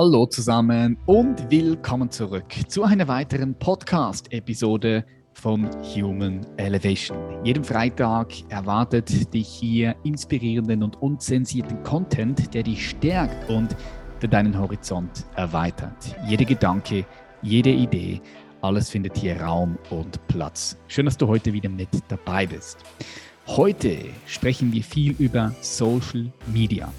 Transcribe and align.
Hallo 0.00 0.26
zusammen 0.26 0.96
und 1.06 1.50
willkommen 1.50 2.08
zurück 2.08 2.44
zu 2.68 2.84
einer 2.84 3.08
weiteren 3.08 3.58
Podcast-Episode 3.58 5.04
von 5.32 5.68
Human 5.92 6.46
Elevation. 6.56 7.44
Jeden 7.44 7.64
Freitag 7.64 8.28
erwartet 8.48 9.34
dich 9.34 9.48
hier 9.48 9.96
inspirierenden 10.04 10.84
und 10.84 11.02
unzensierten 11.02 11.82
Content, 11.82 12.54
der 12.54 12.62
dich 12.62 12.90
stärkt 12.90 13.50
und 13.50 13.74
der 14.22 14.28
deinen 14.28 14.56
Horizont 14.56 15.26
erweitert. 15.34 16.16
Jede 16.28 16.44
Gedanke, 16.44 17.04
jede 17.42 17.70
Idee, 17.70 18.20
alles 18.60 18.90
findet 18.90 19.16
hier 19.16 19.40
Raum 19.40 19.76
und 19.90 20.24
Platz. 20.28 20.76
Schön, 20.86 21.06
dass 21.06 21.16
du 21.16 21.26
heute 21.26 21.52
wieder 21.52 21.70
mit 21.70 21.88
dabei 22.06 22.46
bist. 22.46 22.78
Heute 23.48 23.98
sprechen 24.26 24.72
wir 24.72 24.84
viel 24.84 25.16
über 25.18 25.52
Social 25.60 26.30
Media. 26.46 26.92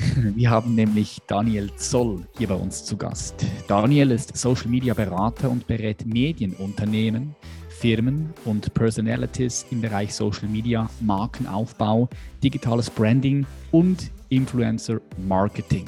Wir 0.34 0.50
haben 0.50 0.74
nämlich 0.74 1.20
Daniel 1.26 1.70
Zoll 1.76 2.26
hier 2.38 2.48
bei 2.48 2.54
uns 2.54 2.84
zu 2.84 2.96
Gast. 2.96 3.34
Daniel 3.68 4.10
ist 4.12 4.36
Social 4.36 4.68
Media 4.68 4.94
Berater 4.94 5.50
und 5.50 5.66
berät 5.66 6.06
Medienunternehmen, 6.06 7.34
Firmen 7.68 8.32
und 8.44 8.72
Personalities 8.74 9.66
im 9.70 9.80
Bereich 9.80 10.14
Social 10.14 10.48
Media, 10.48 10.88
Markenaufbau, 11.00 12.08
digitales 12.42 12.90
Branding 12.90 13.46
und 13.70 14.10
Influencer 14.28 15.00
Marketing. 15.26 15.86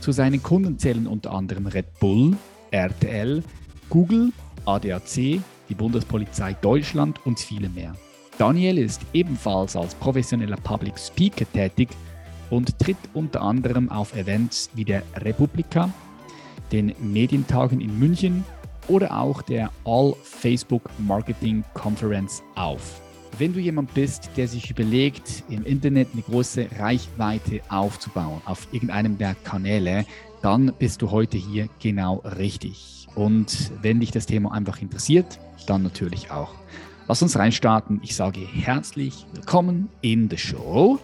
Zu 0.00 0.12
seinen 0.12 0.42
Kunden 0.42 0.78
zählen 0.78 1.06
unter 1.06 1.32
anderem 1.32 1.66
Red 1.66 1.98
Bull, 2.00 2.36
RTL, 2.70 3.42
Google, 3.88 4.32
ADAC, 4.64 5.40
die 5.68 5.74
Bundespolizei 5.76 6.54
Deutschland 6.54 7.24
und 7.26 7.38
viele 7.38 7.68
mehr. 7.68 7.94
Daniel 8.38 8.78
ist 8.78 9.00
ebenfalls 9.14 9.76
als 9.76 9.94
professioneller 9.94 10.56
Public 10.58 10.98
Speaker 10.98 11.50
tätig 11.52 11.88
und 12.50 12.78
tritt 12.78 12.96
unter 13.14 13.42
anderem 13.42 13.90
auf 13.90 14.14
Events 14.14 14.70
wie 14.74 14.84
der 14.84 15.02
Republika, 15.16 15.90
den 16.72 16.94
Medientagen 17.00 17.80
in 17.80 17.98
München 17.98 18.44
oder 18.88 19.18
auch 19.18 19.42
der 19.42 19.70
All 19.84 20.14
Facebook 20.22 20.82
Marketing 20.98 21.64
Conference 21.74 22.42
auf. 22.54 23.00
Wenn 23.38 23.52
du 23.52 23.60
jemand 23.60 23.92
bist, 23.92 24.30
der 24.36 24.48
sich 24.48 24.70
überlegt, 24.70 25.44
im 25.50 25.64
Internet 25.64 26.08
eine 26.12 26.22
große 26.22 26.68
Reichweite 26.78 27.60
aufzubauen 27.68 28.40
auf 28.46 28.66
irgendeinem 28.72 29.18
der 29.18 29.34
Kanäle, 29.34 30.06
dann 30.40 30.72
bist 30.78 31.02
du 31.02 31.10
heute 31.10 31.36
hier 31.36 31.68
genau 31.80 32.22
richtig. 32.38 33.08
Und 33.14 33.72
wenn 33.82 34.00
dich 34.00 34.10
das 34.10 34.26
Thema 34.26 34.52
einfach 34.52 34.80
interessiert, 34.80 35.38
dann 35.66 35.82
natürlich 35.82 36.30
auch. 36.30 36.54
Lass 37.08 37.22
uns 37.22 37.36
reinstarten. 37.36 38.00
Ich 38.02 38.16
sage 38.16 38.40
herzlich 38.40 39.26
willkommen 39.32 39.88
in 40.00 40.30
the 40.30 40.38
Show. 40.38 40.98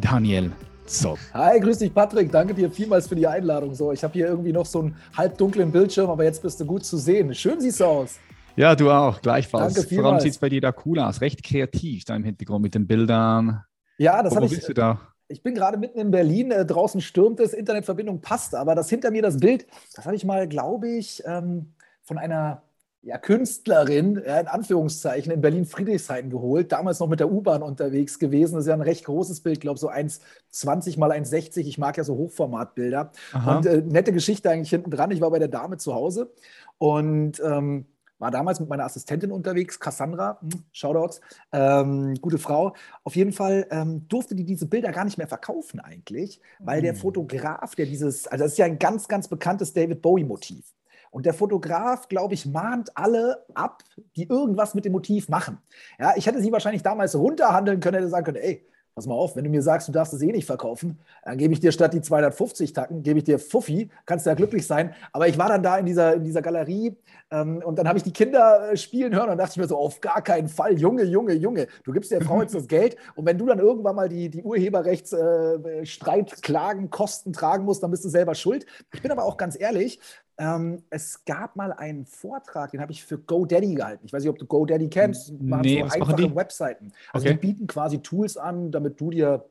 Daniel 0.00 0.50
so. 0.86 1.16
Hi, 1.32 1.58
grüß 1.58 1.78
dich, 1.78 1.94
Patrick. 1.94 2.30
Danke 2.30 2.54
dir 2.54 2.70
vielmals 2.70 3.08
für 3.08 3.14
die 3.14 3.26
Einladung. 3.26 3.74
So, 3.74 3.92
ich 3.92 4.02
habe 4.04 4.12
hier 4.12 4.26
irgendwie 4.26 4.52
noch 4.52 4.66
so 4.66 4.80
einen 4.80 4.96
halbdunklen 5.16 5.70
Bildschirm, 5.72 6.10
aber 6.10 6.24
jetzt 6.24 6.42
bist 6.42 6.60
du 6.60 6.66
gut 6.66 6.84
zu 6.84 6.96
sehen. 6.96 7.34
Schön 7.34 7.60
siehst 7.60 7.80
du 7.80 7.84
aus. 7.84 8.18
Ja, 8.56 8.74
du 8.74 8.90
auch, 8.90 9.22
gleichfalls. 9.22 9.74
Danke 9.74 9.88
vielmals. 9.88 10.04
Vor 10.04 10.12
allem 10.12 10.20
sieht 10.20 10.32
es 10.32 10.38
bei 10.38 10.48
dir 10.48 10.60
da 10.60 10.74
cool 10.84 10.98
aus. 10.98 11.20
Recht 11.20 11.42
kreativ 11.42 12.04
da 12.04 12.14
im 12.16 12.24
Hintergrund 12.24 12.62
mit 12.62 12.74
den 12.74 12.86
Bildern. 12.86 13.64
Ja, 13.96 14.22
das 14.22 14.34
habe 14.34 14.44
ich. 14.46 14.52
Wo 14.52 14.56
bist 14.56 14.68
du 14.68 14.74
da? 14.74 15.00
Ich 15.28 15.42
bin 15.42 15.54
gerade 15.54 15.78
mitten 15.78 15.98
in 15.98 16.10
Berlin. 16.10 16.50
Äh, 16.50 16.66
draußen 16.66 17.00
stürmt 17.00 17.40
es, 17.40 17.54
Internetverbindung 17.54 18.20
passt, 18.20 18.54
aber 18.54 18.74
das 18.74 18.90
hinter 18.90 19.10
mir, 19.10 19.22
das 19.22 19.38
Bild, 19.38 19.66
das 19.94 20.04
habe 20.04 20.14
ich 20.14 20.24
mal, 20.24 20.46
glaube 20.46 20.88
ich, 20.88 21.22
ähm, 21.24 21.72
von 22.02 22.18
einer 22.18 22.62
ja, 23.02 23.18
Künstlerin, 23.18 24.22
ja, 24.24 24.38
in 24.38 24.46
Anführungszeichen, 24.46 25.32
in 25.32 25.40
Berlin-Friedrichshain 25.40 26.30
geholt, 26.30 26.70
damals 26.70 27.00
noch 27.00 27.08
mit 27.08 27.18
der 27.18 27.30
U-Bahn 27.30 27.62
unterwegs 27.62 28.18
gewesen. 28.18 28.54
Das 28.54 28.64
ist 28.64 28.68
ja 28.68 28.74
ein 28.74 28.80
recht 28.80 29.04
großes 29.04 29.40
Bild, 29.40 29.60
glaube 29.60 29.78
so 29.78 29.90
1,20 29.90 31.00
mal 31.00 31.10
1,60. 31.10 31.66
Ich 31.66 31.78
mag 31.78 31.96
ja 31.96 32.04
so 32.04 32.14
Hochformatbilder. 32.14 33.10
Aha. 33.32 33.56
Und 33.56 33.66
äh, 33.66 33.82
nette 33.82 34.12
Geschichte 34.12 34.50
eigentlich 34.50 34.70
hinten 34.70 34.90
dran. 34.90 35.10
Ich 35.10 35.20
war 35.20 35.30
bei 35.32 35.40
der 35.40 35.48
Dame 35.48 35.78
zu 35.78 35.94
Hause 35.94 36.32
und 36.78 37.42
ähm, 37.44 37.86
war 38.20 38.30
damals 38.30 38.60
mit 38.60 38.68
meiner 38.68 38.84
Assistentin 38.84 39.32
unterwegs, 39.32 39.80
Cassandra, 39.80 40.38
hm, 40.40 40.62
Shoutouts, 40.70 41.20
ähm, 41.50 42.14
gute 42.20 42.38
Frau. 42.38 42.72
Auf 43.02 43.16
jeden 43.16 43.32
Fall 43.32 43.66
ähm, 43.72 44.06
durfte 44.06 44.36
die 44.36 44.44
diese 44.44 44.66
Bilder 44.66 44.92
gar 44.92 45.04
nicht 45.04 45.18
mehr 45.18 45.26
verkaufen 45.26 45.80
eigentlich, 45.80 46.40
weil 46.60 46.78
mhm. 46.78 46.84
der 46.84 46.92
hm. 46.92 47.00
Fotograf, 47.00 47.74
der 47.74 47.86
dieses, 47.86 48.28
also 48.28 48.44
das 48.44 48.52
ist 48.52 48.58
ja 48.58 48.66
ein 48.66 48.78
ganz, 48.78 49.08
ganz 49.08 49.26
bekanntes 49.26 49.72
David 49.72 50.02
Bowie-Motiv. 50.02 50.72
Und 51.12 51.26
der 51.26 51.34
Fotograf, 51.34 52.08
glaube 52.08 52.32
ich, 52.32 52.46
mahnt 52.46 52.96
alle 52.96 53.44
ab, 53.52 53.84
die 54.16 54.28
irgendwas 54.28 54.74
mit 54.74 54.86
dem 54.86 54.92
Motiv 54.92 55.28
machen. 55.28 55.58
Ja, 56.00 56.14
ich 56.16 56.26
hätte 56.26 56.40
sie 56.40 56.50
wahrscheinlich 56.50 56.82
damals 56.82 57.14
runterhandeln 57.14 57.80
können, 57.80 57.98
hätte 57.98 58.08
sagen 58.08 58.24
können, 58.24 58.42
ey, 58.42 58.66
pass 58.94 59.06
mal 59.06 59.14
auf, 59.14 59.36
wenn 59.36 59.44
du 59.44 59.50
mir 59.50 59.62
sagst, 59.62 59.86
du 59.88 59.92
darfst 59.92 60.12
es 60.14 60.22
eh 60.22 60.32
nicht 60.32 60.46
verkaufen, 60.46 60.98
dann 61.22 61.36
gebe 61.38 61.52
ich 61.52 61.60
dir 61.60 61.70
statt 61.72 61.94
die 61.94 62.02
250 62.02 62.72
Tacken, 62.72 63.02
gebe 63.02 63.18
ich 63.18 63.24
dir 63.24 63.38
Fuffi, 63.38 63.90
kannst 64.06 64.24
du 64.24 64.30
ja 64.30 64.34
glücklich 64.34 64.66
sein. 64.66 64.94
Aber 65.12 65.28
ich 65.28 65.36
war 65.38 65.48
dann 65.48 65.62
da 65.62 65.76
in 65.78 65.86
dieser, 65.86 66.14
in 66.14 66.24
dieser 66.24 66.42
Galerie 66.42 66.96
ähm, 67.30 67.62
und 67.64 67.78
dann 67.78 67.86
habe 67.88 67.96
ich 67.98 68.04
die 68.04 68.12
Kinder 68.12 68.72
äh, 68.72 68.76
spielen 68.76 69.14
hören 69.14 69.30
und 69.30 69.38
dachte 69.38 69.52
ich 69.52 69.58
mir 69.58 69.68
so, 69.68 69.78
auf 69.78 70.00
gar 70.00 70.22
keinen 70.22 70.48
Fall, 70.48 70.76
Junge, 70.78 71.04
Junge, 71.04 71.34
Junge, 71.34 71.68
du 71.84 71.92
gibst 71.92 72.10
der 72.10 72.22
Frau 72.22 72.42
jetzt 72.42 72.54
das 72.54 72.68
Geld 72.68 72.96
und 73.14 73.26
wenn 73.26 73.38
du 73.38 73.46
dann 73.46 73.58
irgendwann 73.58 73.96
mal 73.96 74.08
die, 74.08 74.28
die 74.28 74.42
Urheberrechtsstreitklagen, 74.42 76.84
äh, 76.84 76.88
Kosten 76.88 77.32
tragen 77.32 77.64
musst, 77.64 77.82
dann 77.82 77.90
bist 77.90 78.04
du 78.04 78.10
selber 78.10 78.34
schuld. 78.34 78.66
Ich 78.92 79.00
bin 79.00 79.10
aber 79.10 79.24
auch 79.24 79.36
ganz 79.36 79.58
ehrlich, 79.58 79.98
ähm, 80.38 80.82
es 80.90 81.24
gab 81.24 81.56
mal 81.56 81.72
einen 81.72 82.06
Vortrag, 82.06 82.70
den 82.72 82.80
habe 82.80 82.92
ich 82.92 83.04
für 83.04 83.18
GoDaddy 83.18 83.74
gehalten. 83.74 84.06
Ich 84.06 84.12
weiß 84.12 84.22
nicht, 84.22 84.30
ob 84.30 84.38
du 84.38 84.46
GoDaddy 84.46 84.88
kennst. 84.88 85.32
Machen 85.40 85.62
nee, 85.62 85.84
so 85.86 86.00
einfache 86.00 86.34
Webseiten. 86.34 86.92
Also 87.12 87.26
okay. 87.26 87.34
die 87.34 87.46
bieten 87.46 87.66
quasi 87.66 87.98
Tools 87.98 88.36
an, 88.36 88.70
damit 88.72 89.00
du 89.00 89.10
dir 89.10 89.44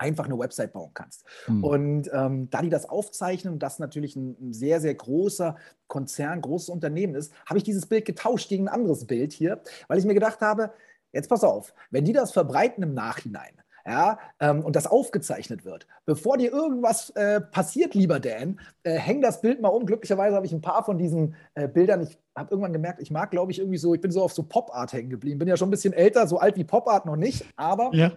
einfach 0.00 0.24
eine 0.24 0.38
Website 0.38 0.72
bauen 0.72 0.90
kannst. 0.94 1.24
Hm. 1.44 1.62
Und 1.62 2.10
ähm, 2.12 2.48
da 2.50 2.62
die 2.62 2.70
das 2.70 2.88
aufzeichnen 2.88 3.52
und 3.54 3.62
das 3.62 3.78
natürlich 3.78 4.16
ein, 4.16 4.36
ein, 4.40 4.52
sehr, 4.52 4.80
sehr 4.80 4.94
großer 4.94 5.56
Konzern, 5.88 6.40
großes 6.40 6.70
Unternehmen 6.70 7.14
ist, 7.14 7.32
habe 7.46 7.58
ich 7.58 7.64
dieses 7.64 7.86
Bild 7.86 8.06
getauscht 8.06 8.48
gegen 8.48 8.68
ein 8.68 8.74
anderes 8.74 9.06
Bild 9.06 9.32
hier, 9.32 9.60
weil 9.88 9.98
ich 9.98 10.06
mir 10.06 10.14
gedacht 10.14 10.40
habe, 10.40 10.72
jetzt 11.12 11.28
pass 11.28 11.44
auf, 11.44 11.74
wenn 11.90 12.04
die 12.04 12.12
das 12.12 12.32
verbreiten 12.32 12.82
im 12.82 12.94
Nachhinein, 12.94 13.60
ja, 13.90 14.18
ähm, 14.38 14.64
und 14.64 14.76
das 14.76 14.86
aufgezeichnet 14.86 15.64
wird. 15.64 15.88
Bevor 16.04 16.36
dir 16.36 16.52
irgendwas 16.52 17.10
äh, 17.10 17.40
passiert, 17.40 17.94
lieber 17.94 18.20
Dan, 18.20 18.60
äh, 18.84 18.92
häng 18.92 19.20
das 19.20 19.40
Bild 19.40 19.60
mal 19.60 19.68
um. 19.68 19.84
Glücklicherweise 19.84 20.36
habe 20.36 20.46
ich 20.46 20.52
ein 20.52 20.60
paar 20.60 20.84
von 20.84 20.96
diesen 20.96 21.34
äh, 21.54 21.66
Bildern. 21.66 22.02
Ich 22.02 22.16
habe 22.36 22.50
irgendwann 22.52 22.72
gemerkt, 22.72 23.02
ich 23.02 23.10
mag, 23.10 23.32
glaube 23.32 23.50
ich, 23.50 23.58
irgendwie 23.58 23.78
so, 23.78 23.92
ich 23.92 24.00
bin 24.00 24.12
so 24.12 24.22
auf 24.22 24.32
so 24.32 24.44
Pop-Art 24.44 24.92
hängen 24.92 25.10
geblieben. 25.10 25.40
Bin 25.40 25.48
ja 25.48 25.56
schon 25.56 25.68
ein 25.68 25.72
bisschen 25.72 25.92
älter, 25.92 26.28
so 26.28 26.38
alt 26.38 26.56
wie 26.56 26.62
Pop-Art 26.62 27.04
noch 27.04 27.16
nicht, 27.16 27.44
aber 27.56 27.90
ja. 27.92 28.12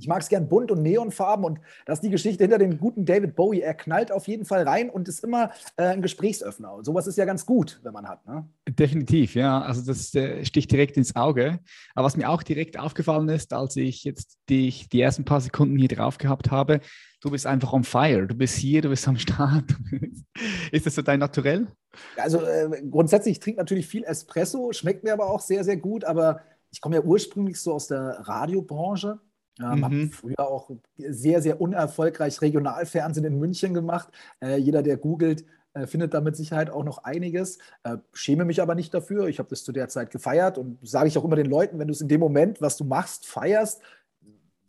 Ich 0.00 0.08
mag 0.08 0.22
es 0.22 0.28
gern 0.28 0.48
bunt 0.48 0.70
und 0.70 0.82
neonfarben 0.82 1.44
und 1.44 1.60
das 1.84 1.98
ist 1.98 2.04
die 2.04 2.10
Geschichte 2.10 2.44
hinter 2.44 2.58
dem 2.58 2.78
guten 2.78 3.04
David 3.04 3.36
Bowie. 3.36 3.60
Er 3.60 3.74
knallt 3.74 4.10
auf 4.10 4.26
jeden 4.28 4.46
Fall 4.46 4.66
rein 4.66 4.88
und 4.88 5.08
ist 5.08 5.22
immer 5.22 5.50
äh, 5.76 5.84
ein 5.84 6.02
Gesprächsöffner. 6.02 6.72
Und 6.72 6.84
sowas 6.84 7.06
ist 7.06 7.18
ja 7.18 7.26
ganz 7.26 7.44
gut, 7.44 7.80
wenn 7.82 7.92
man 7.92 8.08
hat. 8.08 8.26
Ne? 8.26 8.48
Definitiv, 8.68 9.34
ja. 9.34 9.60
Also 9.60 9.82
das 9.82 10.14
äh, 10.14 10.44
sticht 10.44 10.72
direkt 10.72 10.96
ins 10.96 11.16
Auge. 11.16 11.60
Aber 11.94 12.06
was 12.06 12.16
mir 12.16 12.30
auch 12.30 12.42
direkt 12.42 12.78
aufgefallen 12.78 13.28
ist, 13.28 13.52
als 13.52 13.76
ich 13.76 14.04
jetzt 14.04 14.38
die, 14.48 14.72
die 14.90 15.00
ersten 15.00 15.24
paar 15.24 15.40
Sekunden 15.40 15.76
hier 15.78 15.88
drauf 15.88 16.16
gehabt 16.16 16.50
habe, 16.50 16.80
du 17.20 17.30
bist 17.30 17.46
einfach 17.46 17.72
on 17.72 17.84
fire. 17.84 18.26
Du 18.26 18.34
bist 18.34 18.56
hier, 18.56 18.80
du 18.82 18.88
bist 18.88 19.06
am 19.06 19.18
Start. 19.18 19.64
ist 20.72 20.86
das 20.86 20.94
so 20.94 21.02
dein 21.02 21.20
Naturell? 21.20 21.68
Also 22.16 22.40
äh, 22.40 22.82
grundsätzlich, 22.90 23.32
ich 23.32 23.40
trinke 23.40 23.60
natürlich 23.60 23.86
viel 23.86 24.04
Espresso, 24.04 24.72
schmeckt 24.72 25.04
mir 25.04 25.12
aber 25.12 25.28
auch 25.28 25.40
sehr, 25.40 25.62
sehr 25.64 25.76
gut. 25.76 26.04
Aber 26.04 26.40
ich 26.70 26.80
komme 26.80 26.96
ja 26.96 27.02
ursprünglich 27.02 27.60
so 27.60 27.74
aus 27.74 27.88
der 27.88 28.20
Radiobranche 28.20 29.18
ähm, 29.60 29.78
mhm. 29.78 29.84
Habe 29.84 30.08
früher 30.08 30.40
auch 30.40 30.70
sehr, 30.96 31.42
sehr 31.42 31.60
unerfolgreich 31.60 32.40
Regionalfernsehen 32.40 33.26
in 33.26 33.38
München 33.38 33.74
gemacht. 33.74 34.08
Äh, 34.40 34.56
jeder, 34.56 34.82
der 34.82 34.96
googelt, 34.96 35.44
äh, 35.74 35.86
findet 35.86 36.14
da 36.14 36.20
mit 36.20 36.36
Sicherheit 36.36 36.70
auch 36.70 36.84
noch 36.84 37.04
einiges. 37.04 37.58
Äh, 37.84 37.98
schäme 38.12 38.44
mich 38.44 38.60
aber 38.60 38.74
nicht 38.74 38.92
dafür. 38.92 39.28
Ich 39.28 39.38
habe 39.38 39.48
das 39.48 39.62
zu 39.62 39.72
der 39.72 39.88
Zeit 39.88 40.10
gefeiert 40.10 40.58
und 40.58 40.78
sage 40.82 41.08
ich 41.08 41.16
auch 41.18 41.24
immer 41.24 41.36
den 41.36 41.46
Leuten, 41.46 41.78
wenn 41.78 41.88
du 41.88 41.92
es 41.92 42.00
in 42.00 42.08
dem 42.08 42.20
Moment, 42.20 42.60
was 42.60 42.76
du 42.76 42.84
machst, 42.84 43.26
feierst, 43.26 43.80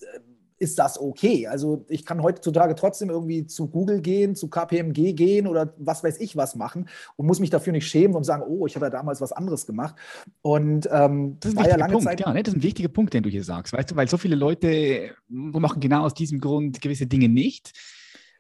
äh, 0.02 0.20
ist 0.62 0.78
das 0.78 1.00
okay. 1.02 1.48
Also 1.48 1.86
ich 1.90 2.06
kann 2.06 2.22
heutzutage 2.22 2.76
trotzdem 2.76 3.10
irgendwie 3.10 3.48
zu 3.48 3.68
Google 3.68 4.00
gehen, 4.00 4.36
zu 4.36 4.48
KPMG 4.48 5.14
gehen 5.14 5.48
oder 5.48 5.74
was 5.78 6.04
weiß 6.04 6.20
ich 6.20 6.38
was 6.38 6.56
machen 6.56 6.88
und 7.16 7.26
muss 7.26 7.40
mich 7.40 7.50
dafür 7.50 7.74
nicht 7.74 7.88
schämen 7.88 8.16
und 8.16 8.24
sagen, 8.24 8.44
oh, 8.48 8.68
ich 8.68 8.76
habe 8.76 8.86
ja 8.86 8.90
damals 8.92 9.22
was 9.22 9.32
anderes 9.32 9.66
gemacht. 9.66 9.96
Und 10.44 10.88
ähm, 10.92 11.38
das 11.40 11.54
ist 11.54 11.58
ein 11.58 11.64
war 11.64 11.70
ja 11.70 11.78
lange 11.78 11.94
Punkt, 11.94 12.06
Zeit. 12.06 12.20
Ja, 12.20 12.32
ne? 12.32 12.44
Das 12.44 12.54
ist 12.54 12.60
ein 12.60 12.64
wichtiger 12.64 12.90
Punkt, 12.90 13.16
den 13.16 13.24
du 13.24 13.30
hier 13.30 13.44
sagst, 13.44 13.74
weißt 13.74 13.90
du, 13.90 13.96
weil 13.96 14.08
so 14.08 14.18
viele 14.18 14.36
Leute 14.36 15.16
machen 15.28 15.80
genau 15.80 16.04
aus 16.04 16.14
diesem 16.14 16.40
Grund 16.40 16.80
gewisse 16.80 17.08
Dinge 17.08 17.28
nicht. 17.28 17.74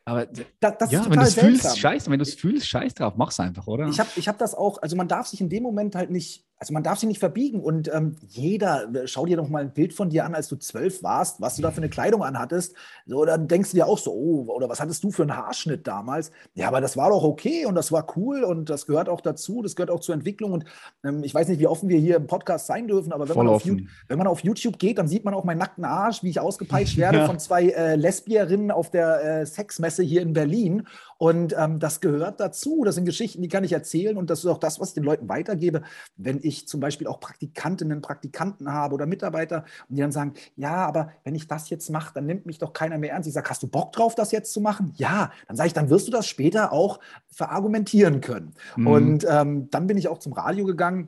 Aber 0.06 0.28
das, 0.60 0.78
das 0.78 0.92
ja, 0.92 1.04
wenn 1.06 1.20
du 1.20 1.26
es 1.26 1.34
fühlst, 1.34 1.80
scheiß, 1.80 2.10
wenn 2.10 2.20
du 2.20 2.24
es 2.24 2.36
fühlst, 2.36 2.68
scheiß 2.68 2.94
drauf, 2.94 3.14
mach's 3.18 3.40
einfach, 3.40 3.66
oder? 3.66 3.88
Ich 3.88 4.00
habe 4.00 4.10
ich 4.16 4.28
hab 4.28 4.38
das 4.38 4.54
auch, 4.54 4.80
also 4.82 4.96
man 4.96 5.08
darf 5.08 5.28
sich 5.28 5.42
in 5.42 5.50
dem 5.50 5.64
Moment 5.64 5.96
halt 5.96 6.12
nicht 6.12 6.46
also 6.62 6.74
man 6.74 6.84
darf 6.84 7.00
sich 7.00 7.10
nicht 7.10 7.20
verbiegen 7.20 7.60
und 7.60 7.92
ähm, 7.92 8.18
jeder, 8.28 8.88
äh, 8.94 9.08
schau 9.08 9.26
dir 9.26 9.36
doch 9.36 9.50
mal 9.50 9.64
ein 9.64 9.74
Bild 9.74 9.94
von 9.94 10.12
dir 10.12 10.26
an, 10.26 10.36
als 10.36 10.48
du 10.48 10.58
zwölf 10.58 11.02
warst, 11.02 11.42
was 11.42 11.56
du 11.56 11.64
da 11.64 11.72
für 11.72 11.78
eine 11.78 11.90
Kleidung 11.90 12.24
anhattest. 12.24 12.76
So, 13.08 13.26
dann 13.26 13.48
denkst 13.48 13.72
du 13.72 13.78
dir 13.78 13.88
auch 13.88 13.98
so, 13.98 14.12
oh, 14.14 14.46
oder 14.54 14.70
was 14.70 14.80
hattest 14.80 15.04
du 15.04 15.10
für 15.10 15.24
einen 15.24 15.36
Haarschnitt 15.36 15.88
damals? 15.88 16.32
Ja, 16.54 16.68
aber 16.68 16.80
das 16.80 16.96
war 16.96 17.10
doch 17.10 17.24
okay 17.24 17.66
und 17.66 17.74
das 17.74 17.92
war 17.92 18.06
cool 18.16 18.44
und 18.44 18.70
das 18.70 18.86
gehört 18.86 19.10
auch 19.10 19.22
dazu, 19.22 19.64
das 19.64 19.76
gehört 19.76 19.90
auch 19.90 20.02
zur 20.02 20.14
Entwicklung. 20.14 20.52
Und 20.52 20.66
ähm, 21.04 21.24
ich 21.24 21.34
weiß 21.34 21.48
nicht, 21.48 21.60
wie 21.60 21.66
offen 21.66 21.90
wir 21.90 21.98
hier 21.98 22.18
im 22.18 22.28
Podcast 22.28 22.68
sein 22.68 22.88
dürfen, 22.88 23.12
aber 23.12 23.28
wenn 23.28 23.38
man, 23.38 23.48
auf, 23.48 23.66
wenn 23.66 24.18
man, 24.20 24.28
auf, 24.28 24.44
YouTube 24.44 24.78
geht, 24.78 25.00
dann 25.00 25.08
sieht 25.08 25.26
man 25.26 25.34
auch 25.34 25.44
meinen 25.44 25.58
nackten 25.58 25.84
Arsch, 25.84 26.22
wie 26.22 26.30
ich 26.30 26.40
ausgepeitscht 26.40 26.96
werde 26.98 27.18
ja. 27.18 27.26
von 27.26 27.40
zwei 27.40 27.70
äh, 27.70 27.96
Lesbierinnen 27.96 28.70
auf 28.70 28.92
der 28.92 29.24
äh, 29.24 29.46
Sexmesse 29.48 30.04
hier 30.04 30.22
in 30.22 30.34
Berlin. 30.34 30.86
Und 31.22 31.54
ähm, 31.56 31.78
das 31.78 32.02
gehört 32.02 32.40
dazu. 32.40 32.82
Das 32.84 32.96
sind 32.96 33.06
Geschichten, 33.06 33.44
die 33.44 33.48
kann 33.48 33.64
ich 33.64 33.74
erzählen. 33.74 34.18
Und 34.18 34.32
das 34.32 34.40
ist 34.40 34.48
auch 34.48 34.58
das, 34.58 34.80
was 34.80 34.88
ich 34.88 34.94
den 34.96 35.04
Leuten 35.04 35.30
weitergebe. 35.30 35.84
Wenn 36.16 36.40
ich 36.42 36.68
zum 36.68 36.80
Beispiel 36.80 37.06
auch 37.06 37.20
Praktikantinnen, 37.20 38.02
Praktikanten 38.02 38.74
habe 38.74 38.96
oder 38.96 39.06
Mitarbeiter 39.06 39.64
und 39.88 39.98
die 39.98 40.02
dann 40.02 40.12
sagen, 40.12 40.34
ja, 40.56 40.78
aber 40.78 41.12
wenn 41.24 41.36
ich 41.36 41.48
das 41.48 41.70
jetzt 41.70 41.92
mache, 41.92 42.12
dann 42.16 42.26
nimmt 42.26 42.48
mich 42.48 42.58
doch 42.58 42.74
keiner 42.74 42.98
mehr 42.98 43.12
ernst. 43.12 43.28
Ich 43.28 43.36
sage, 43.36 43.52
hast 43.52 43.62
du 43.62 43.68
Bock 43.68 43.92
drauf, 43.92 44.16
das 44.16 44.32
jetzt 44.32 44.52
zu 44.52 44.62
machen? 44.62 44.94
Ja, 44.96 45.32
dann 45.48 45.56
sage 45.56 45.68
ich, 45.68 45.74
dann 45.74 45.92
wirst 45.92 46.08
du 46.08 46.12
das 46.12 46.26
später 46.26 46.74
auch 46.74 47.00
verargumentieren 47.28 48.22
können. 48.22 48.56
Mhm. 48.76 48.88
Und 48.88 49.26
ähm, 49.30 49.70
dann 49.70 49.86
bin 49.86 50.00
ich 50.00 50.08
auch 50.08 50.18
zum 50.18 50.34
Radio 50.34 50.66
gegangen 50.66 51.08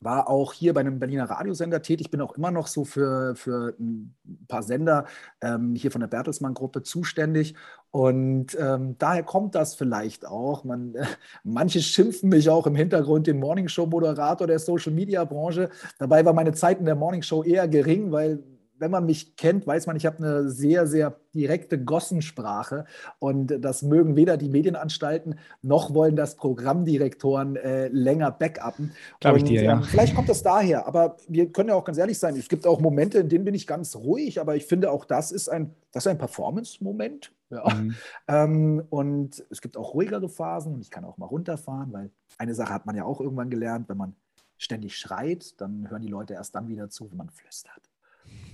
war 0.00 0.28
auch 0.28 0.52
hier 0.52 0.74
bei 0.74 0.80
einem 0.80 0.98
Berliner 0.98 1.28
Radiosender 1.28 1.82
tätig, 1.82 2.10
bin 2.10 2.20
auch 2.20 2.36
immer 2.36 2.50
noch 2.50 2.66
so 2.66 2.84
für, 2.84 3.34
für 3.34 3.74
ein 3.78 4.14
paar 4.46 4.62
Sender 4.62 5.06
ähm, 5.40 5.74
hier 5.74 5.90
von 5.90 6.00
der 6.00 6.08
Bertelsmann-Gruppe 6.08 6.82
zuständig. 6.82 7.54
Und 7.96 8.54
ähm, 8.60 8.96
daher 8.98 9.22
kommt 9.22 9.54
das 9.54 9.74
vielleicht 9.74 10.26
auch. 10.26 10.64
Man, 10.64 10.94
äh, 10.96 11.06
manche 11.44 11.80
schimpfen 11.80 12.28
mich 12.28 12.50
auch 12.50 12.66
im 12.66 12.74
Hintergrund 12.74 13.26
den 13.26 13.40
Morningshow-Moderator 13.40 14.46
der 14.46 14.58
Social-Media-Branche. 14.58 15.70
Dabei 15.98 16.22
war 16.26 16.34
meine 16.34 16.52
Zeit 16.52 16.78
in 16.78 16.84
der 16.84 16.94
Morningshow 16.94 17.42
eher 17.42 17.66
gering, 17.66 18.12
weil 18.12 18.42
wenn 18.78 18.90
man 18.90 19.06
mich 19.06 19.36
kennt, 19.36 19.66
weiß 19.66 19.86
man, 19.86 19.96
ich 19.96 20.06
habe 20.06 20.18
eine 20.18 20.50
sehr, 20.50 20.86
sehr 20.86 21.18
direkte 21.34 21.82
Gossensprache 21.82 22.86
und 23.18 23.58
das 23.60 23.82
mögen 23.82 24.16
weder 24.16 24.36
die 24.36 24.48
Medienanstalten 24.48 25.38
noch 25.62 25.94
wollen 25.94 26.16
das 26.16 26.36
Programmdirektoren 26.36 27.56
äh, 27.56 27.88
länger 27.88 28.30
backuppen. 28.30 28.92
Glaube 29.20 29.38
ich 29.38 29.44
dir, 29.44 29.62
ja. 29.62 29.72
Ähm, 29.74 29.82
vielleicht 29.82 30.14
kommt 30.14 30.28
das 30.28 30.42
daher, 30.42 30.86
aber 30.86 31.16
wir 31.28 31.52
können 31.52 31.70
ja 31.70 31.74
auch 31.74 31.84
ganz 31.84 31.98
ehrlich 31.98 32.18
sein, 32.18 32.36
es 32.36 32.48
gibt 32.48 32.66
auch 32.66 32.80
Momente, 32.80 33.18
in 33.18 33.28
denen 33.28 33.44
bin 33.44 33.54
ich 33.54 33.66
ganz 33.66 33.96
ruhig, 33.96 34.40
aber 34.40 34.56
ich 34.56 34.66
finde 34.66 34.90
auch 34.90 35.04
das 35.04 35.32
ist 35.32 35.48
ein, 35.48 35.74
ein 35.92 36.18
Performance-Moment. 36.18 37.32
Ja. 37.50 37.68
Mhm. 37.74 37.94
Ähm, 38.28 38.82
und 38.90 39.44
es 39.50 39.60
gibt 39.60 39.76
auch 39.76 39.94
ruhigere 39.94 40.28
Phasen 40.28 40.74
und 40.74 40.80
ich 40.80 40.90
kann 40.90 41.04
auch 41.04 41.16
mal 41.16 41.26
runterfahren, 41.26 41.92
weil 41.92 42.10
eine 42.38 42.54
Sache 42.54 42.74
hat 42.74 42.86
man 42.86 42.96
ja 42.96 43.04
auch 43.04 43.20
irgendwann 43.20 43.50
gelernt, 43.50 43.88
wenn 43.88 43.96
man 43.96 44.16
ständig 44.58 44.96
schreit, 44.96 45.60
dann 45.60 45.88
hören 45.90 46.02
die 46.02 46.08
Leute 46.08 46.34
erst 46.34 46.54
dann 46.54 46.68
wieder 46.68 46.88
zu, 46.88 47.10
wenn 47.10 47.18
man 47.18 47.30
flüstert. 47.30 47.90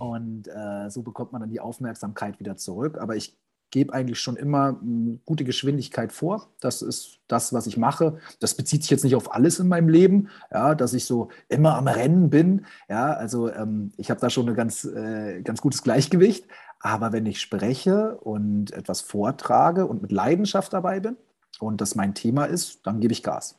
Und 0.02 0.48
äh, 0.48 0.90
so 0.90 1.02
bekommt 1.02 1.30
man 1.30 1.42
dann 1.42 1.50
die 1.50 1.60
Aufmerksamkeit 1.60 2.40
wieder 2.40 2.56
zurück. 2.56 2.98
Aber 2.98 3.14
ich 3.14 3.38
gebe 3.70 3.92
eigentlich 3.92 4.18
schon 4.18 4.34
immer 4.34 4.68
eine 4.68 4.80
hm, 4.80 5.20
gute 5.24 5.44
Geschwindigkeit 5.44 6.12
vor. 6.12 6.48
Das 6.58 6.82
ist 6.82 7.20
das, 7.28 7.52
was 7.52 7.68
ich 7.68 7.76
mache. 7.76 8.18
Das 8.40 8.56
bezieht 8.56 8.82
sich 8.82 8.90
jetzt 8.90 9.04
nicht 9.04 9.14
auf 9.14 9.32
alles 9.32 9.60
in 9.60 9.68
meinem 9.68 9.88
Leben, 9.88 10.28
ja, 10.50 10.74
dass 10.74 10.92
ich 10.92 11.04
so 11.04 11.28
immer 11.48 11.76
am 11.76 11.86
Rennen 11.86 12.30
bin. 12.30 12.66
Ja, 12.88 13.12
also 13.12 13.48
ähm, 13.48 13.92
ich 13.96 14.10
habe 14.10 14.20
da 14.20 14.28
schon 14.28 14.48
ein 14.48 14.56
ganz, 14.56 14.84
äh, 14.84 15.40
ganz 15.42 15.60
gutes 15.60 15.84
Gleichgewicht. 15.84 16.46
Aber 16.80 17.12
wenn 17.12 17.24
ich 17.24 17.40
spreche 17.40 18.16
und 18.16 18.72
etwas 18.72 19.02
vortrage 19.02 19.86
und 19.86 20.02
mit 20.02 20.10
Leidenschaft 20.10 20.72
dabei 20.72 20.98
bin 20.98 21.16
und 21.60 21.80
das 21.80 21.94
mein 21.94 22.12
Thema 22.14 22.46
ist, 22.46 22.84
dann 22.88 22.98
gebe 22.98 23.12
ich 23.12 23.22
Gas. 23.22 23.56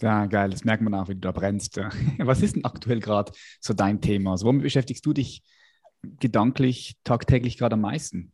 Ja, 0.00 0.26
geil, 0.26 0.50
das 0.50 0.64
merkt 0.64 0.82
man 0.82 0.94
auch, 0.94 1.08
wie 1.08 1.14
du 1.14 1.20
da 1.20 1.30
brennst. 1.30 1.78
Was 2.18 2.42
ist 2.42 2.56
denn 2.56 2.64
aktuell 2.64 2.98
gerade 2.98 3.30
so 3.60 3.72
dein 3.72 4.00
Thema? 4.00 4.32
Also, 4.32 4.46
womit 4.46 4.62
beschäftigst 4.62 5.06
du 5.06 5.12
dich 5.12 5.44
gedanklich 6.02 6.96
tagtäglich 7.04 7.58
gerade 7.58 7.74
am 7.74 7.82
meisten? 7.82 8.32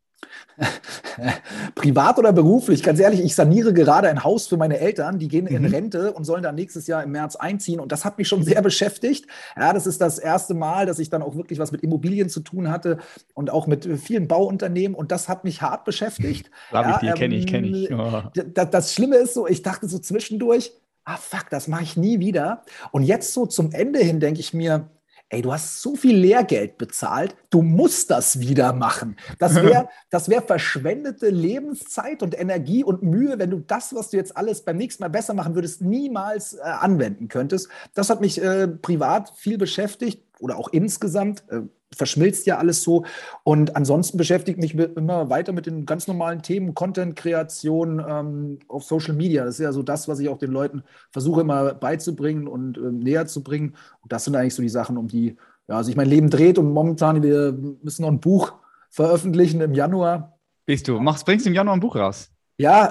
Privat 1.74 2.18
oder 2.18 2.32
beruflich? 2.32 2.82
Ganz 2.82 2.98
ehrlich, 3.00 3.20
ich 3.20 3.34
saniere 3.34 3.72
gerade 3.72 4.08
ein 4.08 4.24
Haus 4.24 4.46
für 4.46 4.56
meine 4.56 4.78
Eltern. 4.78 5.18
Die 5.18 5.28
gehen 5.28 5.46
in 5.46 5.62
mhm. 5.62 5.68
Rente 5.68 6.12
und 6.12 6.24
sollen 6.24 6.42
dann 6.42 6.54
nächstes 6.54 6.86
Jahr 6.86 7.02
im 7.02 7.12
März 7.12 7.36
einziehen. 7.36 7.80
Und 7.80 7.92
das 7.92 8.04
hat 8.04 8.18
mich 8.18 8.28
schon 8.28 8.42
sehr 8.42 8.62
beschäftigt. 8.62 9.26
Ja, 9.56 9.72
das 9.72 9.86
ist 9.86 10.00
das 10.00 10.18
erste 10.18 10.54
Mal, 10.54 10.86
dass 10.86 10.98
ich 10.98 11.10
dann 11.10 11.22
auch 11.22 11.36
wirklich 11.36 11.58
was 11.58 11.72
mit 11.72 11.82
Immobilien 11.82 12.28
zu 12.28 12.40
tun 12.40 12.70
hatte 12.70 12.98
und 13.34 13.50
auch 13.50 13.66
mit 13.66 13.86
vielen 14.00 14.28
Bauunternehmen. 14.28 14.94
Und 14.94 15.12
das 15.12 15.28
hat 15.28 15.44
mich 15.44 15.62
hart 15.62 15.84
beschäftigt. 15.84 16.50
Glaube 16.70 16.90
ich 16.96 17.02
ja, 17.02 17.12
dir, 17.12 17.18
kenne 17.18 17.34
ich, 17.34 17.46
kenne 17.46 17.68
ich. 17.68 17.92
Oh. 17.92 18.22
Das, 18.54 18.70
das 18.70 18.94
Schlimme 18.94 19.16
ist 19.16 19.34
so, 19.34 19.46
ich 19.46 19.62
dachte 19.62 19.88
so 19.88 19.98
zwischendurch, 19.98 20.72
ah 21.04 21.16
fuck, 21.16 21.50
das 21.50 21.68
mache 21.68 21.82
ich 21.82 21.96
nie 21.96 22.18
wieder. 22.20 22.62
Und 22.90 23.02
jetzt 23.02 23.32
so 23.32 23.46
zum 23.46 23.72
Ende 23.72 24.00
hin 24.00 24.20
denke 24.20 24.40
ich 24.40 24.54
mir, 24.54 24.90
ey, 25.28 25.42
du 25.42 25.52
hast 25.52 25.82
so 25.82 25.96
viel 25.96 26.16
Lehrgeld 26.16 26.78
bezahlt, 26.78 27.36
du 27.50 27.62
musst 27.62 28.10
das 28.10 28.40
wieder 28.40 28.72
machen. 28.72 29.16
Das 29.38 29.54
wäre 29.62 29.88
das 30.10 30.28
wär 30.28 30.42
verschwendete 30.42 31.28
Lebenszeit 31.30 32.22
und 32.22 32.38
Energie 32.38 32.84
und 32.84 33.02
Mühe, 33.02 33.38
wenn 33.38 33.50
du 33.50 33.58
das, 33.58 33.94
was 33.94 34.10
du 34.10 34.16
jetzt 34.16 34.36
alles 34.36 34.64
beim 34.64 34.76
nächsten 34.76 35.02
Mal 35.02 35.08
besser 35.08 35.34
machen 35.34 35.54
würdest, 35.54 35.82
niemals 35.82 36.54
äh, 36.54 36.60
anwenden 36.62 37.28
könntest. 37.28 37.68
Das 37.94 38.10
hat 38.10 38.20
mich 38.20 38.40
äh, 38.42 38.68
privat 38.68 39.32
viel 39.36 39.58
beschäftigt 39.58 40.22
oder 40.38 40.56
auch 40.56 40.68
insgesamt. 40.68 41.44
Äh, 41.50 41.62
verschmilzt 41.96 42.46
ja 42.46 42.58
alles 42.58 42.82
so. 42.82 43.04
Und 43.42 43.74
ansonsten 43.74 44.18
beschäftigt 44.18 44.58
mich 44.58 44.74
immer 44.74 45.30
weiter 45.30 45.52
mit 45.52 45.66
den 45.66 45.86
ganz 45.86 46.06
normalen 46.06 46.42
Themen, 46.42 46.74
Content-Kreation 46.74 48.04
ähm, 48.06 48.58
auf 48.68 48.84
Social 48.84 49.14
Media. 49.14 49.44
Das 49.44 49.54
ist 49.54 49.64
ja 49.64 49.72
so 49.72 49.82
das, 49.82 50.06
was 50.08 50.20
ich 50.20 50.28
auch 50.28 50.38
den 50.38 50.52
Leuten 50.52 50.82
versuche 51.10 51.40
immer 51.40 51.74
beizubringen 51.74 52.46
und 52.46 52.78
äh, 52.78 52.80
näher 52.80 53.26
zu 53.26 53.42
bringen. 53.42 53.74
Und 54.02 54.12
das 54.12 54.24
sind 54.24 54.36
eigentlich 54.36 54.54
so 54.54 54.62
die 54.62 54.68
Sachen, 54.68 54.96
um 54.96 55.08
die 55.08 55.36
ja, 55.68 55.82
sich 55.82 55.96
mein 55.96 56.08
Leben 56.08 56.30
dreht. 56.30 56.58
Und 56.58 56.72
momentan, 56.72 57.22
wir 57.22 57.52
müssen 57.82 58.02
noch 58.02 58.10
ein 58.10 58.20
Buch 58.20 58.52
veröffentlichen 58.90 59.60
im 59.60 59.74
Januar. 59.74 60.38
Bist 60.64 60.88
du? 60.88 61.00
Machst, 61.00 61.24
bringst 61.24 61.46
du 61.46 61.50
im 61.50 61.54
Januar 61.54 61.76
ein 61.76 61.80
Buch 61.80 61.96
raus? 61.96 62.30
Ja. 62.58 62.88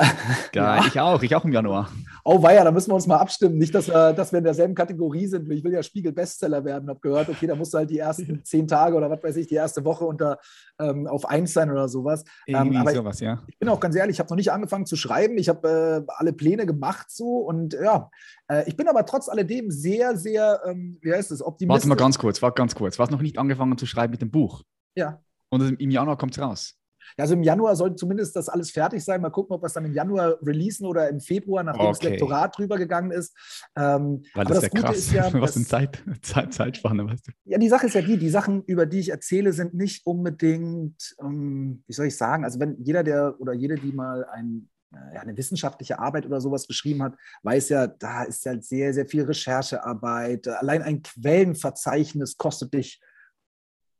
Geil, 0.52 0.80
ja. 0.81 0.86
ich 0.88 1.00
auch, 1.00 1.24
ich 1.24 1.36
auch 1.36 1.46
im 1.46 1.54
Januar. 1.54 1.90
Oh 2.27 2.42
weia, 2.42 2.63
da 2.63 2.72
müssen 2.72 2.89
wir 2.89 2.95
uns 2.95 3.06
mal 3.06 3.18
abstimmen. 3.18 3.60
Nicht, 3.60 3.75
dass 3.75 3.88
wir, 3.88 4.12
dass 4.12 4.31
wir 4.31 4.39
in 4.39 4.44
derselben 4.44 4.74
Kategorie 4.74 5.27
sind. 5.27 5.48
Ich 5.51 5.63
will 5.63 5.74
ja 5.74 5.83
Spiegel-Bestseller 5.83 6.66
werden. 6.66 6.89
Habe 6.89 7.00
gehört, 7.00 7.30
okay, 7.30 7.45
da 7.45 7.54
musst 7.54 7.72
du 7.72 7.77
halt 7.77 7.92
die 7.92 8.00
ersten 8.00 8.44
zehn 8.44 8.68
Tage 8.68 8.95
oder 8.95 9.12
was 9.12 9.22
weiß 9.22 9.36
ich, 9.36 9.45
die 9.45 9.54
erste 9.54 9.86
Woche 9.86 10.06
unter 10.06 10.39
ähm, 10.80 11.06
auf 11.06 11.30
eins 11.30 11.54
sein 11.54 11.69
oder 11.69 11.88
sowas. 11.88 12.24
Ähm, 12.48 12.75
aber 12.77 12.94
sowas, 12.94 13.19
ja. 13.19 13.44
Ich, 13.45 13.54
ich 13.54 13.60
bin 13.60 13.69
auch 13.69 13.80
ganz 13.80 13.95
ehrlich, 13.95 14.16
ich 14.16 14.19
habe 14.19 14.30
noch 14.31 14.38
nicht 14.38 14.51
angefangen 14.51 14.88
zu 14.88 14.95
schreiben. 14.95 15.38
Ich 15.38 15.50
habe 15.50 16.06
äh, 16.07 16.12
alle 16.16 16.33
Pläne 16.33 16.66
gemacht 16.66 17.12
so 17.12 17.38
und 17.38 17.75
ja, 17.75 18.10
äh, 18.48 18.68
ich 18.68 18.75
bin 18.75 18.88
aber 18.88 19.06
trotz 19.06 19.30
alledem 19.30 19.69
sehr, 19.69 20.18
sehr, 20.18 20.62
ähm, 20.66 20.98
wie 21.04 21.13
heißt 21.13 21.31
es, 21.31 21.44
optimistisch. 21.44 21.88
Warte 21.88 21.88
mal 21.89 22.04
ganz 22.04 22.18
kurz, 22.18 22.42
warte 22.42 22.57
ganz 22.57 22.74
kurz. 22.74 22.98
Du 22.98 23.04
hast 23.04 23.12
noch 23.12 23.21
nicht 23.21 23.38
angefangen 23.38 23.78
zu 23.78 23.86
schreiben 23.86 24.10
mit 24.10 24.24
dem 24.24 24.31
Buch. 24.31 24.63
Ja. 24.95 25.21
Und 25.50 25.80
im 25.80 25.92
Januar 25.92 26.18
kommt 26.18 26.36
es 26.36 26.42
raus. 26.42 26.75
Also 27.17 27.33
im 27.33 27.44
Januar 27.44 27.75
soll 27.75 27.95
zumindest 27.95 28.35
das 28.35 28.50
alles 28.50 28.71
fertig 28.71 29.03
sein. 29.03 29.21
Mal 29.21 29.29
gucken, 29.29 29.56
ob 29.56 29.62
wir 29.63 29.67
es 29.67 29.73
dann 29.73 29.85
im 29.85 29.94
Januar 29.94 30.38
releasen 30.41 30.85
oder 30.85 31.09
im 31.09 31.19
Februar, 31.19 31.63
nachdem 31.63 31.88
okay. 31.88 31.91
das 31.91 32.03
Lektorat 32.03 32.57
drüber 32.57 32.77
gegangen 32.77 33.12
ist. 33.12 33.35
Ähm, 33.75 34.23
Weil 34.33 34.45
das, 34.45 34.57
ist 34.57 34.73
ja 34.73 34.81
krass. 34.81 34.97
Ist 34.97 35.12
ja, 35.13 35.33
Was 35.41 35.56
eine 35.56 35.65
Zeit, 35.65 36.03
Zeit, 36.21 36.53
Zeitspanne, 36.53 37.06
weißt 37.06 37.27
du? 37.27 37.31
Ja, 37.45 37.57
die 37.57 37.69
Sache 37.69 37.88
ist 37.88 37.95
ja 37.95 38.01
die, 38.01 38.17
die 38.17 38.29
Sachen, 38.29 38.63
über 38.63 38.85
die 38.85 39.00
ich 39.00 39.09
erzähle, 39.09 39.53
sind 39.53 39.73
nicht 39.73 40.06
unbedingt, 40.06 41.15
ähm, 41.21 41.83
wie 41.88 41.94
soll 41.94 42.07
ich 42.07 42.17
sagen, 42.17 42.44
also 42.44 42.59
wenn 42.59 42.77
jeder, 42.83 43.03
der 43.03 43.39
oder 43.39 43.53
jede, 43.53 43.75
die 43.75 43.91
mal 43.91 44.25
ein 44.25 44.69
ja, 45.13 45.21
eine 45.21 45.35
wissenschaftliche 45.35 46.00
Arbeit 46.00 46.25
oder 46.25 46.39
sowas 46.41 46.68
geschrieben 46.68 47.03
hat, 47.03 47.15
weiß 47.44 47.69
ja, 47.69 47.87
da 47.87 48.23
ist 48.23 48.45
ja 48.45 48.59
sehr, 48.61 48.94
sehr 48.94 49.06
viel 49.06 49.23
Recherchearbeit. 49.23 50.47
Allein 50.47 50.81
ein 50.81 51.01
Quellenverzeichnis 51.01 52.37
kostet 52.37 52.73
dich 52.73 53.01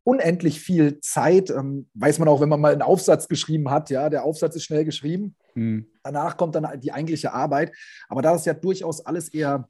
unendlich 0.06 0.62
viel 0.62 1.02
Zeit. 1.02 1.50
Ähm, 1.50 1.90
weiß 1.96 2.20
man 2.20 2.28
auch, 2.28 2.40
wenn 2.40 2.48
man 2.48 2.62
mal 2.62 2.72
einen 2.72 2.84
Aufsatz 2.84 3.28
geschrieben 3.28 3.70
hat, 3.72 3.90
ja, 3.90 4.10
der 4.10 4.24
Aufsatz 4.24 4.56
ist 4.56 4.64
schnell 4.64 4.86
geschrieben. 4.86 5.36
Mhm. 5.56 5.88
Danach 6.04 6.38
kommt 6.38 6.56
dann 6.56 6.80
die 6.80 6.94
eigentliche 6.94 7.34
Arbeit. 7.34 7.76
Aber 8.08 8.22
da 8.22 8.36
es 8.36 8.46
ja 8.46 8.54
durchaus 8.54 9.06
alles 9.06 9.30
eher 9.30 9.68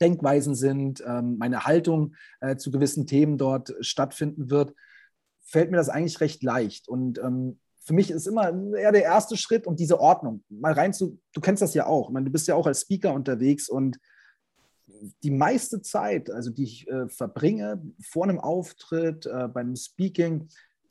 Denkweisen 0.00 0.54
sind, 0.54 1.02
ähm, 1.06 1.38
meine 1.38 1.64
Haltung 1.64 2.14
äh, 2.40 2.56
zu 2.56 2.70
gewissen 2.70 3.06
Themen 3.06 3.38
dort 3.38 3.74
stattfinden 3.80 4.50
wird, 4.50 4.74
fällt 5.42 5.70
mir 5.70 5.78
das 5.78 5.88
eigentlich 5.88 6.20
recht 6.20 6.42
leicht. 6.42 6.86
Und 6.86 7.18
ähm, 7.18 7.58
für 7.80 7.94
mich 7.94 8.10
ist 8.10 8.26
immer 8.26 8.52
eher 8.76 8.92
der 8.92 9.04
erste 9.04 9.38
Schritt 9.38 9.66
und 9.66 9.80
diese 9.80 10.00
Ordnung. 10.00 10.44
Mal 10.50 10.72
rein 10.72 10.92
zu, 10.92 11.18
du 11.32 11.40
kennst 11.40 11.62
das 11.62 11.72
ja 11.72 11.86
auch. 11.86 12.08
Ich 12.08 12.12
meine, 12.12 12.26
du 12.26 12.32
bist 12.32 12.46
ja 12.46 12.56
auch 12.56 12.66
als 12.66 12.82
Speaker 12.82 13.14
unterwegs 13.14 13.70
und 13.70 13.98
die 15.22 15.30
meiste 15.30 15.82
Zeit, 15.82 16.30
also 16.30 16.50
die 16.50 16.64
ich 16.64 16.88
äh, 16.88 17.08
verbringe 17.08 17.82
vor 18.02 18.24
einem 18.24 18.40
Auftritt, 18.40 19.26
äh, 19.26 19.48
beim 19.48 19.76
Speaking, 19.76 20.48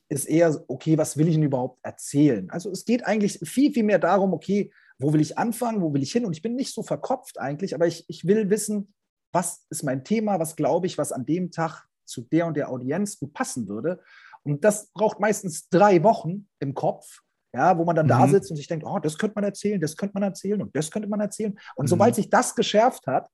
ist 0.10 0.26
eher, 0.26 0.64
okay, 0.68 0.98
was 0.98 1.18
will 1.18 1.28
ich 1.28 1.36
denn 1.36 1.44
überhaupt 1.44 1.80
erzählen? 1.84 2.50
Also 2.52 2.70
es 2.70 2.86
geht 2.86 3.06
eigentlich 3.06 3.40
viel, 3.44 3.74
viel 3.74 3.84
mehr 3.84 4.00
darum, 4.00 4.34
okay, 4.34 4.72
wo 5.00 5.12
will 5.14 5.22
ich 5.22 5.38
anfangen, 5.38 5.82
wo 5.82 5.94
will 5.94 6.04
ich 6.04 6.12
hin? 6.12 6.26
Und 6.26 6.34
ich 6.34 6.42
bin 6.42 6.56
nicht 6.56 6.74
so 6.74 6.84
verkopft 6.84 7.40
eigentlich, 7.40 7.74
aber 7.76 7.88
ich, 7.88 8.06
ich 8.08 8.26
will 8.26 8.50
wissen, 8.50 8.94
was 9.32 9.66
ist 9.70 9.84
mein 9.84 10.04
Thema, 10.04 10.40
was 10.40 10.56
glaube 10.56 10.88
ich, 10.88 10.98
was 10.98 11.12
an 11.12 11.26
dem 11.26 11.52
Tag 11.52 11.86
zu 12.06 12.22
der 12.22 12.48
und 12.48 12.56
der 12.56 12.70
Audienz 12.70 13.20
gut 13.20 13.34
passen 13.34 13.68
würde. 13.68 14.00
Und 14.44 14.64
das 14.64 14.92
braucht 14.94 15.20
meistens 15.20 15.68
drei 15.70 16.04
Wochen 16.04 16.48
im 16.60 16.74
Kopf, 16.76 17.22
ja, 17.54 17.78
wo 17.78 17.84
man 17.84 17.96
dann 17.96 18.06
mhm. 18.06 18.10
da 18.10 18.28
sitzt 18.28 18.52
und 18.52 18.58
sich 18.58 18.68
denkt, 18.68 18.86
oh, 18.86 19.00
das 19.00 19.18
könnte 19.18 19.36
man 19.36 19.44
erzählen, 19.44 19.82
das 19.82 19.98
könnte 19.98 20.14
man 20.14 20.24
erzählen 20.24 20.62
und 20.62 20.76
das 20.76 20.92
könnte 20.92 21.10
man 21.10 21.20
erzählen. 21.20 21.58
Und 21.76 21.86
mhm. 21.86 21.90
sobald 21.90 22.16
sich 22.16 22.30
das 22.30 22.56
geschärft 22.56 23.08
hat, 23.08 23.30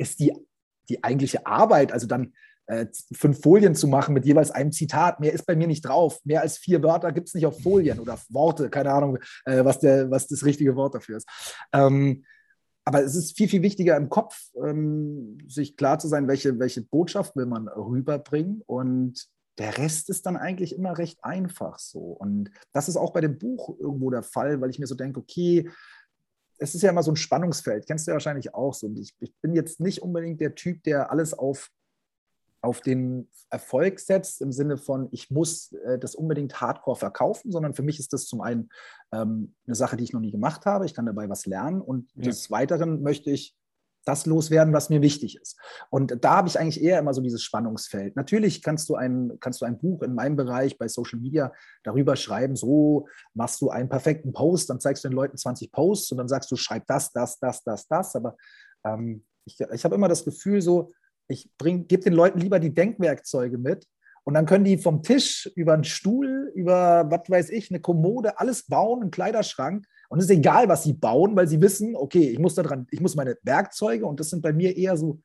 ist 0.00 0.20
die, 0.20 0.32
die 0.88 1.04
eigentliche 1.04 1.46
Arbeit, 1.46 1.92
also 1.92 2.06
dann 2.06 2.32
äh, 2.66 2.86
fünf 3.12 3.40
Folien 3.40 3.74
zu 3.74 3.88
machen 3.88 4.14
mit 4.14 4.24
jeweils 4.24 4.50
einem 4.50 4.72
Zitat, 4.72 5.20
mehr 5.20 5.32
ist 5.32 5.46
bei 5.46 5.56
mir 5.56 5.66
nicht 5.66 5.82
drauf. 5.82 6.20
Mehr 6.24 6.40
als 6.42 6.58
vier 6.58 6.82
Wörter 6.82 7.12
gibt 7.12 7.28
es 7.28 7.34
nicht 7.34 7.46
auf 7.46 7.60
Folien 7.60 7.98
oder 7.98 8.18
Worte, 8.28 8.70
keine 8.70 8.92
Ahnung, 8.92 9.18
äh, 9.44 9.64
was, 9.64 9.80
der, 9.80 10.10
was 10.10 10.28
das 10.28 10.44
richtige 10.44 10.76
Wort 10.76 10.94
dafür 10.94 11.16
ist. 11.16 11.28
Ähm, 11.72 12.24
aber 12.84 13.02
es 13.02 13.14
ist 13.14 13.36
viel, 13.36 13.48
viel 13.48 13.62
wichtiger 13.62 13.96
im 13.96 14.08
Kopf, 14.08 14.36
ähm, 14.64 15.38
sich 15.48 15.76
klar 15.76 15.98
zu 15.98 16.08
sein, 16.08 16.28
welche, 16.28 16.58
welche 16.58 16.82
Botschaft 16.82 17.36
will 17.36 17.46
man 17.46 17.68
rüberbringen. 17.68 18.62
Und 18.66 19.28
der 19.58 19.76
Rest 19.76 20.08
ist 20.08 20.24
dann 20.26 20.36
eigentlich 20.36 20.74
immer 20.74 20.96
recht 20.96 21.22
einfach 21.22 21.78
so. 21.78 21.98
Und 21.98 22.50
das 22.72 22.88
ist 22.88 22.96
auch 22.96 23.12
bei 23.12 23.20
dem 23.20 23.38
Buch 23.38 23.78
irgendwo 23.78 24.10
der 24.10 24.22
Fall, 24.22 24.60
weil 24.60 24.70
ich 24.70 24.78
mir 24.78 24.86
so 24.86 24.94
denke, 24.94 25.20
okay, 25.20 25.68
es 26.60 26.74
ist 26.74 26.82
ja 26.82 26.90
immer 26.90 27.02
so 27.02 27.10
ein 27.10 27.16
Spannungsfeld, 27.16 27.86
kennst 27.86 28.06
du 28.06 28.10
ja 28.10 28.14
wahrscheinlich 28.14 28.54
auch 28.54 28.74
so. 28.74 28.86
Und 28.86 28.98
ich, 28.98 29.14
ich 29.18 29.34
bin 29.40 29.54
jetzt 29.54 29.80
nicht 29.80 30.02
unbedingt 30.02 30.40
der 30.40 30.54
Typ, 30.54 30.82
der 30.84 31.10
alles 31.10 31.32
auf, 31.32 31.70
auf 32.60 32.82
den 32.82 33.28
Erfolg 33.48 33.98
setzt, 33.98 34.42
im 34.42 34.52
Sinne 34.52 34.76
von, 34.76 35.08
ich 35.10 35.30
muss 35.30 35.72
äh, 35.72 35.98
das 35.98 36.14
unbedingt 36.14 36.60
hardcore 36.60 36.96
verkaufen, 36.96 37.50
sondern 37.50 37.72
für 37.72 37.82
mich 37.82 37.98
ist 37.98 38.12
das 38.12 38.26
zum 38.26 38.42
einen 38.42 38.68
ähm, 39.10 39.54
eine 39.66 39.74
Sache, 39.74 39.96
die 39.96 40.04
ich 40.04 40.12
noch 40.12 40.20
nie 40.20 40.30
gemacht 40.30 40.66
habe. 40.66 40.84
Ich 40.84 40.94
kann 40.94 41.06
dabei 41.06 41.28
was 41.30 41.46
lernen 41.46 41.80
und 41.80 42.10
ja. 42.14 42.24
des 42.24 42.50
Weiteren 42.50 43.02
möchte 43.02 43.30
ich 43.30 43.56
das 44.10 44.26
loswerden, 44.26 44.74
was 44.74 44.90
mir 44.90 45.00
wichtig 45.00 45.36
ist. 45.40 45.56
Und 45.88 46.24
da 46.24 46.36
habe 46.36 46.48
ich 46.48 46.58
eigentlich 46.58 46.82
eher 46.82 46.98
immer 46.98 47.14
so 47.14 47.20
dieses 47.20 47.42
Spannungsfeld. 47.42 48.16
Natürlich 48.16 48.62
kannst 48.62 48.88
du 48.88 48.96
ein, 48.96 49.38
kannst 49.40 49.60
du 49.60 49.66
ein 49.66 49.78
Buch 49.78 50.02
in 50.02 50.14
meinem 50.14 50.36
Bereich 50.36 50.76
bei 50.76 50.88
Social 50.88 51.20
Media 51.20 51.52
darüber 51.84 52.16
schreiben, 52.16 52.56
so 52.56 53.06
machst 53.34 53.60
du 53.60 53.70
einen 53.70 53.88
perfekten 53.88 54.32
Post, 54.32 54.70
dann 54.70 54.80
zeigst 54.80 55.04
du 55.04 55.08
den 55.08 55.14
Leuten 55.14 55.36
20 55.36 55.70
Posts 55.70 56.12
und 56.12 56.18
dann 56.18 56.28
sagst 56.28 56.50
du, 56.50 56.56
schreib 56.56 56.86
das, 56.86 57.12
das, 57.12 57.38
das, 57.38 57.62
das, 57.62 57.86
das. 57.86 58.16
Aber 58.16 58.36
ähm, 58.84 59.24
ich, 59.44 59.58
ich 59.60 59.84
habe 59.84 59.94
immer 59.94 60.08
das 60.08 60.24
Gefühl, 60.24 60.60
so, 60.60 60.92
ich 61.28 61.48
gebe 61.58 62.02
den 62.02 62.12
Leuten 62.12 62.40
lieber 62.40 62.58
die 62.58 62.74
Denkwerkzeuge 62.74 63.56
mit 63.56 63.86
und 64.24 64.34
dann 64.34 64.46
können 64.46 64.64
die 64.64 64.78
vom 64.78 65.02
Tisch 65.02 65.50
über 65.54 65.74
einen 65.74 65.84
Stuhl, 65.84 66.52
über, 66.54 67.10
was 67.10 67.30
weiß 67.30 67.50
ich, 67.50 67.70
eine 67.70 67.80
Kommode, 67.80 68.38
alles 68.38 68.66
bauen, 68.66 69.02
einen 69.02 69.10
Kleiderschrank. 69.10 69.86
Und 70.10 70.18
es 70.18 70.24
ist 70.24 70.36
egal, 70.36 70.68
was 70.68 70.82
sie 70.82 70.92
bauen, 70.92 71.36
weil 71.36 71.46
sie 71.46 71.60
wissen, 71.60 71.94
okay, 71.94 72.30
ich 72.30 72.38
muss 72.38 72.56
da 72.56 72.62
dran, 72.62 72.86
ich 72.90 73.00
muss 73.00 73.14
meine 73.14 73.38
Werkzeuge, 73.42 74.04
und 74.06 74.18
das 74.18 74.30
sind 74.30 74.42
bei 74.42 74.52
mir 74.52 74.76
eher 74.76 74.96
so 74.96 75.20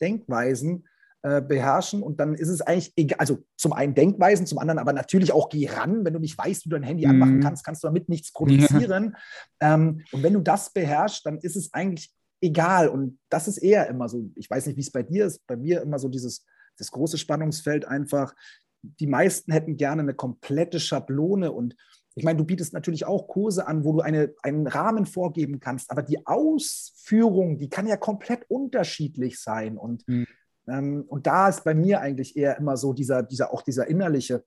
Denkweisen, 0.00 0.84
äh, 1.22 1.42
beherrschen. 1.42 2.02
Und 2.02 2.20
dann 2.20 2.34
ist 2.34 2.48
es 2.48 2.60
eigentlich 2.60 2.92
egal, 2.94 3.18
also 3.18 3.38
zum 3.56 3.72
einen 3.72 3.94
Denkweisen, 3.94 4.46
zum 4.46 4.58
anderen 4.58 4.78
aber 4.78 4.92
natürlich 4.92 5.32
auch 5.32 5.48
geh 5.48 5.68
ran. 5.68 6.04
Wenn 6.04 6.12
du 6.12 6.20
nicht 6.20 6.38
weißt, 6.38 6.64
wie 6.64 6.68
du 6.68 6.76
dein 6.76 6.84
Handy 6.84 7.06
mhm. 7.06 7.10
anmachen 7.10 7.40
kannst, 7.40 7.64
kannst 7.64 7.82
du 7.82 7.88
damit 7.88 8.08
nichts 8.08 8.32
produzieren. 8.32 9.16
Ja. 9.60 9.74
Ähm, 9.74 10.04
und 10.12 10.22
wenn 10.22 10.34
du 10.34 10.40
das 10.40 10.72
beherrschst, 10.72 11.26
dann 11.26 11.38
ist 11.38 11.56
es 11.56 11.72
eigentlich 11.72 12.14
egal. 12.40 12.88
Und 12.88 13.18
das 13.30 13.48
ist 13.48 13.58
eher 13.58 13.88
immer 13.88 14.08
so, 14.08 14.30
ich 14.36 14.48
weiß 14.48 14.66
nicht, 14.66 14.76
wie 14.76 14.82
es 14.82 14.92
bei 14.92 15.02
dir 15.02 15.26
ist, 15.26 15.44
bei 15.48 15.56
mir 15.56 15.82
immer 15.82 15.98
so 15.98 16.08
dieses, 16.08 16.44
das 16.76 16.92
große 16.92 17.18
Spannungsfeld 17.18 17.84
einfach. 17.84 18.34
Die 18.82 19.08
meisten 19.08 19.50
hätten 19.50 19.76
gerne 19.76 20.02
eine 20.02 20.14
komplette 20.14 20.78
Schablone 20.78 21.50
und 21.50 21.74
ich 22.18 22.24
meine, 22.24 22.36
du 22.36 22.44
bietest 22.44 22.72
natürlich 22.72 23.06
auch 23.06 23.28
Kurse 23.28 23.68
an, 23.68 23.84
wo 23.84 23.92
du 23.92 24.00
eine, 24.00 24.34
einen 24.42 24.66
Rahmen 24.66 25.06
vorgeben 25.06 25.60
kannst, 25.60 25.90
aber 25.90 26.02
die 26.02 26.26
Ausführung, 26.26 27.58
die 27.58 27.70
kann 27.70 27.86
ja 27.86 27.96
komplett 27.96 28.44
unterschiedlich 28.48 29.40
sein. 29.40 29.78
Und, 29.78 30.06
mhm. 30.08 30.26
ähm, 30.68 31.04
und 31.06 31.28
da 31.28 31.48
ist 31.48 31.62
bei 31.62 31.74
mir 31.74 32.00
eigentlich 32.00 32.36
eher 32.36 32.58
immer 32.58 32.76
so 32.76 32.92
dieser, 32.92 33.22
dieser 33.22 33.52
auch 33.52 33.62
dieser 33.62 33.86
innerliche 33.86 34.44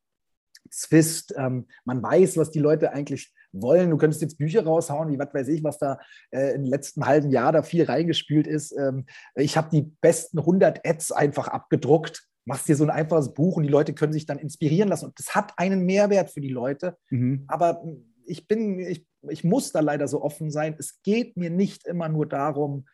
Zwist. 0.70 1.34
Ähm, 1.38 1.68
man 1.86 2.04
weiß, 2.04 2.36
was 2.36 2.52
die 2.52 2.60
Leute 2.60 2.92
eigentlich 2.92 3.34
wollen. 3.54 3.90
Du 3.90 3.98
könntest 3.98 4.22
jetzt 4.22 4.38
Bücher 4.38 4.66
raushauen, 4.66 5.10
wie 5.10 5.20
was 5.20 5.34
weiß 5.34 5.48
ich, 5.48 5.64
was 5.64 5.78
da 5.78 5.98
äh, 6.32 6.54
im 6.54 6.66
letzten 6.66 7.06
halben 7.06 7.32
Jahr 7.32 7.54
da 7.54 7.64
viel 7.64 7.86
reingespült 7.86 8.48
ist. 8.48 8.74
Ähm, 8.78 9.06
ich 9.36 9.56
habe 9.56 9.70
die 9.72 9.94
besten 10.02 10.40
100 10.40 10.86
Ads 10.86 11.14
einfach 11.14 11.48
abgedruckt 11.48 12.31
machst 12.46 12.68
dir 12.68 12.76
so 12.76 12.84
ein 12.84 12.90
einfaches 12.90 13.34
Buch 13.34 13.58
und 13.58 13.64
die 13.64 13.70
Leute 13.70 13.94
können 13.94 14.14
sich 14.14 14.26
dann 14.26 14.40
inspirieren 14.40 14.90
lassen. 14.90 15.06
Und 15.06 15.20
das 15.20 15.36
hat 15.36 15.54
einen 15.58 15.86
Mehrwert 15.86 16.32
für 16.32 16.42
die 16.42 16.50
Leute. 16.50 16.98
Mhm. 17.10 17.44
Aber 17.48 17.84
ich 18.26 18.48
bin, 18.48 18.80
ich, 18.80 19.06
ich 19.30 19.44
muss 19.44 19.72
da 19.72 19.80
leider 19.80 20.08
so 20.08 20.22
offen 20.22 20.52
sein. 20.52 20.76
Es 20.78 21.02
geht 21.04 21.38
mir 21.38 21.50
nicht 21.50 21.86
immer 21.86 22.10
nur 22.10 22.26
darum, 22.26 22.86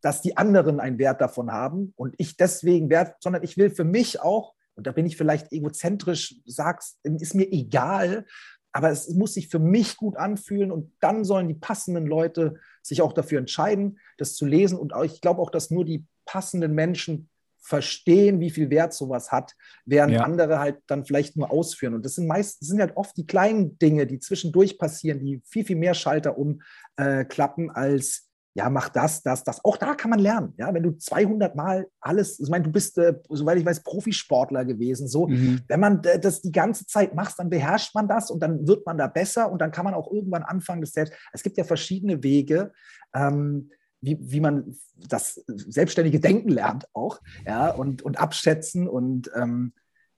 dass 0.00 0.22
die 0.22 0.36
anderen 0.36 0.78
einen 0.80 0.98
Wert 0.98 1.20
davon 1.20 1.50
haben 1.50 1.92
und 1.96 2.14
ich 2.18 2.36
deswegen 2.36 2.88
Wert, 2.88 3.16
sondern 3.20 3.42
ich 3.42 3.56
will 3.56 3.70
für 3.70 3.84
mich 3.84 4.20
auch, 4.20 4.54
und 4.76 4.86
da 4.86 4.92
bin 4.92 5.06
ich 5.06 5.16
vielleicht 5.16 5.52
egozentrisch, 5.52 6.36
sagst, 6.44 7.00
ist 7.02 7.34
mir 7.34 7.50
egal, 7.50 8.24
aber 8.70 8.90
es 8.90 9.08
muss 9.08 9.34
sich 9.34 9.48
für 9.48 9.58
mich 9.58 9.96
gut 9.96 10.16
anfühlen 10.16 10.70
und 10.70 10.92
dann 11.00 11.24
sollen 11.24 11.48
die 11.48 11.54
passenden 11.54 12.06
Leute 12.06 12.60
sich 12.82 13.02
auch 13.02 13.12
dafür 13.12 13.40
entscheiden, 13.40 13.98
das 14.18 14.36
zu 14.36 14.46
lesen. 14.46 14.78
Und 14.78 14.92
ich 15.04 15.20
glaube 15.20 15.40
auch, 15.40 15.50
dass 15.50 15.70
nur 15.70 15.84
die 15.84 16.06
passenden 16.26 16.74
Menschen 16.74 17.28
verstehen, 17.68 18.40
wie 18.40 18.50
viel 18.50 18.70
Wert 18.70 18.94
sowas 18.94 19.30
hat, 19.30 19.54
während 19.84 20.14
ja. 20.14 20.22
andere 20.22 20.58
halt 20.58 20.78
dann 20.86 21.04
vielleicht 21.04 21.36
nur 21.36 21.52
ausführen. 21.52 21.94
Und 21.94 22.04
das 22.04 22.14
sind 22.14 22.26
meist, 22.26 22.62
das 22.62 22.68
sind 22.68 22.80
halt 22.80 22.96
oft 22.96 23.16
die 23.16 23.26
kleinen 23.26 23.78
Dinge, 23.78 24.06
die 24.06 24.18
zwischendurch 24.18 24.78
passieren, 24.78 25.20
die 25.20 25.42
viel, 25.44 25.64
viel 25.64 25.76
mehr 25.76 25.94
Schalter 25.94 26.38
umklappen 26.38 27.68
äh, 27.68 27.72
als 27.72 28.28
ja, 28.54 28.70
mach 28.70 28.88
das, 28.88 29.22
das, 29.22 29.44
das. 29.44 29.64
Auch 29.64 29.76
da 29.76 29.94
kann 29.94 30.10
man 30.10 30.18
lernen. 30.18 30.52
Ja, 30.56 30.74
wenn 30.74 30.82
du 30.82 30.90
200 30.90 31.54
Mal 31.54 31.86
alles, 32.00 32.40
ich 32.40 32.48
meine, 32.48 32.64
du 32.64 32.72
bist, 32.72 32.98
äh, 32.98 33.14
soweit 33.28 33.58
ich 33.58 33.64
weiß, 33.64 33.84
Profisportler 33.84 34.64
gewesen. 34.64 35.06
So, 35.06 35.28
mhm. 35.28 35.60
wenn 35.68 35.78
man 35.78 36.02
das 36.02 36.42
die 36.42 36.50
ganze 36.50 36.84
Zeit 36.84 37.14
macht, 37.14 37.38
dann 37.38 37.50
beherrscht 37.50 37.94
man 37.94 38.08
das 38.08 38.32
und 38.32 38.40
dann 38.40 38.66
wird 38.66 38.84
man 38.84 38.98
da 38.98 39.06
besser 39.06 39.52
und 39.52 39.60
dann 39.60 39.70
kann 39.70 39.84
man 39.84 39.94
auch 39.94 40.10
irgendwann 40.10 40.42
anfangen, 40.42 40.80
das 40.80 40.90
selbst. 40.90 41.12
Es 41.32 41.44
gibt 41.44 41.56
ja 41.56 41.62
verschiedene 41.62 42.24
Wege. 42.24 42.72
Ähm, 43.14 43.70
wie, 44.00 44.18
wie 44.20 44.40
man 44.40 44.76
das 44.96 45.42
selbstständige 45.46 46.20
Denken 46.20 46.50
lernt 46.50 46.86
auch, 46.94 47.20
ja, 47.46 47.70
und, 47.70 48.02
und 48.02 48.18
abschätzen. 48.18 48.88
Und 48.88 49.30
ähm, 49.34 49.72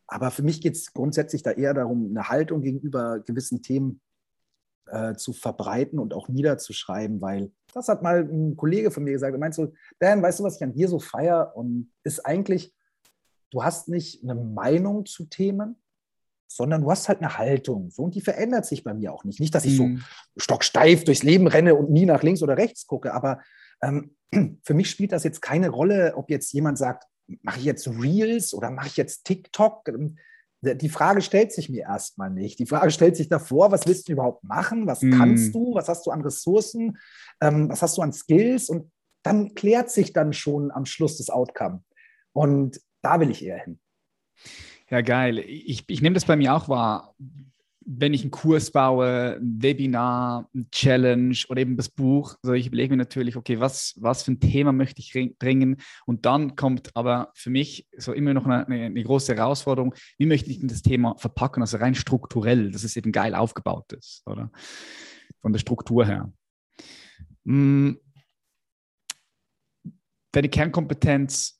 aber 0.06 0.30
für 0.30 0.42
mich 0.42 0.60
geht 0.60 0.74
es 0.74 0.92
grundsätzlich 0.92 1.42
da 1.42 1.52
eher 1.52 1.74
darum, 1.74 2.08
eine 2.10 2.28
Haltung 2.28 2.62
gegenüber 2.62 3.20
gewissen 3.20 3.62
Themen 3.62 4.00
äh, 4.86 5.14
zu 5.14 5.32
verbreiten 5.32 5.98
und 5.98 6.14
auch 6.14 6.28
niederzuschreiben, 6.28 7.20
weil 7.20 7.52
das 7.72 7.88
hat 7.88 8.02
mal 8.02 8.22
ein 8.22 8.56
Kollege 8.56 8.90
von 8.90 9.04
mir 9.04 9.12
gesagt. 9.12 9.32
Er 9.32 9.38
meint 9.38 9.54
so, 9.54 9.72
Dan, 10.00 10.22
weißt 10.22 10.40
du, 10.40 10.44
was 10.44 10.56
ich 10.56 10.64
an 10.64 10.72
dir 10.72 10.88
so 10.88 10.98
feier? 10.98 11.52
Und 11.54 11.92
ist 12.02 12.26
eigentlich, 12.26 12.74
du 13.50 13.62
hast 13.62 13.88
nicht 13.88 14.24
eine 14.24 14.34
Meinung 14.34 15.06
zu 15.06 15.26
Themen, 15.26 15.76
sondern 16.48 16.82
du 16.82 16.90
hast 16.90 17.08
halt 17.08 17.20
eine 17.20 17.38
Haltung. 17.38 17.90
So, 17.90 18.02
und 18.02 18.16
die 18.16 18.20
verändert 18.20 18.66
sich 18.66 18.82
bei 18.82 18.92
mir 18.92 19.12
auch 19.12 19.22
nicht. 19.22 19.38
Nicht, 19.38 19.54
dass 19.54 19.64
ich 19.64 19.76
so 19.76 19.84
mhm. 19.84 20.02
stocksteif 20.36 21.04
durchs 21.04 21.22
Leben 21.22 21.46
renne 21.46 21.76
und 21.76 21.90
nie 21.90 22.06
nach 22.06 22.24
links 22.24 22.42
oder 22.42 22.56
rechts 22.56 22.88
gucke, 22.88 23.14
aber 23.14 23.40
für 24.62 24.74
mich 24.74 24.90
spielt 24.90 25.12
das 25.12 25.24
jetzt 25.24 25.42
keine 25.42 25.70
Rolle, 25.70 26.14
ob 26.16 26.30
jetzt 26.30 26.52
jemand 26.52 26.78
sagt, 26.78 27.04
mache 27.42 27.58
ich 27.58 27.64
jetzt 27.64 27.88
Reels 27.88 28.54
oder 28.54 28.70
mache 28.70 28.88
ich 28.88 28.96
jetzt 28.96 29.24
TikTok? 29.24 29.88
Ähm, 29.88 30.16
die 30.62 30.88
Frage 30.88 31.22
stellt 31.22 31.52
sich 31.52 31.70
mir 31.70 31.82
erstmal 31.82 32.30
nicht. 32.30 32.58
Die 32.58 32.66
Frage 32.66 32.90
stellt 32.90 33.16
sich 33.16 33.28
davor, 33.28 33.72
was 33.72 33.86
willst 33.86 34.08
du 34.08 34.12
überhaupt 34.12 34.44
machen? 34.44 34.86
Was 34.86 35.02
mm. 35.02 35.10
kannst 35.12 35.54
du? 35.54 35.74
Was 35.74 35.88
hast 35.88 36.06
du 36.06 36.10
an 36.10 36.22
Ressourcen? 36.22 36.98
Ähm, 37.40 37.68
was 37.68 37.82
hast 37.82 37.96
du 37.96 38.02
an 38.02 38.12
Skills? 38.12 38.68
Und 38.68 38.90
dann 39.22 39.54
klärt 39.54 39.90
sich 39.90 40.12
dann 40.12 40.32
schon 40.32 40.70
am 40.70 40.86
Schluss 40.86 41.18
das 41.18 41.30
Outcome. 41.30 41.82
Und 42.32 42.80
da 43.02 43.20
will 43.20 43.30
ich 43.30 43.44
eher 43.44 43.58
hin. 43.58 43.80
Ja, 44.88 45.02
geil. 45.02 45.38
Ich, 45.38 45.84
ich 45.86 46.02
nehme 46.02 46.14
das 46.14 46.24
bei 46.24 46.36
mir 46.36 46.54
auch 46.54 46.68
wahr 46.68 47.14
wenn 47.86 48.12
ich 48.12 48.22
einen 48.22 48.30
Kurs 48.30 48.70
baue, 48.70 49.38
ein 49.40 49.62
Webinar, 49.62 50.48
ein 50.54 50.70
Challenge 50.70 51.36
oder 51.48 51.60
eben 51.60 51.76
das 51.76 51.88
Buch, 51.88 52.36
so 52.42 52.52
ich 52.52 52.66
überlege 52.66 52.90
mir 52.90 52.98
natürlich, 52.98 53.36
okay, 53.36 53.58
was, 53.58 53.94
was 53.96 54.22
für 54.22 54.32
ein 54.32 54.40
Thema 54.40 54.72
möchte 54.72 55.00
ich 55.00 55.12
bringen? 55.38 55.80
Und 56.06 56.26
dann 56.26 56.56
kommt 56.56 56.94
aber 56.94 57.30
für 57.34 57.50
mich 57.50 57.88
so 57.96 58.12
immer 58.12 58.34
noch 58.34 58.46
eine, 58.46 58.66
eine 58.66 59.02
große 59.02 59.34
Herausforderung, 59.34 59.94
wie 60.18 60.26
möchte 60.26 60.50
ich 60.50 60.60
denn 60.60 60.68
das 60.68 60.82
Thema 60.82 61.16
verpacken, 61.16 61.62
also 61.62 61.78
rein 61.78 61.94
strukturell, 61.94 62.70
dass 62.70 62.84
es 62.84 62.96
eben 62.96 63.12
geil 63.12 63.34
aufgebaut 63.34 63.92
ist, 63.92 64.22
oder? 64.26 64.50
Von 65.40 65.52
der 65.52 65.60
Struktur 65.60 66.04
her. 66.04 66.32
Hm. 67.46 67.98
Deine 70.32 70.48
Kernkompetenz 70.48 71.59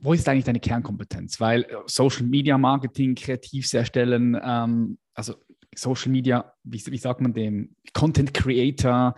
wo 0.00 0.12
ist 0.12 0.28
eigentlich 0.28 0.44
deine 0.44 0.60
Kernkompetenz? 0.60 1.40
Weil 1.40 1.62
äh, 1.62 1.76
Social 1.86 2.24
Media 2.24 2.58
Marketing, 2.58 3.14
kreativ 3.14 3.72
erstellen, 3.72 4.38
ähm, 4.42 4.98
also 5.14 5.34
Social 5.74 6.10
Media, 6.10 6.52
wie, 6.62 6.84
wie, 6.86 6.98
sagt 6.98 7.20
man 7.20 7.32
dem, 7.32 7.74
Content 7.92 8.32
Creator, 8.32 9.14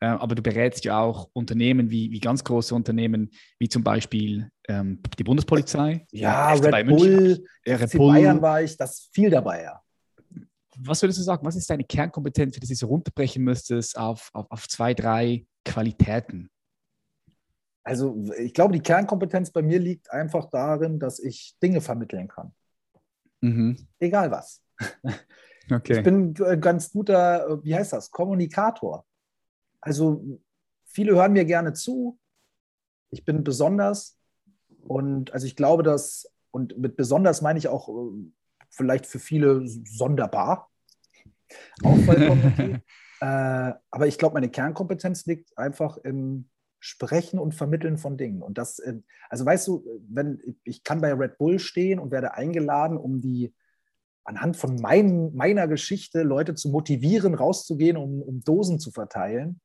äh, 0.00 0.06
aber 0.06 0.34
du 0.34 0.42
berätst 0.42 0.84
ja 0.84 1.00
auch 1.00 1.28
Unternehmen 1.32 1.90
wie, 1.90 2.10
wie 2.10 2.20
ganz 2.20 2.44
große 2.44 2.74
Unternehmen, 2.74 3.30
wie 3.58 3.68
zum 3.68 3.82
Beispiel 3.82 4.50
ähm, 4.68 5.00
die 5.18 5.24
Bundespolizei. 5.24 6.06
Ja, 6.12 6.52
Red 6.52 6.86
Bull, 6.86 7.44
ja, 7.66 7.76
Red 7.76 7.92
Bull. 7.92 8.14
Bayern 8.14 8.40
war 8.40 8.62
ich, 8.62 8.76
das 8.76 9.08
viel 9.12 9.30
dabei, 9.30 9.62
ja. 9.62 9.80
Was 10.80 11.02
würdest 11.02 11.18
du 11.18 11.24
sagen, 11.24 11.44
was 11.44 11.56
ist 11.56 11.68
deine 11.68 11.82
Kernkompetenz, 11.82 12.54
für 12.54 12.60
die 12.60 12.68
du 12.68 12.74
so 12.74 12.86
runterbrechen 12.86 13.42
müsstest 13.42 13.98
auf, 13.98 14.30
auf, 14.32 14.46
auf 14.50 14.68
zwei, 14.68 14.94
drei 14.94 15.44
Qualitäten? 15.64 16.50
Also 17.88 18.22
ich 18.36 18.52
glaube, 18.52 18.74
die 18.74 18.82
Kernkompetenz 18.82 19.50
bei 19.50 19.62
mir 19.62 19.78
liegt 19.78 20.12
einfach 20.12 20.50
darin, 20.50 20.98
dass 20.98 21.18
ich 21.18 21.56
Dinge 21.62 21.80
vermitteln 21.80 22.28
kann. 22.28 22.52
Mhm. 23.40 23.88
Egal 23.98 24.30
was. 24.30 24.62
Okay. 25.70 25.98
Ich 25.98 26.02
bin 26.02 26.34
ein 26.46 26.62
ganz 26.62 26.90
guter, 26.92 27.62
wie 27.62 27.74
heißt 27.74 27.92
das, 27.92 28.10
Kommunikator. 28.10 29.04
Also 29.82 30.40
viele 30.86 31.14
hören 31.14 31.34
mir 31.34 31.44
gerne 31.44 31.74
zu. 31.74 32.18
Ich 33.10 33.26
bin 33.26 33.44
besonders. 33.44 34.18
Und 34.86 35.30
also 35.34 35.46
ich 35.46 35.56
glaube, 35.56 35.82
dass, 35.82 36.26
und 36.52 36.78
mit 36.78 36.96
besonders 36.96 37.42
meine 37.42 37.58
ich 37.58 37.68
auch 37.68 37.90
äh, 37.90 38.30
vielleicht 38.70 39.04
für 39.04 39.18
viele 39.18 39.60
sonderbar. 39.66 40.70
Auch 41.84 41.98
vollkommen 41.98 42.50
okay. 42.50 42.80
äh, 43.20 43.74
aber 43.90 44.06
ich 44.06 44.16
glaube, 44.16 44.32
meine 44.32 44.48
Kernkompetenz 44.48 45.26
liegt 45.26 45.58
einfach 45.58 45.98
im 45.98 46.48
Sprechen 46.80 47.38
und 47.38 47.54
Vermitteln 47.54 47.98
von 47.98 48.16
Dingen. 48.16 48.42
Und 48.42 48.58
das, 48.58 48.78
äh, 48.78 48.94
also 49.28 49.44
weißt 49.44 49.66
du, 49.68 49.84
wenn 50.08 50.40
ich 50.64 50.84
kann 50.84 51.00
bei 51.00 51.12
Red 51.12 51.38
Bull 51.38 51.58
stehen 51.58 51.98
und 51.98 52.10
werde 52.10 52.34
eingeladen, 52.34 52.96
um 52.96 53.20
die 53.20 53.54
anhand 54.24 54.56
von 54.56 54.76
mein, 54.76 55.34
meiner 55.34 55.66
Geschichte 55.68 56.22
Leute 56.22 56.54
zu 56.54 56.68
motivieren, 56.68 57.34
rauszugehen, 57.34 57.96
um, 57.96 58.20
um 58.22 58.40
Dosen 58.40 58.78
zu 58.78 58.90
verteilen, 58.90 59.60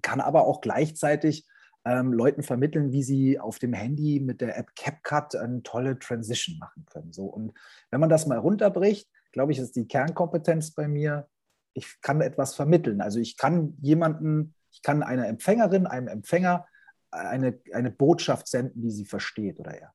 kann 0.00 0.20
aber 0.20 0.46
auch 0.46 0.60
gleichzeitig 0.60 1.46
ähm, 1.84 2.12
Leuten 2.12 2.42
vermitteln, 2.42 2.92
wie 2.92 3.02
sie 3.02 3.40
auf 3.40 3.58
dem 3.58 3.72
Handy 3.72 4.20
mit 4.20 4.40
der 4.40 4.56
App 4.56 4.74
CapCut 4.76 5.34
eine 5.34 5.62
tolle 5.62 5.98
Transition 5.98 6.58
machen 6.58 6.86
können. 6.86 7.12
So. 7.12 7.24
Und 7.24 7.52
wenn 7.90 8.00
man 8.00 8.08
das 8.08 8.26
mal 8.26 8.38
runterbricht, 8.38 9.08
glaube 9.32 9.52
ich, 9.52 9.58
ist 9.58 9.74
die 9.74 9.88
Kernkompetenz 9.88 10.72
bei 10.72 10.86
mir, 10.86 11.28
ich 11.74 12.00
kann 12.02 12.20
etwas 12.20 12.54
vermitteln. 12.54 13.00
Also 13.00 13.18
ich 13.18 13.36
kann 13.36 13.76
jemanden, 13.80 14.54
ich 14.72 14.82
kann 14.82 15.02
einer 15.02 15.28
Empfängerin, 15.28 15.86
einem 15.86 16.08
Empfänger 16.08 16.66
eine, 17.10 17.58
eine 17.72 17.90
Botschaft 17.90 18.48
senden, 18.48 18.82
die 18.82 18.90
sie 18.90 19.04
versteht 19.04 19.60
oder 19.60 19.72
er. 19.72 19.92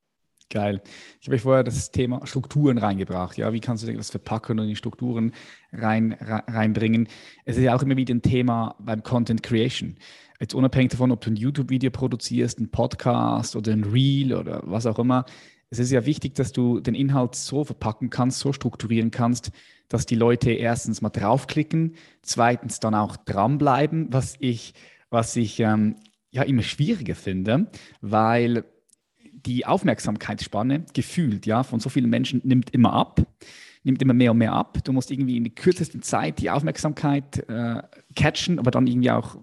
Geil. 0.50 0.82
Ich 1.20 1.28
habe 1.28 1.40
vorher 1.40 1.64
das 1.66 1.92
Thema 1.92 2.26
Strukturen 2.26 2.78
reingebracht. 2.78 3.38
Ja, 3.38 3.52
wie 3.52 3.60
kannst 3.60 3.86
du 3.86 3.92
das 3.92 4.12
verpacken 4.12 4.58
und 4.58 4.66
in 4.66 4.70
die 4.70 4.76
Strukturen 4.78 5.34
rein, 5.74 6.16
reinbringen? 6.22 7.10
Es 7.44 7.58
ist 7.58 7.64
ja 7.64 7.76
auch 7.76 7.82
immer 7.82 7.98
wieder 7.98 8.16
ein 8.16 8.22
Thema 8.22 8.76
beim 8.80 9.04
Content 9.04 9.44
Creation. 9.44 9.98
Jetzt 10.40 10.54
unabhängig 10.54 10.92
davon, 10.92 11.12
ob 11.12 11.20
du 11.20 11.32
ein 11.32 11.36
YouTube-Video 11.36 11.92
produzierst, 11.92 12.60
ein 12.60 12.72
Podcast 12.72 13.58
oder 13.58 13.74
ein 13.74 13.84
Reel 13.84 14.34
oder 14.34 14.62
was 14.64 14.86
auch 14.86 15.00
immer. 15.00 15.26
Es 15.70 15.80
ist 15.80 15.92
ja 15.92 16.06
wichtig, 16.06 16.36
dass 16.36 16.54
du 16.54 16.80
den 16.80 16.96
Inhalt 16.96 17.36
so 17.36 17.64
verpacken 17.66 18.10
kannst, 18.10 18.40
so 18.40 18.54
strukturieren 18.54 19.12
kannst, 19.12 19.52
dass 19.90 20.06
die 20.06 20.16
Leute 20.16 20.52
erstens 20.52 21.02
mal 21.02 21.10
draufklicken, 21.10 21.96
zweitens 22.22 22.80
dann 22.80 22.96
auch 22.96 23.18
dranbleiben, 23.18 24.08
was 24.12 24.36
ich, 24.40 24.74
was 25.10 25.36
ich 25.36 25.60
ähm, 25.60 25.96
ja 26.32 26.44
immer 26.44 26.64
schwieriger 26.64 27.16
finde, 27.16 27.68
weil 28.02 28.64
die 29.46 29.66
Aufmerksamkeitsspanne 29.66 30.86
gefühlt 30.94 31.46
ja 31.46 31.64
von 31.64 31.80
so 31.80 31.90
vielen 31.90 32.10
Menschen 32.10 32.42
nimmt 32.44 32.70
immer 32.72 32.94
ab, 32.94 33.22
nimmt 33.84 34.02
immer 34.02 34.14
mehr 34.14 34.32
und 34.32 34.38
mehr 34.38 34.54
ab. 34.54 34.78
Du 34.84 34.92
musst 34.92 35.12
irgendwie 35.12 35.38
in 35.38 35.44
der 35.44 35.54
kürzesten 35.54 36.02
Zeit 36.02 36.40
die 36.40 36.50
Aufmerksamkeit 36.50 37.48
äh, 37.50 37.82
catchen, 38.16 38.60
aber 38.60 38.72
dann 38.72 38.88
irgendwie 38.88 39.12
auch 39.12 39.38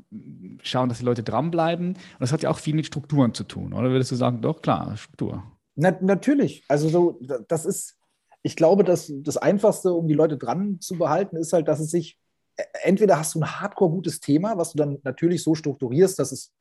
schauen, 0.63 0.89
dass 0.89 0.99
die 0.99 1.05
Leute 1.05 1.23
dranbleiben. 1.23 1.89
Und 1.89 1.99
das 2.19 2.33
hat 2.33 2.43
ja 2.43 2.51
auch 2.51 2.59
viel 2.59 2.75
mit 2.75 2.87
Strukturen 2.87 3.35
zu 3.35 3.45
tun, 3.45 3.73
oder 3.73 3.91
würdest 3.91 4.11
du 4.11 4.17
sagen, 4.17 4.41
doch 4.41 4.61
klar, 4.61 4.97
Struktur? 4.97 5.43
Na, 5.77 5.97
natürlich. 6.01 6.65
Also 6.69 6.89
so, 6.89 7.21
das 7.49 7.67
ist, 7.67 7.97
ich 8.43 8.57
glaube, 8.57 8.85
dass 8.85 9.13
das 9.23 9.37
Einfachste, 9.37 9.93
um 9.93 10.07
die 10.07 10.15
Leute 10.15 10.39
dran 10.39 10.81
zu 10.81 10.97
behalten, 10.97 11.37
ist 11.37 11.53
halt, 11.53 11.69
dass 11.69 11.81
es 11.81 11.91
sich, 11.91 12.19
e, 12.57 12.63
entweder 12.83 13.19
hast 13.19 13.35
du 13.35 13.41
ein 13.41 13.61
hardcore 13.61 13.91
gutes 13.91 14.21
Thema, 14.21 14.57
was 14.57 14.73
du 14.73 14.79
dann 14.79 14.99
natürlich 15.03 15.43
so 15.43 15.55
strukturierst, 15.55 16.19
dass 16.19 16.33
es 16.33 16.53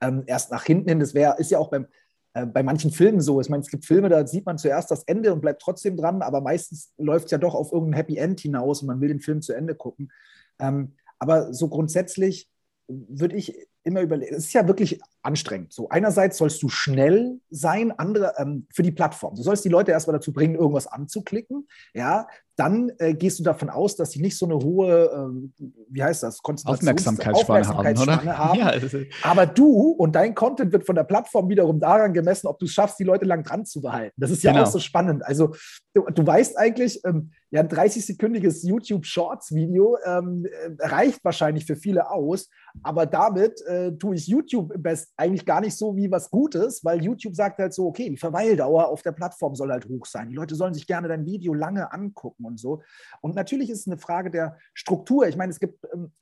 ähm, 0.00 0.24
erst 0.26 0.50
nach 0.50 0.64
hinten 0.64 0.88
hin, 0.88 1.00
das 1.00 1.14
wäre, 1.14 1.36
ist 1.38 1.50
ja 1.50 1.58
auch 1.58 1.70
beim, 1.70 1.86
äh, 2.34 2.46
bei 2.46 2.62
manchen 2.62 2.90
Filmen 2.90 3.20
so. 3.20 3.40
Ich 3.40 3.48
meine, 3.48 3.62
es 3.62 3.70
gibt 3.70 3.84
Filme, 3.84 4.08
da 4.08 4.26
sieht 4.26 4.46
man 4.46 4.58
zuerst 4.58 4.90
das 4.90 5.04
Ende 5.04 5.32
und 5.32 5.40
bleibt 5.40 5.62
trotzdem 5.62 5.96
dran, 5.96 6.22
aber 6.22 6.40
meistens 6.40 6.92
läuft 6.98 7.26
es 7.26 7.30
ja 7.32 7.38
doch 7.38 7.54
auf 7.54 7.72
irgendein 7.72 7.96
Happy 7.98 8.16
End 8.16 8.40
hinaus 8.40 8.82
und 8.82 8.88
man 8.88 9.00
will 9.00 9.08
den 9.08 9.20
Film 9.20 9.42
zu 9.42 9.52
Ende 9.52 9.74
gucken. 9.74 10.10
Ähm, 10.58 10.94
aber 11.18 11.52
so 11.52 11.68
grundsätzlich 11.68 12.50
würde 12.88 13.36
ich 13.36 13.54
immer 13.84 14.00
überlegen, 14.00 14.34
es 14.34 14.46
ist 14.46 14.52
ja 14.54 14.66
wirklich 14.66 15.00
anstrengend. 15.22 15.72
So 15.72 15.88
einerseits 15.88 16.38
sollst 16.38 16.62
du 16.62 16.68
schnell 16.68 17.40
sein, 17.50 17.92
andere 17.92 18.34
ähm, 18.38 18.66
für 18.72 18.82
die 18.82 18.92
Plattform. 18.92 19.34
Du 19.34 19.42
sollst 19.42 19.64
die 19.64 19.68
Leute 19.68 19.92
erstmal 19.92 20.16
dazu 20.16 20.32
bringen, 20.32 20.54
irgendwas 20.54 20.86
anzuklicken. 20.86 21.68
Ja, 21.92 22.26
dann 22.56 22.92
äh, 22.98 23.14
gehst 23.14 23.38
du 23.38 23.42
davon 23.42 23.68
aus, 23.68 23.96
dass 23.96 24.12
sie 24.12 24.20
nicht 24.20 24.38
so 24.38 24.46
eine 24.46 24.56
hohe, 24.56 25.06
äh, 25.06 25.64
wie 25.88 26.02
heißt 26.02 26.22
das, 26.22 26.38
Aufmerksamkeitsspanne, 26.42 27.36
Aufmerksamkeitsspanne 27.36 28.38
haben, 28.38 28.38
haben. 28.38 28.58
Ja, 28.58 29.04
Aber 29.22 29.46
du 29.46 29.90
und 29.90 30.14
dein 30.14 30.34
Content 30.34 30.72
wird 30.72 30.86
von 30.86 30.94
der 30.94 31.04
Plattform 31.04 31.48
wiederum 31.48 31.80
daran 31.80 32.12
gemessen, 32.12 32.46
ob 32.46 32.58
du 32.58 32.66
es 32.66 32.72
schaffst, 32.72 32.98
die 32.98 33.04
Leute 33.04 33.24
lang 33.24 33.42
dran 33.42 33.64
zu 33.64 33.80
behalten. 33.80 34.14
Das 34.16 34.30
ist 34.30 34.42
ja 34.42 34.52
genau. 34.52 34.64
auch 34.64 34.70
so 34.70 34.78
spannend. 34.78 35.24
Also 35.24 35.54
du, 35.94 36.02
du 36.02 36.26
weißt 36.26 36.56
eigentlich, 36.56 37.00
ähm, 37.04 37.32
ja, 37.50 37.60
ein 37.60 37.68
30-sekündiges 37.68 38.66
YouTube-Shorts-Video 38.66 39.96
ähm, 40.04 40.44
äh, 40.44 40.86
reicht 40.86 41.24
wahrscheinlich 41.24 41.66
für 41.66 41.76
viele 41.76 42.10
aus, 42.10 42.48
aber 42.82 43.06
damit 43.06 43.60
äh, 43.62 43.92
tue 43.92 44.16
ich 44.16 44.26
YouTube 44.26 44.72
best 44.76 45.12
eigentlich 45.16 45.46
gar 45.46 45.60
nicht 45.60 45.76
so 45.76 45.96
wie 45.96 46.10
was 46.10 46.30
Gutes, 46.30 46.84
weil 46.84 47.02
YouTube 47.02 47.36
sagt 47.36 47.58
halt 47.58 47.72
so, 47.72 47.86
okay, 47.86 48.10
die 48.10 48.16
Verweildauer 48.16 48.88
auf 48.88 49.02
der 49.02 49.12
Plattform 49.12 49.54
soll 49.54 49.70
halt 49.70 49.88
hoch 49.88 50.06
sein. 50.06 50.30
Die 50.30 50.34
Leute 50.34 50.56
sollen 50.56 50.74
sich 50.74 50.86
gerne 50.86 51.06
dein 51.06 51.24
Video 51.24 51.54
lange 51.54 51.92
angucken 51.92 52.43
und 52.44 52.58
so. 52.58 52.82
Und 53.20 53.34
natürlich 53.34 53.70
ist 53.70 53.80
es 53.80 53.86
eine 53.86 53.98
Frage 53.98 54.30
der 54.30 54.58
Struktur. 54.74 55.26
Ich 55.26 55.36
meine, 55.36 55.50
es 55.50 55.60
gibt, 55.60 55.84
ähm, 55.92 56.12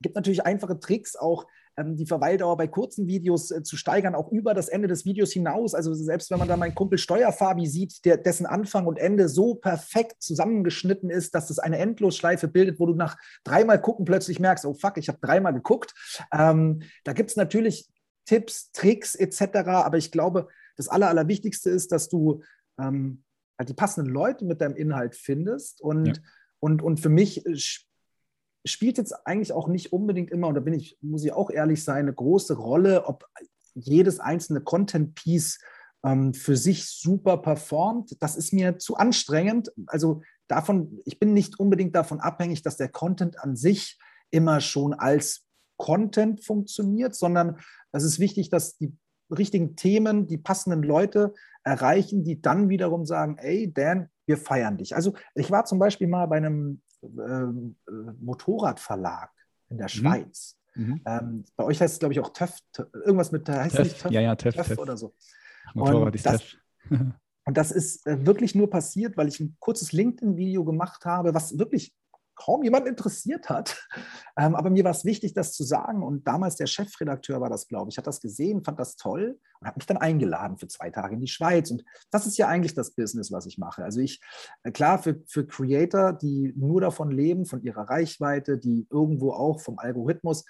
gibt 0.00 0.16
natürlich 0.16 0.44
einfache 0.44 0.78
Tricks, 0.78 1.16
auch 1.16 1.46
ähm, 1.76 1.96
die 1.96 2.06
Verweildauer 2.06 2.56
bei 2.56 2.66
kurzen 2.66 3.06
Videos 3.06 3.50
äh, 3.50 3.62
zu 3.62 3.76
steigern, 3.76 4.14
auch 4.14 4.30
über 4.30 4.52
das 4.52 4.68
Ende 4.68 4.88
des 4.88 5.04
Videos 5.04 5.32
hinaus. 5.32 5.74
Also 5.74 5.94
selbst 5.94 6.30
wenn 6.30 6.38
man 6.38 6.48
da 6.48 6.56
meinen 6.56 6.74
Kumpel 6.74 6.98
Steuerfabi 6.98 7.66
sieht, 7.66 8.04
der, 8.04 8.18
dessen 8.18 8.46
Anfang 8.46 8.86
und 8.86 8.98
Ende 8.98 9.28
so 9.28 9.54
perfekt 9.54 10.22
zusammengeschnitten 10.22 11.08
ist, 11.08 11.34
dass 11.34 11.48
das 11.48 11.58
eine 11.58 11.78
Endlosschleife 11.78 12.48
bildet, 12.48 12.78
wo 12.78 12.86
du 12.86 12.94
nach 12.94 13.16
dreimal 13.44 13.80
gucken 13.80 14.04
plötzlich 14.04 14.38
merkst, 14.38 14.66
oh 14.66 14.74
fuck, 14.74 14.98
ich 14.98 15.08
habe 15.08 15.18
dreimal 15.20 15.54
geguckt. 15.54 15.94
Ähm, 16.32 16.82
da 17.04 17.12
gibt 17.12 17.30
es 17.30 17.36
natürlich 17.36 17.88
Tipps, 18.26 18.70
Tricks 18.72 19.14
etc. 19.14 19.56
Aber 19.68 19.96
ich 19.96 20.12
glaube, 20.12 20.48
das 20.76 20.88
Aller, 20.88 21.08
Allerwichtigste 21.08 21.70
ist, 21.70 21.92
dass 21.92 22.08
du 22.08 22.42
ähm, 22.78 23.24
halt 23.62 23.68
die 23.68 23.74
passenden 23.74 24.12
Leute 24.12 24.44
mit 24.44 24.60
deinem 24.60 24.76
Inhalt 24.76 25.14
findest. 25.14 25.80
Und, 25.80 26.06
ja. 26.06 26.14
und, 26.60 26.82
und 26.82 27.00
für 27.00 27.08
mich 27.08 27.44
spielt 28.64 28.98
jetzt 28.98 29.26
eigentlich 29.26 29.52
auch 29.52 29.68
nicht 29.68 29.92
unbedingt 29.92 30.30
immer, 30.30 30.48
und 30.48 30.54
da 30.54 30.60
bin 30.60 30.74
ich, 30.74 30.98
muss 31.00 31.24
ich 31.24 31.32
auch 31.32 31.50
ehrlich 31.50 31.82
sein, 31.82 32.04
eine 32.04 32.12
große 32.12 32.54
Rolle, 32.54 33.06
ob 33.06 33.24
jedes 33.74 34.20
einzelne 34.20 34.60
Content-Piece 34.60 35.60
ähm, 36.04 36.34
für 36.34 36.56
sich 36.56 36.86
super 36.86 37.38
performt. 37.38 38.16
Das 38.20 38.36
ist 38.36 38.52
mir 38.52 38.78
zu 38.78 38.96
anstrengend. 38.96 39.72
Also 39.86 40.22
davon, 40.48 41.00
ich 41.04 41.18
bin 41.18 41.32
nicht 41.32 41.58
unbedingt 41.58 41.94
davon 41.94 42.20
abhängig, 42.20 42.62
dass 42.62 42.76
der 42.76 42.88
Content 42.88 43.40
an 43.40 43.56
sich 43.56 43.98
immer 44.30 44.60
schon 44.60 44.94
als 44.94 45.46
Content 45.76 46.44
funktioniert, 46.44 47.14
sondern 47.14 47.58
es 47.92 48.04
ist 48.04 48.18
wichtig, 48.18 48.50
dass 48.50 48.76
die 48.76 48.96
richtigen 49.30 49.76
Themen 49.76 50.26
die 50.26 50.38
passenden 50.38 50.82
Leute 50.82 51.32
erreichen, 51.64 52.24
die 52.24 52.40
dann 52.40 52.68
wiederum 52.68 53.04
sagen, 53.04 53.36
ey, 53.38 53.72
Dan, 53.72 54.08
wir 54.26 54.36
feiern 54.36 54.78
dich. 54.78 54.94
Also 54.94 55.14
ich 55.34 55.50
war 55.50 55.64
zum 55.64 55.78
Beispiel 55.78 56.08
mal 56.08 56.26
bei 56.26 56.36
einem 56.36 56.82
äh, 57.02 57.92
Motorradverlag 58.20 59.30
in 59.68 59.78
der 59.78 59.86
mhm. 59.86 59.90
Schweiz. 59.90 60.56
Mhm. 60.74 61.00
Ähm, 61.04 61.44
bei 61.56 61.64
euch 61.64 61.80
heißt 61.80 61.94
es, 61.94 61.98
glaube 61.98 62.14
ich, 62.14 62.20
auch 62.20 62.32
TÜV, 62.32 62.56
irgendwas 63.04 63.32
mit, 63.32 63.48
heißt 63.48 63.76
TÜV, 63.76 64.02
TÜV? 64.02 64.10
Ja, 64.10 64.20
ja, 64.20 64.36
TÜV, 64.36 64.54
TÜV, 64.54 64.68
TÜV. 64.68 64.78
oder 64.78 64.96
so. 64.96 65.14
Motorrad 65.74 66.06
und 66.06 66.14
ist 66.14 66.26
das, 66.26 66.40
TÜV. 66.40 66.58
und 67.44 67.56
das 67.56 67.70
ist 67.70 68.06
äh, 68.06 68.24
wirklich 68.24 68.54
nur 68.54 68.70
passiert, 68.70 69.16
weil 69.16 69.28
ich 69.28 69.40
ein 69.40 69.56
kurzes 69.58 69.92
LinkedIn-Video 69.92 70.64
gemacht 70.64 71.04
habe, 71.04 71.34
was 71.34 71.58
wirklich 71.58 71.94
kaum 72.44 72.62
jemand 72.62 72.86
interessiert 72.86 73.48
hat. 73.48 73.88
Ähm, 74.34 74.54
aber 74.54 74.70
mir 74.70 74.82
war 74.82 74.92
es 74.92 75.04
wichtig, 75.04 75.34
das 75.34 75.52
zu 75.52 75.62
sagen. 75.62 76.02
Und 76.02 76.26
damals 76.26 76.56
der 76.56 76.66
Chefredakteur 76.66 77.42
war 77.42 77.50
das, 77.50 77.68
glaube 77.68 77.90
ich, 77.90 77.98
hat 77.98 78.06
das 78.06 78.18
gesehen, 78.18 78.64
fand 78.64 78.80
das 78.80 78.96
toll 78.96 79.38
und 79.60 79.66
hat 79.66 79.76
mich 79.76 79.84
dann 79.84 79.98
eingeladen 79.98 80.56
für 80.56 80.68
zwei 80.68 80.88
Tage 80.88 81.16
in 81.16 81.20
die 81.20 81.28
Schweiz. 81.28 81.70
Und 81.70 81.84
das 82.10 82.26
ist 82.26 82.38
ja 82.38 82.48
eigentlich 82.48 82.72
das 82.72 82.92
Business, 82.92 83.30
was 83.30 83.44
ich 83.44 83.58
mache. 83.58 83.84
Also 83.84 84.00
ich, 84.00 84.22
äh, 84.62 84.70
klar, 84.72 85.02
für, 85.02 85.22
für 85.26 85.46
Creator, 85.46 86.14
die 86.14 86.54
nur 86.56 86.80
davon 86.80 87.10
leben, 87.10 87.44
von 87.44 87.62
ihrer 87.62 87.90
Reichweite, 87.90 88.56
die 88.56 88.86
irgendwo 88.90 89.32
auch 89.32 89.60
vom 89.60 89.78
Algorithmus 89.78 90.46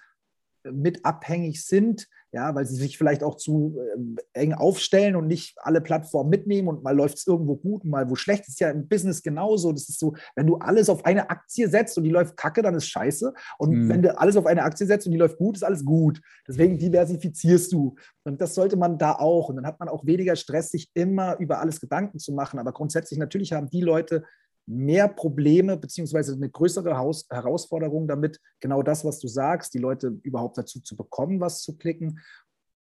mit 0.62 1.04
abhängig 1.04 1.64
sind, 1.64 2.06
ja, 2.32 2.54
weil 2.54 2.64
sie 2.64 2.76
sich 2.76 2.96
vielleicht 2.96 3.22
auch 3.22 3.36
zu 3.36 3.78
äh, 3.78 4.40
eng 4.40 4.54
aufstellen 4.54 5.16
und 5.16 5.26
nicht 5.26 5.56
alle 5.58 5.82
Plattformen 5.82 6.30
mitnehmen 6.30 6.68
und 6.68 6.82
mal 6.82 6.96
läuft 6.96 7.18
es 7.18 7.26
irgendwo 7.26 7.56
gut 7.56 7.84
und 7.84 7.90
mal 7.90 8.08
wo 8.08 8.14
schlecht. 8.14 8.42
Das 8.42 8.48
ist 8.48 8.60
ja 8.60 8.70
im 8.70 8.88
Business 8.88 9.22
genauso. 9.22 9.70
Das 9.70 9.88
ist 9.90 10.00
so, 10.00 10.14
wenn 10.34 10.46
du 10.46 10.56
alles 10.56 10.88
auf 10.88 11.04
eine 11.04 11.28
Aktie 11.28 11.68
setzt 11.68 11.98
und 11.98 12.04
die 12.04 12.10
läuft 12.10 12.38
kacke, 12.38 12.62
dann 12.62 12.74
ist 12.74 12.86
scheiße. 12.86 13.34
Und 13.58 13.72
mhm. 13.72 13.88
wenn 13.90 14.02
du 14.02 14.18
alles 14.18 14.36
auf 14.36 14.46
eine 14.46 14.62
Aktie 14.62 14.86
setzt 14.86 15.06
und 15.06 15.12
die 15.12 15.18
läuft 15.18 15.36
gut, 15.36 15.56
ist 15.56 15.62
alles 15.62 15.84
gut. 15.84 16.22
Deswegen 16.48 16.78
diversifizierst 16.78 17.70
du. 17.70 17.96
Und 18.24 18.40
das 18.40 18.54
sollte 18.54 18.76
man 18.76 18.96
da 18.96 19.12
auch. 19.12 19.50
Und 19.50 19.56
dann 19.56 19.66
hat 19.66 19.78
man 19.78 19.90
auch 19.90 20.06
weniger 20.06 20.34
Stress, 20.34 20.70
sich 20.70 20.90
immer 20.94 21.36
über 21.38 21.60
alles 21.60 21.80
Gedanken 21.80 22.18
zu 22.18 22.32
machen. 22.32 22.58
Aber 22.58 22.72
grundsätzlich 22.72 23.18
natürlich 23.18 23.52
haben 23.52 23.68
die 23.68 23.82
Leute, 23.82 24.24
mehr 24.66 25.08
Probleme 25.08 25.76
beziehungsweise 25.76 26.34
eine 26.34 26.50
größere 26.50 26.96
Haus 26.96 27.26
Herausforderung 27.30 28.06
damit, 28.06 28.40
genau 28.60 28.82
das, 28.82 29.04
was 29.04 29.18
du 29.18 29.28
sagst, 29.28 29.74
die 29.74 29.78
Leute 29.78 30.18
überhaupt 30.22 30.58
dazu 30.58 30.80
zu 30.80 30.96
bekommen, 30.96 31.40
was 31.40 31.62
zu 31.62 31.76
klicken 31.76 32.20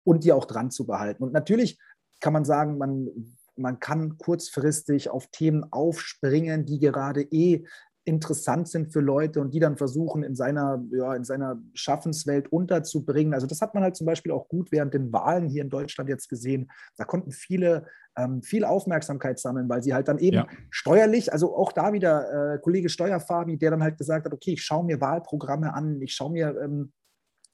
und 0.04 0.24
die 0.24 0.32
auch 0.32 0.44
dran 0.44 0.70
zu 0.70 0.86
behalten. 0.86 1.22
Und 1.22 1.32
natürlich 1.32 1.78
kann 2.20 2.32
man 2.32 2.44
sagen, 2.44 2.78
man, 2.78 3.08
man 3.56 3.78
kann 3.78 4.18
kurzfristig 4.18 5.10
auf 5.10 5.28
Themen 5.28 5.64
aufspringen, 5.70 6.66
die 6.66 6.78
gerade 6.80 7.22
eh 7.22 7.66
interessant 8.08 8.68
sind 8.68 8.92
für 8.92 9.00
Leute 9.00 9.40
und 9.40 9.52
die 9.52 9.60
dann 9.60 9.76
versuchen, 9.76 10.22
in 10.22 10.34
seiner, 10.34 10.82
ja, 10.90 11.14
in 11.14 11.24
seiner 11.24 11.62
Schaffenswelt 11.74 12.50
unterzubringen. 12.50 13.34
Also 13.34 13.46
das 13.46 13.60
hat 13.60 13.74
man 13.74 13.82
halt 13.82 13.96
zum 13.96 14.06
Beispiel 14.06 14.32
auch 14.32 14.48
gut 14.48 14.72
während 14.72 14.94
den 14.94 15.12
Wahlen 15.12 15.48
hier 15.48 15.62
in 15.62 15.68
Deutschland 15.68 16.08
jetzt 16.08 16.28
gesehen. 16.28 16.70
Da 16.96 17.04
konnten 17.04 17.30
viele 17.30 17.86
ähm, 18.16 18.42
viel 18.42 18.64
Aufmerksamkeit 18.64 19.38
sammeln, 19.38 19.68
weil 19.68 19.82
sie 19.82 19.94
halt 19.94 20.08
dann 20.08 20.18
eben 20.18 20.38
ja. 20.38 20.46
steuerlich, 20.70 21.32
also 21.32 21.54
auch 21.56 21.72
da 21.72 21.92
wieder 21.92 22.54
äh, 22.54 22.58
Kollege 22.58 22.88
Steuerfabi, 22.88 23.58
der 23.58 23.70
dann 23.70 23.82
halt 23.82 23.96
gesagt 23.96 24.26
hat, 24.26 24.32
okay, 24.32 24.54
ich 24.54 24.62
schaue 24.62 24.84
mir 24.84 25.00
Wahlprogramme 25.00 25.72
an, 25.72 26.00
ich 26.02 26.14
schaue 26.14 26.32
mir 26.32 26.56
ähm, 26.60 26.92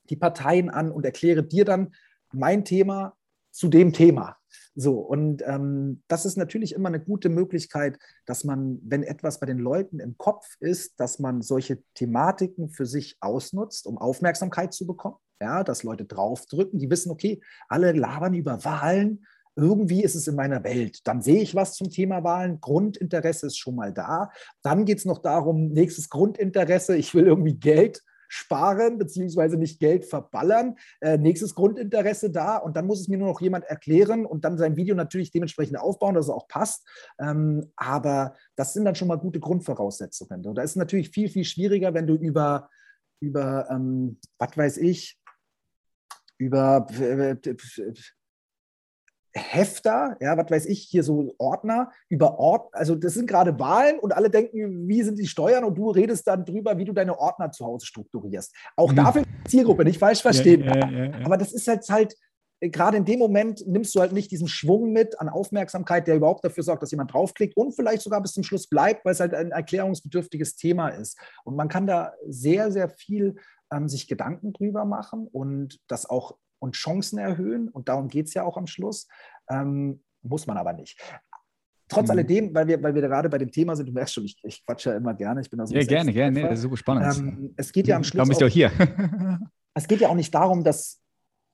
die 0.09 0.17
Parteien 0.17 0.71
an 0.71 0.91
und 0.91 1.05
erkläre 1.05 1.43
dir 1.43 1.65
dann 1.65 1.93
mein 2.33 2.65
Thema 2.65 3.17
zu 3.51 3.69
dem 3.69 3.93
Thema. 3.93 4.37
So, 4.77 4.99
und 4.99 5.43
ähm, 5.47 6.03
das 6.09 6.27
ist 6.27 6.37
natürlich 6.37 6.73
immer 6.75 6.89
eine 6.89 7.01
gute 7.01 7.29
Möglichkeit, 7.29 7.99
dass 8.27 8.43
man, 8.43 8.81
wenn 8.83 9.05
etwas 9.05 9.39
bei 9.39 9.47
den 9.47 9.59
Leuten 9.59 10.01
im 10.01 10.19
Kopf 10.19 10.57
ist, 10.59 10.99
dass 10.99 11.21
man 11.21 11.43
solche 11.43 11.83
Thematiken 11.95 12.71
für 12.71 12.87
sich 12.87 13.17
ausnutzt, 13.21 13.87
um 13.87 13.99
Aufmerksamkeit 13.99 14.75
zu 14.75 14.87
bekommen. 14.87 15.17
Ja, 15.41 15.63
dass 15.63 15.83
Leute 15.83 16.05
draufdrücken, 16.05 16.79
die 16.79 16.91
wissen, 16.91 17.11
okay, 17.11 17.41
alle 17.69 17.93
labern 17.93 18.35
über 18.35 18.65
Wahlen, 18.65 19.27
irgendwie 19.57 20.03
ist 20.03 20.15
es 20.15 20.27
in 20.27 20.35
meiner 20.35 20.65
Welt. 20.65 21.07
Dann 21.07 21.23
sehe 21.23 21.41
ich 21.41 21.55
was 21.55 21.75
zum 21.75 21.91
Thema 21.91 22.25
Wahlen. 22.25 22.61
Grundinteresse 22.61 23.47
ist 23.47 23.59
schon 23.59 23.77
mal 23.77 23.93
da. 23.93 24.31
Dann 24.63 24.85
geht 24.85 24.99
es 24.99 25.05
noch 25.05 25.19
darum, 25.19 25.69
nächstes 25.69 26.09
Grundinteresse, 26.09 26.97
ich 26.97 27.15
will 27.15 27.27
irgendwie 27.27 27.55
Geld 27.55 28.03
sparen, 28.35 28.99
beziehungsweise 28.99 29.57
nicht 29.57 29.79
Geld 29.79 30.05
verballern. 30.05 30.77
Äh, 31.01 31.19
nächstes 31.19 31.55
Grundinteresse 31.55 32.31
da 32.31 32.57
und 32.57 32.77
dann 32.77 32.87
muss 32.87 33.01
es 33.01 33.09
mir 33.09 33.19
nur 33.19 33.29
noch 33.29 33.41
jemand 33.41 33.65
erklären 33.65 34.27
und 34.27 34.45
dann 34.45 34.59
sein 34.59 34.77
Video 34.77 34.95
natürlich 34.95 35.31
dementsprechend 35.31 35.79
aufbauen, 35.79 36.15
dass 36.15 36.27
es 36.27 36.31
auch 36.31 36.49
passt. 36.49 36.87
Ähm, 37.21 37.73
aber 37.77 38.35
das 38.57 38.73
sind 38.73 38.85
dann 38.85 38.95
schon 38.95 39.09
mal 39.09 39.19
gute 39.19 39.41
Grundvoraussetzungen. 39.41 40.45
Und 40.47 40.57
da 40.57 40.63
ist 40.63 40.71
es 40.71 40.77
natürlich 40.77 41.11
viel, 41.11 41.29
viel 41.29 41.45
schwieriger, 41.45 41.95
wenn 41.95 42.07
du 42.07 42.15
über, 42.15 42.69
über 43.21 43.69
ähm, 43.71 44.19
was 44.39 44.57
weiß 44.57 44.77
ich, 44.79 45.19
über 46.39 46.87
äh, 46.99 47.37
Hefter, 49.37 50.17
ja, 50.21 50.37
was 50.37 50.51
weiß 50.51 50.67
ich, 50.67 50.81
hier 50.83 51.03
so 51.03 51.35
Ordner 51.39 51.91
über 52.09 52.39
Ort, 52.39 52.73
also 52.73 52.95
das 52.95 53.15
sind 53.15 53.27
gerade 53.27 53.59
Wahlen 53.59 53.99
und 53.99 54.15
alle 54.15 54.31
denken, 54.31 54.87
wie 54.87 55.03
sind 55.03 55.19
die 55.19 55.27
Steuern 55.27 55.65
und 55.65 55.77
du 55.77 55.91
redest 55.91 56.27
dann 56.29 56.45
drüber, 56.45 56.79
wie 56.79 56.85
du 56.85 56.93
deine 56.93 57.19
Ordner 57.19 57.51
zu 57.51 57.65
Hause 57.67 57.87
strukturierst. 57.87 58.55
Auch 58.77 58.93
mhm. 58.93 58.97
dafür 58.97 59.23
Zielgruppe, 59.49 59.85
nicht 59.85 59.99
falsch 59.99 60.23
verstehen. 60.23 60.63
Ja, 60.63 60.77
ja, 60.77 61.05
ja, 61.07 61.13
Aber 61.25 61.37
das 61.37 61.53
ist 61.53 61.67
jetzt 61.67 61.91
halt, 61.91 62.15
äh, 62.61 62.69
gerade 62.69 62.97
in 62.97 63.05
dem 63.05 63.19
Moment 63.19 63.67
nimmst 63.67 63.95
du 63.97 64.01
halt 64.01 64.13
nicht 64.13 64.31
diesen 64.31 64.47
Schwung 64.47 64.93
mit 64.93 65.21
an 65.21 65.29
Aufmerksamkeit, 65.29 66.07
der 66.07 66.17
überhaupt 66.17 66.45
dafür 66.45 66.63
sorgt, 66.63 66.83
dass 66.83 66.93
jemand 66.93 67.13
draufklickt 67.13 67.57
und 67.57 67.73
vielleicht 67.73 68.03
sogar 68.03 68.23
bis 68.23 68.35
zum 68.35 68.45
Schluss 68.45 68.69
bleibt, 68.69 69.05
weil 69.05 69.13
es 69.13 69.21
halt 69.21 69.35
ein 69.35 69.51
erklärungsbedürftiges 69.51 70.55
Thema 70.55 70.91
ist. 70.91 71.19
Und 71.43 71.57
man 71.57 71.69
kann 71.69 71.89
da 71.89 72.13
sehr, 72.29 72.71
sehr 72.71 72.89
viel 72.89 73.35
ähm, 73.73 73.89
sich 73.89 74.07
Gedanken 74.07 74.53
drüber 74.53 74.85
machen 74.85 75.27
und 75.27 75.81
das 75.89 76.09
auch 76.09 76.37
und 76.65 76.75
Chancen 76.75 77.19
erhöhen. 77.19 77.69
Und 77.69 77.89
darum 77.89 78.09
geht 78.09 78.27
es 78.27 78.35
ja 78.35 78.43
auch 78.43 78.57
am 78.57 78.67
Schluss. 78.67 79.07
Ähm, 79.49 80.03
muss 80.23 80.47
man 80.47 80.57
aber 80.57 80.73
nicht. 80.73 81.01
Trotz 81.89 82.07
mhm. 82.07 82.11
alledem, 82.13 82.55
weil 82.55 82.67
wir, 82.67 82.83
weil 82.83 82.95
wir 82.95 83.03
gerade 83.03 83.29
bei 83.29 83.39
dem 83.39 83.51
Thema 83.51 83.77
sind, 83.77 83.87
du 83.87 83.93
merkst 83.93 84.15
schon, 84.15 84.25
ich, 84.25 84.39
ich 84.43 84.65
quatsche 84.65 84.91
ja 84.91 84.97
immer 84.97 85.15
gerne. 85.15 85.43
Ich 85.43 85.51
bin 85.51 85.59
da 85.59 85.67
so 85.67 85.75
ja, 85.75 85.85
gerne, 85.85 86.13
gerne. 86.13 86.41
Nee, 86.41 86.49
das 86.49 86.55
ist 86.55 86.63
super 86.63 86.77
spannend. 86.77 87.17
Ähm, 87.19 87.55
es 87.57 87.71
geht 87.71 87.87
ja 87.87 87.97
am 87.97 88.05
Schluss. 88.05 88.17
Darum 88.17 88.29
bist 88.31 88.41
du 88.41 88.47
auch 88.47 88.51
hier. 88.51 88.73
es 89.75 89.87
geht 89.87 90.01
ja 90.01 90.09
auch 90.09 90.15
nicht 90.15 90.35
darum, 90.35 90.65
dass 90.65 91.01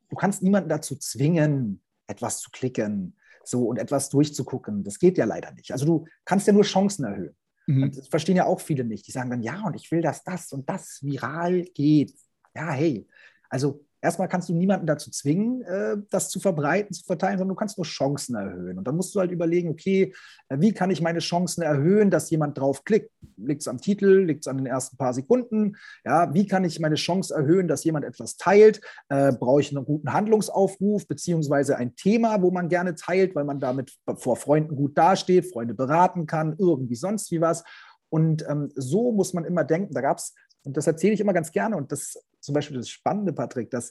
du 0.09 0.17
kannst 0.17 0.43
niemanden 0.43 0.69
dazu 0.69 0.97
zwingen, 0.97 1.83
etwas 2.07 2.41
zu 2.41 2.51
klicken 2.51 3.17
so 3.45 3.67
und 3.67 3.79
etwas 3.79 4.09
durchzugucken. 4.09 4.85
Das 4.85 4.99
geht 4.99 5.19
ja 5.19 5.25
leider 5.25 5.53
nicht. 5.53 5.73
Also 5.73 5.85
du 5.85 6.07
kannst 6.25 6.47
ja 6.47 6.53
nur 6.53 6.63
Chancen 6.63 7.05
erhöhen. 7.05 7.37
Mhm. 7.67 7.93
das 7.93 8.09
verstehen 8.09 8.37
ja 8.37 8.47
auch 8.47 8.61
viele 8.61 8.85
nicht. 8.85 9.07
Die 9.07 9.13
sagen 9.13 9.31
dann, 9.31 9.43
ja, 9.43 9.63
und 9.65 9.75
ich 9.75 9.91
will, 9.91 10.03
dass 10.03 10.25
das 10.25 10.53
und 10.53 10.69
das 10.69 11.01
viral 11.03 11.63
geht. 11.75 12.15
Ja, 12.55 12.71
hey. 12.71 13.07
Also 13.49 13.85
erstmal 14.01 14.29
kannst 14.29 14.49
du 14.49 14.55
niemanden 14.55 14.87
dazu 14.87 15.11
zwingen, 15.11 15.63
äh, 15.63 15.97
das 16.11 16.29
zu 16.29 16.41
verbreiten, 16.41 16.95
zu 16.95 17.05
verteilen, 17.05 17.39
sondern 17.39 17.55
du 17.55 17.59
kannst 17.59 17.79
nur 17.79 17.85
Chancen 17.85 18.35
erhöhen. 18.35 18.79
Und 18.79 18.87
dann 18.87 18.97
musst 18.97 19.15
du 19.15 19.21
halt 19.21 19.31
überlegen, 19.31 19.71
okay, 19.71 20.15
äh, 20.49 20.57
wie 20.59 20.73
kann 20.73 20.91
ich 20.91 21.01
meine 21.01 21.19
Chancen 21.19 21.63
erhöhen, 21.63 22.11
dass 22.11 22.31
jemand 22.31 22.59
drauf 22.59 22.85
klickt? 22.85 23.11
Liegt 23.37 23.63
es 23.63 23.69
am 23.69 23.81
Titel? 23.81 24.25
Liegt 24.25 24.45
es 24.45 24.49
an 24.49 24.57
den 24.57 24.67
ersten 24.67 24.97
paar 24.97 25.15
Sekunden? 25.15 25.77
Ja, 26.05 26.33
wie 26.35 26.47
kann 26.47 26.65
ich 26.65 26.81
meine 26.81 26.95
Chance 26.97 27.35
erhöhen, 27.35 27.69
dass 27.69 27.85
jemand 27.85 28.05
etwas 28.05 28.37
teilt? 28.37 28.81
Äh, 29.09 29.33
brauche 29.33 29.61
ich 29.61 29.75
einen 29.75 29.85
guten 29.85 30.13
Handlungsaufruf 30.13 31.07
beziehungsweise 31.07 31.77
ein 31.77 31.97
Thema, 31.97 32.43
wo 32.43 32.51
man 32.51 32.69
gerne 32.69 32.95
teilt, 32.95 33.35
weil 33.35 33.45
man 33.45 33.61
damit 33.61 33.95
vor 34.17 34.37
Freunden 34.37 34.77
gut 34.77 34.97
dasteht, 34.97 35.53
Freunde 35.53 35.75
beraten 35.75 36.27
kann, 36.27 36.55
irgendwie 36.59 36.97
sonst 36.97 37.31
wie 37.31 37.41
was. 37.41 37.65
Und 38.09 38.45
ähm, 38.49 38.71
so 38.75 39.13
muss 39.13 39.35
man 39.35 39.45
immer 39.45 39.65
denken. 39.65 39.95
Da 39.95 40.01
gab 40.01 40.19
es 40.19 40.35
und 40.63 40.77
das 40.77 40.87
erzähle 40.87 41.15
ich 41.15 41.21
immer 41.21 41.33
ganz 41.33 41.53
gerne. 41.53 41.77
Und 41.77 41.93
das 41.93 42.19
zum 42.41 42.55
Beispiel 42.55 42.77
das 42.77 42.89
Spannende, 42.89 43.33
Patrick, 43.33 43.71
dass 43.71 43.91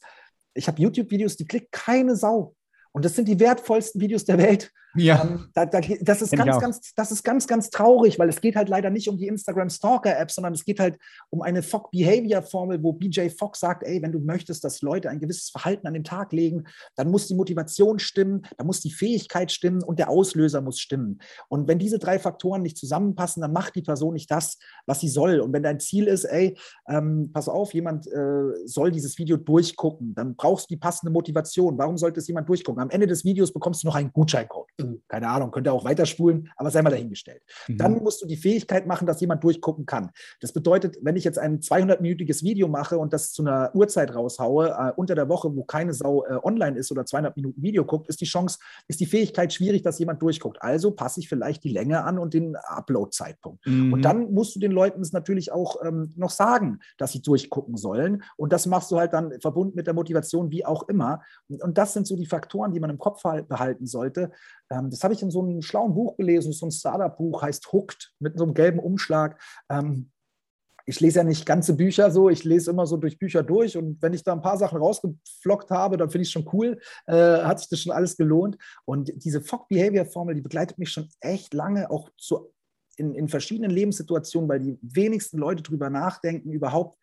ich 0.53 0.67
habe 0.67 0.81
YouTube-Videos, 0.81 1.37
die 1.37 1.45
klickt 1.45 1.71
keine 1.71 2.15
Sau. 2.15 2.55
Und 2.91 3.05
das 3.05 3.15
sind 3.15 3.27
die 3.27 3.39
wertvollsten 3.39 4.01
Videos 4.01 4.25
der 4.25 4.37
Welt. 4.37 4.71
Ja. 4.95 5.21
Ähm, 5.23 5.49
da, 5.53 5.65
da, 5.65 5.81
das, 6.01 6.21
ist 6.21 6.31
ganz, 6.35 6.59
ganz, 6.59 6.93
das 6.95 7.11
ist 7.11 7.23
ganz, 7.23 7.47
ganz 7.47 7.69
traurig, 7.69 8.17
weil 8.17 8.29
es 8.29 8.41
geht 8.41 8.55
halt 8.55 8.69
leider 8.69 8.89
nicht 8.89 9.07
um 9.07 9.17
die 9.17 9.27
Instagram 9.27 9.69
Stalker 9.69 10.17
App, 10.17 10.31
sondern 10.31 10.53
es 10.53 10.65
geht 10.65 10.79
halt 10.79 10.97
um 11.29 11.41
eine 11.41 11.61
Fogg 11.61 11.89
Behavior 11.91 12.41
Formel, 12.41 12.81
wo 12.81 12.93
BJ 12.93 13.29
Fogg 13.29 13.55
sagt, 13.55 13.83
ey, 13.83 14.01
wenn 14.01 14.11
du 14.11 14.19
möchtest, 14.19 14.63
dass 14.63 14.81
Leute 14.81 15.09
ein 15.09 15.19
gewisses 15.19 15.49
Verhalten 15.49 15.85
an 15.85 15.93
den 15.93 16.03
Tag 16.03 16.33
legen, 16.33 16.65
dann 16.95 17.11
muss 17.11 17.27
die 17.27 17.35
Motivation 17.35 17.99
stimmen, 17.99 18.41
dann 18.57 18.65
muss 18.65 18.81
die 18.81 18.91
Fähigkeit 18.91 19.51
stimmen 19.51 19.83
und 19.83 19.99
der 19.99 20.09
Auslöser 20.09 20.61
muss 20.61 20.79
stimmen. 20.79 21.19
Und 21.49 21.67
wenn 21.67 21.77
diese 21.77 21.99
drei 21.99 22.17
Faktoren 22.17 22.63
nicht 22.63 22.77
zusammenpassen, 22.77 23.41
dann 23.41 23.53
macht 23.53 23.75
die 23.75 23.83
Person 23.83 24.13
nicht 24.13 24.31
das, 24.31 24.57
was 24.87 25.01
sie 25.01 25.09
soll. 25.09 25.39
Und 25.39 25.53
wenn 25.53 25.63
dein 25.63 25.79
Ziel 25.79 26.07
ist, 26.07 26.23
ey, 26.23 26.57
ähm, 26.87 27.29
pass 27.31 27.47
auf, 27.47 27.73
jemand 27.75 28.07
äh, 28.07 28.65
soll 28.65 28.91
dieses 28.91 29.19
Video 29.19 29.37
durchgucken, 29.37 30.15
dann 30.15 30.35
brauchst 30.35 30.69
du 30.69 30.73
die 30.73 30.79
passende 30.79 31.11
Motivation. 31.11 31.77
Warum 31.77 31.97
sollte 31.97 32.19
es 32.19 32.27
jemand 32.27 32.49
durchgucken? 32.49 32.81
Am 32.81 32.89
Ende 32.89 33.05
des 33.05 33.23
Videos 33.23 33.53
bekommst 33.53 33.83
du 33.83 33.87
noch 33.87 33.95
einen 33.95 34.11
Gutscheincode 34.11 34.68
keine 35.07 35.29
Ahnung, 35.29 35.51
könnte 35.51 35.71
auch 35.71 35.85
weiterspulen, 35.85 36.49
aber 36.55 36.71
sei 36.71 36.81
mal 36.81 36.89
dahingestellt. 36.89 37.41
Mhm. 37.67 37.77
Dann 37.77 38.03
musst 38.03 38.21
du 38.21 38.27
die 38.27 38.37
Fähigkeit 38.37 38.87
machen, 38.87 39.07
dass 39.07 39.21
jemand 39.21 39.43
durchgucken 39.43 39.85
kann. 39.85 40.11
Das 40.41 40.53
bedeutet, 40.53 40.97
wenn 41.01 41.15
ich 41.15 41.23
jetzt 41.23 41.39
ein 41.39 41.59
200-minütiges 41.59 42.43
Video 42.43 42.67
mache 42.67 42.97
und 42.97 43.13
das 43.13 43.31
zu 43.31 43.43
einer 43.43 43.71
Uhrzeit 43.73 44.13
raushaue, 44.13 44.69
äh, 44.69 44.91
unter 44.95 45.15
der 45.15 45.29
Woche, 45.29 45.55
wo 45.55 45.63
keine 45.63 45.93
Sau 45.93 46.25
äh, 46.25 46.39
online 46.43 46.77
ist 46.77 46.91
oder 46.91 47.05
200 47.05 47.35
Minuten 47.35 47.61
Video 47.61 47.85
guckt, 47.85 48.07
ist 48.07 48.21
die 48.21 48.25
Chance, 48.25 48.59
ist 48.87 48.99
die 48.99 49.05
Fähigkeit 49.05 49.53
schwierig, 49.53 49.81
dass 49.81 49.99
jemand 49.99 50.21
durchguckt. 50.21 50.61
Also 50.61 50.91
passe 50.91 51.19
ich 51.19 51.29
vielleicht 51.29 51.63
die 51.63 51.69
Länge 51.69 52.03
an 52.03 52.19
und 52.19 52.33
den 52.33 52.55
Upload-Zeitpunkt. 52.55 53.65
Mhm. 53.65 53.93
Und 53.93 54.03
dann 54.03 54.33
musst 54.33 54.55
du 54.55 54.59
den 54.59 54.71
Leuten 54.71 55.01
es 55.01 55.13
natürlich 55.13 55.51
auch 55.51 55.83
ähm, 55.83 56.13
noch 56.15 56.29
sagen, 56.29 56.79
dass 56.97 57.11
sie 57.11 57.21
durchgucken 57.21 57.77
sollen. 57.77 58.23
Und 58.37 58.53
das 58.53 58.65
machst 58.65 58.91
du 58.91 58.97
halt 58.97 59.13
dann 59.13 59.39
verbunden 59.41 59.75
mit 59.75 59.87
der 59.87 59.93
Motivation, 59.93 60.51
wie 60.51 60.65
auch 60.65 60.87
immer. 60.87 61.21
Und, 61.47 61.61
und 61.61 61.77
das 61.77 61.93
sind 61.93 62.07
so 62.07 62.15
die 62.15 62.25
Faktoren, 62.25 62.73
die 62.73 62.79
man 62.79 62.89
im 62.89 62.97
Kopf 62.97 63.23
behalten 63.23 63.85
sollte. 63.85 64.31
Ähm, 64.69 64.89
das 64.89 65.03
habe 65.03 65.13
ich 65.13 65.21
in 65.21 65.31
so 65.31 65.41
einem 65.41 65.61
schlauen 65.61 65.93
Buch 65.93 66.17
gelesen, 66.17 66.51
so 66.51 66.65
ein 66.65 66.71
Startup-Buch, 66.71 67.41
heißt 67.41 67.71
Hooked, 67.71 68.13
mit 68.19 68.37
so 68.37 68.43
einem 68.43 68.53
gelben 68.53 68.79
Umschlag. 68.79 69.41
Ähm, 69.69 70.11
ich 70.85 70.99
lese 70.99 71.19
ja 71.19 71.23
nicht 71.23 71.45
ganze 71.45 71.75
Bücher 71.75 72.09
so, 72.09 72.29
ich 72.29 72.43
lese 72.43 72.71
immer 72.71 72.87
so 72.87 72.97
durch 72.97 73.19
Bücher 73.19 73.43
durch 73.43 73.77
und 73.77 74.01
wenn 74.01 74.13
ich 74.13 74.23
da 74.23 74.33
ein 74.33 74.41
paar 74.41 74.57
Sachen 74.57 74.79
rausgeflockt 74.79 75.69
habe, 75.69 75.97
dann 75.97 76.09
finde 76.09 76.23
ich 76.23 76.29
es 76.29 76.31
schon 76.31 76.49
cool, 76.51 76.79
äh, 77.05 77.13
hat 77.13 77.59
sich 77.59 77.69
das 77.69 77.81
schon 77.81 77.91
alles 77.91 78.17
gelohnt. 78.17 78.57
Und 78.85 79.11
diese 79.23 79.41
Fog-Behavior-Formel, 79.41 80.33
die 80.33 80.41
begleitet 80.41 80.79
mich 80.79 80.91
schon 80.91 81.07
echt 81.19 81.53
lange, 81.53 81.91
auch 81.91 82.09
zu, 82.17 82.51
in, 82.97 83.13
in 83.13 83.27
verschiedenen 83.27 83.71
Lebenssituationen, 83.71 84.49
weil 84.49 84.59
die 84.59 84.79
wenigsten 84.81 85.37
Leute 85.37 85.61
darüber 85.61 85.91
nachdenken, 85.91 86.51
überhaupt 86.51 86.97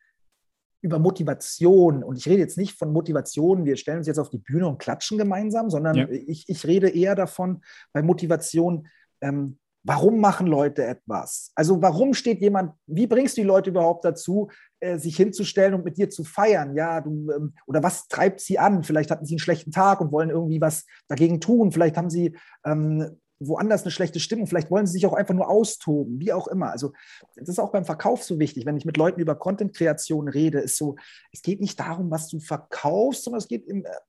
über 0.81 0.99
Motivation. 0.99 2.03
Und 2.03 2.17
ich 2.17 2.29
rede 2.29 2.41
jetzt 2.41 2.59
nicht 2.59 2.79
von 2.79 2.93
Motivation, 2.93 3.65
wir 3.65 3.77
stellen 3.77 3.99
uns 3.99 4.07
jetzt 4.07 4.19
auf 4.19 4.31
die 4.31 4.39
Bühne 4.39 4.69
und 4.69 4.79
klatschen 4.79 5.19
gemeinsam, 5.19 5.71
sondern 5.71 5.97
ja. 5.97 6.09
ich, 6.09 6.49
ich 6.49 6.67
rede 6.67 6.89
eher 6.89 7.15
davon, 7.15 7.63
bei 7.93 8.03
Motivation, 8.03 8.89
ähm, 9.21 9.59
warum 9.87 10.21
machen 10.21 10.49
Leute 10.49 10.85
etwas? 10.85 11.53
Also 11.55 11.81
warum 11.81 12.13
steht 12.13 12.41
jemand, 12.41 12.75
wie 12.87 13.07
bringst 13.07 13.37
du 13.37 13.43
die 13.43 13.47
Leute 13.47 13.71
überhaupt 13.71 14.05
dazu, 14.05 14.51
äh, 14.81 14.99
sich 14.99 15.17
hinzustellen 15.17 15.75
und 15.75 15.85
mit 15.85 15.97
dir 15.97 16.11
zu 16.11 16.25
feiern? 16.25 16.75
Ja, 16.75 17.01
du, 17.01 17.31
ähm, 17.31 17.55
oder 17.67 17.83
was 17.83 18.09
treibt 18.09 18.41
sie 18.41 18.59
an? 18.59 18.83
Vielleicht 18.83 19.11
hatten 19.11 19.25
sie 19.25 19.35
einen 19.35 19.39
schlechten 19.41 19.71
Tag 19.71 20.01
und 20.01 20.11
wollen 20.11 20.31
irgendwie 20.31 20.61
was 20.61 20.87
dagegen 21.07 21.41
tun. 21.41 21.71
Vielleicht 21.71 21.97
haben 21.97 22.11
sie 22.11 22.37
ähm, 22.65 23.17
woanders 23.39 23.83
eine 23.83 23.91
schlechte 23.91 24.21
Stimmung. 24.21 24.47
Vielleicht 24.47 24.71
wollen 24.71 24.87
sie 24.87 24.93
sich 24.93 25.07
auch 25.07 25.13
einfach 25.13 25.35
nur 25.35 25.49
austoben, 25.49 26.21
wie 26.21 26.33
auch 26.33 26.49
immer. 26.49 26.71
Also 26.71 26.93
das 27.37 27.49
ist 27.49 27.59
auch 27.59 27.73
beim 27.73 27.85
Verkauf 27.85 28.23
so 28.23 28.39
wichtig. 28.39 28.67
Wenn 28.67 28.77
ich 28.77 28.85
mit 28.85 28.97
Leuten 28.97 29.21
über 29.21 29.35
Content-Kreation 29.35 30.29
rede, 30.29 30.59
ist 30.61 30.77
so, 30.77 30.97
es 31.33 31.43
geht 31.43 31.61
nicht 31.61 31.79
darum, 31.79 32.11
was 32.11 32.29
du 32.29 32.41
verkaufst, 32.41 33.25
sondern 33.25 33.39
es 33.39 33.49
geht 33.49 33.67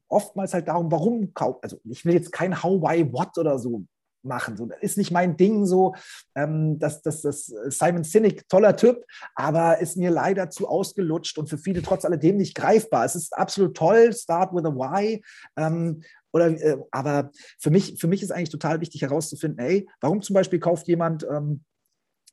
oftmals 0.08 0.54
halt 0.54 0.68
darum, 0.68 0.92
warum 0.92 1.34
kaufst. 1.34 1.64
Also 1.64 1.80
ich 1.86 2.06
will 2.06 2.14
jetzt 2.14 2.32
kein 2.32 2.64
How, 2.64 2.82
Why, 2.82 3.12
What 3.12 3.38
oder 3.38 3.60
so 3.60 3.86
machen. 4.28 4.58
So, 4.58 4.66
das 4.66 4.78
ist 4.82 4.98
nicht 4.98 5.12
mein 5.12 5.38
Ding 5.38 5.66
so. 5.66 5.96
Ähm, 6.36 6.78
das, 6.80 7.02
das, 7.02 7.22
das 7.22 7.52
Simon 7.70 8.04
Sinek, 8.04 8.48
toller 8.50 8.76
Typ, 8.76 9.04
aber 9.36 9.80
ist 9.80 9.98
mir 9.98 10.12
leider 10.12 10.50
zu 10.50 10.68
ausgelutscht 10.68 11.38
und 11.38 11.50
für 11.50 11.58
viele 11.58 11.82
trotz 11.82 12.06
alledem 12.06 12.38
nicht 12.38 12.56
greifbar. 12.56 13.06
Es 13.06 13.16
ist 13.16 13.36
absolut 13.36 13.76
toll, 13.76 14.14
Start 14.14 14.54
with 14.54 14.66
a 14.66 14.76
Why. 14.76 15.24
Ähm, 15.58 16.04
oder, 16.32 16.48
äh, 16.50 16.78
aber 16.92 17.32
für 17.60 17.70
mich, 17.70 18.00
für 18.00 18.08
mich 18.08 18.24
ist 18.24 18.32
eigentlich 18.32 18.50
total 18.50 18.82
wichtig 18.82 19.02
herauszufinden, 19.02 19.60
ey, 19.60 19.88
warum 20.02 20.22
zum 20.22 20.34
Beispiel 20.34 20.60
kauft 20.60 20.88
jemand 20.88 21.26
ähm, 21.30 21.64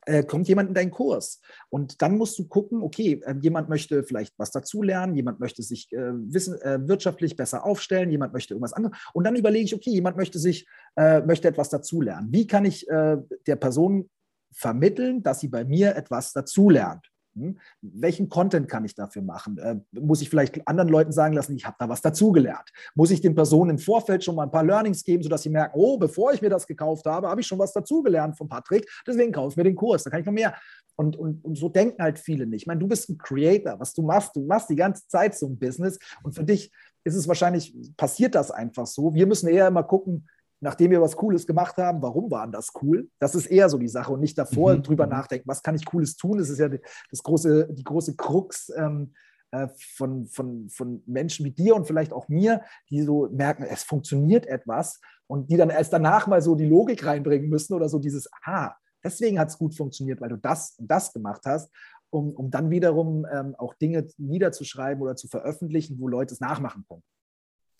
äh, 0.05 0.23
kommt 0.23 0.47
jemand 0.47 0.69
in 0.69 0.75
deinen 0.75 0.91
Kurs. 0.91 1.41
Und 1.69 2.01
dann 2.01 2.17
musst 2.17 2.37
du 2.37 2.47
gucken, 2.47 2.81
okay, 2.81 3.21
äh, 3.25 3.35
jemand 3.41 3.69
möchte 3.69 4.03
vielleicht 4.03 4.33
was 4.37 4.51
dazulernen, 4.51 5.15
jemand 5.15 5.39
möchte 5.39 5.63
sich 5.63 5.91
äh, 5.91 6.11
wissen, 6.13 6.61
äh, 6.61 6.87
wirtschaftlich 6.87 7.35
besser 7.35 7.65
aufstellen, 7.65 8.11
jemand 8.11 8.31
möchte 8.33 8.53
irgendwas 8.53 8.73
anderes. 8.73 8.97
Und 9.13 9.23
dann 9.23 9.35
überlege 9.35 9.65
ich, 9.65 9.75
okay, 9.75 9.89
jemand 9.89 10.15
möchte 10.15 10.37
sich, 10.37 10.67
äh, 10.95 11.21
möchte 11.21 11.47
etwas 11.47 11.69
dazulernen. 11.69 12.27
Wie 12.31 12.47
kann 12.47 12.65
ich 12.65 12.85
der 12.85 13.55
Person 13.55 14.09
vermitteln, 14.51 15.23
dass 15.23 15.39
sie 15.39 15.47
bei 15.47 15.65
mir 15.65 15.95
etwas 15.95 16.33
dazulernt? 16.33 17.11
Hm? 17.35 17.57
Welchen 17.81 18.29
Content 18.29 18.69
kann 18.69 18.85
ich 18.85 18.95
dafür 18.95 19.21
machen? 19.21 19.57
Äh, 19.57 19.75
muss 19.91 20.21
ich 20.21 20.29
vielleicht 20.29 20.67
anderen 20.67 20.89
Leuten 20.89 21.11
sagen 21.11 21.33
lassen, 21.33 21.55
ich 21.55 21.65
habe 21.65 21.75
da 21.79 21.89
was 21.89 22.01
dazugelernt? 22.01 22.71
Muss 22.95 23.11
ich 23.11 23.21
den 23.21 23.35
Personen 23.35 23.71
im 23.71 23.77
Vorfeld 23.77 24.23
schon 24.23 24.35
mal 24.35 24.43
ein 24.43 24.51
paar 24.51 24.63
Learnings 24.63 25.03
geben, 25.03 25.21
sodass 25.21 25.43
sie 25.43 25.49
merken, 25.49 25.73
oh, 25.77 25.97
bevor 25.97 26.33
ich 26.33 26.41
mir 26.41 26.49
das 26.49 26.65
gekauft 26.65 27.05
habe, 27.05 27.29
habe 27.29 27.41
ich 27.41 27.47
schon 27.47 27.59
was 27.59 27.73
dazugelernt 27.73 28.37
von 28.37 28.47
Patrick, 28.47 28.89
deswegen 29.05 29.31
kaufe 29.31 29.51
ich 29.51 29.57
mir 29.57 29.63
den 29.63 29.75
Kurs, 29.75 30.03
da 30.03 30.09
kann 30.09 30.21
ich 30.21 30.25
noch 30.25 30.33
mehr. 30.33 30.55
Und, 30.95 31.17
und, 31.17 31.43
und 31.43 31.57
so 31.57 31.67
denken 31.67 32.01
halt 32.01 32.19
viele 32.19 32.47
nicht. 32.47 32.63
Ich 32.63 32.67
meine, 32.67 32.79
du 32.79 32.87
bist 32.87 33.09
ein 33.09 33.17
Creator, 33.17 33.79
was 33.79 33.93
du 33.93 34.01
machst, 34.01 34.35
du 34.35 34.45
machst 34.45 34.69
die 34.69 34.77
ganze 34.77 35.05
Zeit 35.07 35.35
so 35.35 35.47
ein 35.47 35.59
Business 35.59 35.99
und 36.23 36.33
für 36.33 36.43
dich 36.43 36.71
ist 37.03 37.15
es 37.15 37.27
wahrscheinlich, 37.27 37.75
passiert 37.97 38.33
das 38.33 38.49
einfach 38.49 38.87
so. 38.87 39.13
Wir 39.13 39.27
müssen 39.27 39.47
eher 39.47 39.67
immer 39.67 39.83
gucken, 39.83 40.27
nachdem 40.59 40.91
wir 40.91 41.01
was 41.01 41.15
Cooles 41.15 41.45
gemacht 41.45 41.77
haben, 41.77 42.01
warum 42.01 42.31
waren 42.31 42.51
das 42.51 42.71
cool? 42.81 43.09
Das 43.19 43.35
ist 43.35 43.47
eher 43.47 43.69
so 43.69 43.77
die 43.77 43.87
Sache 43.87 44.13
und 44.13 44.19
nicht 44.19 44.37
davor 44.37 44.75
mhm. 44.75 44.83
drüber 44.83 45.05
mhm. 45.05 45.11
nachdenken, 45.11 45.47
was 45.47 45.61
kann 45.61 45.75
ich 45.75 45.85
Cooles 45.85 46.15
tun? 46.15 46.37
Das 46.37 46.49
ist 46.49 46.59
ja 46.59 46.69
das 46.69 47.23
große, 47.23 47.69
die 47.71 47.83
große 47.83 48.15
Krux 48.15 48.71
ähm, 48.75 49.13
äh, 49.51 49.67
von, 49.95 50.27
von, 50.27 50.69
von 50.69 51.03
Menschen 51.05 51.45
wie 51.45 51.51
dir 51.51 51.75
und 51.75 51.85
vielleicht 51.87 52.13
auch 52.13 52.27
mir, 52.27 52.61
die 52.89 53.01
so 53.01 53.29
merken, 53.31 53.63
es 53.63 53.83
funktioniert 53.83 54.45
etwas 54.47 54.99
und 55.27 55.49
die 55.49 55.57
dann 55.57 55.69
erst 55.69 55.93
danach 55.93 56.27
mal 56.27 56.41
so 56.41 56.55
die 56.55 56.65
Logik 56.65 57.05
reinbringen 57.05 57.49
müssen 57.49 57.73
oder 57.73 57.89
so 57.89 57.99
dieses, 57.99 58.29
ah, 58.43 58.73
deswegen 59.03 59.39
hat 59.39 59.49
es 59.49 59.57
gut 59.57 59.75
funktioniert, 59.75 60.21
weil 60.21 60.29
du 60.29 60.37
das 60.37 60.75
und 60.77 60.89
das 60.89 61.13
gemacht 61.13 61.41
hast. 61.45 61.71
Um, 62.11 62.31
um 62.33 62.49
dann 62.49 62.69
wiederum 62.69 63.25
ähm, 63.29 63.55
auch 63.55 63.73
Dinge 63.73 64.07
niederzuschreiben 64.17 65.01
oder 65.01 65.17
zu 65.17 65.27
veröffentlichen, 65.27 65.99
wo 65.99 66.07
Leute 66.07 66.33
es 66.33 66.39
nachmachen 66.39 66.85
können. 66.87 67.03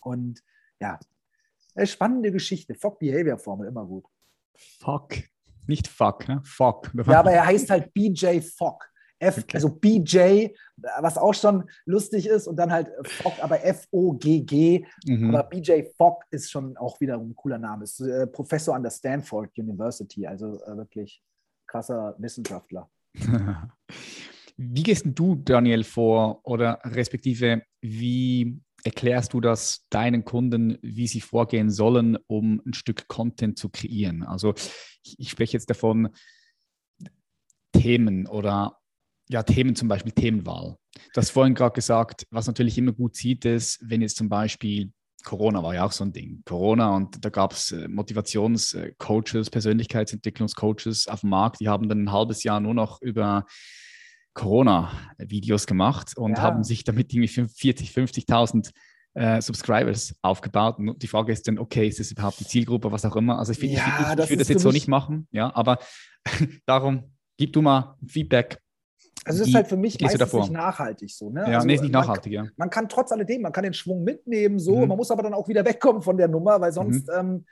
Und 0.00 0.42
ja, 0.78 0.98
eine 1.76 1.86
spannende 1.86 2.32
Geschichte. 2.32 2.74
Fuck 2.74 2.98
Behavior 2.98 3.38
Formel, 3.38 3.68
immer 3.68 3.84
gut. 3.84 4.04
Fuck. 4.56 5.14
Nicht 5.66 5.88
fuck, 5.88 6.28
ne? 6.28 6.40
Fuck. 6.44 6.90
Ja, 7.06 7.20
aber 7.20 7.32
er 7.32 7.46
heißt 7.46 7.70
halt 7.70 7.92
BJ 7.92 8.40
Fock. 8.40 8.88
F, 9.18 9.38
okay. 9.38 9.56
Also 9.56 9.70
BJ, 9.70 10.48
was 11.00 11.16
auch 11.16 11.32
schon 11.32 11.64
lustig 11.86 12.26
ist, 12.26 12.46
und 12.46 12.56
dann 12.56 12.70
halt 12.70 12.90
Fock, 13.08 13.32
aber 13.40 13.64
F-O-G-G. 13.64 14.84
Mhm. 15.06 15.34
Aber 15.34 15.48
BJ 15.48 15.84
Fock 15.96 16.24
ist 16.30 16.50
schon 16.50 16.76
auch 16.76 17.00
wiederum 17.00 17.30
ein 17.30 17.36
cooler 17.36 17.58
Name. 17.58 17.84
Ist 17.84 18.00
äh, 18.00 18.26
Professor 18.26 18.74
an 18.74 18.82
der 18.82 18.90
Stanford 18.90 19.56
University, 19.58 20.26
also 20.26 20.62
äh, 20.64 20.76
wirklich 20.76 21.22
krasser 21.66 22.14
Wissenschaftler. 22.18 22.90
Wie 24.58 24.82
gehst 24.82 25.04
du, 25.06 25.34
Daniel, 25.34 25.84
vor 25.84 26.40
oder 26.44 26.80
respektive 26.82 27.62
wie 27.82 28.58
erklärst 28.86 29.32
du 29.32 29.40
das 29.40 29.86
deinen 29.90 30.24
Kunden, 30.24 30.78
wie 30.80 31.08
sie 31.08 31.20
vorgehen 31.20 31.70
sollen, 31.70 32.16
um 32.28 32.62
ein 32.64 32.72
Stück 32.72 33.08
Content 33.08 33.58
zu 33.58 33.68
kreieren? 33.68 34.22
Also 34.22 34.54
ich, 35.02 35.18
ich 35.18 35.30
spreche 35.30 35.54
jetzt 35.54 35.68
davon, 35.68 36.08
Themen 37.72 38.26
oder 38.26 38.78
ja, 39.28 39.42
Themen 39.42 39.74
zum 39.74 39.88
Beispiel 39.88 40.12
Themenwahl. 40.12 40.76
Du 41.12 41.20
hast 41.20 41.30
vorhin 41.30 41.54
gerade 41.54 41.74
gesagt, 41.74 42.26
was 42.30 42.46
natürlich 42.46 42.78
immer 42.78 42.92
gut 42.92 43.16
sieht, 43.16 43.44
ist, 43.44 43.78
wenn 43.82 44.00
jetzt 44.00 44.16
zum 44.16 44.28
Beispiel 44.28 44.92
Corona 45.24 45.60
war 45.62 45.74
ja 45.74 45.84
auch 45.84 45.92
so 45.92 46.04
ein 46.04 46.12
Ding. 46.12 46.42
Corona 46.44 46.94
und 46.94 47.24
da 47.24 47.30
gab 47.30 47.52
es 47.52 47.72
äh, 47.72 47.88
Motivationscoaches, 47.88 49.50
Persönlichkeitsentwicklungscoaches 49.50 51.08
auf 51.08 51.22
dem 51.22 51.30
Markt, 51.30 51.58
die 51.58 51.68
haben 51.68 51.88
dann 51.88 52.04
ein 52.04 52.12
halbes 52.12 52.44
Jahr 52.44 52.60
nur 52.60 52.74
noch 52.74 53.02
über 53.02 53.44
Corona-Videos 54.36 55.66
gemacht 55.66 56.16
und 56.16 56.36
ja. 56.36 56.42
haben 56.42 56.62
sich 56.62 56.84
damit 56.84 57.12
irgendwie 57.12 57.28
40, 57.28 57.90
50.000 57.90 58.70
äh, 59.14 59.40
Subscribers 59.40 60.14
aufgebaut. 60.22 60.78
Und 60.78 61.02
die 61.02 61.06
Frage 61.06 61.32
ist 61.32 61.48
dann, 61.48 61.58
okay, 61.58 61.88
ist 61.88 61.98
das 61.98 62.12
überhaupt 62.12 62.38
die 62.38 62.44
Zielgruppe, 62.44 62.92
was 62.92 63.04
auch 63.06 63.16
immer? 63.16 63.38
Also 63.38 63.52
ich, 63.52 63.62
ja, 63.62 63.66
ich, 63.68 63.76
ich, 63.78 64.12
ich 64.12 64.30
würde 64.30 64.36
das 64.36 64.48
jetzt 64.48 64.62
so 64.62 64.70
nicht 64.70 64.88
machen, 64.88 65.26
ja, 65.32 65.50
aber 65.56 65.78
darum, 66.66 67.14
gib 67.38 67.54
du 67.54 67.62
mal 67.62 67.96
Feedback. 68.06 68.60
Also 69.24 69.42
es 69.42 69.48
ist 69.48 69.54
halt 69.54 69.68
für 69.68 69.76
mich 69.76 69.98
meistens 70.00 70.32
nicht 70.32 70.52
nachhaltig 70.52 71.10
so. 71.10 71.30
Ne? 71.30 71.40
Ja, 71.40 71.56
also 71.56 71.66
nee, 71.66 71.74
ist 71.74 71.80
nicht 71.80 71.92
nachhaltig, 71.92 72.34
man, 72.34 72.44
ja. 72.44 72.50
Man 72.56 72.70
kann 72.70 72.88
trotz 72.88 73.10
alledem, 73.10 73.42
man 73.42 73.52
kann 73.52 73.64
den 73.64 73.74
Schwung 73.74 74.04
mitnehmen, 74.04 74.58
so, 74.58 74.76
mhm. 74.76 74.88
man 74.88 74.98
muss 74.98 75.10
aber 75.10 75.22
dann 75.22 75.34
auch 75.34 75.48
wieder 75.48 75.64
wegkommen 75.64 76.02
von 76.02 76.16
der 76.16 76.28
Nummer, 76.28 76.60
weil 76.60 76.72
sonst 76.72 77.08
mhm. 77.08 77.14
ähm, 77.18 77.44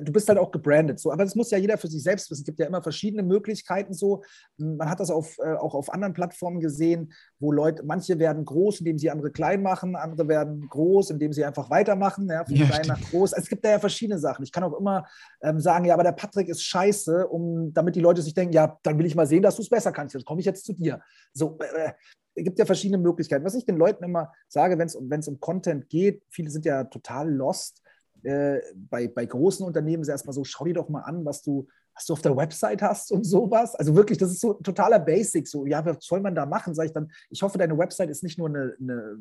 du 0.00 0.12
bist 0.12 0.28
halt 0.28 0.38
auch 0.38 0.50
gebrandet 0.50 1.00
so, 1.00 1.12
aber 1.12 1.24
das 1.24 1.34
muss 1.34 1.50
ja 1.50 1.58
jeder 1.58 1.76
für 1.78 1.88
sich 1.88 2.02
selbst 2.02 2.30
wissen. 2.30 2.42
Es 2.42 2.46
gibt 2.46 2.58
ja 2.58 2.66
immer 2.66 2.82
verschiedene 2.82 3.22
Möglichkeiten 3.22 3.92
so. 3.92 4.22
Man 4.56 4.88
hat 4.88 5.00
das 5.00 5.10
auf, 5.10 5.36
äh, 5.38 5.54
auch 5.54 5.74
auf 5.74 5.92
anderen 5.92 6.14
Plattformen 6.14 6.60
gesehen, 6.60 7.12
wo 7.38 7.52
Leute, 7.52 7.82
manche 7.84 8.18
werden 8.18 8.44
groß, 8.44 8.80
indem 8.80 8.98
sie 8.98 9.10
andere 9.10 9.30
klein 9.30 9.62
machen, 9.62 9.96
andere 9.96 10.28
werden 10.28 10.66
groß, 10.68 11.10
indem 11.10 11.32
sie 11.32 11.44
einfach 11.44 11.70
weitermachen, 11.70 12.28
ja, 12.28 12.44
von 12.44 12.56
ja, 12.56 12.66
klein 12.66 12.86
nach 12.86 13.00
groß. 13.10 13.32
Es 13.32 13.48
gibt 13.48 13.64
da 13.64 13.70
ja 13.70 13.78
verschiedene 13.78 14.18
Sachen. 14.18 14.42
Ich 14.44 14.52
kann 14.52 14.64
auch 14.64 14.78
immer 14.78 15.06
ähm, 15.42 15.60
sagen, 15.60 15.84
ja, 15.84 15.94
aber 15.94 16.04
der 16.04 16.12
Patrick 16.12 16.48
ist 16.48 16.62
scheiße, 16.62 17.28
um, 17.28 17.72
damit 17.74 17.96
die 17.96 18.00
Leute 18.00 18.22
sich 18.22 18.34
denken, 18.34 18.54
ja, 18.54 18.78
dann 18.82 18.98
will 18.98 19.06
ich 19.06 19.14
mal 19.14 19.26
sehen, 19.26 19.42
dass 19.42 19.56
du 19.56 19.62
es 19.62 19.70
besser 19.70 19.92
kannst. 19.92 20.14
Jetzt 20.14 20.24
komme 20.24 20.40
ich 20.40 20.46
jetzt 20.46 20.64
zu 20.64 20.72
dir. 20.72 21.00
So, 21.32 21.58
äh, 21.58 21.92
es 22.34 22.44
gibt 22.44 22.58
ja 22.58 22.64
verschiedene 22.64 22.98
Möglichkeiten. 22.98 23.44
Was 23.44 23.54
ich 23.54 23.66
den 23.66 23.76
Leuten 23.76 24.04
immer 24.04 24.32
sage, 24.48 24.78
wenn 24.78 25.20
es 25.20 25.28
um 25.28 25.40
Content 25.40 25.90
geht, 25.90 26.22
viele 26.30 26.50
sind 26.50 26.64
ja 26.64 26.84
total 26.84 27.30
lost 27.30 27.82
äh, 28.22 28.60
bei, 28.74 29.08
bei 29.08 29.26
großen 29.26 29.64
Unternehmen 29.66 30.02
ist 30.02 30.08
erstmal 30.08 30.34
so, 30.34 30.44
schau 30.44 30.64
dir 30.64 30.74
doch 30.74 30.88
mal 30.88 31.02
an, 31.02 31.24
was 31.24 31.42
du, 31.42 31.66
was 31.94 32.06
du 32.06 32.12
auf 32.12 32.22
der 32.22 32.36
Website 32.36 32.82
hast 32.82 33.12
und 33.12 33.24
sowas. 33.24 33.74
Also 33.74 33.94
wirklich, 33.94 34.18
das 34.18 34.30
ist 34.30 34.40
so 34.40 34.54
totaler 34.54 34.98
Basic. 34.98 35.46
So, 35.46 35.66
ja, 35.66 35.84
was 35.84 35.98
soll 36.00 36.20
man 36.20 36.34
da 36.34 36.46
machen? 36.46 36.74
Sag 36.74 36.86
ich 36.86 36.92
dann, 36.92 37.10
ich 37.30 37.42
hoffe, 37.42 37.58
deine 37.58 37.76
Website 37.76 38.10
ist 38.10 38.22
nicht 38.22 38.38
nur 38.38 38.48
eine, 38.48 38.76
eine 38.80 39.18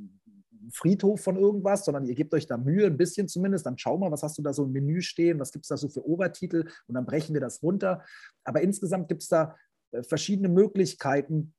Friedhof 0.71 1.21
von 1.21 1.37
irgendwas, 1.37 1.85
sondern 1.85 2.05
ihr 2.05 2.15
gebt 2.15 2.33
euch 2.33 2.45
da 2.45 2.57
Mühe, 2.57 2.85
ein 2.85 2.97
bisschen 2.97 3.27
zumindest. 3.27 3.65
Dann 3.65 3.77
schau 3.77 3.97
mal, 3.97 4.11
was 4.11 4.23
hast 4.23 4.37
du 4.37 4.41
da 4.41 4.53
so 4.53 4.65
im 4.65 4.71
Menü 4.71 5.01
stehen, 5.01 5.39
was 5.39 5.51
gibt 5.51 5.65
es 5.65 5.69
da 5.69 5.77
so 5.77 5.89
für 5.89 6.05
Obertitel 6.05 6.67
und 6.87 6.95
dann 6.95 7.05
brechen 7.05 7.33
wir 7.33 7.41
das 7.41 7.61
runter. 7.63 8.03
Aber 8.43 8.61
insgesamt 8.61 9.07
gibt 9.07 9.23
es 9.23 9.29
da 9.29 9.55
äh, 9.91 10.03
verschiedene 10.03 10.49
Möglichkeiten, 10.49 11.53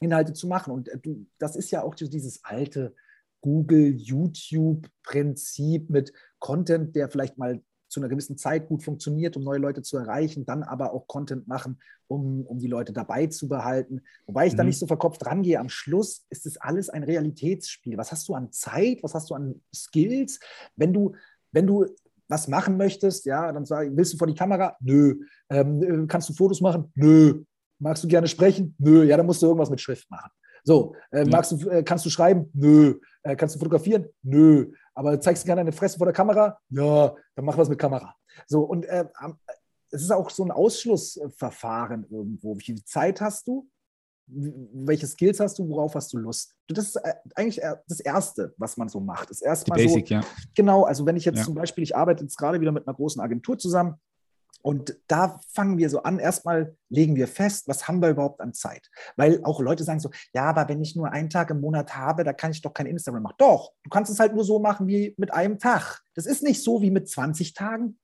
Inhalte 0.00 0.32
zu 0.32 0.48
machen. 0.48 0.72
Und 0.72 0.88
äh, 0.88 0.98
du, 0.98 1.26
das 1.38 1.56
ist 1.56 1.70
ja 1.70 1.82
auch 1.82 1.94
dieses 1.94 2.44
alte, 2.44 2.94
Google, 3.42 3.94
YouTube-Prinzip 3.96 5.88
mit 5.90 6.12
Content, 6.40 6.96
der 6.96 7.08
vielleicht 7.08 7.38
mal 7.38 7.62
zu 7.90 8.00
einer 8.00 8.08
gewissen 8.08 8.38
Zeit 8.38 8.68
gut 8.68 8.82
funktioniert, 8.82 9.36
um 9.36 9.42
neue 9.42 9.58
Leute 9.58 9.82
zu 9.82 9.96
erreichen, 9.96 10.46
dann 10.46 10.62
aber 10.62 10.92
auch 10.92 11.08
Content 11.08 11.48
machen, 11.48 11.80
um, 12.06 12.46
um 12.46 12.58
die 12.58 12.68
Leute 12.68 12.92
dabei 12.92 13.26
zu 13.26 13.48
behalten. 13.48 14.02
Wobei 14.26 14.46
ich 14.46 14.52
mhm. 14.52 14.58
da 14.58 14.64
nicht 14.64 14.78
so 14.78 14.86
verkopft 14.86 15.26
rangehe. 15.26 15.58
Am 15.58 15.68
Schluss 15.68 16.24
ist 16.30 16.46
es 16.46 16.56
alles 16.56 16.88
ein 16.88 17.02
Realitätsspiel. 17.02 17.98
Was 17.98 18.12
hast 18.12 18.28
du 18.28 18.34
an 18.34 18.52
Zeit? 18.52 19.02
Was 19.02 19.14
hast 19.14 19.30
du 19.30 19.34
an 19.34 19.60
Skills? 19.74 20.38
Wenn 20.76 20.92
du, 20.92 21.14
wenn 21.52 21.66
du 21.66 21.86
was 22.28 22.46
machen 22.46 22.76
möchtest, 22.76 23.26
ja, 23.26 23.50
dann 23.50 23.66
sag, 23.66 23.88
willst 23.96 24.14
du 24.14 24.18
vor 24.18 24.28
die 24.28 24.34
Kamera? 24.34 24.76
Nö. 24.80 25.16
Ähm, 25.50 25.82
äh, 25.82 26.06
kannst 26.06 26.28
du 26.28 26.32
Fotos 26.32 26.60
machen? 26.60 26.92
Nö. 26.94 27.42
Magst 27.80 28.04
du 28.04 28.08
gerne 28.08 28.28
sprechen? 28.28 28.74
Nö. 28.78 29.02
Ja, 29.04 29.16
dann 29.16 29.26
musst 29.26 29.42
du 29.42 29.46
irgendwas 29.46 29.70
mit 29.70 29.80
Schrift 29.80 30.08
machen. 30.10 30.30
So, 30.62 30.94
äh, 31.10 31.24
magst 31.24 31.52
du, 31.52 31.68
äh, 31.68 31.82
kannst 31.82 32.06
du 32.06 32.10
schreiben? 32.10 32.50
Nö. 32.52 33.00
Äh, 33.22 33.34
kannst 33.34 33.56
du 33.56 33.58
fotografieren? 33.58 34.06
Nö. 34.22 34.72
Aber 35.00 35.18
zeigst 35.18 35.44
du 35.44 35.46
gerne 35.46 35.60
deine 35.60 35.72
Fresse 35.72 35.96
vor 35.96 36.06
der 36.06 36.12
Kamera? 36.12 36.58
Ja, 36.68 37.14
dann 37.34 37.46
mach 37.46 37.56
was 37.56 37.70
mit 37.70 37.78
Kamera. 37.78 38.14
So, 38.46 38.60
und 38.60 38.84
äh, 38.84 39.06
es 39.90 40.02
ist 40.02 40.10
auch 40.10 40.28
so 40.28 40.44
ein 40.44 40.50
Ausschlussverfahren 40.50 42.04
irgendwo. 42.10 42.54
Wie 42.58 42.64
viel 42.64 42.84
Zeit 42.84 43.18
hast 43.22 43.48
du? 43.48 43.66
Welche 44.26 45.06
Skills 45.06 45.40
hast 45.40 45.58
du? 45.58 45.66
Worauf 45.70 45.94
hast 45.94 46.12
du 46.12 46.18
Lust? 46.18 46.54
Das 46.68 46.88
ist 46.88 46.96
äh, 46.96 47.14
eigentlich 47.34 47.62
das 47.88 48.00
Erste, 48.00 48.52
was 48.58 48.76
man 48.76 48.90
so 48.90 49.00
macht. 49.00 49.30
Das 49.30 49.40
erste 49.40 49.70
Mal 49.70 49.76
Basic, 49.76 50.06
so, 50.06 50.14
ja. 50.16 50.20
Genau, 50.54 50.82
also 50.84 51.06
wenn 51.06 51.16
ich 51.16 51.24
jetzt 51.24 51.38
ja. 51.38 51.44
zum 51.44 51.54
Beispiel, 51.54 51.82
ich 51.82 51.96
arbeite 51.96 52.22
jetzt 52.22 52.36
gerade 52.36 52.60
wieder 52.60 52.70
mit 52.70 52.86
einer 52.86 52.94
großen 52.94 53.22
Agentur 53.22 53.56
zusammen, 53.56 53.94
und 54.62 54.98
da 55.06 55.40
fangen 55.52 55.78
wir 55.78 55.88
so 55.88 56.02
an. 56.02 56.18
Erstmal 56.18 56.76
legen 56.88 57.16
wir 57.16 57.28
fest, 57.28 57.68
was 57.68 57.88
haben 57.88 58.02
wir 58.02 58.10
überhaupt 58.10 58.40
an 58.40 58.52
Zeit? 58.52 58.90
Weil 59.16 59.42
auch 59.44 59.60
Leute 59.60 59.84
sagen 59.84 60.00
so, 60.00 60.10
ja, 60.34 60.44
aber 60.44 60.68
wenn 60.68 60.82
ich 60.82 60.96
nur 60.96 61.10
einen 61.10 61.30
Tag 61.30 61.50
im 61.50 61.60
Monat 61.60 61.96
habe, 61.96 62.24
da 62.24 62.32
kann 62.32 62.50
ich 62.50 62.60
doch 62.60 62.74
kein 62.74 62.86
Instagram 62.86 63.22
machen. 63.22 63.36
Doch, 63.38 63.72
du 63.84 63.90
kannst 63.90 64.10
es 64.10 64.20
halt 64.20 64.34
nur 64.34 64.44
so 64.44 64.58
machen 64.58 64.86
wie 64.86 65.14
mit 65.16 65.32
einem 65.32 65.58
Tag. 65.58 66.02
Das 66.14 66.26
ist 66.26 66.42
nicht 66.42 66.62
so 66.62 66.82
wie 66.82 66.90
mit 66.90 67.08
20 67.08 67.54
Tagen 67.54 67.98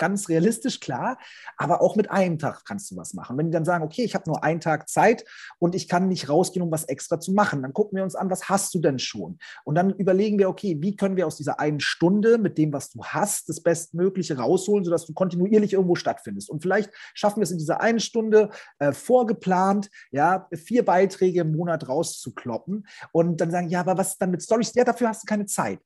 ganz 0.00 0.28
realistisch, 0.28 0.80
klar, 0.80 1.18
aber 1.56 1.80
auch 1.80 1.94
mit 1.94 2.10
einem 2.10 2.38
Tag 2.38 2.64
kannst 2.64 2.90
du 2.90 2.96
was 2.96 3.14
machen. 3.14 3.38
Wenn 3.38 3.46
die 3.46 3.52
dann 3.52 3.64
sagen, 3.64 3.84
okay, 3.84 4.02
ich 4.02 4.14
habe 4.14 4.28
nur 4.28 4.42
einen 4.42 4.60
Tag 4.60 4.88
Zeit 4.88 5.24
und 5.58 5.74
ich 5.76 5.88
kann 5.88 6.08
nicht 6.08 6.28
rausgehen, 6.28 6.64
um 6.64 6.72
was 6.72 6.84
extra 6.84 7.20
zu 7.20 7.32
machen, 7.32 7.62
dann 7.62 7.72
gucken 7.72 7.96
wir 7.96 8.02
uns 8.02 8.16
an, 8.16 8.30
was 8.30 8.48
hast 8.48 8.74
du 8.74 8.80
denn 8.80 8.98
schon? 8.98 9.38
Und 9.64 9.76
dann 9.76 9.90
überlegen 9.90 10.38
wir, 10.38 10.48
okay, 10.48 10.78
wie 10.80 10.96
können 10.96 11.16
wir 11.16 11.26
aus 11.26 11.36
dieser 11.36 11.60
einen 11.60 11.80
Stunde 11.80 12.38
mit 12.38 12.58
dem, 12.58 12.72
was 12.72 12.90
du 12.90 13.04
hast, 13.04 13.48
das 13.48 13.62
Bestmögliche 13.62 14.38
rausholen, 14.38 14.84
sodass 14.84 15.06
du 15.06 15.12
kontinuierlich 15.12 15.74
irgendwo 15.74 15.94
stattfindest. 15.94 16.50
Und 16.50 16.62
vielleicht 16.62 16.90
schaffen 17.14 17.40
wir 17.40 17.44
es 17.44 17.50
in 17.50 17.58
dieser 17.58 17.80
einen 17.80 18.00
Stunde 18.00 18.50
äh, 18.78 18.92
vorgeplant, 18.92 19.90
ja, 20.10 20.48
vier 20.54 20.84
Beiträge 20.84 21.42
im 21.42 21.52
Monat 21.52 21.88
rauszukloppen 21.88 22.86
und 23.12 23.40
dann 23.40 23.50
sagen, 23.50 23.68
ja, 23.68 23.80
aber 23.80 23.98
was 23.98 24.16
dann 24.16 24.30
mit 24.30 24.42
Stories? 24.42 24.72
Ja, 24.74 24.84
dafür 24.84 25.08
hast 25.08 25.22
du 25.22 25.26
keine 25.26 25.46
Zeit 25.46 25.80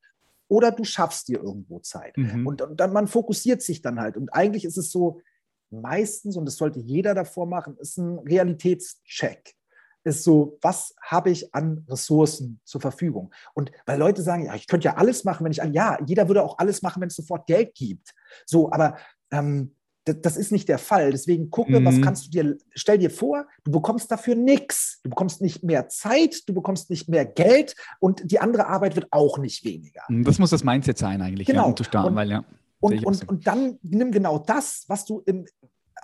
oder 0.55 0.71
du 0.71 0.85
schaffst 0.85 1.27
dir 1.27 1.43
irgendwo 1.43 1.81
Zeit. 1.81 2.17
Mhm. 2.17 2.47
Und, 2.47 2.62
und, 2.62 2.79
dann 2.79 2.93
man 2.93 3.09
fokussiert 3.09 3.61
sich 3.61 3.83
dann 3.83 4.01
halt. 4.01 4.17
Und 4.17 4.29
eigentlich 4.29 4.64
ist 4.64 4.79
es 4.79 4.93
so, 4.93 5.21
meistens, 5.71 6.37
und 6.37 6.45
das 6.45 6.57
sollte 6.57 6.79
jeder 6.79 7.12
davor 7.12 7.47
machen, 7.47 7.77
ist 7.81 7.99
ein 7.99 8.21
Realitätscheck. 8.21 9.53
Ist 10.05 10.23
so, 10.23 10.59
was 10.62 10.95
habe 11.03 11.31
ich 11.31 11.53
an 11.53 11.85
Ressourcen 11.88 12.61
zur 12.64 12.81
Verfügung? 12.81 13.35
Und 13.55 13.73
weil 13.85 13.99
Leute 13.99 14.23
sagen, 14.23 14.45
ja, 14.47 14.55
ich 14.55 14.69
könnte 14.69 14.85
ja 14.85 14.97
alles 14.97 15.25
machen, 15.25 15.45
wenn 15.45 15.51
ich, 15.51 15.61
ja, 15.73 15.99
jeder 16.07 16.29
würde 16.29 16.45
auch 16.45 16.59
alles 16.59 16.83
machen, 16.83 17.01
wenn 17.01 17.09
es 17.09 17.17
sofort 17.17 17.49
Geld 17.49 17.75
gibt. 17.75 18.14
So, 18.47 18.71
aber 18.71 18.97
ähm, 19.33 19.75
das, 20.05 20.37
ist 20.37 20.53
nicht 20.53 20.69
der 20.69 20.79
Fall. 20.79 21.11
Deswegen 21.11 21.51
gucke, 21.51 21.81
mhm. 21.81 21.85
was 21.85 22.01
kannst 22.01 22.27
du 22.27 22.31
dir, 22.31 22.57
stell 22.75 22.99
dir 22.99 23.11
vor, 23.11 23.47
du 23.64 23.71
bekommst 23.71 24.11
dafür 24.11 24.35
nichts. 24.35 25.01
Du 25.03 25.11
bekommst 25.11 25.40
nicht 25.40 25.62
mehr 25.62 25.88
Zeit, 25.88 26.49
du 26.49 26.55
bekommst 26.55 26.90
nicht 26.90 27.09
mehr 27.09 27.25
Geld 27.25 27.75
und 28.01 28.31
die 28.31 28.38
andere 28.38 28.67
Arbeit 28.67 28.97
wird 28.97 29.09
auch 29.11 29.38
nicht 29.38 29.64
weniger. 29.64 30.03
Mhm, 30.09 30.25
das 30.25 30.38
muss 30.38 30.51
das 30.51 30.64
Mindset 30.64 30.99
sein 30.99 31.23
eigentlich, 31.23 31.47
genau. 31.47 31.62
ja, 31.62 31.69
um 31.69 31.77
zu 31.77 31.85
starten, 31.85 32.11
und, 32.11 32.17
weil 32.17 32.31
ja. 32.31 32.45
Und, 32.81 33.05
und, 33.07 33.29
und 33.29 33.47
dann 33.47 33.79
nimm 33.83 34.12
genau 34.12 34.38
das, 34.38 34.85
was 34.88 35.07
du 35.07 35.23
im, 35.25 35.47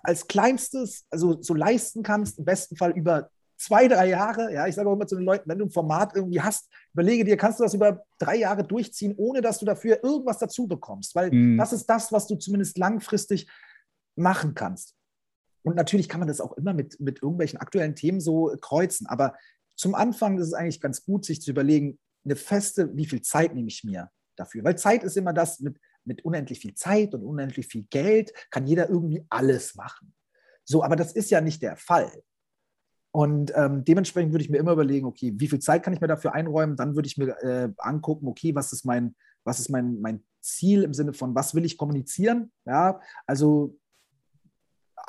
als 0.02 0.26
kleinstes, 0.26 1.04
also 1.10 1.42
so 1.42 1.52
leisten 1.52 2.02
kannst, 2.02 2.38
im 2.38 2.46
besten 2.46 2.76
Fall 2.76 2.92
über 2.92 3.28
zwei, 3.58 3.86
drei 3.86 4.08
Jahre. 4.08 4.52
Ja, 4.52 4.66
ich 4.66 4.74
sage 4.74 4.88
auch 4.88 4.94
immer 4.94 5.06
zu 5.06 5.16
den 5.16 5.24
Leuten, 5.24 5.48
wenn 5.48 5.58
du 5.58 5.66
ein 5.66 5.70
Format 5.70 6.16
irgendwie 6.16 6.40
hast, 6.40 6.70
überlege 6.94 7.24
dir, 7.24 7.36
kannst 7.36 7.60
du 7.60 7.64
das 7.64 7.74
über 7.74 8.02
drei 8.18 8.36
Jahre 8.36 8.64
durchziehen, 8.64 9.14
ohne 9.18 9.42
dass 9.42 9.58
du 9.58 9.66
dafür 9.66 10.02
irgendwas 10.02 10.38
dazu 10.38 10.66
bekommst? 10.66 11.14
Weil 11.14 11.30
mhm. 11.30 11.58
das 11.58 11.74
ist 11.74 11.84
das, 11.86 12.10
was 12.10 12.26
du 12.26 12.36
zumindest 12.36 12.78
langfristig 12.78 13.46
machen 14.16 14.54
kannst. 14.54 14.96
Und 15.62 15.76
natürlich 15.76 16.08
kann 16.08 16.20
man 16.20 16.28
das 16.28 16.40
auch 16.40 16.56
immer 16.56 16.72
mit, 16.72 16.98
mit 17.00 17.22
irgendwelchen 17.22 17.58
aktuellen 17.58 17.94
Themen 17.94 18.20
so 18.20 18.54
kreuzen. 18.60 19.06
Aber 19.06 19.34
zum 19.76 19.94
Anfang 19.94 20.38
ist 20.38 20.48
es 20.48 20.54
eigentlich 20.54 20.80
ganz 20.80 21.04
gut, 21.04 21.24
sich 21.24 21.42
zu 21.42 21.50
überlegen, 21.50 21.98
eine 22.24 22.36
feste, 22.36 22.94
wie 22.96 23.06
viel 23.06 23.22
Zeit 23.22 23.54
nehme 23.54 23.68
ich 23.68 23.84
mir 23.84 24.10
dafür? 24.36 24.64
Weil 24.64 24.76
Zeit 24.76 25.04
ist 25.04 25.16
immer 25.16 25.32
das, 25.32 25.60
mit, 25.60 25.78
mit 26.04 26.24
unendlich 26.24 26.60
viel 26.60 26.74
Zeit 26.74 27.14
und 27.14 27.22
unendlich 27.24 27.66
viel 27.66 27.86
Geld 27.90 28.32
kann 28.50 28.66
jeder 28.66 28.88
irgendwie 28.88 29.24
alles 29.28 29.74
machen. 29.74 30.14
So, 30.64 30.82
aber 30.82 30.96
das 30.96 31.12
ist 31.12 31.30
ja 31.30 31.40
nicht 31.40 31.62
der 31.62 31.76
Fall. 31.76 32.10
Und 33.12 33.52
ähm, 33.56 33.84
dementsprechend 33.84 34.32
würde 34.32 34.44
ich 34.44 34.50
mir 34.50 34.58
immer 34.58 34.72
überlegen, 34.72 35.06
okay, 35.06 35.32
wie 35.36 35.48
viel 35.48 35.58
Zeit 35.58 35.82
kann 35.82 35.92
ich 35.92 36.00
mir 36.00 36.06
dafür 36.06 36.32
einräumen? 36.32 36.76
Dann 36.76 36.94
würde 36.94 37.08
ich 37.08 37.18
mir 37.18 37.36
äh, 37.42 37.68
angucken, 37.78 38.28
okay, 38.28 38.54
was 38.54 38.72
ist 38.72 38.84
mein, 38.84 39.16
was 39.44 39.58
ist 39.58 39.68
mein, 39.68 40.00
mein 40.00 40.22
Ziel 40.40 40.84
im 40.84 40.94
Sinne 40.94 41.12
von, 41.12 41.34
was 41.34 41.54
will 41.54 41.64
ich 41.64 41.76
kommunizieren? 41.76 42.52
Ja, 42.66 43.00
also 43.26 43.78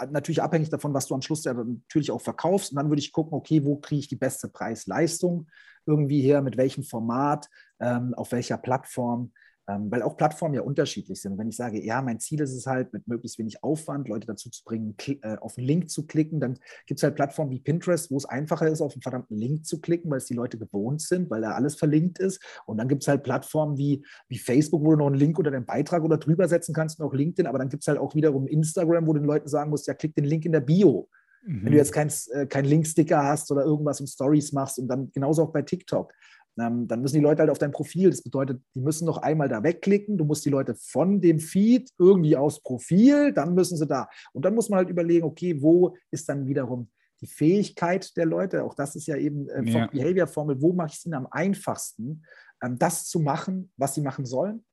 natürlich 0.10 0.42
abhängig 0.42 0.70
davon, 0.70 0.94
was 0.94 1.08
du 1.08 1.16
am 1.16 1.22
Schluss 1.22 1.44
ja 1.44 1.54
natürlich 1.54 2.12
auch 2.12 2.22
verkaufst. 2.22 2.72
Und 2.72 2.78
dann 2.78 2.90
würde 2.90 3.02
ich 3.02 3.12
gucken, 3.12 3.34
okay, 3.34 3.64
wo 3.64 3.78
kriege 3.78 4.00
ich 4.00 4.08
die 4.08 4.16
beste 4.16 4.48
Preis-Leistung 4.50 5.48
irgendwie 5.86 6.22
her, 6.22 6.42
mit 6.42 6.58
welchem 6.58 6.84
Format, 6.84 7.50
ähm, 7.80 8.14
auf 8.14 8.32
welcher 8.32 8.58
Plattform. 8.58 9.32
Ähm, 9.72 9.92
weil 9.92 10.02
auch 10.02 10.18
Plattformen 10.18 10.56
ja 10.56 10.62
unterschiedlich 10.62 11.22
sind. 11.22 11.34
Und 11.34 11.38
wenn 11.38 11.48
ich 11.48 11.56
sage, 11.56 11.84
ja, 11.84 12.02
mein 12.02 12.20
Ziel 12.20 12.42
ist 12.42 12.54
es 12.54 12.66
halt, 12.66 12.94
mit 12.94 13.08
möglichst 13.08 13.38
wenig 13.38 13.64
Aufwand 13.64 14.08
Leute 14.08 14.28
dazu 14.28 14.50
zu 14.50 14.64
bringen, 14.64 14.96
äh, 15.22 15.38
auf 15.38 15.58
einen 15.58 15.68
Link 15.68 15.90
zu 15.90 16.06
klicken, 16.08 16.40
dann 16.40 16.58
gibt 16.86 17.00
es 17.00 17.04
halt 17.04 17.16
Plattformen 17.16 17.52
wie 17.52 17.60
Pinterest, 17.60 18.12
wo 18.12 18.18
es 18.18 18.26
einfacher 18.26 18.68
ist, 18.68 18.82
auf 18.82 18.94
einen 18.94 19.02
verdammten 19.02 19.38
Link 19.38 19.66
zu 19.66 19.80
klicken, 19.80 20.10
weil 20.10 20.18
es 20.18 20.26
die 20.26 20.34
Leute 20.34 20.58
gewohnt 20.58 21.02
sind, 21.02 21.30
weil 21.30 21.42
da 21.42 21.52
alles 21.52 21.76
verlinkt 21.76 22.20
ist. 22.20 22.42
Und 22.66 22.78
dann 22.78 22.88
gibt 22.88 23.04
es 23.04 23.08
halt 23.08 23.24
Plattformen 23.24 23.78
wie, 23.78 24.04
wie 24.28 24.38
Facebook, 24.38 24.84
wo 24.84 24.92
du 24.92 24.98
noch 24.98 25.08
einen 25.08 25.16
Link 25.16 25.38
unter 25.38 25.52
den 25.52 25.66
Beitrag 25.66 26.04
oder 26.04 26.18
drüber 26.18 26.48
setzen 26.48 26.74
kannst, 26.74 27.00
und 27.00 27.06
auch 27.06 27.14
LinkedIn. 27.14 27.48
Aber 27.48 27.60
dann 27.60 27.70
gibt 27.70 27.84
es 27.84 27.88
halt 27.88 28.00
auch 28.00 28.16
wiederum 28.16 28.48
Instagram, 28.48 29.08
wo 29.08 29.14
du 29.14 29.20
den 29.20 29.28
Leuten 29.28 29.48
sagen 29.48 29.70
musst, 29.70 29.88
ja, 29.88 29.94
klick 29.94 30.16
den 30.16 30.26
Link 30.26 30.46
in 30.46 30.52
der 30.52 30.62
Bio. 30.62 31.08
Mhm. 31.44 31.66
Wenn 31.66 31.72
du 31.72 31.78
jetzt 31.78 31.94
keinen 31.94 32.12
äh, 32.32 32.46
kein 32.46 32.66
Linksticker 32.66 33.24
hast 33.24 33.52
oder 33.52 33.64
irgendwas 33.64 34.00
im 34.00 34.08
Stories 34.08 34.52
machst 34.52 34.80
und 34.80 34.88
dann 34.88 35.12
genauso 35.12 35.44
auch 35.44 35.52
bei 35.52 35.62
TikTok 35.62 36.14
ähm, 36.60 36.88
dann 36.88 37.02
müssen 37.02 37.16
die 37.16 37.22
Leute 37.22 37.42
halt 37.42 37.50
auf 37.50 37.58
dein 37.58 37.72
Profil. 37.72 38.10
Das 38.10 38.22
bedeutet, 38.22 38.62
die 38.76 38.82
müssen 38.82 39.06
noch 39.06 39.18
einmal 39.18 39.50
da 39.50 39.64
wegklicken. 39.64 40.18
Du 40.18 40.26
musst 40.26 40.46
die 40.46 40.50
Leute 40.50 40.76
von 40.76 41.22
dem 41.22 41.40
Feed 41.40 41.90
irgendwie 41.98 42.36
aufs 42.36 42.62
Profil, 42.62 43.34
dann 43.34 43.54
müssen 43.54 43.78
sie 43.78 43.88
da. 43.88 44.10
Und 44.34 44.46
dann 44.46 44.56
muss 44.56 44.70
man 44.70 44.78
halt 44.78 44.90
überlegen, 44.90 45.26
okay, 45.26 45.62
wo 45.62 45.96
ist 46.12 46.28
dann 46.30 46.48
wiederum 46.48 46.90
die 47.22 47.28
Fähigkeit 47.28 48.16
der 48.18 48.26
Leute? 48.26 48.64
Auch 48.64 48.76
das 48.76 48.96
ist 48.96 49.08
ja 49.08 49.16
eben 49.16 49.48
äh, 49.50 49.64
ja. 49.64 49.88
Behavior-Formel. 49.88 50.62
Wo 50.62 50.74
mache 50.74 50.90
ich 50.90 50.98
es 50.98 51.06
ihnen 51.06 51.16
am 51.16 51.28
einfachsten, 51.32 52.24
ähm, 52.62 52.78
das 52.78 53.08
zu 53.08 53.20
machen, 53.20 53.72
was 53.78 53.96
sie 53.96 54.02
machen 54.02 54.26
sollen? 54.26 54.66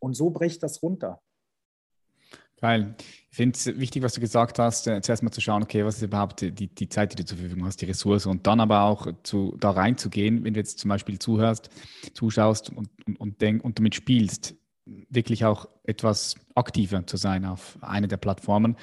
Und 0.00 0.14
so 0.14 0.30
bricht 0.30 0.62
das 0.62 0.82
runter. 0.82 1.20
Geil. 2.60 2.94
Ich 3.30 3.36
finde 3.36 3.56
es 3.56 3.66
wichtig, 3.78 4.02
was 4.02 4.14
du 4.14 4.20
gesagt 4.20 4.58
hast, 4.58 4.86
äh, 4.88 5.00
zuerst 5.00 5.22
mal 5.22 5.30
zu 5.30 5.40
schauen, 5.40 5.62
okay, 5.62 5.84
was 5.84 5.96
ist 5.96 6.02
überhaupt 6.02 6.40
die, 6.40 6.66
die 6.66 6.88
Zeit, 6.88 7.12
die 7.12 7.16
du 7.16 7.24
zur 7.24 7.38
Verfügung 7.38 7.64
hast, 7.66 7.80
die 7.80 7.86
Ressource 7.86 8.26
und 8.26 8.46
dann 8.46 8.58
aber 8.58 8.82
auch 8.82 9.06
zu, 9.22 9.56
da 9.60 9.70
reinzugehen, 9.70 10.44
wenn 10.44 10.54
du 10.54 10.60
jetzt 10.60 10.78
zum 10.80 10.88
Beispiel 10.88 11.18
zuhörst, 11.18 11.70
zuschaust 12.14 12.70
und, 12.70 12.88
und, 13.06 13.20
und, 13.20 13.40
denk, 13.40 13.64
und 13.64 13.78
damit 13.78 13.94
spielst, 13.94 14.56
wirklich 15.08 15.44
auch 15.44 15.68
etwas 15.84 16.36
aktiver 16.54 17.06
zu 17.06 17.16
sein 17.16 17.44
auf 17.44 17.78
einer 17.80 18.08
der 18.08 18.16
Plattformen, 18.16 18.76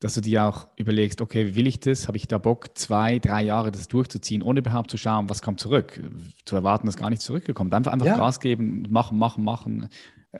dass 0.00 0.14
du 0.14 0.20
dir 0.20 0.44
auch 0.44 0.66
überlegst, 0.76 1.20
okay, 1.20 1.54
will 1.54 1.66
ich 1.66 1.80
das? 1.80 2.08
Habe 2.08 2.16
ich 2.16 2.26
da 2.26 2.38
Bock, 2.38 2.76
zwei, 2.76 3.18
drei 3.18 3.42
Jahre 3.42 3.70
das 3.70 3.88
durchzuziehen, 3.88 4.42
ohne 4.42 4.60
überhaupt 4.60 4.90
zu 4.90 4.98
schauen, 4.98 5.30
was 5.30 5.40
kommt 5.40 5.60
zurück? 5.60 6.02
Zu 6.44 6.56
erwarten, 6.56 6.86
dass 6.86 6.96
gar 6.96 7.10
nichts 7.10 7.24
zurückgekommen. 7.24 7.72
Einfach, 7.72 7.92
einfach 7.92 8.06
ja. 8.06 8.16
Gas 8.16 8.40
geben, 8.40 8.86
machen, 8.90 9.18
machen, 9.18 9.44
machen. 9.44 9.88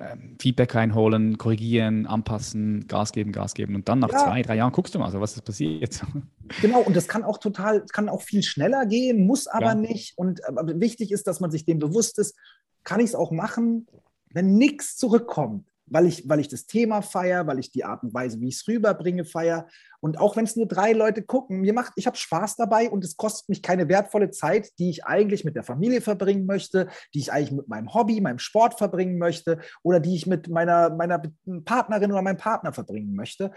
Ähm, 0.01 0.37
Feedback 0.41 0.75
reinholen, 0.75 1.39
korrigieren, 1.39 2.07
anpassen, 2.07 2.87
Gas 2.89 3.13
geben, 3.13 3.33
Gas 3.33 3.55
geben 3.55 3.75
und 3.75 3.89
dann 3.89 4.01
nach 4.01 4.11
ja. 4.11 4.19
zwei, 4.19 4.43
drei 4.43 4.57
Jahren 4.57 4.73
guckst 4.73 4.95
du 4.95 4.99
mal, 4.99 5.11
so, 5.11 5.21
was 5.21 5.37
ist 5.37 5.45
passiert. 5.45 6.03
Genau, 6.61 6.81
und 6.81 6.95
das 6.95 7.09
kann 7.09 7.25
auch 7.25 7.39
total, 7.39 7.87
kann 7.87 8.11
auch 8.11 8.21
viel 8.21 8.43
schneller 8.43 8.85
gehen, 8.85 9.27
muss 9.27 9.47
aber 9.47 9.69
ja. 9.69 9.75
nicht. 9.75 10.19
Und 10.19 10.47
aber 10.47 10.79
wichtig 10.79 11.11
ist, 11.11 11.27
dass 11.27 11.41
man 11.41 11.51
sich 11.51 11.65
dem 11.65 11.79
bewusst 11.79 12.19
ist, 12.19 12.37
kann 12.83 13.01
ich 13.01 13.07
es 13.07 13.15
auch 13.15 13.31
machen, 13.31 13.87
wenn 14.29 14.57
nichts 14.59 14.99
zurückkommt 14.99 15.65
weil 15.87 16.07
ich, 16.07 16.29
weil 16.29 16.41
ich 16.41 16.49
das 16.49 16.67
Thema 16.67 17.03
feiere, 17.03 17.47
weil 17.47 17.59
ich 17.59 17.71
die 17.71 17.85
Art 17.85 18.03
und 18.03 18.15
Weise, 18.15 18.41
wie 18.41 18.49
ich 18.49 18.57
es 18.57 18.69
rüberbringe, 18.69 19.25
feiere. 19.25 19.67
Und 20.01 20.19
auch 20.19 20.37
wenn 20.37 20.45
es 20.45 20.57
nur 20.57 20.67
drei 20.67 20.93
Leute 20.93 21.23
gucken, 21.23 21.61
mir 21.61 21.73
macht, 21.73 21.93
ich 21.97 22.07
habe 22.07 22.17
Spaß 22.17 22.57
dabei 22.57 22.91
und 22.91 23.05
es 23.05 23.17
kostet 23.17 23.49
mich 23.49 23.63
keine 23.63 23.89
wertvolle 23.89 24.31
Zeit, 24.31 24.71
die 24.79 24.91
ich 24.91 25.05
eigentlich 25.05 25.45
mit 25.45 25.57
der 25.57 25.63
Familie 25.63 26.01
verbringen 26.01 26.47
möchte, 26.47 26.89
die 27.15 27.21
ich 27.21 27.33
eigentlich 27.33 27.53
mit 27.53 27.69
meinem 27.69 27.93
Hobby, 27.93 28.21
meinem 28.21 28.39
Sport 28.39 28.79
verbringen 28.79 29.19
möchte 29.19 29.59
oder 29.83 30.01
die 30.01 30.15
ich 30.15 30.27
mit 30.27 30.49
meiner, 30.49 30.91
meiner 30.91 31.23
Partnerin 31.65 32.13
oder 32.13 32.23
meinem 32.23 32.39
Partner 32.39 32.73
verbringen 32.73 33.15
möchte. 33.15 33.53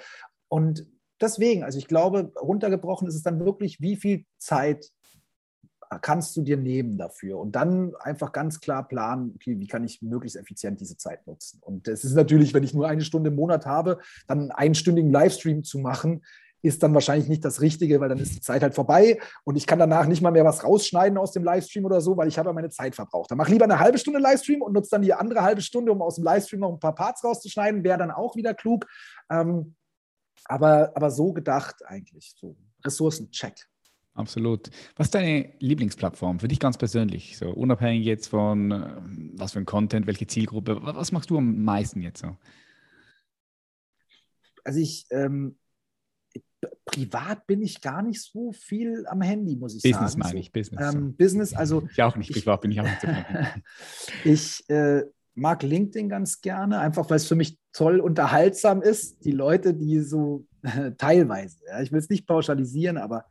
Und 0.50 0.86
deswegen, 1.22 1.64
also 1.64 1.78
ich 1.78 1.88
glaube, 1.88 2.32
runtergebrochen 2.40 3.08
ist 3.08 3.16
es 3.16 3.24
dann 3.24 3.40
wirklich, 3.40 3.82
wie 3.82 3.96
viel 3.96 4.26
Zeit 4.38 4.86
kannst 6.02 6.36
du 6.36 6.42
dir 6.42 6.58
nehmen 6.58 6.98
dafür 6.98 7.40
und 7.40 7.54
dann 7.54 7.96
einfach 7.96 8.32
ganz 8.32 8.60
klar 8.60 8.88
planen, 8.88 9.34
okay, 9.36 9.60
wie 9.60 9.68
kann 9.68 9.84
ich 9.84 10.02
möglichst 10.02 10.38
effizient 10.38 10.80
diese 10.82 10.98
Zeit 10.98 11.26
nutzen. 11.28 11.60
Und 11.62 11.88
es 11.88 12.04
ist 12.04 12.16
natürlich, 12.16 12.54
wenn 12.54 12.64
ich 12.64 12.74
nur 12.74 12.88
eine 12.88 13.02
Stunde 13.02 13.30
im 13.30 13.36
Monat 13.36 13.66
habe, 13.66 14.00
dann 14.28 14.40
einen 14.40 14.52
einstündigen 14.52 15.12
Livestream 15.12 15.64
zu 15.64 15.80
machen, 15.80 16.24
ist 16.62 16.84
dann 16.84 16.94
wahrscheinlich 16.94 17.30
nicht 17.30 17.46
das 17.46 17.62
Richtige, 17.62 18.00
weil 18.00 18.10
dann 18.10 18.18
ist 18.18 18.36
die 18.36 18.42
Zeit 18.42 18.62
halt 18.62 18.76
vorbei 18.76 19.20
und 19.44 19.56
ich 19.56 19.68
kann 19.68 19.80
danach 19.80 20.08
nicht 20.08 20.22
mal 20.22 20.32
mehr 20.32 20.46
was 20.46 20.64
rausschneiden 20.64 21.18
aus 21.18 21.32
dem 21.32 21.44
Livestream 21.44 21.86
oder 21.86 22.02
so, 22.02 22.18
weil 22.18 22.28
ich 22.28 22.38
habe 22.38 22.50
ja 22.50 22.54
meine 22.54 22.70
Zeit 22.70 22.96
verbraucht. 22.96 23.32
Dann 23.32 23.38
mach 23.38 23.48
lieber 23.48 23.66
eine 23.66 23.80
halbe 23.80 23.98
Stunde 23.98 24.20
Livestream 24.20 24.62
und 24.62 24.74
nutze 24.74 24.90
dann 24.92 25.02
die 25.02 25.14
andere 25.14 25.44
halbe 25.44 25.62
Stunde, 25.62 25.92
um 25.92 26.02
aus 26.02 26.16
dem 26.16 26.24
Livestream 26.24 26.62
noch 26.62 26.72
ein 26.72 26.80
paar 26.80 26.96
Parts 26.96 27.24
rauszuschneiden, 27.24 27.84
wäre 27.84 27.98
dann 27.98 28.12
auch 28.12 28.36
wieder 28.36 28.54
klug. 28.54 28.86
Ähm, 29.30 29.76
aber, 30.46 30.92
aber 30.96 31.12
so 31.12 31.34
gedacht 31.34 31.86
eigentlich. 31.86 32.34
So 32.36 32.56
Ressourcen-Check. 32.84 33.68
Absolut. 34.18 34.70
Was 34.96 35.08
ist 35.08 35.16
deine 35.16 35.54
Lieblingsplattform 35.60 36.40
für 36.40 36.48
dich 36.48 36.60
ganz 36.60 36.78
persönlich? 36.78 37.38
So 37.38 37.50
unabhängig 37.50 38.06
jetzt 38.06 38.28
von 38.28 38.72
äh, 38.72 38.90
was 39.36 39.54
für 39.54 39.60
ein 39.60 39.66
Content, 39.66 40.08
welche 40.08 40.28
Zielgruppe, 40.28 40.80
was 40.82 41.12
machst 41.12 41.30
du 41.30 41.38
am 41.38 41.64
meisten 41.64 42.02
jetzt 42.02 42.22
so? 42.22 42.36
Also 44.64 44.80
ich, 44.80 45.06
ähm, 45.12 45.56
privat 46.86 47.46
bin 47.46 47.62
ich 47.62 47.80
gar 47.80 48.02
nicht 48.02 48.22
so 48.22 48.52
viel 48.52 49.06
am 49.08 49.22
Handy, 49.22 49.56
muss 49.56 49.76
ich 49.76 49.84
Business 49.84 50.14
sagen. 50.14 50.22
Business 50.22 50.28
meine 50.28 50.40
ich, 50.40 50.52
Business. 50.52 50.94
Ähm, 50.94 51.16
Business, 51.16 51.54
also. 51.54 51.88
Ich 51.92 52.02
auch 52.02 52.16
nicht, 52.16 52.32
privat 52.32 52.62
bin 52.62 52.72
ich 52.72 52.82
auch 52.82 52.86
nicht 52.86 53.02
so 53.02 53.08
Ich 54.26 54.70
äh, 54.70 55.04
mag 55.36 55.62
LinkedIn 55.62 56.10
ganz 56.10 56.42
gerne, 56.42 56.80
einfach 56.80 57.10
weil 57.10 57.18
es 57.18 57.28
für 57.28 57.36
mich 57.36 57.58
toll 57.72 58.00
unterhaltsam 58.00 58.82
ist. 58.82 59.24
Die 59.24 59.32
Leute, 59.32 59.74
die 59.74 60.00
so 60.00 60.46
teilweise, 60.98 61.60
ja, 61.68 61.82
ich 61.82 61.92
will 61.92 62.00
es 62.00 62.10
nicht 62.10 62.26
pauschalisieren, 62.26 62.98
aber 62.98 63.26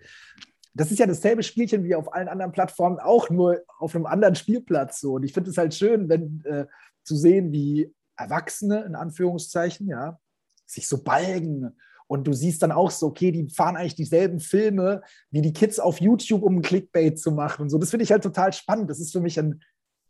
das 0.77 0.91
ist 0.91 0.99
ja 0.99 1.07
dasselbe 1.07 1.43
Spielchen 1.43 1.85
wie 1.85 1.95
auf 1.95 2.13
allen 2.13 2.29
anderen 2.29 2.53
Plattformen, 2.53 2.99
auch 2.99 3.31
nur 3.31 3.63
auf 3.79 3.95
einem 3.95 4.07
anderen 4.07 4.35
Spielplatz. 4.35 5.01
So. 5.01 5.15
Und 5.15 5.23
ich 5.23 5.33
finde 5.33 5.51
es 5.51 5.57
halt 5.57 5.75
schön, 5.75 6.09
wenn 6.09 6.45
äh, 6.45 6.67
zu 7.03 7.17
sehen, 7.17 7.51
wie 7.51 7.95
Erwachsene, 8.17 8.85
in 8.85 8.95
Anführungszeichen, 8.95 9.89
ja, 9.89 10.19
sich 10.67 10.87
so 10.87 11.03
balgen. 11.03 11.77
Und 12.09 12.27
du 12.27 12.35
siehst 12.35 12.63
dann 12.63 12.73
auch 12.73 12.91
so, 12.91 13.07
okay, 13.07 13.33
die 13.33 13.49
fahren 13.49 13.77
eigentlich 13.77 13.95
dieselben 13.95 14.39
Filme 14.39 15.03
wie 15.31 15.41
die 15.41 15.53
Kids 15.53 15.81
auf 15.81 16.01
YouTube, 16.01 16.43
um 16.43 16.57
ein 16.57 16.63
Clickbait 16.63 17.19
zu 17.19 17.33
machen 17.33 17.63
und 17.63 17.71
so. 17.71 17.79
Das 17.79 17.91
finde 17.91 18.05
ich 18.05 18.13
halt 18.13 18.23
total 18.23 18.53
spannend. 18.53 18.91
Das 18.91 19.01
ist 19.01 19.13
für 19.13 19.21
mich 19.21 19.39
ein, 19.39 19.63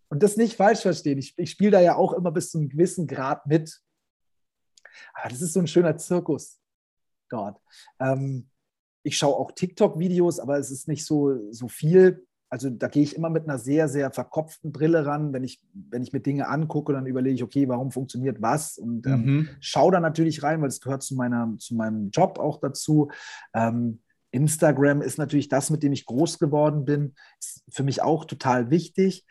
und 0.08 0.22
das 0.22 0.36
nicht 0.36 0.56
falsch 0.56 0.80
verstehen. 0.80 1.18
Ich, 1.18 1.34
ich 1.36 1.50
spiele 1.50 1.70
da 1.70 1.80
ja 1.80 1.94
auch 1.94 2.12
immer 2.12 2.32
bis 2.32 2.50
zu 2.50 2.58
einem 2.58 2.68
gewissen 2.68 3.06
Grad 3.06 3.46
mit. 3.46 3.80
Aber 5.14 5.28
das 5.28 5.42
ist 5.42 5.52
so 5.52 5.60
ein 5.60 5.68
schöner 5.68 5.96
Zirkus 5.96 6.60
dort. 7.28 7.60
Ähm, 8.00 8.50
ich 9.06 9.16
schaue 9.16 9.36
auch 9.36 9.52
TikTok-Videos, 9.52 10.40
aber 10.40 10.58
es 10.58 10.72
ist 10.72 10.88
nicht 10.88 11.06
so, 11.06 11.52
so 11.52 11.68
viel. 11.68 12.26
Also 12.50 12.70
da 12.70 12.88
gehe 12.88 13.04
ich 13.04 13.14
immer 13.14 13.30
mit 13.30 13.44
einer 13.44 13.58
sehr, 13.58 13.88
sehr 13.88 14.10
verkopften 14.10 14.72
Brille 14.72 15.06
ran. 15.06 15.32
Wenn 15.32 15.44
ich, 15.44 15.62
wenn 15.72 16.02
ich 16.02 16.12
mir 16.12 16.18
Dinge 16.18 16.48
angucke, 16.48 16.92
dann 16.92 17.06
überlege 17.06 17.36
ich, 17.36 17.42
okay, 17.44 17.68
warum 17.68 17.92
funktioniert 17.92 18.42
was? 18.42 18.78
Und 18.78 19.06
ähm, 19.06 19.24
mhm. 19.24 19.48
schaue 19.60 19.92
da 19.92 20.00
natürlich 20.00 20.42
rein, 20.42 20.60
weil 20.60 20.68
es 20.68 20.80
gehört 20.80 21.04
zu, 21.04 21.14
meiner, 21.14 21.54
zu 21.58 21.76
meinem 21.76 22.10
Job 22.10 22.40
auch 22.40 22.58
dazu. 22.58 23.12
Ähm, 23.54 24.00
Instagram 24.32 25.02
ist 25.02 25.18
natürlich 25.18 25.48
das, 25.48 25.70
mit 25.70 25.84
dem 25.84 25.92
ich 25.92 26.04
groß 26.04 26.40
geworden 26.40 26.84
bin. 26.84 27.14
Ist 27.38 27.62
für 27.68 27.84
mich 27.84 28.02
auch 28.02 28.24
total 28.24 28.70
wichtig. 28.70 29.24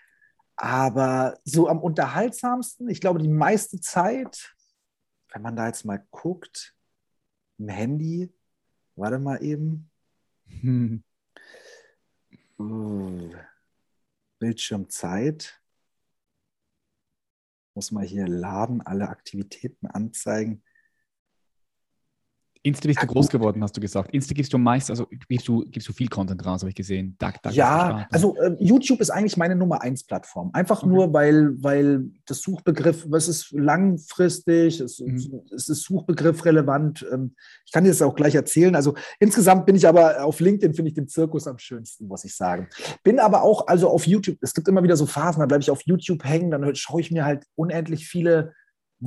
Aber 0.56 1.38
so 1.44 1.68
am 1.68 1.80
unterhaltsamsten, 1.80 2.88
ich 2.88 3.02
glaube, 3.02 3.20
die 3.20 3.28
meiste 3.28 3.82
Zeit, 3.82 4.56
wenn 5.34 5.42
man 5.42 5.58
da 5.58 5.68
jetzt 5.68 5.84
mal 5.84 6.02
guckt, 6.12 6.76
im 7.58 7.68
Handy. 7.68 8.34
Warte 8.96 9.20
mal 9.20 9.44
eben. 9.44 9.90
Hm. 10.62 11.04
Uh, 12.58 13.34
Bildschirmzeit. 14.40 15.62
Muss 17.74 17.92
mal 17.92 18.06
hier 18.06 18.28
laden, 18.28 18.82
alle 18.82 19.10
Aktivitäten 19.10 19.88
anzeigen. 19.88 20.64
Insta 22.66 22.88
bist 22.88 23.02
du 23.04 23.06
groß 23.06 23.30
geworden, 23.30 23.62
hast 23.62 23.78
du 23.78 23.82
gesagt. 23.82 24.12
Insta 24.12 24.34
gibst 24.34 24.52
du 24.52 24.58
meist, 24.58 24.90
also 24.90 25.08
gibst 25.30 25.48
du, 25.48 25.64
gibst 25.70 25.88
du 25.88 25.94
viel 25.94 26.08
Content 26.08 26.44
raus, 26.44 26.62
habe 26.62 26.70
ich 26.70 26.76
gesehen. 26.76 27.16
Dag, 27.20 27.40
Dag 27.44 27.54
ja, 27.54 28.08
also 28.10 28.36
äh, 28.38 28.56
YouTube 28.60 29.02
ist 29.02 29.12
eigentlich 29.12 29.38
meine 29.38 29.56
Nummer 29.56 29.84
1 29.84 30.06
Plattform. 30.06 30.50
Einfach 30.54 30.82
okay. 30.82 30.90
nur, 30.90 31.14
weil, 31.14 31.62
weil 31.62 32.06
das 32.26 32.42
Suchbegriff, 32.42 33.06
was 33.08 33.28
ist 33.28 33.52
langfristig, 33.52 34.80
es, 34.80 35.00
mhm. 35.00 35.42
es 35.54 35.70
ist 35.70 35.84
Suchbegriff 35.84 36.44
relevant. 36.44 37.06
Ähm, 37.14 37.36
ich 37.68 37.72
kann 37.72 37.84
dir 37.84 37.92
das 37.92 38.02
auch 38.02 38.16
gleich 38.16 38.34
erzählen. 38.34 38.76
Also 38.76 38.96
insgesamt 39.20 39.68
bin 39.68 39.76
ich 39.76 39.88
aber 39.88 40.24
auf 40.26 40.40
LinkedIn, 40.40 40.74
finde 40.74 40.90
ich 40.90 40.96
den 40.96 41.08
Zirkus 41.08 41.46
am 41.46 41.60
schönsten, 41.60 42.08
muss 42.08 42.26
ich 42.26 42.36
sagen. 42.36 42.68
Bin 43.04 43.20
aber 43.20 43.44
auch, 43.44 43.68
also 43.68 43.90
auf 43.90 44.08
YouTube, 44.08 44.40
es 44.42 44.56
gibt 44.56 44.68
immer 44.68 44.82
wieder 44.82 44.98
so 44.98 45.06
Phasen, 45.06 45.40
da 45.40 45.46
bleibe 45.46 45.62
ich 45.62 45.70
auf 45.70 45.84
YouTube 45.86 46.24
hängen, 46.24 46.50
dann 46.50 46.74
schaue 46.74 47.02
ich 47.02 47.12
mir 47.12 47.26
halt 47.26 47.46
unendlich 47.54 48.08
viele 48.08 48.54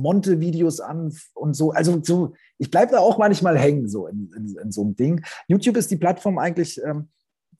Monte-Videos 0.01 0.79
an 0.79 1.13
und 1.33 1.53
so. 1.53 1.71
Also 1.71 1.99
so, 2.03 2.33
ich 2.57 2.71
bleibe 2.71 2.93
da 2.93 2.99
auch 2.99 3.17
manchmal 3.17 3.57
hängen, 3.57 3.87
so 3.87 4.07
in, 4.07 4.31
in, 4.35 4.57
in, 4.57 4.71
so 4.71 4.81
einem 4.81 4.95
Ding. 4.95 5.23
YouTube 5.47 5.77
ist 5.77 5.91
die 5.91 5.97
Plattform 5.97 6.37
eigentlich, 6.37 6.81
ähm, 6.83 7.09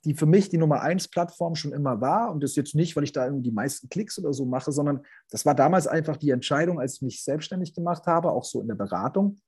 die 0.06 0.14
für 0.14 0.26
mich 0.26 0.50
die 0.50 0.58
Nummer 0.58 0.82
eins 0.82 1.08
Plattform 1.08 1.56
schon 1.56 1.74
immer 1.74 2.02
war. 2.02 2.32
Und 2.32 2.42
das 2.44 2.56
jetzt 2.56 2.76
nicht, 2.76 2.96
weil 2.96 3.04
ich 3.04 3.12
da 3.12 3.26
irgendwie 3.26 3.50
die 3.50 3.56
meisten 3.56 3.90
Klicks 3.90 4.18
oder 4.18 4.34
so 4.34 4.46
mache, 4.46 4.72
sondern 4.72 5.02
das 5.30 5.46
war 5.46 5.56
damals 5.56 5.88
einfach 5.88 6.18
die 6.18 6.30
Entscheidung, 6.30 6.80
als 6.80 6.96
ich 6.96 7.02
mich 7.02 7.24
selbstständig 7.24 7.74
gemacht 7.74 8.06
habe, 8.08 8.32
auch 8.32 8.46
so 8.46 8.62
in 8.62 8.68
der 8.68 8.76
Beratung, 8.76 9.40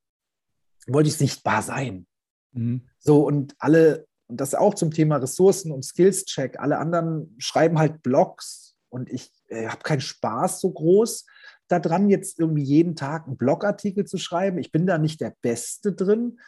wollte 0.87 1.09
ich 1.09 1.17
sichtbar 1.17 1.61
sein. 1.61 2.05
Mhm. 2.51 2.87
So 2.99 3.25
und 3.25 3.55
alle, 3.59 4.07
und 4.27 4.41
das 4.41 4.55
auch 4.55 4.73
zum 4.73 4.91
Thema 4.91 5.17
Ressourcen 5.17 5.71
und 5.71 5.85
Skills-Check, 5.85 6.59
alle 6.59 6.77
anderen 6.77 7.35
schreiben 7.37 7.79
halt 7.79 8.03
Blogs 8.03 8.75
und 8.89 9.09
ich 9.09 9.31
äh, 9.47 9.67
habe 9.67 9.83
keinen 9.83 10.01
Spaß 10.01 10.59
so 10.59 10.71
groß 10.71 11.25
daran, 11.71 12.09
jetzt 12.09 12.39
irgendwie 12.39 12.63
jeden 12.63 12.95
Tag 12.95 13.27
einen 13.27 13.37
Blogartikel 13.37 14.05
zu 14.05 14.17
schreiben. 14.17 14.57
Ich 14.57 14.71
bin 14.71 14.85
da 14.85 14.97
nicht 14.97 15.21
der 15.21 15.35
Beste 15.41 15.93
drin. 15.93 16.39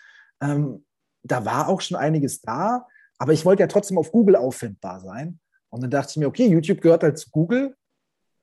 Ähm, 0.42 0.86
da 1.24 1.46
war 1.46 1.68
auch 1.70 1.82
schon 1.82 1.98
einiges 1.98 2.42
da, 2.42 2.88
aber 3.18 3.34
ich 3.34 3.46
wollte 3.46 3.62
ja 3.62 3.68
trotzdem 3.68 3.98
auf 3.98 4.12
Google 4.12 4.36
auffindbar 4.36 5.00
sein. 5.00 5.40
Und 5.70 5.82
dann 5.82 5.90
dachte 5.90 6.12
ich 6.12 6.18
mir, 6.18 6.28
okay, 6.28 6.48
YouTube 6.48 6.82
gehört 6.82 7.04
halt 7.04 7.18
zu 7.18 7.30
Google. 7.32 7.76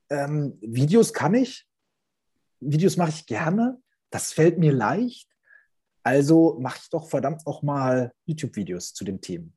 Ähm, 0.09 0.59
Videos 0.61 1.13
kann 1.13 1.35
ich. 1.35 1.67
Videos 2.61 2.97
mache 2.97 3.11
ich 3.11 3.27
gerne. 3.27 3.81
Das 4.11 4.33
fällt 4.33 4.59
mir 4.59 4.73
leicht. 4.73 5.29
Also 6.03 6.57
mache 6.59 6.81
ich 6.83 6.91
doch 6.91 7.09
verdammt 7.09 7.47
auch 7.47 7.63
mal 7.63 8.13
YouTube-Videos 8.25 8.95
zu 8.95 9.05
dem 9.05 9.21
Thema. 9.21 9.49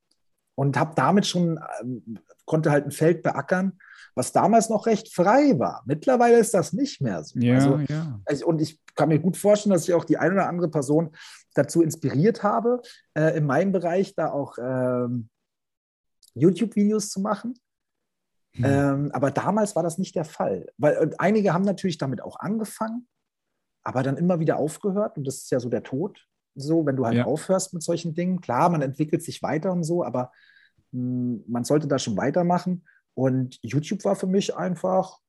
Und 0.55 0.77
habe 0.77 0.93
damit 0.95 1.25
schon, 1.25 1.59
ähm, 1.81 2.19
konnte 2.45 2.71
halt 2.71 2.85
ein 2.85 2.91
Feld 2.91 3.23
beackern 3.23 3.79
was 4.15 4.31
damals 4.31 4.69
noch 4.69 4.85
recht 4.85 5.13
frei 5.13 5.57
war. 5.57 5.83
Mittlerweile 5.85 6.37
ist 6.37 6.53
das 6.53 6.73
nicht 6.73 7.01
mehr 7.01 7.23
so. 7.23 7.39
Ja, 7.39 7.55
also, 7.55 7.77
ja. 7.89 8.19
Also, 8.25 8.45
und 8.45 8.61
ich 8.61 8.79
kann 8.95 9.09
mir 9.09 9.19
gut 9.19 9.37
vorstellen, 9.37 9.73
dass 9.73 9.87
ich 9.87 9.93
auch 9.93 10.05
die 10.05 10.17
eine 10.17 10.35
oder 10.35 10.47
andere 10.47 10.69
Person 10.69 11.15
dazu 11.53 11.81
inspiriert 11.81 12.43
habe, 12.43 12.81
äh, 13.15 13.35
in 13.37 13.45
meinem 13.45 13.71
Bereich 13.71 14.15
da 14.15 14.31
auch 14.31 14.57
ähm, 14.59 15.29
YouTube-Videos 16.35 17.09
zu 17.09 17.21
machen. 17.21 17.55
Hm. 18.55 18.65
Ähm, 18.65 19.11
aber 19.13 19.31
damals 19.31 19.75
war 19.75 19.83
das 19.83 19.97
nicht 19.97 20.15
der 20.15 20.25
Fall. 20.25 20.67
Weil 20.77 21.15
einige 21.17 21.53
haben 21.53 21.65
natürlich 21.65 21.97
damit 21.97 22.21
auch 22.21 22.39
angefangen, 22.39 23.07
aber 23.83 24.03
dann 24.03 24.17
immer 24.17 24.39
wieder 24.39 24.57
aufgehört. 24.57 25.17
Und 25.17 25.25
das 25.25 25.37
ist 25.37 25.51
ja 25.51 25.59
so 25.59 25.69
der 25.69 25.83
Tod. 25.83 26.27
So, 26.55 26.85
wenn 26.85 26.95
du 26.95 27.05
halt 27.05 27.17
ja. 27.17 27.25
aufhörst 27.25 27.73
mit 27.73 27.83
solchen 27.83 28.13
Dingen. 28.13 28.41
Klar, 28.41 28.69
man 28.69 28.81
entwickelt 28.81 29.23
sich 29.23 29.41
weiter 29.41 29.71
und 29.71 29.83
so, 29.83 30.03
aber 30.03 30.31
mh, 30.91 30.99
hm, 30.99 31.43
man 31.47 31.63
sollte 31.63 31.87
da 31.87 31.99
schon 31.99 32.17
weitermachen. 32.17 32.85
Und 33.15 33.59
YouTube 33.61 34.03
war 34.05 34.15
für 34.15 34.27
mich 34.27 34.55
einfach 34.55 35.19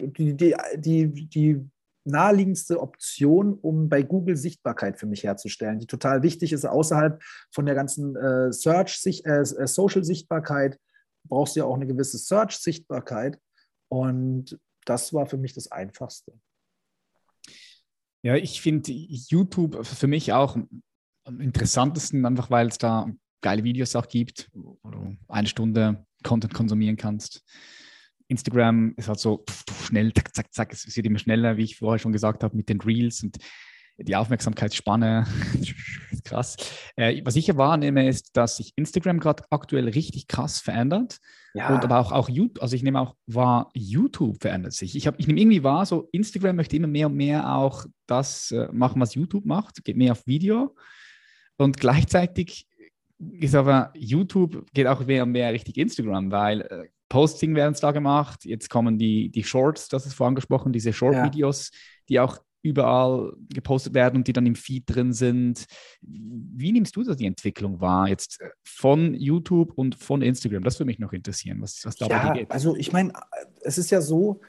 die, 0.00 0.34
die, 0.36 0.56
die, 0.76 1.28
die 1.28 1.70
naheliegendste 2.04 2.80
Option, 2.80 3.54
um 3.54 3.88
bei 3.88 4.02
Google 4.02 4.36
Sichtbarkeit 4.36 4.98
für 4.98 5.06
mich 5.06 5.24
herzustellen, 5.24 5.78
die 5.78 5.86
total 5.86 6.22
wichtig 6.22 6.52
ist, 6.52 6.64
außerhalb 6.64 7.22
von 7.52 7.66
der 7.66 7.74
ganzen 7.74 8.16
äh, 8.16 8.52
Search, 8.52 9.00
äh, 9.24 9.30
äh, 9.30 9.44
Social-Sichtbarkeit 9.66 10.78
brauchst 11.28 11.54
du 11.54 11.60
ja 11.60 11.66
auch 11.66 11.76
eine 11.76 11.86
gewisse 11.86 12.18
Search-Sichtbarkeit. 12.18 13.38
Und 13.88 14.58
das 14.84 15.12
war 15.12 15.26
für 15.26 15.36
mich 15.36 15.54
das 15.54 15.70
Einfachste. 15.70 16.32
Ja, 18.22 18.36
ich 18.36 18.60
finde 18.60 18.92
YouTube 18.92 19.84
für 19.84 20.06
mich 20.06 20.32
auch 20.32 20.56
am 21.24 21.40
interessantesten, 21.40 22.24
einfach 22.24 22.50
weil 22.50 22.68
es 22.68 22.78
da 22.78 23.10
geile 23.42 23.64
Videos 23.64 23.96
auch 23.96 24.08
gibt, 24.08 24.48
wo 24.54 24.78
du 24.90 25.16
eine 25.28 25.48
Stunde 25.48 26.06
Content 26.22 26.54
konsumieren 26.54 26.96
kannst. 26.96 27.44
Instagram 28.28 28.94
ist 28.96 29.08
halt 29.08 29.18
so 29.18 29.44
pf, 29.48 29.86
schnell, 29.88 30.12
zack, 30.14 30.34
zack, 30.34 30.54
zack, 30.54 30.72
es 30.72 30.96
wird 30.96 31.06
immer 31.06 31.18
schneller, 31.18 31.56
wie 31.56 31.64
ich 31.64 31.76
vorher 31.76 31.98
schon 31.98 32.12
gesagt 32.12 32.44
habe, 32.44 32.56
mit 32.56 32.68
den 32.68 32.80
Reels 32.80 33.22
und 33.22 33.38
die 33.98 34.16
Aufmerksamkeitsspanne, 34.16 35.26
krass. 36.24 36.56
Äh, 36.96 37.22
was 37.24 37.36
ich 37.36 37.54
wahrnehme, 37.56 38.08
ist, 38.08 38.36
dass 38.36 38.56
sich 38.56 38.72
Instagram 38.76 39.20
gerade 39.20 39.44
aktuell 39.50 39.88
richtig 39.88 40.28
krass 40.28 40.60
verändert. 40.60 41.18
Ja. 41.54 41.74
Und 41.74 41.84
aber 41.84 41.98
auch, 41.98 42.12
auch 42.12 42.28
YouTube, 42.28 42.62
also 42.62 42.74
ich 42.74 42.82
nehme 42.82 43.00
auch 43.00 43.14
wahr, 43.26 43.70
YouTube 43.74 44.40
verändert 44.40 44.72
sich. 44.72 44.96
Ich, 44.96 45.06
ich 45.06 45.26
nehme 45.26 45.40
irgendwie 45.40 45.62
wahr, 45.62 45.84
so 45.84 46.08
Instagram 46.12 46.56
möchte 46.56 46.76
immer 46.76 46.88
mehr 46.88 47.08
und 47.08 47.16
mehr 47.16 47.54
auch 47.54 47.84
das 48.06 48.50
äh, 48.50 48.68
machen, 48.72 49.00
was 49.00 49.14
YouTube 49.14 49.44
macht, 49.44 49.84
geht 49.84 49.96
mehr 49.96 50.12
auf 50.12 50.26
Video. 50.26 50.74
Und 51.58 51.78
gleichzeitig 51.78 52.66
ist 53.18 53.54
aber 53.54 53.92
YouTube 53.94 54.66
geht 54.72 54.86
auch 54.86 55.04
mehr 55.04 55.22
und 55.22 55.32
mehr 55.32 55.52
richtig 55.52 55.76
Instagram, 55.76 56.30
weil 56.30 56.62
äh, 56.62 56.88
Posting 57.08 57.54
werden 57.54 57.76
da 57.78 57.92
gemacht. 57.92 58.44
Jetzt 58.46 58.70
kommen 58.70 58.98
die, 58.98 59.30
die 59.30 59.44
Shorts, 59.44 59.88
das 59.88 60.06
ist 60.06 60.14
vorangesprochen, 60.14 60.72
diese 60.72 60.94
Short-Videos, 60.94 61.70
ja. 61.70 61.78
die 62.08 62.20
auch 62.20 62.38
überall 62.62 63.32
gepostet 63.52 63.94
werden 63.94 64.16
und 64.16 64.28
die 64.28 64.32
dann 64.32 64.46
im 64.46 64.54
Feed 64.54 64.84
drin 64.86 65.12
sind. 65.12 65.66
Wie 66.00 66.72
nimmst 66.72 66.96
du 66.96 67.02
das 67.02 67.16
die 67.16 67.26
Entwicklung 67.26 67.80
wahr 67.80 68.08
jetzt 68.08 68.40
äh, 68.40 68.50
von 68.64 69.14
YouTube 69.14 69.72
und 69.76 69.96
von 69.96 70.22
Instagram? 70.22 70.62
Das 70.62 70.78
würde 70.78 70.86
mich 70.86 70.98
noch 70.98 71.12
interessieren, 71.12 71.60
was, 71.60 71.84
was 71.84 71.96
da 71.96 72.06
ja, 72.06 72.32
geht. 72.32 72.50
Also 72.50 72.76
ich 72.76 72.92
meine, 72.92 73.12
es 73.62 73.78
ist 73.78 73.90
ja 73.90 74.00
so, 74.00 74.40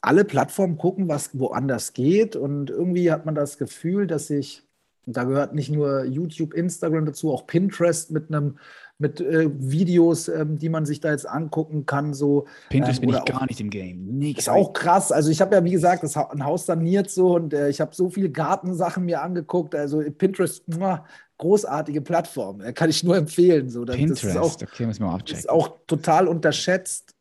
alle 0.00 0.24
Plattformen 0.24 0.78
gucken, 0.78 1.08
was 1.08 1.38
woanders 1.38 1.92
geht 1.92 2.36
und 2.36 2.70
irgendwie 2.70 3.10
hat 3.10 3.26
man 3.26 3.34
das 3.34 3.58
Gefühl, 3.58 4.06
dass 4.06 4.28
sich 4.28 4.62
da 5.06 5.24
gehört 5.24 5.54
nicht 5.54 5.70
nur 5.70 6.04
YouTube, 6.04 6.52
Instagram 6.52 7.06
dazu, 7.06 7.32
auch 7.32 7.46
Pinterest 7.46 8.10
mit 8.10 8.28
einem 8.28 8.58
mit 8.98 9.20
äh, 9.20 9.48
Videos, 9.52 10.26
ähm, 10.28 10.58
die 10.58 10.68
man 10.68 10.84
sich 10.84 11.00
da 11.00 11.10
jetzt 11.10 11.26
angucken 11.26 11.86
kann. 11.86 12.14
So, 12.14 12.46
Pinterest 12.68 13.00
ähm, 13.02 13.10
bin 13.10 13.16
ich 13.16 13.24
gar 13.24 13.46
nicht 13.46 13.60
im 13.60 13.70
Game. 13.70 14.04
Nix. 14.18 14.40
Ist 14.40 14.48
auch 14.48 14.72
krass. 14.72 15.12
Also 15.12 15.30
ich 15.30 15.40
habe 15.40 15.54
ja, 15.54 15.64
wie 15.64 15.70
gesagt, 15.70 16.02
das 16.02 16.16
ein 16.16 16.44
Haus 16.44 16.66
saniert 16.66 17.08
so 17.10 17.36
und 17.36 17.54
äh, 17.54 17.68
ich 17.68 17.80
habe 17.80 17.94
so 17.94 18.10
viele 18.10 18.30
Gartensachen 18.30 19.04
mir 19.04 19.22
angeguckt. 19.22 19.74
Also 19.76 20.02
Pinterest, 20.10 20.68
muah, 20.68 21.04
großartige 21.38 22.00
Plattform. 22.00 22.60
Äh, 22.60 22.72
kann 22.72 22.90
ich 22.90 23.04
nur 23.04 23.16
empfehlen. 23.16 23.70
So. 23.70 23.84
Das, 23.84 23.96
Pinterest, 23.96 24.24
das 24.24 24.30
ist 24.30 24.36
auch, 24.36 24.62
okay, 24.62 24.88
wir 24.88 25.06
mal 25.06 25.14
abchecken. 25.14 25.38
Ist 25.38 25.48
auch 25.48 25.78
total 25.86 26.26
unterschätzt. 26.26 27.14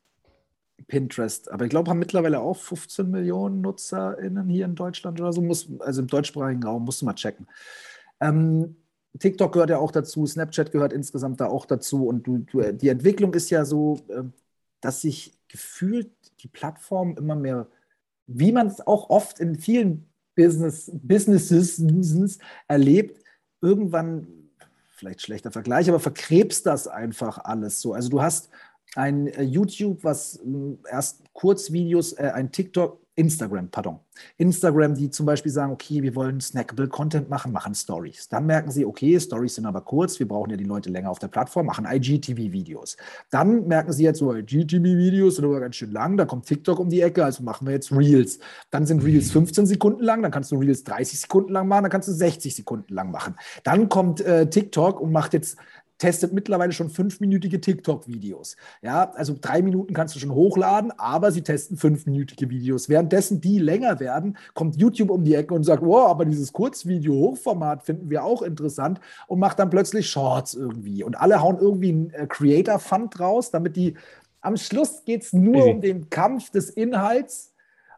Pinterest. 0.88 1.52
Aber 1.52 1.66
ich 1.66 1.70
glaube, 1.70 1.92
haben 1.92 2.00
mittlerweile 2.00 2.40
auch 2.40 2.56
15 2.56 3.12
Millionen 3.12 3.62
NutzerInnen 3.62 4.48
hier 4.48 4.66
in 4.66 4.76
Deutschland 4.76 5.20
oder 5.20 5.34
so. 5.34 5.42
Muss, 5.42 5.70
also 5.80 6.02
im 6.02 6.08
deutschsprachigen 6.08 6.64
Raum, 6.64 6.86
musst 6.86 7.02
du 7.02 7.06
mal 7.06 7.14
checken. 7.14 7.46
Ähm, 8.20 8.78
TikTok 9.20 9.54
gehört 9.54 9.70
ja 9.70 9.78
auch 9.78 9.92
dazu, 9.92 10.26
Snapchat 10.26 10.72
gehört 10.72 10.94
insgesamt 10.94 11.40
da 11.42 11.48
auch 11.48 11.66
dazu. 11.66 12.08
Und 12.08 12.28
du, 12.28 12.40
du, 12.40 12.74
die 12.74 12.90
Entwicklung 12.90 13.34
ist 13.34 13.50
ja 13.50 13.66
so, 13.66 14.00
äh, 14.10 14.24
dass 14.82 15.02
sich 15.02 15.34
gefühlt 15.48 16.12
die 16.40 16.48
Plattform 16.48 17.16
immer 17.18 17.36
mehr, 17.36 17.68
wie 18.28 18.52
man 18.52 18.68
es 18.68 18.86
auch 18.86 19.10
oft 19.10 19.40
in 19.40 19.56
vielen 19.56 20.08
Business, 20.36 20.92
Businesses 20.94 22.38
erlebt, 22.68 23.24
irgendwann, 23.62 24.28
vielleicht 24.92 25.22
schlechter 25.22 25.52
Vergleich, 25.52 25.90
aber 25.90 26.00
verkrebst 26.00 26.66
das 26.66 26.88
einfach 26.88 27.40
alles 27.40 27.82
so. 27.82 27.94
Also 27.94 28.10
du 28.10 28.22
hast 28.22 28.50
ein 28.96 29.28
äh, 29.28 29.44
YouTube, 29.44 30.04
was 30.04 30.38
äh, 30.38 30.90
erst 30.90 31.24
Kurzvideos, 31.34 32.14
äh, 32.14 32.32
ein 32.34 32.52
TikTok, 32.52 33.02
Instagram, 33.18 33.70
pardon. 33.70 34.00
Instagram, 34.38 34.94
die 34.94 35.10
zum 35.10 35.26
Beispiel 35.26 35.52
sagen, 35.52 35.74
okay, 35.74 36.04
wir 36.04 36.14
wollen 36.14 36.40
snackable 36.40 36.88
Content 36.88 37.30
machen, 37.30 37.52
machen 37.52 37.74
Stories. 37.74 38.30
Dann 38.30 38.46
merken 38.46 38.70
sie, 38.70 38.86
okay, 38.86 39.20
Stories 39.20 39.56
sind 39.56 39.66
aber 39.66 39.82
kurz, 39.82 40.20
wir 40.20 40.28
brauchen 40.28 40.52
ja 40.52 40.58
die 40.58 40.64
Leute 40.64 40.92
länger 40.92 41.10
auf 41.10 41.18
der 41.18 41.28
Plattform, 41.28 41.66
machen 41.66 41.86
IGTV-Videos. 41.86 42.96
Dann 43.32 43.68
merken 43.68 43.92
sie 43.92 44.04
jetzt 44.04 44.20
so, 44.20 44.36
IGTV-Videos 44.36 45.38
sind 45.38 45.46
aber 45.46 45.60
ganz 45.60 45.76
schön 45.76 45.92
lang, 45.92 46.16
da 46.16 46.26
kommt 46.26 46.46
TikTok 46.46 46.78
um 46.78 46.90
die 46.90 47.02
Ecke, 47.02 47.26
also 47.26 47.42
machen 47.42 47.66
wir 47.66 47.74
jetzt 47.74 47.92
Reels. 47.92 48.38
Dann 48.70 48.86
sind 48.86 49.04
Reels 49.04 49.32
15 49.32 49.66
Sekunden 49.66 50.04
lang, 50.04 50.22
dann 50.22 50.32
kannst 50.32 50.52
du 50.52 50.58
Reels 50.58 50.84
30 50.84 51.20
Sekunden 51.20 51.52
lang 51.54 51.68
machen, 51.68 51.84
dann 51.84 51.92
kannst 51.92 52.08
du 52.08 52.14
60 52.14 52.56
Sekunden 52.56 52.94
lang 52.94 53.10
machen. 53.10 53.36
Dann 53.64 53.90
kommt 53.90 54.22
äh, 54.22 54.48
TikTok 54.48 55.02
und 55.02 55.12
macht 55.12 55.34
jetzt 55.34 55.58
testet 55.98 56.34
mittlerweile 56.34 56.72
schon 56.72 56.90
fünfminütige 56.90 57.60
TikTok-Videos. 57.60 58.56
Ja, 58.82 59.12
also 59.12 59.36
drei 59.40 59.62
Minuten 59.62 59.94
kannst 59.94 60.16
du 60.16 60.20
schon 60.20 60.34
hochladen, 60.34 60.92
aber 60.98 61.32
sie 61.32 61.42
testen 61.42 61.78
fünfminütige 61.78 62.50
Videos. 62.50 62.90
Währenddessen 62.90 63.42
die 63.42 63.60
länger 63.60 64.00
werden, 64.00 64.38
kommt 64.54 64.78
YouTube 64.78 65.10
um 65.10 65.24
die 65.24 65.36
Ecke 65.36 65.54
und 65.54 65.64
sagt, 65.64 65.84
wow, 65.84 66.10
aber 66.10 66.26
dieses 66.26 66.54
Kurzvideo-Hochformat 66.54 67.84
finden 67.84 68.10
wir 68.10 68.24
auch 68.24 68.42
interessant 68.42 69.00
und 69.28 69.40
macht 69.40 69.60
dann 69.60 69.70
plötzlich 69.70 70.10
Shorts 70.10 70.54
irgendwie. 70.54 71.04
Und 71.04 71.20
alle 71.20 71.42
hauen 71.42 71.58
irgendwie 71.60 71.90
einen 71.90 72.10
äh, 72.12 72.28
Creator-Fund 72.28 73.20
raus, 73.20 73.52
damit 73.52 73.76
die 73.76 73.96
am 74.42 74.56
Schluss 74.56 75.04
geht 75.04 75.24
es 75.24 75.34
nur 75.34 75.66
mhm. 75.66 75.72
um 75.72 75.82
den 75.82 76.10
Kampf 76.10 76.52
des 76.52 76.70
Inhalts. 76.70 77.54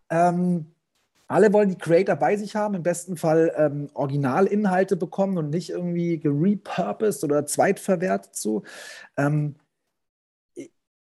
Ähm, 0.10 0.72
alle 1.30 1.54
wollen 1.54 1.70
die 1.70 1.78
Creator 1.78 2.16
bei 2.16 2.36
sich 2.36 2.56
haben, 2.56 2.74
im 2.74 2.84
besten 2.84 3.16
Fall 3.16 3.54
ähm, 3.56 3.90
Originalinhalte 3.94 4.98
bekommen 4.98 5.38
und 5.38 5.52
nicht 5.52 5.70
irgendwie 5.70 6.20
gerepurposed 6.20 7.24
oder 7.24 7.46
zweitverwertet 7.46 8.36
so. 8.36 8.64
Ähm, 9.16 9.56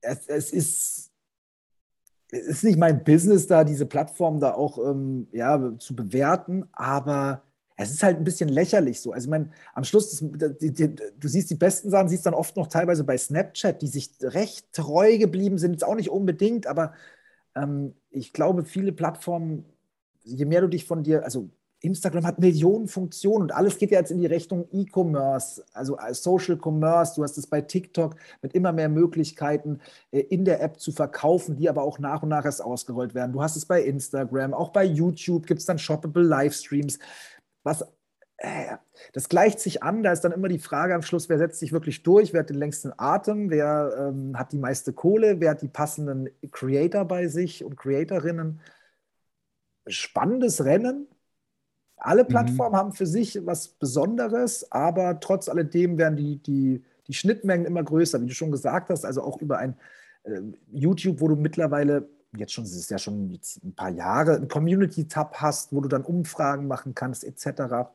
es, 0.03 0.29
es, 0.29 0.53
ist, 0.53 1.11
es 2.31 2.47
ist 2.47 2.65
nicht 2.65 2.79
mein 2.79 3.03
Business, 3.03 3.47
da 3.47 3.65
diese 3.65 3.87
Plattform 3.87 4.41
da 4.41 4.53
auch 4.53 4.79
ähm, 4.79 5.27
ja, 5.33 5.79
zu 5.79 5.97
bewerten, 5.97 6.69
aber 6.73 7.43
es 7.77 7.91
ist 7.91 8.03
halt 8.03 8.19
ein 8.19 8.25
bisschen 8.25 8.51
lächerlich 8.51 9.01
so. 9.01 9.13
Also, 9.13 9.25
ich 9.25 9.31
meine, 9.31 9.51
am 9.73 9.85
Schluss, 9.85 10.23
das, 10.37 10.59
die, 10.59 10.71
die, 10.71 10.95
du 10.97 11.29
siehst 11.29 11.49
die 11.49 11.55
besten 11.55 11.89
Sachen, 11.89 12.11
siehst 12.11 12.27
dann 12.27 12.35
oft 12.35 12.57
noch 12.59 12.67
teilweise 12.67 13.05
bei 13.05 13.17
Snapchat, 13.17 13.81
die 13.81 13.87
sich 13.87 14.11
recht 14.21 14.71
treu 14.75 15.17
geblieben 15.17 15.57
sind, 15.57 15.73
jetzt 15.73 15.85
auch 15.85 15.95
nicht 15.95 16.11
unbedingt, 16.11 16.67
aber 16.67 16.93
ähm, 17.55 17.95
ich 18.11 18.35
glaube, 18.35 18.67
viele 18.67 18.93
Plattformen 18.93 19.65
je 20.35 20.45
mehr 20.45 20.61
du 20.61 20.69
dich 20.69 20.85
von 20.85 21.03
dir, 21.03 21.25
also 21.25 21.51
Instagram 21.83 22.27
hat 22.27 22.39
Millionen 22.39 22.89
Funktionen 22.89 23.45
und 23.45 23.53
alles 23.53 23.79
geht 23.79 23.91
ja 23.91 23.99
jetzt 23.99 24.11
in 24.11 24.19
die 24.19 24.27
Richtung 24.27 24.69
E-Commerce, 24.71 25.65
also 25.73 25.99
Social 26.13 26.59
Commerce. 26.63 27.15
Du 27.17 27.23
hast 27.23 27.39
es 27.39 27.47
bei 27.47 27.63
TikTok 27.63 28.17
mit 28.43 28.55
immer 28.55 28.73
mehr 28.73 28.89
Möglichkeiten 28.89 29.81
äh, 30.11 30.21
in 30.21 30.45
der 30.45 30.63
App 30.63 30.79
zu 30.79 30.93
verkaufen, 30.93 31.57
die 31.57 31.69
aber 31.69 31.83
auch 31.83 31.99
nach 31.99 32.23
und 32.23 32.29
nach 32.29 32.45
erst 32.45 32.63
ausgerollt 32.63 33.15
werden. 33.15 33.33
Du 33.33 33.43
hast 33.43 33.57
es 33.57 33.65
bei 33.65 33.83
Instagram, 33.83 34.53
auch 34.53 34.71
bei 34.71 34.85
YouTube 34.85 35.47
gibt 35.47 35.61
es 35.61 35.67
dann 35.67 35.79
shoppable 35.79 36.23
Livestreams. 36.23 36.99
Was, 37.63 37.83
äh, 38.37 38.77
das 39.15 39.31
gleicht 39.31 39.59
sich 39.61 39.83
an, 39.83 40.03
da 40.03 40.13
ist 40.13 40.21
dann 40.21 40.33
immer 40.33 40.49
die 40.49 40.59
Frage 40.59 40.95
am 40.95 41.03
Schluss, 41.03 41.31
wer 41.31 41.39
setzt 41.39 41.61
sich 41.61 41.73
wirklich 41.73 42.03
durch, 42.03 42.35
wer 42.35 42.41
hat 42.41 42.51
den 42.51 42.59
längsten 42.59 42.93
Atem, 42.99 43.49
wer 43.49 44.11
ähm, 44.13 44.39
hat 44.39 44.53
die 44.53 44.59
meiste 44.59 44.93
Kohle, 44.93 45.41
wer 45.41 45.53
hat 45.53 45.63
die 45.63 45.69
passenden 45.69 46.29
Creator 46.51 47.07
bei 47.07 47.29
sich 47.29 47.65
und 47.65 47.77
Creatorinnen 47.79 48.61
spannendes 49.91 50.65
Rennen. 50.65 51.07
Alle 51.97 52.25
mhm. 52.25 52.29
Plattformen 52.29 52.73
mhm. 52.73 52.77
haben 52.77 52.93
für 52.93 53.07
sich 53.07 53.45
was 53.47 53.69
Besonderes, 53.69 54.71
aber 54.73 55.21
trotz 55.21 55.49
alledem 55.49 55.99
werden 55.99 56.17
die, 56.17 56.39
die, 56.39 56.83
die 57.07 57.15
Schnittmengen 57.15 57.67
immer 57.67 57.83
größer, 57.83 58.21
wie 58.21 58.27
du 58.27 58.35
schon 58.35 58.51
gesagt 58.51 58.91
hast. 58.91 59.05
Also 59.05 59.23
auch 59.23 59.41
über 59.41 59.59
ein 59.59 59.77
äh, 60.25 60.41
YouTube, 60.73 61.21
wo 61.21 61.29
du 61.29 61.37
mittlerweile, 61.37 62.09
jetzt 62.37 62.53
schon, 62.53 62.65
das 62.65 62.75
ist 62.75 62.91
ja 62.91 62.99
schon 62.99 63.39
ein 63.63 63.75
paar 63.75 63.91
Jahre, 63.91 64.37
einen 64.37 64.49
Community-Tab 64.49 65.37
hast, 65.37 65.73
wo 65.73 65.81
du 65.81 65.89
dann 65.89 66.05
Umfragen 66.05 66.67
machen 66.67 66.95
kannst, 66.95 67.25
etc. 67.25 67.91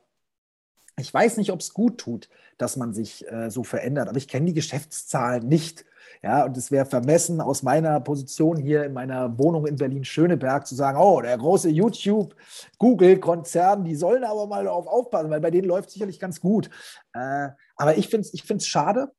Ich 0.97 1.13
weiß 1.13 1.37
nicht, 1.37 1.51
ob 1.51 1.59
es 1.59 1.73
gut 1.73 1.97
tut, 1.97 2.29
dass 2.57 2.77
man 2.77 2.93
sich 2.93 3.29
äh, 3.31 3.49
so 3.49 3.63
verändert, 3.63 4.07
aber 4.07 4.17
ich 4.17 4.27
kenne 4.27 4.45
die 4.45 4.53
Geschäftszahlen 4.53 5.47
nicht. 5.47 5.85
Ja, 6.23 6.45
und 6.45 6.57
es 6.57 6.71
wäre 6.71 6.85
vermessen 6.85 7.41
aus 7.41 7.63
meiner 7.63 7.99
Position 7.99 8.57
hier 8.57 8.83
in 8.83 8.93
meiner 8.93 9.37
Wohnung 9.37 9.67
in 9.67 9.75
Berlin-Schöneberg 9.75 10.65
zu 10.65 10.75
sagen, 10.75 10.97
oh, 10.97 11.21
der 11.21 11.37
große 11.37 11.69
YouTube, 11.69 12.35
Google-Konzern, 12.77 13.83
die 13.83 13.95
sollen 13.95 14.23
aber 14.23 14.47
mal 14.47 14.63
darauf 14.63 14.87
aufpassen, 14.87 15.29
weil 15.29 15.41
bei 15.41 15.51
denen 15.51 15.67
läuft 15.67 15.91
sicherlich 15.91 16.19
ganz 16.19 16.39
gut. 16.39 16.69
Äh, 17.13 17.49
aber 17.75 17.97
ich 17.97 18.07
finde 18.07 18.27
es 18.27 18.33
ich 18.33 18.65
schade, 18.65 19.11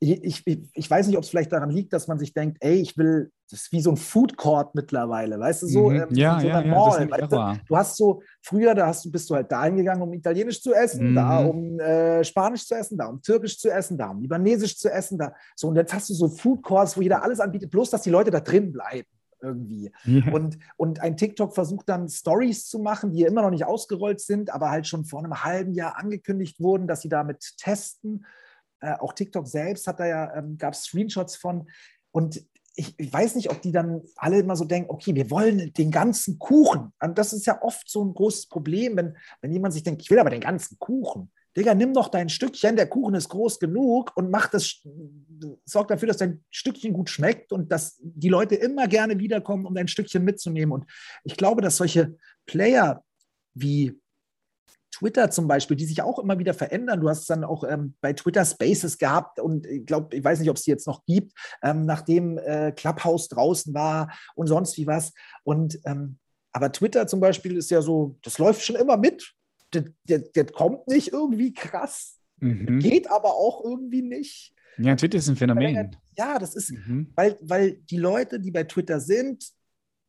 ich, 0.00 0.42
ich, 0.46 0.68
ich, 0.74 0.90
weiß 0.90 1.06
nicht, 1.06 1.16
ob 1.16 1.24
es 1.24 1.30
vielleicht 1.30 1.52
daran 1.52 1.70
liegt, 1.70 1.92
dass 1.92 2.08
man 2.08 2.18
sich 2.18 2.34
denkt, 2.34 2.58
ey, 2.60 2.74
ich 2.74 2.96
will, 2.98 3.30
das 3.50 3.62
ist 3.62 3.72
wie 3.72 3.80
so 3.80 3.90
ein 3.90 3.96
Food 3.96 4.36
Court 4.36 4.74
mittlerweile, 4.74 5.38
weißt 5.38 5.62
du, 5.62 5.66
so, 5.66 5.90
mhm. 5.90 5.96
ähm, 5.96 6.08
ja, 6.10 6.40
so 6.40 6.46
ja, 6.46 6.60
ja, 6.60 6.66
Mall, 6.66 7.10
weißt 7.10 7.32
du? 7.32 7.60
du? 7.66 7.76
hast 7.76 7.96
so, 7.96 8.22
früher, 8.42 8.74
da 8.74 8.86
hast 8.88 9.04
du, 9.04 9.10
bist 9.10 9.30
du 9.30 9.34
halt 9.34 9.50
dahin 9.50 9.76
gegangen, 9.76 10.02
um 10.02 10.12
Italienisch 10.12 10.60
zu 10.62 10.74
essen, 10.74 11.10
mhm. 11.10 11.14
da 11.14 11.38
um 11.38 11.78
äh, 11.80 12.24
Spanisch 12.24 12.66
zu 12.66 12.74
essen, 12.74 12.98
da 12.98 13.06
um 13.06 13.22
Türkisch 13.22 13.58
zu 13.58 13.70
essen, 13.70 13.96
da 13.96 14.10
um 14.10 14.20
Libanesisch 14.20 14.76
zu 14.78 14.90
essen, 14.90 15.18
da, 15.18 15.34
so, 15.56 15.68
und 15.68 15.76
jetzt 15.76 15.94
hast 15.94 16.10
du 16.10 16.14
so 16.14 16.28
Food 16.28 16.62
Courts, 16.62 16.96
wo 16.96 17.02
jeder 17.02 17.22
alles 17.22 17.40
anbietet, 17.40 17.70
bloß, 17.70 17.90
dass 17.90 18.02
die 18.02 18.10
Leute 18.10 18.30
da 18.30 18.40
drin 18.40 18.72
bleiben 18.72 19.08
irgendwie. 19.42 19.92
Ja. 20.04 20.32
Und, 20.32 20.58
und 20.76 21.00
ein 21.00 21.16
TikTok 21.16 21.54
versucht 21.54 21.88
dann 21.88 22.08
Stories 22.08 22.66
zu 22.66 22.78
machen, 22.78 23.12
die 23.12 23.20
ja 23.20 23.28
immer 23.28 23.42
noch 23.42 23.50
nicht 23.50 23.66
ausgerollt 23.66 24.20
sind, 24.20 24.52
aber 24.52 24.70
halt 24.70 24.86
schon 24.86 25.04
vor 25.04 25.20
einem 25.20 25.44
halben 25.44 25.74
Jahr 25.74 25.98
angekündigt 25.98 26.60
wurden, 26.60 26.86
dass 26.86 27.02
sie 27.02 27.10
damit 27.10 27.54
testen 27.58 28.24
äh, 28.84 28.94
auch 29.00 29.12
TikTok 29.12 29.46
selbst 29.48 29.86
hat 29.86 30.00
da 30.00 30.06
ja, 30.06 30.36
ähm, 30.36 30.58
gab 30.58 30.74
es 30.74 30.84
Screenshots 30.84 31.36
von. 31.36 31.68
Und 32.10 32.44
ich, 32.76 32.94
ich, 32.98 33.12
weiß 33.12 33.36
nicht, 33.36 33.50
ob 33.50 33.62
die 33.62 33.72
dann 33.72 34.02
alle 34.16 34.38
immer 34.38 34.56
so 34.56 34.64
denken, 34.64 34.90
okay, 34.90 35.14
wir 35.14 35.30
wollen 35.30 35.72
den 35.74 35.90
ganzen 35.90 36.38
Kuchen. 36.38 36.92
Und 37.00 37.18
das 37.18 37.32
ist 37.32 37.46
ja 37.46 37.62
oft 37.62 37.88
so 37.88 38.04
ein 38.04 38.14
großes 38.14 38.48
Problem, 38.48 38.96
wenn, 38.96 39.16
wenn 39.40 39.52
jemand 39.52 39.74
sich 39.74 39.84
denkt, 39.84 40.02
ich 40.02 40.10
will 40.10 40.18
aber 40.18 40.30
den 40.30 40.40
ganzen 40.40 40.78
Kuchen. 40.78 41.30
Digga, 41.56 41.74
nimm 41.74 41.94
doch 41.94 42.08
dein 42.08 42.28
Stückchen, 42.28 42.74
der 42.74 42.88
Kuchen 42.88 43.14
ist 43.14 43.28
groß 43.28 43.60
genug 43.60 44.10
und 44.16 44.28
mach 44.28 44.48
das, 44.48 44.82
sorg 45.64 45.86
dafür, 45.86 46.08
dass 46.08 46.16
dein 46.16 46.44
Stückchen 46.50 46.92
gut 46.92 47.10
schmeckt 47.10 47.52
und 47.52 47.70
dass 47.70 47.96
die 48.02 48.28
Leute 48.28 48.56
immer 48.56 48.88
gerne 48.88 49.20
wiederkommen, 49.20 49.64
um 49.64 49.74
dein 49.74 49.86
Stückchen 49.86 50.24
mitzunehmen. 50.24 50.72
Und 50.72 50.90
ich 51.22 51.36
glaube, 51.36 51.62
dass 51.62 51.76
solche 51.76 52.16
Player 52.44 53.04
wie 53.54 53.96
Twitter 54.94 55.30
zum 55.30 55.48
Beispiel, 55.48 55.76
die 55.76 55.86
sich 55.86 56.02
auch 56.02 56.18
immer 56.18 56.38
wieder 56.38 56.54
verändern. 56.54 57.00
Du 57.00 57.08
hast 57.08 57.20
es 57.20 57.26
dann 57.26 57.42
auch 57.42 57.64
ähm, 57.64 57.94
bei 58.00 58.12
Twitter 58.12 58.44
Spaces 58.44 58.98
gehabt 58.98 59.40
und 59.40 59.66
ich 59.66 59.84
glaube, 59.86 60.14
ich 60.16 60.22
weiß 60.22 60.38
nicht, 60.38 60.50
ob 60.50 60.56
es 60.56 60.62
die 60.62 60.70
jetzt 60.70 60.86
noch 60.86 61.04
gibt, 61.04 61.32
ähm, 61.62 61.84
nachdem 61.84 62.38
äh, 62.38 62.72
Clubhouse 62.72 63.28
draußen 63.28 63.74
war 63.74 64.12
und 64.36 64.46
sonst 64.46 64.76
wie 64.76 64.86
was. 64.86 65.12
Und 65.42 65.80
ähm, 65.84 66.18
aber 66.52 66.70
Twitter 66.70 67.08
zum 67.08 67.18
Beispiel 67.18 67.56
ist 67.56 67.70
ja 67.70 67.82
so, 67.82 68.16
das 68.22 68.38
läuft 68.38 68.62
schon 68.62 68.76
immer 68.76 68.96
mit. 68.96 69.34
Das, 69.72 69.84
das, 70.04 70.22
das 70.32 70.52
kommt 70.52 70.86
nicht 70.86 71.12
irgendwie 71.12 71.52
krass, 71.52 72.20
mhm. 72.38 72.78
geht 72.78 73.10
aber 73.10 73.34
auch 73.34 73.64
irgendwie 73.64 74.02
nicht. 74.02 74.54
Ja, 74.78 74.94
Twitter 74.94 75.18
ist 75.18 75.28
ein 75.28 75.36
Phänomen. 75.36 75.96
Ja, 76.16 76.38
das 76.38 76.54
ist, 76.54 76.70
mhm. 76.70 77.10
weil, 77.16 77.36
weil 77.40 77.72
die 77.90 77.96
Leute, 77.96 78.38
die 78.38 78.52
bei 78.52 78.62
Twitter 78.62 79.00
sind, 79.00 79.52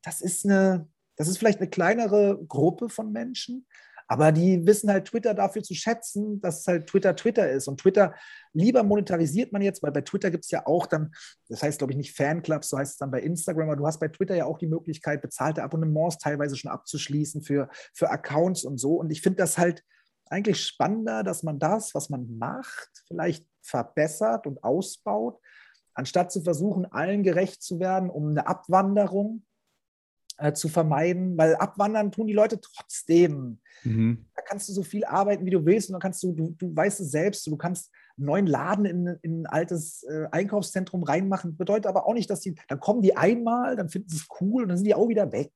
das 0.03 0.21
ist 0.21 0.45
eine, 0.45 0.87
das 1.15 1.27
ist 1.27 1.39
vielleicht 1.39 1.59
eine 1.59 1.69
kleinere 1.69 2.39
Gruppe 2.47 2.89
von 2.89 3.11
Menschen, 3.11 3.65
aber 4.07 4.31
die 4.31 4.65
wissen 4.65 4.91
halt 4.91 5.05
Twitter 5.05 5.33
dafür 5.33 5.63
zu 5.63 5.73
schätzen, 5.73 6.39
dass 6.41 6.67
halt 6.67 6.87
Twitter 6.87 7.15
Twitter 7.15 7.49
ist. 7.49 7.67
Und 7.67 7.79
Twitter 7.79 8.13
lieber 8.53 8.83
monetarisiert 8.83 9.51
man 9.51 9.61
jetzt, 9.61 9.81
weil 9.81 9.91
bei 9.91 10.01
Twitter 10.01 10.29
gibt 10.29 10.45
es 10.45 10.51
ja 10.51 10.65
auch 10.67 10.85
dann, 10.85 11.11
das 11.49 11.63
heißt, 11.63 11.79
glaube 11.79 11.93
ich, 11.93 11.97
nicht 11.97 12.15
Fanclubs, 12.15 12.69
so 12.69 12.77
heißt 12.77 12.93
es 12.93 12.97
dann 12.97 13.11
bei 13.11 13.21
Instagram, 13.21 13.69
aber 13.69 13.77
du 13.77 13.87
hast 13.87 13.99
bei 13.99 14.07
Twitter 14.07 14.35
ja 14.35 14.45
auch 14.45 14.59
die 14.59 14.67
Möglichkeit, 14.67 15.21
bezahlte 15.21 15.63
Abonnements 15.63 16.19
teilweise 16.19 16.55
schon 16.55 16.71
abzuschließen 16.71 17.41
für, 17.41 17.69
für 17.93 18.09
Accounts 18.09 18.63
und 18.63 18.77
so. 18.79 18.95
Und 18.95 19.09
ich 19.11 19.21
finde 19.21 19.37
das 19.37 19.57
halt 19.57 19.83
eigentlich 20.27 20.63
spannender, 20.63 21.23
dass 21.23 21.43
man 21.43 21.59
das, 21.59 21.95
was 21.95 22.09
man 22.09 22.37
macht, 22.37 22.89
vielleicht 23.07 23.47
verbessert 23.61 24.45
und 24.45 24.63
ausbaut, 24.63 25.39
anstatt 25.93 26.31
zu 26.31 26.41
versuchen, 26.41 26.85
allen 26.85 27.23
gerecht 27.23 27.63
zu 27.63 27.79
werden, 27.79 28.09
um 28.09 28.29
eine 28.29 28.47
Abwanderung 28.47 29.43
äh, 30.37 30.53
zu 30.53 30.69
vermeiden, 30.69 31.37
weil 31.37 31.55
abwandern 31.55 32.11
tun 32.11 32.27
die 32.27 32.33
Leute 32.33 32.59
trotzdem. 32.59 33.59
Mhm. 33.83 34.25
Da 34.35 34.41
kannst 34.41 34.67
du 34.69 34.73
so 34.73 34.83
viel 34.83 35.05
arbeiten, 35.05 35.45
wie 35.45 35.51
du 35.51 35.65
willst, 35.65 35.89
und 35.89 35.93
dann 35.93 36.01
kannst 36.01 36.21
du, 36.23 36.33
du, 36.33 36.55
du 36.57 36.75
weißt 36.75 36.99
es 36.99 37.11
selbst, 37.11 37.45
du 37.47 37.57
kannst 37.57 37.91
einen 38.17 38.27
neuen 38.27 38.47
Laden 38.47 38.85
in, 38.85 39.07
in 39.21 39.41
ein 39.41 39.45
altes 39.45 40.03
äh, 40.03 40.27
Einkaufszentrum 40.31 41.03
reinmachen. 41.03 41.57
Bedeutet 41.57 41.87
aber 41.87 42.05
auch 42.07 42.13
nicht, 42.13 42.29
dass 42.29 42.41
die, 42.41 42.55
dann 42.67 42.79
kommen 42.79 43.01
die 43.01 43.15
einmal, 43.15 43.75
dann 43.75 43.89
finden 43.89 44.09
sie 44.09 44.17
es 44.17 44.27
cool 44.41 44.63
und 44.63 44.69
dann 44.69 44.77
sind 44.77 44.87
die 44.87 44.95
auch 44.95 45.09
wieder 45.09 45.31
weg. 45.31 45.51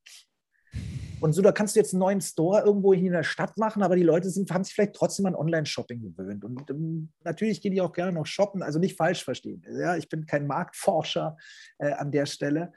Und 1.22 1.34
so, 1.34 1.42
da 1.42 1.52
kannst 1.52 1.76
du 1.76 1.80
jetzt 1.80 1.94
einen 1.94 2.00
neuen 2.00 2.22
Store 2.22 2.62
irgendwo 2.62 2.94
hier 2.94 3.08
in 3.08 3.14
der 3.14 3.24
Stadt 3.24 3.58
machen, 3.58 3.84
aber 3.84 3.96
die 3.96 4.04
Leute 4.04 4.30
sind, 4.30 4.52
haben 4.52 4.64
sich 4.64 4.74
vielleicht 4.74 4.94
trotzdem 4.94 5.26
an 5.26 5.36
Online-Shopping 5.36 6.02
gewöhnt. 6.02 6.46
Und 6.46 6.70
ähm, 6.70 7.10
natürlich 7.24 7.62
gehen 7.62 7.74
die 7.74 7.82
auch 7.82 7.92
gerne 7.92 8.14
noch 8.14 8.26
shoppen, 8.26 8.64
also 8.64 8.80
nicht 8.80 8.96
falsch 8.96 9.24
verstehen. 9.24 9.62
Ja, 9.70 9.98
ich 9.98 10.08
bin 10.08 10.26
kein 10.26 10.48
Marktforscher 10.48 11.38
äh, 11.78 11.92
an 11.92 12.12
der 12.12 12.26
Stelle. 12.26 12.72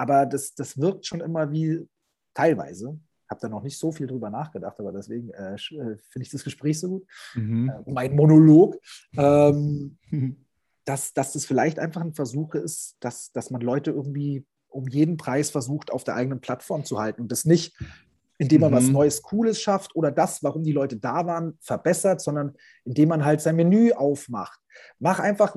Aber 0.00 0.24
das, 0.24 0.54
das 0.54 0.78
wirkt 0.78 1.04
schon 1.04 1.20
immer 1.20 1.52
wie 1.52 1.86
teilweise. 2.32 2.98
Habe 3.28 3.40
da 3.42 3.48
noch 3.50 3.62
nicht 3.62 3.78
so 3.78 3.92
viel 3.92 4.06
drüber 4.06 4.30
nachgedacht, 4.30 4.80
aber 4.80 4.92
deswegen 4.92 5.28
äh, 5.30 5.56
äh 5.56 5.56
finde 5.58 6.22
ich 6.22 6.30
das 6.30 6.42
Gespräch 6.42 6.80
so 6.80 6.88
gut. 6.88 7.06
Mhm. 7.34 7.68
Äh, 7.68 7.90
mein 7.90 8.16
Monolog. 8.16 8.78
Ähm, 9.18 9.98
dass, 10.86 11.12
dass 11.12 11.34
das 11.34 11.44
vielleicht 11.44 11.78
einfach 11.78 12.00
ein 12.00 12.14
Versuch 12.14 12.54
ist, 12.54 12.96
dass, 13.00 13.30
dass 13.32 13.50
man 13.50 13.60
Leute 13.60 13.90
irgendwie 13.90 14.46
um 14.68 14.88
jeden 14.88 15.18
Preis 15.18 15.50
versucht, 15.50 15.92
auf 15.92 16.02
der 16.02 16.14
eigenen 16.16 16.40
Plattform 16.40 16.84
zu 16.84 16.98
halten 16.98 17.20
und 17.20 17.30
das 17.30 17.44
nicht 17.44 17.76
indem 18.40 18.62
man 18.62 18.70
mhm. 18.70 18.76
was 18.76 18.88
Neues, 18.88 19.22
Cooles 19.22 19.60
schafft 19.60 19.94
oder 19.94 20.10
das, 20.10 20.42
warum 20.42 20.62
die 20.62 20.72
Leute 20.72 20.96
da 20.96 21.26
waren, 21.26 21.58
verbessert, 21.60 22.22
sondern 22.22 22.54
indem 22.86 23.10
man 23.10 23.22
halt 23.22 23.42
sein 23.42 23.54
Menü 23.54 23.92
aufmacht. 23.92 24.58
Mach 24.98 25.18
einfach, 25.18 25.56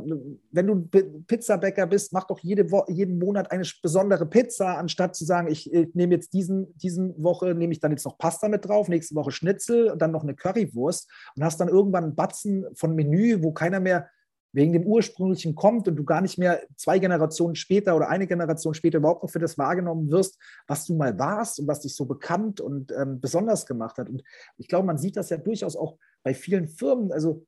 wenn 0.51 0.67
du 0.67 0.81
Pizzabäcker 1.25 1.87
bist, 1.87 2.11
mach 2.11 2.25
doch 2.25 2.39
jede 2.39 2.69
Wo 2.71 2.83
jeden 2.89 3.19
Monat 3.19 3.51
eine 3.51 3.63
besondere 3.81 4.25
Pizza, 4.25 4.77
anstatt 4.77 5.15
zu 5.15 5.23
sagen, 5.23 5.47
ich, 5.49 5.71
ich 5.73 5.95
nehme 5.95 6.13
jetzt 6.13 6.33
diesen, 6.33 6.77
diesen 6.77 7.23
Woche, 7.23 7.55
nehme 7.55 7.71
ich 7.71 7.79
dann 7.79 7.91
jetzt 7.91 8.03
noch 8.03 8.17
Pasta 8.17 8.49
mit 8.49 8.67
drauf, 8.67 8.89
nächste 8.89 9.15
Woche 9.15 9.31
Schnitzel 9.31 9.89
und 9.89 10.01
dann 10.01 10.11
noch 10.11 10.23
eine 10.23 10.35
Currywurst 10.35 11.09
und 11.37 11.43
hast 11.45 11.61
dann 11.61 11.69
irgendwann 11.69 12.03
einen 12.03 12.15
Batzen 12.15 12.65
von 12.75 12.95
Menü, 12.95 13.41
wo 13.41 13.53
keiner 13.53 13.79
mehr 13.79 14.09
wegen 14.53 14.71
dem 14.71 14.85
ursprünglichen 14.85 15.55
kommt 15.55 15.87
und 15.87 15.95
du 15.95 16.03
gar 16.05 16.21
nicht 16.21 16.37
mehr 16.37 16.61
zwei 16.75 16.99
Generationen 16.99 17.55
später 17.55 17.95
oder 17.95 18.07
eine 18.09 18.27
Generation 18.27 18.73
später 18.73 18.99
überhaupt 18.99 19.23
noch 19.23 19.29
für 19.29 19.39
das 19.39 19.57
wahrgenommen 19.57 20.09
wirst, 20.11 20.39
was 20.67 20.85
du 20.85 20.95
mal 20.95 21.17
warst 21.17 21.59
und 21.59 21.67
was 21.67 21.81
dich 21.81 21.95
so 21.95 22.05
bekannt 22.05 22.61
und 22.61 22.91
ähm, 22.91 23.19
besonders 23.19 23.65
gemacht 23.65 23.97
hat. 23.97 24.09
Und 24.09 24.23
ich 24.57 24.67
glaube, 24.67 24.85
man 24.85 24.99
sieht 24.99 25.17
das 25.17 25.29
ja 25.31 25.37
durchaus 25.37 25.75
auch 25.75 25.97
bei 26.21 26.33
vielen 26.35 26.67
Firmen. 26.67 27.11
Also 27.11 27.45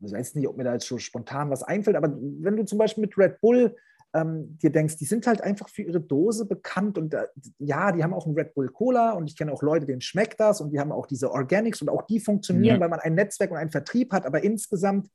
ich 0.00 0.12
weiß 0.12 0.36
nicht, 0.36 0.46
ob 0.46 0.56
mir 0.56 0.64
da 0.64 0.74
jetzt 0.74 0.86
schon 0.86 1.00
spontan 1.00 1.50
was 1.50 1.64
einfällt, 1.64 1.96
aber 1.96 2.14
wenn 2.16 2.56
du 2.56 2.64
zum 2.64 2.78
Beispiel 2.78 3.02
mit 3.02 3.18
Red 3.18 3.40
Bull 3.40 3.74
ähm, 4.16 4.58
dir 4.58 4.70
denkst, 4.70 4.96
die 4.96 5.04
sind 5.04 5.26
halt 5.26 5.42
einfach 5.42 5.68
für 5.68 5.82
ihre 5.82 6.00
Dose 6.00 6.46
bekannt 6.46 6.96
und 6.96 7.12
äh, 7.12 7.26
ja, 7.58 7.92
die 7.92 8.02
haben 8.02 8.14
auch 8.14 8.24
einen 8.24 8.34
Red 8.34 8.54
Bull 8.54 8.68
Cola 8.68 9.12
und 9.12 9.28
ich 9.28 9.36
kenne 9.36 9.52
auch 9.52 9.62
Leute, 9.62 9.84
denen 9.84 10.00
schmeckt 10.00 10.40
das 10.40 10.60
und 10.60 10.70
die 10.70 10.80
haben 10.80 10.90
auch 10.90 11.06
diese 11.06 11.30
Organics 11.30 11.82
und 11.82 11.90
auch 11.90 12.02
die 12.02 12.18
funktionieren, 12.18 12.76
ja. 12.76 12.80
weil 12.80 12.88
man 12.88 13.00
ein 13.00 13.14
Netzwerk 13.14 13.50
und 13.50 13.58
einen 13.58 13.70
Vertrieb 13.70 14.12
hat, 14.12 14.24
aber 14.24 14.42
insgesamt 14.42 15.10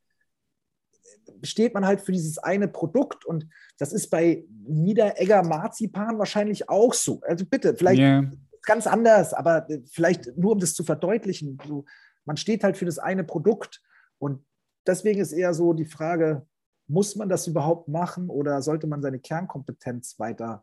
steht 1.42 1.74
man 1.74 1.84
halt 1.84 2.00
für 2.00 2.12
dieses 2.12 2.38
eine 2.38 2.68
Produkt 2.68 3.24
und 3.24 3.48
das 3.78 3.92
ist 3.92 4.08
bei 4.08 4.44
Niederegger 4.66 5.42
Marzipan 5.42 6.18
wahrscheinlich 6.18 6.68
auch 6.68 6.94
so. 6.94 7.20
Also 7.22 7.44
bitte, 7.44 7.74
vielleicht 7.74 8.00
yeah. 8.00 8.30
ganz 8.62 8.86
anders, 8.86 9.34
aber 9.34 9.68
äh, 9.68 9.80
vielleicht 9.90 10.36
nur 10.36 10.52
um 10.52 10.60
das 10.60 10.74
zu 10.74 10.84
verdeutlichen. 10.84 11.58
So, 11.66 11.84
man 12.24 12.36
steht 12.36 12.62
halt 12.62 12.76
für 12.76 12.84
das 12.84 13.00
eine 13.00 13.24
Produkt 13.24 13.82
und 14.18 14.44
deswegen 14.86 15.20
ist 15.20 15.32
eher 15.32 15.54
so 15.54 15.72
die 15.72 15.86
Frage, 15.86 16.46
muss 16.92 17.16
man 17.16 17.30
das 17.30 17.46
überhaupt 17.46 17.88
machen 17.88 18.28
oder 18.28 18.60
sollte 18.60 18.86
man 18.86 19.00
seine 19.00 19.18
Kernkompetenz 19.18 20.18
weiter 20.18 20.62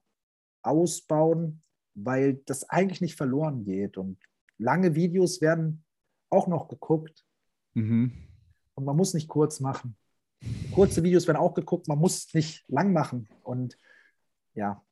ausbauen, 0.61 1.63
weil 1.95 2.35
das 2.45 2.69
eigentlich 2.69 3.01
nicht 3.01 3.15
verloren 3.15 3.63
geht. 3.65 3.97
Und 3.97 4.19
lange 4.59 4.93
Videos 4.93 5.41
werden 5.41 5.83
auch 6.29 6.47
noch 6.47 6.67
geguckt. 6.67 7.25
Mhm. 7.73 8.13
Und 8.75 8.85
man 8.85 8.95
muss 8.95 9.15
nicht 9.15 9.27
kurz 9.27 9.59
machen. 9.59 9.97
Kurze 10.71 11.01
Videos 11.01 11.25
werden 11.25 11.37
auch 11.37 11.55
geguckt, 11.55 11.87
man 11.87 11.97
muss 11.97 12.31
nicht 12.35 12.63
lang 12.67 12.93
machen. 12.93 13.27
Und 13.41 13.75
ja. 14.53 14.83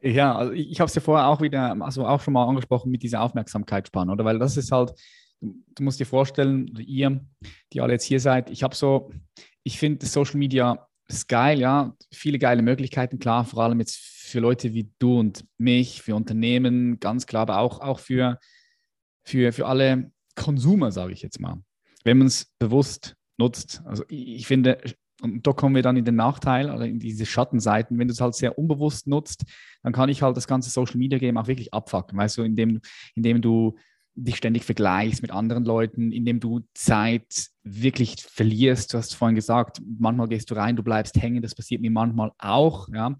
Ja, 0.00 0.36
also 0.36 0.52
ich 0.52 0.80
habe 0.80 0.88
es 0.88 0.94
ja 0.94 1.02
vorher 1.02 1.26
auch 1.26 1.42
wieder, 1.42 1.76
also 1.82 2.06
auch 2.06 2.20
schon 2.20 2.32
mal 2.32 2.46
angesprochen 2.46 2.90
mit 2.90 3.02
dieser 3.02 3.20
Aufmerksamkeitsspanne, 3.20 4.10
oder? 4.10 4.24
Weil 4.24 4.38
das 4.38 4.56
ist 4.56 4.72
halt, 4.72 4.94
du 5.40 5.82
musst 5.82 6.00
dir 6.00 6.06
vorstellen, 6.06 6.74
ihr, 6.78 7.20
die 7.72 7.80
alle 7.80 7.94
jetzt 7.94 8.04
hier 8.04 8.20
seid, 8.20 8.50
ich 8.50 8.62
habe 8.62 8.74
so, 8.74 9.12
ich 9.62 9.78
finde 9.78 10.06
Social 10.06 10.36
Media 10.36 10.86
ist 11.08 11.28
geil, 11.28 11.58
ja, 11.58 11.96
viele 12.12 12.38
geile 12.38 12.62
Möglichkeiten, 12.62 13.18
klar, 13.18 13.44
vor 13.44 13.62
allem 13.62 13.80
jetzt 13.80 13.96
für 13.96 14.40
Leute 14.40 14.74
wie 14.74 14.90
du 14.98 15.18
und 15.18 15.44
mich, 15.56 16.02
für 16.02 16.14
Unternehmen, 16.14 17.00
ganz 17.00 17.26
klar, 17.26 17.42
aber 17.42 17.58
auch, 17.58 17.80
auch 17.80 17.98
für, 17.98 18.38
für, 19.24 19.52
für 19.52 19.66
alle 19.66 20.12
Konsumer, 20.34 20.92
sage 20.92 21.12
ich 21.12 21.22
jetzt 21.22 21.40
mal. 21.40 21.62
Wenn 22.04 22.18
man 22.18 22.26
es 22.26 22.52
bewusst 22.58 23.16
nutzt. 23.38 23.82
Also 23.86 24.04
ich, 24.08 24.28
ich 24.28 24.46
finde, 24.46 24.78
und 25.22 25.46
da 25.46 25.52
kommen 25.52 25.74
wir 25.74 25.82
dann 25.82 25.96
in 25.96 26.04
den 26.04 26.16
Nachteil 26.16 26.70
oder 26.70 26.86
in 26.86 26.98
diese 26.98 27.26
Schattenseiten. 27.26 27.98
Wenn 27.98 28.08
du 28.08 28.12
es 28.12 28.20
halt 28.20 28.34
sehr 28.34 28.58
unbewusst 28.58 29.06
nutzt, 29.06 29.44
dann 29.82 29.92
kann 29.92 30.08
ich 30.08 30.22
halt 30.22 30.36
das 30.36 30.46
ganze 30.46 30.70
Social 30.70 30.98
Media 30.98 31.18
Game 31.18 31.36
auch 31.36 31.48
wirklich 31.48 31.72
abfacken. 31.74 32.18
Weißt 32.18 32.38
du, 32.38 32.42
indem, 32.42 32.80
indem 33.14 33.42
du 33.42 33.76
dich 34.24 34.36
ständig 34.36 34.64
vergleichst 34.64 35.22
mit 35.22 35.30
anderen 35.30 35.64
Leuten, 35.64 36.12
indem 36.12 36.40
du 36.40 36.60
Zeit 36.74 37.48
wirklich 37.62 38.22
verlierst. 38.22 38.92
Du 38.92 38.98
hast 38.98 39.14
vorhin 39.14 39.34
gesagt, 39.34 39.80
manchmal 39.98 40.28
gehst 40.28 40.50
du 40.50 40.54
rein, 40.54 40.76
du 40.76 40.82
bleibst 40.82 41.20
hängen. 41.20 41.42
Das 41.42 41.54
passiert 41.54 41.80
mir 41.80 41.90
manchmal 41.90 42.32
auch. 42.38 42.88
Ja. 42.92 43.16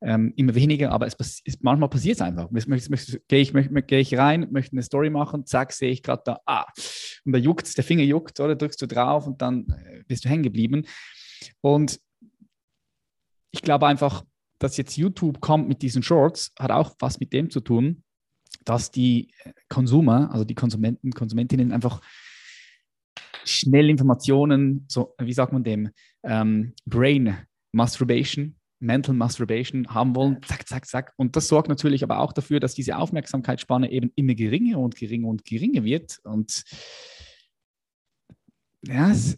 Ähm, 0.00 0.32
immer 0.36 0.54
weniger, 0.54 0.92
aber 0.92 1.06
es 1.06 1.40
ist, 1.44 1.62
manchmal 1.62 1.88
passiert 1.88 2.16
es 2.16 2.22
einfach. 2.22 2.48
Gehe 3.28 3.40
ich, 3.40 3.52
geh 3.86 3.98
ich 3.98 4.16
rein, 4.16 4.48
möchte 4.50 4.72
eine 4.72 4.82
Story 4.82 5.10
machen, 5.10 5.44
zack, 5.44 5.72
sehe 5.72 5.90
ich 5.90 6.02
gerade 6.02 6.22
da, 6.24 6.38
ah, 6.46 6.66
und 7.24 7.32
da 7.32 7.38
juckt 7.38 7.76
der 7.76 7.84
Finger 7.84 8.04
juckt, 8.04 8.38
oder 8.38 8.54
drückst 8.54 8.80
du 8.80 8.86
drauf 8.86 9.26
und 9.26 9.42
dann 9.42 9.66
äh, 9.68 10.04
bist 10.06 10.24
du 10.24 10.28
hängen 10.28 10.44
geblieben. 10.44 10.86
Und 11.60 12.00
ich 13.50 13.62
glaube 13.62 13.88
einfach, 13.88 14.24
dass 14.60 14.76
jetzt 14.76 14.96
YouTube 14.96 15.40
kommt 15.40 15.68
mit 15.68 15.82
diesen 15.82 16.02
Shorts, 16.02 16.52
hat 16.58 16.70
auch 16.70 16.94
was 17.00 17.18
mit 17.18 17.32
dem 17.32 17.50
zu 17.50 17.60
tun, 17.60 18.04
dass 18.64 18.90
die 18.90 19.32
Konsumer, 19.68 20.30
also 20.32 20.44
die 20.44 20.54
Konsumenten, 20.54 21.12
Konsumentinnen 21.12 21.72
einfach 21.72 22.00
schnell 23.44 23.88
Informationen, 23.88 24.84
so 24.88 25.14
wie 25.18 25.32
sagt 25.32 25.52
man 25.52 25.64
dem, 25.64 25.90
ähm, 26.22 26.74
Brain 26.86 27.36
Masturbation, 27.72 28.56
Mental 28.80 29.14
Masturbation 29.14 29.88
haben 29.88 30.14
wollen, 30.14 30.40
zack, 30.46 30.68
zack, 30.68 30.86
zack. 30.86 31.12
Und 31.16 31.34
das 31.34 31.48
sorgt 31.48 31.68
natürlich 31.68 32.04
aber 32.04 32.20
auch 32.20 32.32
dafür, 32.32 32.60
dass 32.60 32.74
diese 32.74 32.96
Aufmerksamkeitsspanne 32.96 33.90
eben 33.90 34.12
immer 34.14 34.34
geringer 34.34 34.78
und 34.78 34.96
geringer 34.96 35.28
und 35.28 35.44
geringer 35.44 35.84
wird. 35.84 36.20
Und 36.24 36.62
ja, 38.86 39.10
es, 39.10 39.36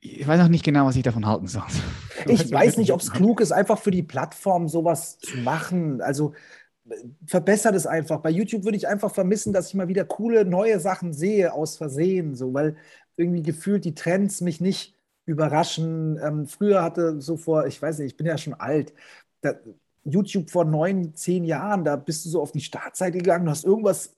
ich 0.00 0.26
weiß 0.26 0.40
auch 0.40 0.48
nicht 0.48 0.64
genau, 0.64 0.86
was 0.86 0.96
ich 0.96 1.04
davon 1.04 1.26
halten 1.26 1.46
soll. 1.46 1.62
Ich 2.26 2.50
weiß 2.50 2.76
nicht, 2.78 2.92
ob 2.92 3.00
es 3.00 3.12
klug 3.12 3.40
ist, 3.40 3.52
einfach 3.52 3.78
für 3.78 3.92
die 3.92 4.02
Plattform 4.02 4.68
sowas 4.68 5.18
zu 5.18 5.38
machen. 5.38 6.00
Also 6.00 6.34
verbessert 7.26 7.74
es 7.74 7.86
einfach. 7.86 8.20
Bei 8.20 8.30
YouTube 8.30 8.64
würde 8.64 8.76
ich 8.76 8.88
einfach 8.88 9.12
vermissen, 9.12 9.52
dass 9.52 9.68
ich 9.68 9.74
mal 9.74 9.88
wieder 9.88 10.04
coole 10.04 10.44
neue 10.44 10.80
Sachen 10.80 11.12
sehe 11.12 11.52
aus 11.52 11.76
Versehen, 11.76 12.34
so, 12.34 12.52
weil 12.54 12.76
irgendwie 13.16 13.42
gefühlt 13.42 13.84
die 13.84 13.94
Trends 13.94 14.40
mich 14.40 14.60
nicht 14.60 14.96
überraschen. 15.24 16.18
Ähm, 16.22 16.46
früher 16.46 16.82
hatte 16.82 17.20
so 17.20 17.36
vor, 17.36 17.66
ich 17.66 17.80
weiß 17.80 17.98
nicht, 17.98 18.12
ich 18.12 18.16
bin 18.16 18.26
ja 18.26 18.38
schon 18.38 18.54
alt, 18.54 18.92
da, 19.40 19.54
YouTube 20.04 20.50
vor 20.50 20.64
neun, 20.64 21.14
zehn 21.14 21.44
Jahren, 21.44 21.84
da 21.84 21.96
bist 21.96 22.24
du 22.24 22.30
so 22.30 22.42
auf 22.42 22.52
die 22.52 22.60
Startseite 22.60 23.18
gegangen, 23.18 23.44
du 23.44 23.50
hast 23.52 23.64
irgendwas, 23.64 24.16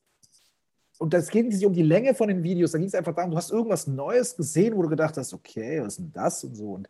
und 0.99 1.13
das 1.13 1.29
ging 1.29 1.49
nicht 1.49 1.67
um 1.67 1.75
die 1.75 1.83
Länge 1.83 2.15
von 2.15 2.29
den 2.29 2.43
Videos, 2.43 2.73
da 2.73 2.79
ging 2.79 2.87
es 2.87 2.95
einfach 2.95 3.15
darum, 3.15 3.33
du 3.33 3.37
hast 3.37 3.51
irgendwas 3.51 3.87
Neues 3.87 4.37
gesehen, 4.37 4.77
wo 4.77 4.83
du 4.83 4.89
gedacht 4.89 5.17
hast, 5.17 5.35
okay, 5.35 5.83
was 5.83 5.95
ist 5.95 5.99
denn 5.99 6.13
das 6.13 6.45
und 6.45 6.55
so. 6.55 6.73
Und 6.73 6.89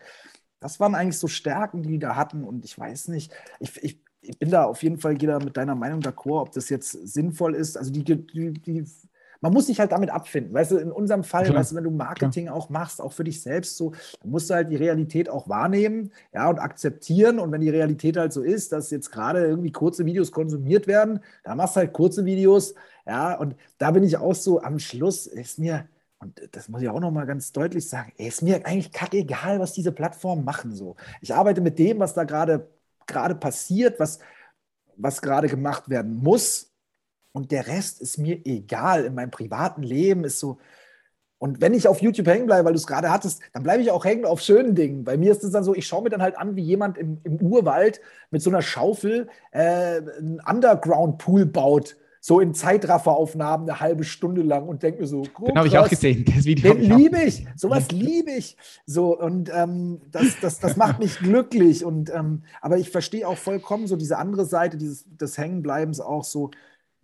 das 0.61 0.79
waren 0.79 0.95
eigentlich 0.95 1.19
so 1.19 1.27
Stärken, 1.27 1.83
die 1.83 1.91
die 1.91 1.99
da 1.99 2.15
hatten. 2.17 2.45
Und 2.45 2.65
ich 2.65 2.79
weiß 2.79 3.09
nicht, 3.09 3.33
ich, 3.61 3.83
ich 3.83 4.04
ich 4.27 4.39
bin 4.39 4.51
da 4.51 4.65
auf 4.65 4.83
jeden 4.83 4.99
Fall 4.99 5.21
jeder 5.21 5.43
mit 5.43 5.57
deiner 5.57 5.75
Meinung 5.75 6.01
d'accord, 6.01 6.43
ob 6.43 6.53
das 6.53 6.69
jetzt 6.69 6.93
sinnvoll 6.93 7.55
ist. 7.55 7.77
Also 7.77 7.93
die, 7.93 8.05
die, 8.05 8.53
die, 8.53 8.85
man 9.41 9.53
muss 9.53 9.67
sich 9.67 9.79
halt 9.79 9.93
damit 9.93 10.11
abfinden. 10.11 10.55
Weißt 10.55 10.71
du, 10.71 10.79
in 10.79 10.91
unserem 10.91 11.23
Fall, 11.23 11.53
weißt 11.53 11.73
du, 11.73 11.77
wenn 11.77 11.85
du 11.85 11.91
Marketing 11.91 12.47
Klar. 12.47 12.57
auch 12.57 12.71
machst, 12.71 13.01
auch 13.01 13.13
für 13.13 13.25
dich 13.25 13.43
selbst 13.43 13.77
so, 13.77 13.93
dann 14.23 14.31
musst 14.31 14.49
du 14.49 14.55
halt 14.55 14.71
die 14.71 14.77
Realität 14.77 15.29
auch 15.29 15.49
wahrnehmen, 15.49 16.13
ja, 16.33 16.49
und 16.49 16.59
akzeptieren. 16.59 17.39
Und 17.39 17.53
wenn 17.53 17.61
die 17.61 17.71
Realität 17.71 18.17
halt 18.17 18.33
so 18.33 18.43
ist, 18.43 18.73
dass 18.73 18.91
jetzt 18.91 19.11
gerade 19.13 19.45
irgendwie 19.45 19.71
kurze 19.73 20.07
Videos 20.07 20.33
konsumiert 20.33 20.87
werden, 20.87 21.21
dann 21.43 21.59
machst 21.59 21.77
du 21.77 21.81
halt 21.81 21.93
kurze 21.93 22.25
Videos, 22.25 22.75
ja, 23.07 23.35
und 23.39 23.55
da 23.77 23.91
bin 23.91 24.03
ich 24.03 24.17
auch 24.17 24.35
so, 24.35 24.63
am 24.63 24.79
Schluss 24.79 25.27
ist 25.27 25.59
mir, 25.59 25.87
und 26.21 26.41
das 26.53 26.71
muss 26.71 26.81
ich 26.81 26.89
auch 26.89 27.01
nochmal 27.01 27.27
ganz 27.27 27.53
deutlich 27.53 27.87
sagen, 27.87 28.13
ey, 28.17 28.29
ist 28.29 28.41
mir 28.41 28.65
eigentlich 28.65 28.93
kackegal, 28.93 29.61
was 29.61 29.75
diese 29.75 29.93
Plattformen 29.93 30.45
machen 30.45 30.73
so. 30.75 30.97
Ich 31.21 31.35
arbeite 31.35 31.61
mit 31.61 31.79
dem, 31.79 31.99
was 31.99 32.15
da 32.15 32.25
gerade 32.25 32.67
gerade 33.07 33.35
passiert, 33.35 34.01
was, 34.01 34.19
was 34.97 35.23
gerade 35.23 35.49
gemacht 35.49 35.89
werden 35.89 36.15
muss. 36.17 36.73
Und 37.33 37.51
der 37.51 37.67
Rest 37.67 38.01
ist 38.01 38.19
mir 38.19 38.41
egal. 38.45 39.05
In 39.05 39.15
meinem 39.15 39.31
privaten 39.31 39.83
Leben 39.83 40.25
ist 40.25 40.39
so. 40.39 40.59
Und 41.39 41.61
wenn 41.61 41.75
ich 41.75 41.89
auf 41.89 42.01
YouTube 42.01 42.27
hängen 42.27 42.47
bleibe, 42.47 42.67
weil 42.67 42.73
du 42.73 42.79
es 42.79 42.87
gerade 42.87 43.11
hattest, 43.11 43.43
dann 43.53 43.65
bleibe 43.65 43.83
ich 43.83 43.91
auch 43.91 44.05
hängen 44.05 44.25
auf 44.25 44.41
schönen 44.41 44.75
Dingen. 44.75 45.05
Bei 45.05 45.17
mir 45.17 45.33
ist 45.33 45.45
es 45.45 45.51
dann 45.51 45.65
so, 45.65 45.75
ich 45.75 45.87
schaue 45.87 46.03
mir 46.03 46.11
dann 46.11 46.23
halt 46.23 46.39
an, 46.39 46.57
wie 46.57 46.63
jemand 46.63 46.97
im, 46.97 47.21
im 47.25 47.37
Urwald 47.37 48.01
mit 48.31 48.41
so 48.41 48.51
einer 48.51 48.63
Schaufel 48.63 49.29
äh, 49.51 49.61
einen 49.61 50.41
Underground-Pool 50.47 51.47
baut 51.47 51.97
so 52.27 52.41
in 52.41 52.55
Zeitrafferaufnahmen 52.55 53.69
eine 53.69 53.81
halbe 53.81 54.03
Stunde 54.03 54.41
lang 54.41 54.67
und 54.67 54.83
denke 54.83 55.03
mir 55.03 55.07
so, 55.07 55.25
oh, 55.39 55.45
den 55.45 55.59
habe 55.59 55.69
ich 55.69 55.77
auch 55.77 55.91
gesehen, 55.91 56.25
das 56.25 56.47
Video. 56.47 56.73
Den 56.73 56.97
liebe 56.97 57.23
ich, 57.23 57.47
sowas 57.55 57.91
liebe 57.91 58.31
ich. 58.31 58.57
So, 58.87 59.19
und 59.19 59.51
ähm, 59.53 60.01
das, 60.11 60.41
das, 60.41 60.59
das 60.59 60.79
macht 60.79 61.01
mich 61.01 61.19
glücklich. 61.19 61.85
Und, 61.85 62.09
ähm, 62.09 62.45
aber 62.63 62.79
ich 62.79 62.89
verstehe 62.89 63.29
auch 63.29 63.37
vollkommen 63.37 63.87
so 63.87 63.97
diese 63.97 64.17
andere 64.17 64.47
Seite 64.47 64.79
dieses, 64.79 65.05
des 65.07 65.37
Hängenbleibens 65.37 66.01
auch 66.01 66.25
so. 66.25 66.51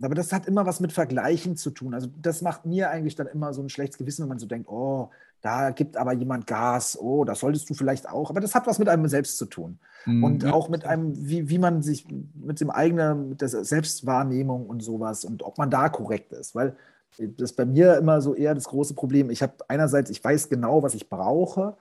Aber 0.00 0.14
das 0.14 0.32
hat 0.32 0.46
immer 0.46 0.64
was 0.64 0.80
mit 0.80 0.90
Vergleichen 0.90 1.54
zu 1.54 1.68
tun. 1.68 1.92
Also 1.92 2.08
das 2.16 2.40
macht 2.40 2.64
mir 2.64 2.88
eigentlich 2.88 3.14
dann 3.14 3.26
immer 3.26 3.52
so 3.52 3.60
ein 3.60 3.68
schlechtes 3.68 3.98
Gewissen, 3.98 4.22
wenn 4.22 4.30
man 4.30 4.38
so 4.38 4.46
denkt, 4.46 4.70
oh, 4.70 5.10
da 5.42 5.70
gibt 5.70 5.96
aber 5.96 6.12
jemand 6.12 6.46
Gas, 6.46 6.98
oh, 7.00 7.24
das 7.24 7.40
solltest 7.40 7.68
du 7.70 7.74
vielleicht 7.74 8.08
auch. 8.08 8.30
Aber 8.30 8.40
das 8.40 8.54
hat 8.54 8.66
was 8.66 8.78
mit 8.78 8.88
einem 8.88 9.08
selbst 9.08 9.38
zu 9.38 9.46
tun. 9.46 9.78
Mhm. 10.04 10.24
Und 10.24 10.46
auch 10.46 10.68
mit 10.68 10.84
einem, 10.84 11.14
wie, 11.16 11.48
wie 11.48 11.58
man 11.58 11.82
sich 11.82 12.06
mit 12.34 12.60
dem 12.60 12.70
eigenen, 12.70 13.30
mit 13.30 13.40
der 13.40 13.48
Selbstwahrnehmung 13.48 14.66
und 14.66 14.82
sowas 14.82 15.24
und 15.24 15.42
ob 15.42 15.58
man 15.58 15.70
da 15.70 15.88
korrekt 15.88 16.32
ist. 16.32 16.54
Weil 16.54 16.76
das 17.18 17.50
ist 17.50 17.56
bei 17.56 17.64
mir 17.64 17.96
immer 17.96 18.20
so 18.20 18.34
eher 18.34 18.54
das 18.54 18.64
große 18.64 18.94
Problem. 18.94 19.30
Ich 19.30 19.42
habe 19.42 19.54
einerseits, 19.68 20.10
ich 20.10 20.22
weiß 20.22 20.48
genau, 20.48 20.82
was 20.82 20.94
ich 20.94 21.08
brauche 21.08 21.76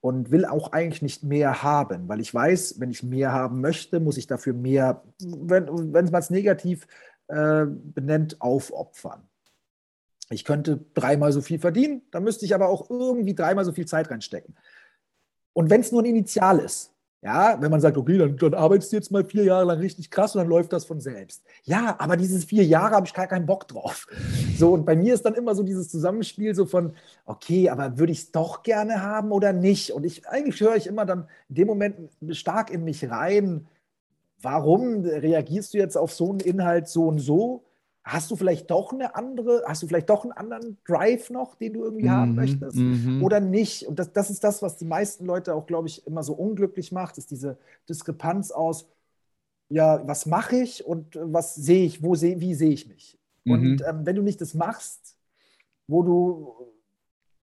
und 0.00 0.30
will 0.30 0.44
auch 0.44 0.72
eigentlich 0.72 1.02
nicht 1.02 1.24
mehr 1.24 1.62
haben, 1.62 2.08
weil 2.08 2.20
ich 2.20 2.32
weiß, 2.32 2.80
wenn 2.80 2.90
ich 2.90 3.02
mehr 3.02 3.32
haben 3.32 3.60
möchte, 3.60 4.00
muss 4.00 4.16
ich 4.16 4.26
dafür 4.26 4.54
mehr, 4.54 5.02
wenn, 5.20 5.92
wenn 5.92 6.06
man 6.06 6.20
es 6.20 6.30
negativ 6.30 6.86
äh, 7.28 7.66
benennt, 7.66 8.40
aufopfern. 8.40 9.22
Ich 10.30 10.44
könnte 10.44 10.80
dreimal 10.94 11.32
so 11.32 11.40
viel 11.40 11.58
verdienen, 11.58 12.02
dann 12.12 12.24
müsste 12.24 12.44
ich 12.44 12.54
aber 12.54 12.68
auch 12.68 12.88
irgendwie 12.88 13.34
dreimal 13.34 13.64
so 13.64 13.72
viel 13.72 13.86
Zeit 13.86 14.10
reinstecken. 14.10 14.54
Und 15.52 15.70
wenn 15.70 15.80
es 15.80 15.92
nur 15.92 16.02
ein 16.02 16.06
Initial 16.06 16.60
ist, 16.60 16.92
ja, 17.22 17.60
wenn 17.60 17.70
man 17.70 17.82
sagt, 17.82 17.98
okay, 17.98 18.16
dann, 18.16 18.36
dann, 18.38 18.54
arbeitest 18.54 18.92
du 18.92 18.96
jetzt 18.96 19.10
mal 19.10 19.24
vier 19.24 19.44
Jahre 19.44 19.66
lang 19.66 19.78
richtig 19.78 20.10
krass 20.10 20.34
und 20.34 20.40
dann 20.40 20.48
läuft 20.48 20.72
das 20.72 20.86
von 20.86 21.00
selbst. 21.00 21.42
Ja, 21.64 21.96
aber 21.98 22.16
dieses 22.16 22.44
vier 22.44 22.64
Jahre 22.64 22.94
habe 22.94 23.06
ich 23.06 23.12
gar 23.12 23.26
keinen 23.26 23.44
Bock 23.44 23.68
drauf. 23.68 24.06
So, 24.56 24.72
und 24.72 24.86
bei 24.86 24.96
mir 24.96 25.12
ist 25.12 25.26
dann 25.26 25.34
immer 25.34 25.54
so 25.54 25.62
dieses 25.62 25.90
Zusammenspiel 25.90 26.54
so 26.54 26.64
von, 26.64 26.94
okay, 27.26 27.68
aber 27.68 27.98
würde 27.98 28.12
ich 28.12 28.20
es 28.20 28.32
doch 28.32 28.62
gerne 28.62 29.02
haben 29.02 29.32
oder 29.32 29.52
nicht? 29.52 29.92
Und 29.92 30.04
ich, 30.04 30.26
eigentlich 30.28 30.60
höre 30.60 30.76
ich 30.76 30.86
immer 30.86 31.04
dann 31.04 31.28
in 31.50 31.56
dem 31.56 31.66
Moment 31.66 31.96
stark 32.30 32.70
in 32.70 32.84
mich 32.84 33.10
rein, 33.10 33.68
warum 34.40 35.04
reagierst 35.04 35.74
du 35.74 35.78
jetzt 35.78 35.98
auf 35.98 36.14
so 36.14 36.30
einen 36.30 36.40
Inhalt 36.40 36.88
so 36.88 37.06
und 37.06 37.18
so? 37.18 37.64
Hast 38.02 38.30
du 38.30 38.36
vielleicht 38.36 38.70
doch 38.70 38.92
eine 38.92 39.14
andere, 39.14 39.62
hast 39.66 39.82
du 39.82 39.86
vielleicht 39.86 40.08
doch 40.08 40.24
einen 40.24 40.32
anderen 40.32 40.78
Drive 40.86 41.28
noch, 41.28 41.54
den 41.54 41.74
du 41.74 41.84
irgendwie 41.84 42.06
mhm, 42.06 42.10
haben 42.10 42.34
möchtest 42.34 42.76
mhm. 42.76 43.22
oder 43.22 43.40
nicht? 43.40 43.86
Und 43.86 43.98
das, 43.98 44.12
das 44.12 44.30
ist 44.30 44.42
das, 44.42 44.62
was 44.62 44.76
die 44.76 44.86
meisten 44.86 45.26
Leute 45.26 45.54
auch, 45.54 45.66
glaube 45.66 45.88
ich, 45.88 46.06
immer 46.06 46.22
so 46.22 46.32
unglücklich 46.32 46.92
macht, 46.92 47.18
ist 47.18 47.30
diese 47.30 47.58
Diskrepanz 47.88 48.52
aus, 48.52 48.88
ja, 49.68 50.06
was 50.08 50.24
mache 50.24 50.56
ich 50.56 50.84
und 50.84 51.18
was 51.20 51.54
sehe 51.54 51.84
ich, 51.84 52.02
wo 52.02 52.14
sehe, 52.14 52.40
wie 52.40 52.54
sehe 52.54 52.70
ich 52.70 52.88
mich? 52.88 53.18
Mhm. 53.44 53.52
Und 53.52 53.84
ähm, 53.86 54.06
wenn 54.06 54.16
du 54.16 54.22
nicht 54.22 54.40
das 54.40 54.54
machst, 54.54 55.16
wo 55.86 56.02
du, 56.02 56.54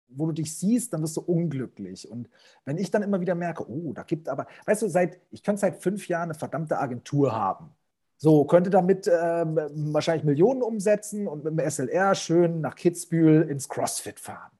wo 0.07 0.27
du 0.27 0.31
dich 0.31 0.57
siehst, 0.57 0.93
dann 0.93 1.01
wirst 1.01 1.17
du 1.17 1.21
unglücklich. 1.21 2.09
Und 2.09 2.29
wenn 2.63 2.77
ich 2.77 2.91
dann 2.91 3.03
immer 3.03 3.19
wieder 3.19 3.35
merke, 3.35 3.69
oh, 3.69 3.91
da 3.91 4.03
gibt 4.03 4.29
aber, 4.29 4.47
weißt 4.65 4.83
du, 4.83 4.87
seit, 4.87 5.19
ich 5.31 5.43
könnte 5.43 5.59
seit 5.59 5.83
fünf 5.83 6.07
Jahren 6.07 6.29
eine 6.29 6.33
verdammte 6.33 6.79
Agentur 6.79 7.33
haben 7.33 7.75
so, 8.17 8.45
könnte 8.45 8.69
damit 8.69 9.07
ähm, 9.07 9.59
wahrscheinlich 9.93 10.23
Millionen 10.23 10.61
umsetzen 10.61 11.27
und 11.27 11.43
mit 11.43 11.57
dem 11.57 11.69
SLR 11.69 12.15
schön 12.15 12.61
nach 12.61 12.75
Kitzbühel 12.75 13.43
ins 13.49 13.67
CrossFit 13.67 14.19
fahren. 14.19 14.51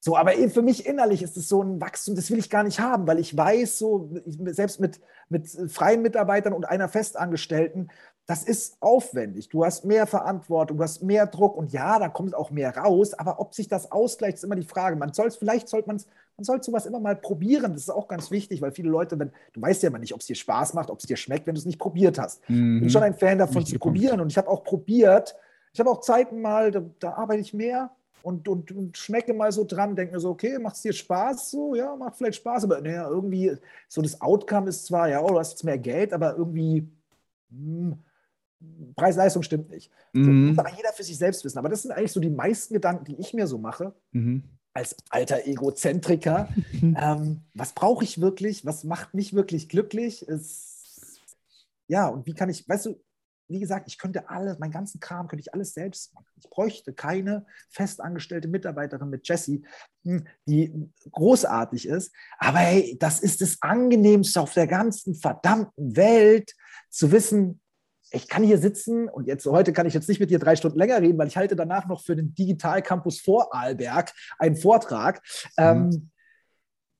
So, 0.00 0.16
aber 0.16 0.32
für 0.32 0.62
mich 0.62 0.86
innerlich 0.86 1.22
ist 1.22 1.36
es 1.36 1.48
so 1.48 1.62
ein 1.62 1.80
Wachstum, 1.80 2.14
das 2.14 2.30
will 2.30 2.38
ich 2.38 2.50
gar 2.50 2.62
nicht 2.62 2.80
haben, 2.80 3.06
weil 3.06 3.18
ich 3.18 3.36
weiß, 3.36 3.78
so, 3.78 4.08
selbst 4.26 4.80
mit, 4.80 5.00
mit 5.28 5.48
freien 5.70 6.02
Mitarbeitern 6.02 6.52
und 6.52 6.68
einer 6.68 6.88
Festangestellten, 6.88 7.90
das 8.24 8.44
ist 8.44 8.76
aufwendig. 8.80 9.48
Du 9.48 9.64
hast 9.64 9.84
mehr 9.84 10.06
Verantwortung, 10.06 10.76
du 10.76 10.84
hast 10.84 11.02
mehr 11.02 11.26
Druck 11.26 11.56
und 11.56 11.72
ja, 11.72 11.98
da 11.98 12.08
kommt 12.08 12.34
auch 12.34 12.50
mehr 12.50 12.76
raus. 12.76 13.14
Aber 13.14 13.40
ob 13.40 13.54
sich 13.54 13.68
das 13.68 13.90
ausgleicht, 13.90 14.36
ist 14.36 14.44
immer 14.44 14.54
die 14.54 14.64
Frage. 14.66 14.96
Man 14.96 15.14
soll 15.14 15.30
vielleicht 15.30 15.68
sollte 15.68 15.88
man 15.88 15.96
es, 15.96 16.06
man 16.38 16.44
soll 16.44 16.62
sowas 16.62 16.86
immer 16.86 17.00
mal 17.00 17.16
probieren. 17.16 17.72
Das 17.72 17.82
ist 17.82 17.90
auch 17.90 18.06
ganz 18.06 18.30
wichtig, 18.30 18.62
weil 18.62 18.70
viele 18.70 18.88
Leute, 18.88 19.18
wenn 19.18 19.32
du 19.52 19.60
weißt 19.60 19.82
ja 19.82 19.88
immer 19.88 19.98
nicht, 19.98 20.14
ob 20.14 20.20
es 20.20 20.26
dir 20.26 20.36
Spaß 20.36 20.72
macht, 20.74 20.88
ob 20.88 21.00
es 21.00 21.06
dir 21.06 21.16
schmeckt, 21.16 21.46
wenn 21.48 21.54
du 21.56 21.58
es 21.58 21.66
nicht 21.66 21.80
probiert 21.80 22.16
hast. 22.18 22.48
Mhm. 22.48 22.76
Ich 22.76 22.80
bin 22.82 22.90
schon 22.90 23.02
ein 23.02 23.14
Fan 23.14 23.38
davon 23.38 23.58
nicht 23.58 23.72
zu 23.72 23.78
probieren 23.78 24.20
und 24.20 24.30
ich 24.30 24.38
habe 24.38 24.48
auch 24.48 24.62
probiert. 24.62 25.34
Ich 25.72 25.80
habe 25.80 25.90
auch 25.90 26.00
Zeiten 26.00 26.40
mal, 26.40 26.70
da, 26.70 26.84
da 27.00 27.12
arbeite 27.14 27.40
ich 27.40 27.54
mehr 27.54 27.90
und, 28.22 28.46
und, 28.46 28.70
und, 28.70 28.96
schmecke 28.96 29.34
mal 29.34 29.50
so 29.50 29.64
dran, 29.64 29.96
denke 29.96 30.14
mir 30.14 30.20
so, 30.20 30.30
okay, 30.30 30.58
macht 30.60 30.76
es 30.76 30.82
dir 30.82 30.92
Spaß? 30.92 31.50
So, 31.50 31.74
ja, 31.74 31.96
macht 31.96 32.16
vielleicht 32.16 32.36
Spaß, 32.36 32.64
aber 32.64 32.80
naja, 32.80 33.08
irgendwie, 33.08 33.56
so 33.88 34.00
das 34.00 34.20
Outcome 34.20 34.68
ist 34.68 34.86
zwar, 34.86 35.08
ja, 35.08 35.20
oh, 35.20 35.28
du 35.28 35.38
hast 35.40 35.50
jetzt 35.50 35.64
mehr 35.64 35.78
Geld, 35.78 36.12
aber 36.12 36.36
irgendwie, 36.36 36.88
hm, 37.50 37.98
Preis-Leistung 38.94 39.42
stimmt 39.42 39.70
nicht. 39.70 39.90
Mhm. 40.12 40.24
So, 40.24 40.30
muss 40.30 40.58
aber 40.58 40.76
jeder 40.76 40.92
für 40.92 41.02
sich 41.02 41.18
selbst 41.18 41.44
wissen. 41.44 41.58
Aber 41.58 41.68
das 41.68 41.82
sind 41.82 41.92
eigentlich 41.92 42.12
so 42.12 42.20
die 42.20 42.30
meisten 42.30 42.74
Gedanken, 42.74 43.04
die 43.04 43.16
ich 43.20 43.34
mir 43.34 43.46
so 43.46 43.58
mache. 43.58 43.92
Mhm. 44.12 44.44
Als 44.78 44.94
alter 45.10 45.44
Egozentriker. 45.44 46.48
ähm, 46.82 47.40
was 47.52 47.72
brauche 47.72 48.04
ich 48.04 48.20
wirklich? 48.20 48.64
Was 48.64 48.84
macht 48.84 49.12
mich 49.12 49.34
wirklich 49.34 49.68
glücklich? 49.68 50.22
Ist, 50.22 51.20
ja, 51.88 52.06
und 52.06 52.26
wie 52.26 52.34
kann 52.34 52.48
ich, 52.48 52.68
weißt 52.68 52.86
du, 52.86 53.02
wie 53.48 53.58
gesagt, 53.58 53.88
ich 53.88 53.98
könnte 53.98 54.28
alles, 54.28 54.60
meinen 54.60 54.70
ganzen 54.70 55.00
Kram 55.00 55.26
könnte 55.26 55.40
ich 55.40 55.52
alles 55.52 55.74
selbst 55.74 56.14
machen. 56.14 56.28
Ich 56.36 56.48
bräuchte 56.48 56.92
keine 56.92 57.44
festangestellte 57.70 58.46
Mitarbeiterin 58.46 59.10
mit 59.10 59.26
Jessie, 59.26 59.64
hm, 60.04 60.28
die 60.46 60.72
großartig 61.10 61.88
ist. 61.88 62.14
Aber 62.38 62.58
hey, 62.58 62.96
das 63.00 63.18
ist 63.18 63.40
das 63.40 63.56
Angenehmste 63.60 64.40
auf 64.40 64.54
der 64.54 64.68
ganzen 64.68 65.16
verdammten 65.16 65.96
Welt, 65.96 66.54
zu 66.88 67.10
wissen, 67.10 67.60
ich 68.10 68.28
kann 68.28 68.42
hier 68.42 68.58
sitzen 68.58 69.08
und 69.08 69.26
jetzt 69.26 69.46
heute 69.46 69.72
kann 69.72 69.86
ich 69.86 69.94
jetzt 69.94 70.08
nicht 70.08 70.20
mit 70.20 70.30
dir 70.30 70.38
drei 70.38 70.56
Stunden 70.56 70.78
länger 70.78 71.00
reden, 71.00 71.18
weil 71.18 71.28
ich 71.28 71.36
halte 71.36 71.56
danach 71.56 71.86
noch 71.86 72.02
für 72.02 72.16
den 72.16 72.34
Digital 72.34 72.82
Campus 72.82 73.20
Vorarlberg 73.20 74.12
einen 74.38 74.56
Vortrag. 74.56 75.20
Mhm. 75.56 75.64
Ähm, 75.64 76.10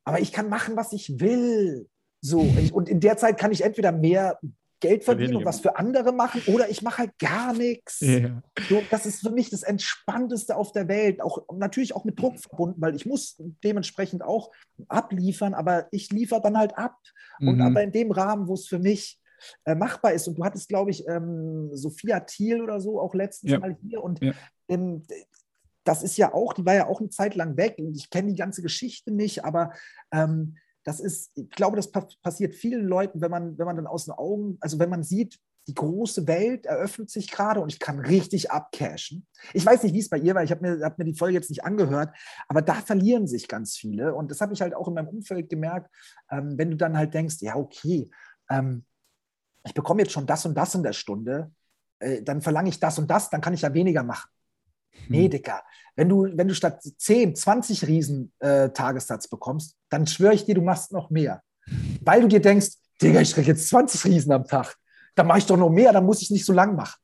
aber 0.04 0.20
ich 0.20 0.32
kann 0.32 0.48
machen, 0.48 0.76
was 0.76 0.92
ich 0.92 1.20
will. 1.20 1.88
So, 2.20 2.42
ich, 2.58 2.72
und 2.72 2.88
in 2.88 3.00
der 3.00 3.16
Zeit 3.16 3.38
kann 3.38 3.52
ich 3.52 3.62
entweder 3.62 3.92
mehr 3.92 4.38
Geld 4.80 5.04
verdienen 5.04 5.36
und 5.36 5.44
was 5.44 5.60
für 5.60 5.76
andere 5.76 6.12
machen 6.12 6.40
oder 6.46 6.70
ich 6.70 6.82
mache 6.82 6.98
halt 6.98 7.18
gar 7.18 7.52
nichts. 7.52 8.00
Yeah. 8.00 8.42
So, 8.68 8.82
das 8.90 9.06
ist 9.06 9.20
für 9.20 9.30
mich 9.30 9.50
das 9.50 9.64
Entspannteste 9.64 10.56
auf 10.56 10.72
der 10.72 10.86
Welt. 10.86 11.20
Auch 11.20 11.46
natürlich 11.52 11.96
auch 11.96 12.04
mit 12.04 12.20
Druck 12.20 12.38
verbunden, 12.38 12.80
weil 12.80 12.94
ich 12.94 13.04
muss 13.04 13.36
dementsprechend 13.64 14.22
auch 14.22 14.52
abliefern, 14.86 15.54
aber 15.54 15.88
ich 15.90 16.10
liefere 16.10 16.40
dann 16.40 16.56
halt 16.56 16.78
ab. 16.78 16.96
Mhm. 17.40 17.48
Und 17.48 17.60
aber 17.60 17.82
in 17.82 17.92
dem 17.92 18.12
Rahmen, 18.12 18.46
wo 18.46 18.54
es 18.54 18.68
für 18.68 18.78
mich 18.78 19.18
äh, 19.64 19.74
machbar 19.74 20.12
ist. 20.12 20.28
Und 20.28 20.38
du 20.38 20.44
hattest, 20.44 20.68
glaube 20.68 20.90
ich, 20.90 21.06
ähm, 21.08 21.70
Sophia 21.72 22.20
Thiel 22.20 22.62
oder 22.62 22.80
so 22.80 23.00
auch 23.00 23.14
letztens 23.14 23.52
ja. 23.52 23.58
mal 23.58 23.76
hier. 23.82 24.02
Und 24.02 24.22
ja. 24.22 24.32
ähm, 24.68 25.02
das 25.84 26.02
ist 26.02 26.16
ja 26.16 26.34
auch, 26.34 26.52
die 26.52 26.66
war 26.66 26.74
ja 26.74 26.86
auch 26.86 27.00
eine 27.00 27.10
Zeit 27.10 27.34
lang 27.34 27.56
weg. 27.56 27.76
Und 27.78 27.96
ich 27.96 28.10
kenne 28.10 28.28
die 28.28 28.38
ganze 28.38 28.62
Geschichte 28.62 29.10
nicht, 29.10 29.44
aber 29.44 29.72
ähm, 30.12 30.56
das 30.84 31.00
ist, 31.00 31.32
ich 31.34 31.50
glaube, 31.50 31.76
das 31.76 31.90
pa 31.90 32.06
passiert 32.22 32.54
vielen 32.54 32.86
Leuten, 32.86 33.20
wenn 33.20 33.30
man, 33.30 33.58
wenn 33.58 33.66
man 33.66 33.76
dann 33.76 33.86
aus 33.86 34.06
den 34.06 34.14
Augen, 34.14 34.56
also 34.60 34.78
wenn 34.78 34.90
man 34.90 35.02
sieht, 35.02 35.38
die 35.68 35.74
große 35.74 36.26
Welt 36.26 36.64
eröffnet 36.64 37.10
sich 37.10 37.30
gerade 37.30 37.60
und 37.60 37.70
ich 37.70 37.78
kann 37.78 37.98
richtig 37.98 38.50
abcashen. 38.50 39.26
Ich 39.52 39.66
weiß 39.66 39.82
nicht, 39.82 39.94
wie 39.94 40.00
es 40.00 40.08
bei 40.08 40.16
ihr 40.18 40.34
war, 40.34 40.42
ich 40.42 40.50
habe 40.50 40.62
mir, 40.62 40.84
hab 40.84 40.98
mir 40.98 41.04
die 41.04 41.14
Folge 41.14 41.34
jetzt 41.34 41.50
nicht 41.50 41.62
angehört, 41.62 42.16
aber 42.48 42.62
da 42.62 42.74
verlieren 42.74 43.26
sich 43.26 43.48
ganz 43.48 43.76
viele. 43.76 44.14
Und 44.14 44.30
das 44.30 44.40
habe 44.40 44.54
ich 44.54 44.62
halt 44.62 44.74
auch 44.74 44.88
in 44.88 44.94
meinem 44.94 45.08
Umfeld 45.08 45.50
gemerkt, 45.50 45.94
ähm, 46.30 46.56
wenn 46.56 46.70
du 46.70 46.76
dann 46.78 46.96
halt 46.96 47.12
denkst, 47.12 47.36
ja, 47.40 47.54
okay, 47.56 48.10
ähm, 48.48 48.84
ich 49.68 49.74
bekomme 49.74 50.02
jetzt 50.02 50.12
schon 50.12 50.26
das 50.26 50.46
und 50.46 50.54
das 50.54 50.74
in 50.74 50.82
der 50.82 50.94
Stunde, 50.94 51.50
äh, 52.00 52.22
dann 52.22 52.40
verlange 52.40 52.70
ich 52.70 52.80
das 52.80 52.98
und 52.98 53.10
das, 53.10 53.28
dann 53.28 53.40
kann 53.40 53.54
ich 53.54 53.62
ja 53.62 53.74
weniger 53.74 54.02
machen. 54.02 54.30
Hm. 54.92 55.06
Nee, 55.08 55.28
Dicker. 55.28 55.62
Wenn 55.94 56.08
du, 56.08 56.26
wenn 56.34 56.48
du 56.48 56.54
statt 56.54 56.82
10, 56.82 57.36
20 57.36 57.86
Riesen 57.86 58.32
äh, 58.38 58.70
Tagessatz 58.70 59.28
bekommst, 59.28 59.76
dann 59.90 60.06
schwöre 60.06 60.34
ich 60.34 60.44
dir, 60.44 60.54
du 60.54 60.62
machst 60.62 60.92
noch 60.92 61.10
mehr. 61.10 61.42
Weil 62.00 62.22
du 62.22 62.28
dir 62.28 62.40
denkst, 62.40 62.68
Digga, 63.02 63.20
ich 63.20 63.34
kriege 63.34 63.48
jetzt 63.48 63.68
20 63.68 64.04
Riesen 64.06 64.32
am 64.32 64.44
Tag. 64.44 64.76
Dann 65.14 65.26
mache 65.26 65.38
ich 65.38 65.46
doch 65.46 65.56
noch 65.56 65.70
mehr, 65.70 65.92
dann 65.92 66.06
muss 66.06 66.22
ich 66.22 66.30
nicht 66.30 66.46
so 66.46 66.52
lang 66.52 66.74
machen. 66.74 66.98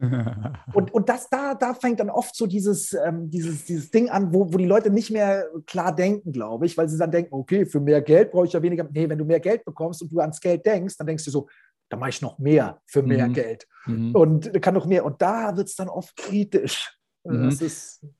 und, 0.74 0.92
und 0.92 1.08
das 1.08 1.30
da, 1.30 1.54
da 1.54 1.72
fängt 1.72 2.00
dann 2.00 2.10
oft 2.10 2.34
so 2.34 2.46
dieses, 2.46 2.92
ähm, 2.92 3.30
dieses, 3.30 3.64
dieses 3.64 3.90
Ding 3.90 4.10
an, 4.10 4.34
wo, 4.34 4.52
wo 4.52 4.58
die 4.58 4.66
Leute 4.66 4.90
nicht 4.90 5.10
mehr 5.10 5.46
klar 5.66 5.94
denken, 5.94 6.32
glaube 6.32 6.66
ich, 6.66 6.76
weil 6.76 6.88
sie 6.88 6.98
dann 6.98 7.10
denken, 7.12 7.32
okay, 7.34 7.64
für 7.64 7.80
mehr 7.80 8.02
Geld 8.02 8.32
brauche 8.32 8.46
ich 8.46 8.52
ja 8.52 8.60
weniger. 8.60 8.86
Nee, 8.90 9.08
wenn 9.08 9.18
du 9.18 9.24
mehr 9.24 9.40
Geld 9.40 9.64
bekommst 9.64 10.02
und 10.02 10.12
du 10.12 10.20
ans 10.20 10.40
Geld 10.40 10.66
denkst, 10.66 10.96
dann 10.98 11.06
denkst 11.06 11.24
du 11.24 11.30
so, 11.30 11.48
da 11.88 11.96
mache 11.96 12.10
ich 12.10 12.22
noch 12.22 12.38
mehr 12.38 12.80
für 12.86 13.02
mehr 13.02 13.28
mhm. 13.28 13.32
Geld 13.34 13.66
mhm. 13.86 14.14
und 14.14 14.62
kann 14.62 14.74
noch 14.74 14.86
mehr. 14.86 15.04
Und 15.04 15.20
da 15.22 15.56
wird 15.56 15.68
es 15.68 15.76
dann 15.76 15.88
oft 15.88 16.16
kritisch. 16.16 16.96
Mhm. 17.24 17.56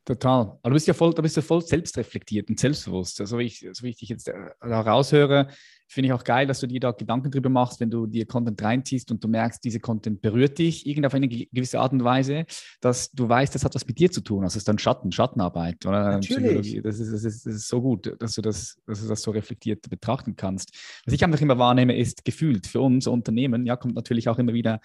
Total. 0.05 0.59
Aber 0.63 0.71
du 0.71 0.75
bist 0.75 0.87
ja 0.87 0.95
voll, 0.95 1.13
du 1.13 1.21
bist 1.21 1.37
ja 1.37 1.43
voll 1.43 1.61
selbstreflektiert 1.61 2.49
und 2.49 2.59
selbstbewusst. 2.59 3.21
Also, 3.21 3.39
wie 3.39 3.45
ich, 3.45 3.67
so 3.73 3.83
wie 3.83 3.91
ich 3.91 3.99
dich 3.99 4.09
jetzt 4.09 4.29
äh, 4.29 4.33
da 4.61 4.81
raushöre, 4.81 5.49
Finde 5.87 6.09
ich 6.09 6.13
auch 6.13 6.25
geil, 6.25 6.47
dass 6.47 6.61
du 6.61 6.67
dir 6.67 6.81
da 6.81 6.93
Gedanken 6.93 7.31
drüber 7.31 7.51
machst, 7.51 7.81
wenn 7.81 7.91
du 7.91 8.07
dir 8.07 8.27
Content 8.27 8.61
reinziehst 8.63 9.11
und 9.11 9.23
du 9.23 9.29
merkst, 9.29 9.63
diese 9.63 9.81
Content 9.81 10.21
berührt 10.23 10.59
dich 10.59 10.87
irgendwie 10.87 11.07
auf 11.07 11.15
eine 11.15 11.29
gewisse 11.29 11.79
Art 11.79 11.93
und 11.93 12.03
Weise, 12.05 12.47
dass 12.81 13.11
du 13.13 13.29
weißt, 13.29 13.55
das 13.55 13.65
hat 13.65 13.75
was 13.75 13.87
mit 13.87 13.99
dir 13.99 14.11
zu 14.11 14.21
tun. 14.21 14.45
Also 14.45 14.55
es 14.55 14.63
ist 14.63 14.69
dann 14.69 14.79
Schatten, 14.79 15.13
Schattenarbeit 15.13 15.85
oder 15.87 16.13
Natürlich. 16.15 16.83
Das 16.83 16.99
ist, 16.99 17.13
das, 17.13 17.25
ist, 17.25 17.47
das 17.47 17.55
ist 17.55 17.69
so 17.69 17.83
gut, 17.83 18.15
dass 18.19 18.35
du, 18.35 18.43
das, 18.43 18.79
dass 18.87 19.03
du 19.03 19.09
das 19.09 19.23
so 19.23 19.31
reflektiert 19.31 19.89
betrachten 19.89 20.37
kannst. 20.37 20.75
Was 21.05 21.15
ich 21.15 21.23
einfach 21.23 21.41
immer 21.41 21.59
wahrnehme, 21.59 21.97
ist 21.97 22.25
gefühlt 22.25 22.67
für 22.67 22.81
uns 22.81 23.07
Unternehmen, 23.07 23.67
ja, 23.67 23.77
kommt 23.77 23.95
natürlich 23.95 24.29
auch 24.29 24.39
immer 24.39 24.55
wieder 24.55 24.81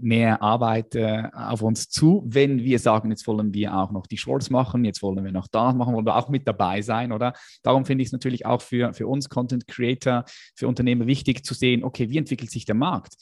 mehr 0.00 0.42
Arbeit 0.42 0.94
äh, 0.94 1.28
auf 1.32 1.62
uns 1.62 1.88
zu, 1.88 2.22
wenn 2.26 2.62
wir 2.62 2.78
sagen, 2.78 3.10
jetzt 3.10 3.26
wollen 3.26 3.54
wir 3.54 3.76
auch 3.76 3.92
noch 3.92 4.06
die 4.06 4.16
Shorts 4.18 4.50
machen, 4.50 4.84
jetzt 4.84 5.02
wollen 5.02 5.24
wir 5.24 5.32
noch 5.32 5.48
da 5.48 5.72
machen, 5.72 5.94
wollen 5.94 6.06
wir 6.06 6.16
auch 6.16 6.28
mit 6.28 6.46
dabei 6.46 6.82
sein, 6.82 7.12
oder? 7.12 7.34
Darum 7.62 7.84
finde 7.84 8.02
ich 8.02 8.08
es 8.08 8.12
natürlich 8.12 8.46
auch 8.46 8.62
für, 8.62 8.92
für 8.92 9.06
uns 9.06 9.28
Content 9.28 9.66
Creator 9.66 10.24
für 10.54 10.68
Unternehmen 10.68 11.06
wichtig 11.06 11.44
zu 11.44 11.54
sehen, 11.54 11.84
okay, 11.84 12.10
wie 12.10 12.18
entwickelt 12.18 12.50
sich 12.50 12.64
der 12.64 12.74
Markt? 12.74 13.14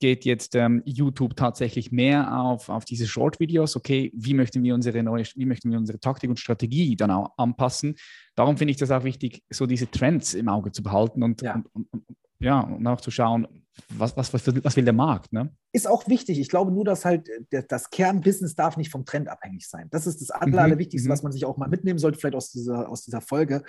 Geht 0.00 0.24
jetzt 0.24 0.54
ähm, 0.54 0.82
YouTube 0.84 1.36
tatsächlich 1.36 1.92
mehr 1.92 2.40
auf, 2.40 2.68
auf 2.68 2.84
diese 2.84 3.06
Short-Videos? 3.06 3.76
Okay, 3.76 4.12
wie 4.14 4.34
möchten 4.34 4.62
wir 4.62 4.74
unsere 4.74 5.02
neue, 5.02 5.24
wie 5.34 5.46
möchten 5.46 5.70
wir 5.70 5.78
unsere 5.78 6.00
Taktik 6.00 6.30
und 6.30 6.38
Strategie 6.38 6.96
dann 6.96 7.10
auch 7.10 7.36
anpassen? 7.36 7.96
Darum 8.34 8.56
finde 8.56 8.72
ich 8.72 8.78
das 8.78 8.90
auch 8.90 9.04
wichtig, 9.04 9.42
so 9.50 9.66
diese 9.66 9.90
Trends 9.90 10.34
im 10.34 10.48
Auge 10.48 10.72
zu 10.72 10.82
behalten 10.82 11.22
und, 11.22 11.42
ja. 11.42 11.54
und, 11.54 11.66
und, 11.72 11.88
und 11.92 12.04
ja, 12.40 12.60
und 12.60 12.86
auch 12.86 13.00
zu 13.00 13.10
schauen, 13.10 13.46
was, 13.88 14.16
was, 14.16 14.32
was, 14.32 14.76
will 14.76 14.84
der 14.84 14.92
Markt? 14.92 15.32
Ne? 15.32 15.50
Ist 15.72 15.88
auch 15.88 16.06
wichtig. 16.06 16.38
Ich 16.38 16.48
glaube 16.48 16.70
nur, 16.70 16.84
dass 16.84 17.04
halt 17.04 17.28
das 17.68 17.90
Kernbusiness 17.90 18.54
darf 18.54 18.76
nicht 18.76 18.90
vom 18.90 19.04
Trend 19.04 19.28
abhängig 19.28 19.68
sein. 19.68 19.88
Das 19.90 20.06
ist 20.06 20.20
das 20.20 20.28
mhm. 20.40 20.56
Allerwichtigste, 20.56 21.08
mhm. 21.08 21.12
was 21.12 21.22
man 21.22 21.32
sich 21.32 21.44
auch 21.44 21.56
mal 21.56 21.68
mitnehmen 21.68 21.98
sollte, 21.98 22.18
vielleicht 22.18 22.36
aus 22.36 22.50
dieser, 22.50 22.88
aus 22.88 23.02
dieser 23.02 23.20
Folge 23.20 23.64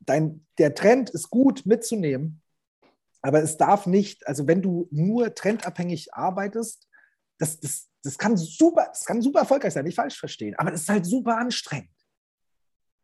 dein, 0.00 0.46
der 0.58 0.74
Trend 0.74 1.10
ist 1.10 1.30
gut 1.30 1.66
mitzunehmen, 1.66 2.42
aber 3.22 3.42
es 3.42 3.56
darf 3.56 3.86
nicht, 3.86 4.26
also 4.26 4.46
wenn 4.46 4.62
du 4.62 4.88
nur 4.90 5.34
trendabhängig 5.34 6.14
arbeitest, 6.14 6.88
das, 7.38 7.60
das, 7.60 7.88
das 8.02 8.18
kann 8.18 8.36
super, 8.36 8.86
das 8.88 9.04
kann 9.04 9.22
super 9.22 9.40
erfolgreich 9.40 9.74
sein, 9.74 9.84
nicht 9.84 9.96
falsch 9.96 10.18
verstehen, 10.18 10.54
aber 10.56 10.72
es 10.72 10.82
ist 10.82 10.88
halt 10.88 11.06
super 11.06 11.36
anstrengend. 11.36 11.90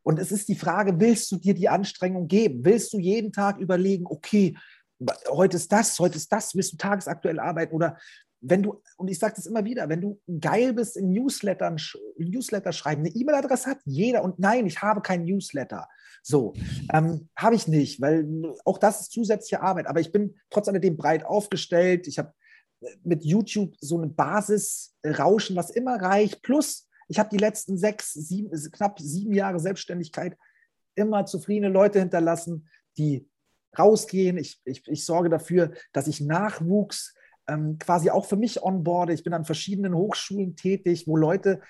Und 0.03 0.21
es 0.21 0.31
ist 0.31 0.49
die 0.49 0.55
Frage, 0.55 1.01
willst 1.01 1.33
du 1.33 1.37
dir 1.37 1.53
die 1.53 1.69
Anstrengung 1.69 2.29
geben? 2.29 2.65
Willst 2.65 2.93
du 2.93 2.99
jeden 2.99 3.33
Tag 3.33 3.59
überlegen, 3.59 4.07
okay, 4.07 4.57
heute 5.29 5.57
ist 5.57 5.73
das, 5.73 5.99
heute 5.99 6.17
ist 6.17 6.31
das, 6.31 6.55
willst 6.55 6.73
du 6.73 6.77
tagesaktuell 6.77 7.41
arbeiten 7.41 7.75
oder 7.75 7.99
wenn 8.41 8.63
du, 8.63 8.83
und 8.97 9.09
ich 9.09 9.19
sage 9.19 9.35
das 9.37 9.47
immer 9.47 9.65
wieder, 9.65 9.89
wenn 9.89 10.01
du 10.01 10.21
geil 10.41 10.73
bist 10.73 10.97
in 10.97 11.11
Newslettern, 11.11 11.81
Newsletter 12.19 12.73
schreiben, 12.73 13.03
eine 13.03 13.15
E-Mail-Adresse 13.15 13.71
hat 13.71 13.79
jeder 13.85 14.23
und 14.23 14.39
nein, 14.39 14.67
ich 14.67 14.83
habe 14.83 15.01
kein 15.01 15.25
Newsletter. 15.25 15.89
So, 16.23 16.55
ähm, 16.93 17.29
habe 17.37 17.55
ich 17.55 17.69
nicht, 17.69 18.01
weil 18.01 18.27
auch 18.65 18.79
das 18.79 19.03
ist 19.03 19.13
zusätzliche 19.13 19.63
Arbeit, 19.63 19.87
aber 19.87 20.01
ich 20.01 20.13
bin 20.13 20.37
trotz 20.51 20.69
alledem 20.69 20.97
breit 20.97 21.25
aufgestellt. 21.25 22.07
Ich 22.07 22.19
habe 22.19 22.33
mit 23.03 23.25
YouTube 23.25 23.75
so 23.81 23.97
eine 23.97 24.09
Basisrauschen, 24.09 25.57
was 25.57 25.71
immer 25.71 26.01
reicht, 26.01 26.43
plus 26.43 26.89
ich 27.09 27.19
habe 27.19 27.31
die 27.31 27.39
letzten 27.39 27.79
sechs, 27.79 28.13
sieben, 28.13 28.51
knapp 28.73 28.99
sieben 28.99 29.33
Jahre 29.33 29.61
Selbstständigkeit 29.61 30.37
immer 30.97 31.27
zufriedene 31.27 31.73
Leute 31.73 32.01
hinterlassen, 32.01 32.69
die 32.99 33.29
rausgehen. 33.79 34.39
Ich, 34.39 34.61
ich, 34.65 34.87
ich 34.89 35.05
sorge 35.05 35.29
dafür, 35.29 35.73
dass 35.93 36.09
ich 36.09 36.21
Nachwuchs 36.21 37.15
ähm, 37.49 37.79
quasi 37.79 38.11
auch 38.11 38.27
für 38.27 38.37
mich 38.37 38.63
onboarde. 38.63 39.13
Ich 39.13 39.25
bin 39.25 39.35
an 39.35 39.45
verschiedenen 39.45 39.95
Hochschulen 39.95 40.57
tätig, 40.57 41.07
wo 41.07 41.17
Leute 41.17 41.61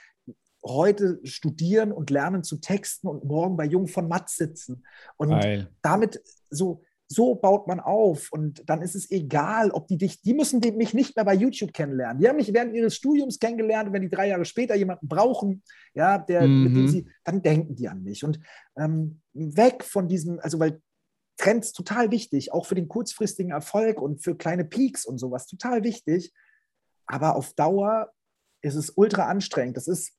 heute 0.64 1.20
studieren 1.24 1.92
und 1.92 2.10
lernen 2.10 2.42
zu 2.42 2.56
texten 2.56 3.08
und 3.08 3.24
morgen 3.24 3.56
bei 3.56 3.64
Jung 3.64 3.86
von 3.86 4.08
Matt 4.08 4.28
sitzen. 4.30 4.84
Und 5.16 5.30
Geil. 5.30 5.70
damit 5.82 6.20
so, 6.50 6.82
so 7.08 7.34
baut 7.36 7.68
man 7.68 7.80
auf. 7.80 8.32
Und 8.32 8.68
dann 8.68 8.82
ist 8.82 8.94
es 8.94 9.10
egal, 9.10 9.70
ob 9.70 9.86
die 9.86 9.96
dich, 9.96 10.22
die 10.22 10.34
müssen 10.34 10.60
mich 10.76 10.94
nicht 10.94 11.16
mehr 11.16 11.24
bei 11.24 11.34
YouTube 11.34 11.72
kennenlernen. 11.72 12.20
Die 12.20 12.28
haben 12.28 12.36
mich 12.36 12.52
während 12.52 12.74
ihres 12.74 12.96
Studiums 12.96 13.38
kennengelernt 13.38 13.88
und 13.88 13.92
wenn 13.94 14.02
die 14.02 14.10
drei 14.10 14.28
Jahre 14.28 14.44
später 14.44 14.74
jemanden 14.74 15.08
brauchen, 15.08 15.62
ja, 15.94 16.18
der, 16.18 16.42
mhm. 16.42 16.64
mit 16.64 16.74
dem 16.74 16.82
mhm. 16.82 16.88
sie, 16.88 17.08
dann 17.24 17.42
denken 17.42 17.76
die 17.76 17.88
an 17.88 18.02
mich. 18.02 18.24
Und 18.24 18.40
ähm, 18.76 19.20
weg 19.34 19.84
von 19.84 20.08
diesem, 20.08 20.40
also 20.40 20.58
weil 20.58 20.80
Trends 21.36 21.72
total 21.72 22.10
wichtig, 22.10 22.52
auch 22.52 22.66
für 22.66 22.74
den 22.74 22.88
kurzfristigen 22.88 23.52
Erfolg 23.52 24.00
und 24.00 24.22
für 24.22 24.36
kleine 24.36 24.64
Peaks 24.64 25.04
und 25.04 25.18
sowas, 25.18 25.46
total 25.46 25.84
wichtig. 25.84 26.32
Aber 27.06 27.36
auf 27.36 27.52
Dauer 27.54 28.12
ist 28.62 28.74
es 28.74 28.90
ultra 28.90 29.28
anstrengend. 29.28 29.76
Das 29.76 29.86
ist, 29.86 30.12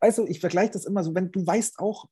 weißt 0.00 0.18
du, 0.18 0.26
ich 0.26 0.40
vergleiche 0.40 0.72
das 0.72 0.84
immer 0.84 1.02
so, 1.02 1.14
wenn 1.14 1.32
du 1.32 1.46
weißt 1.46 1.78
auch, 1.78 2.08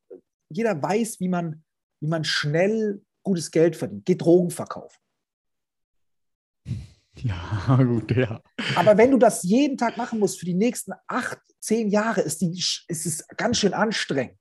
jeder 0.49 0.81
weiß, 0.81 1.21
wie 1.21 1.29
man, 1.29 1.65
wie 2.01 2.09
man 2.09 2.25
schnell 2.25 3.03
gutes 3.23 3.51
Geld 3.51 3.77
verdient, 3.77 4.05
geht 4.05 4.23
Drogen 4.23 4.51
verkaufen. 4.51 4.99
Ja, 7.17 7.77
gut, 7.77 8.11
ja. 8.11 8.43
Aber 8.75 8.99
wenn 8.99 9.13
du 9.13 9.19
das 9.19 9.45
jeden 9.45 9.77
Tag 9.77 9.97
machen 9.97 10.19
musst 10.19 10.41
für 10.41 10.47
die 10.47 10.55
nächsten 10.55 10.93
acht, 11.07 11.39
zehn 11.61 11.89
Jahre, 11.89 12.23
ist, 12.23 12.41
die, 12.41 12.51
ist 12.51 13.07
es 13.07 13.25
ganz 13.37 13.59
schön 13.59 13.73
anstrengend. 13.73 14.37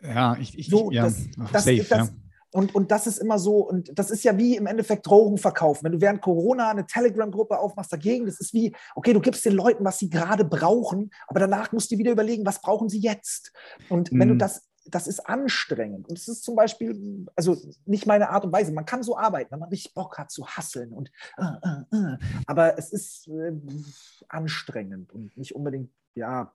Ja, 0.00 0.36
ich, 0.38 0.58
ich 0.58 0.68
so, 0.68 0.90
ja, 0.90 1.04
das, 1.04 1.26
das, 1.52 1.64
safe, 1.64 1.86
das, 1.88 2.08
ja. 2.08 2.08
Und, 2.50 2.74
und 2.74 2.90
das 2.90 3.06
ist 3.06 3.18
immer 3.18 3.38
so, 3.38 3.58
und 3.58 3.90
das 3.98 4.10
ist 4.10 4.24
ja 4.24 4.36
wie 4.38 4.56
im 4.56 4.66
Endeffekt 4.66 5.06
Drogen 5.06 5.36
verkaufen. 5.36 5.84
Wenn 5.84 5.92
du 5.92 6.00
während 6.00 6.22
Corona 6.22 6.70
eine 6.70 6.86
Telegram-Gruppe 6.86 7.58
aufmachst 7.58 7.92
dagegen, 7.92 8.24
das 8.24 8.40
ist 8.40 8.54
wie, 8.54 8.74
okay, 8.94 9.12
du 9.12 9.20
gibst 9.20 9.44
den 9.44 9.52
Leuten, 9.52 9.84
was 9.84 9.98
sie 9.98 10.08
gerade 10.08 10.44
brauchen, 10.44 11.10
aber 11.26 11.40
danach 11.40 11.72
musst 11.72 11.90
du 11.90 11.98
wieder 11.98 12.12
überlegen, 12.12 12.46
was 12.46 12.62
brauchen 12.62 12.88
sie 12.88 13.00
jetzt? 13.00 13.52
Und 13.90 14.10
wenn 14.12 14.28
du 14.28 14.34
mhm. 14.34 14.38
das, 14.38 14.66
das 14.86 15.06
ist 15.06 15.20
anstrengend. 15.28 16.08
Und 16.08 16.18
es 16.18 16.26
ist 16.26 16.42
zum 16.42 16.56
Beispiel, 16.56 17.26
also 17.36 17.54
nicht 17.84 18.06
meine 18.06 18.30
Art 18.30 18.46
und 18.46 18.52
Weise. 18.52 18.72
Man 18.72 18.86
kann 18.86 19.02
so 19.02 19.18
arbeiten, 19.18 19.50
wenn 19.50 19.58
man 19.58 19.68
richtig 19.68 19.92
Bock 19.92 20.16
hat 20.16 20.30
zu 20.30 20.46
hasseln 20.46 20.94
und, 20.94 21.10
äh, 21.36 21.44
äh, 21.44 21.96
äh. 21.96 22.18
aber 22.46 22.78
es 22.78 22.92
ist 22.92 23.28
äh, 23.28 23.52
anstrengend 24.30 25.12
und 25.12 25.36
nicht 25.36 25.54
unbedingt, 25.54 25.90
ja, 26.14 26.54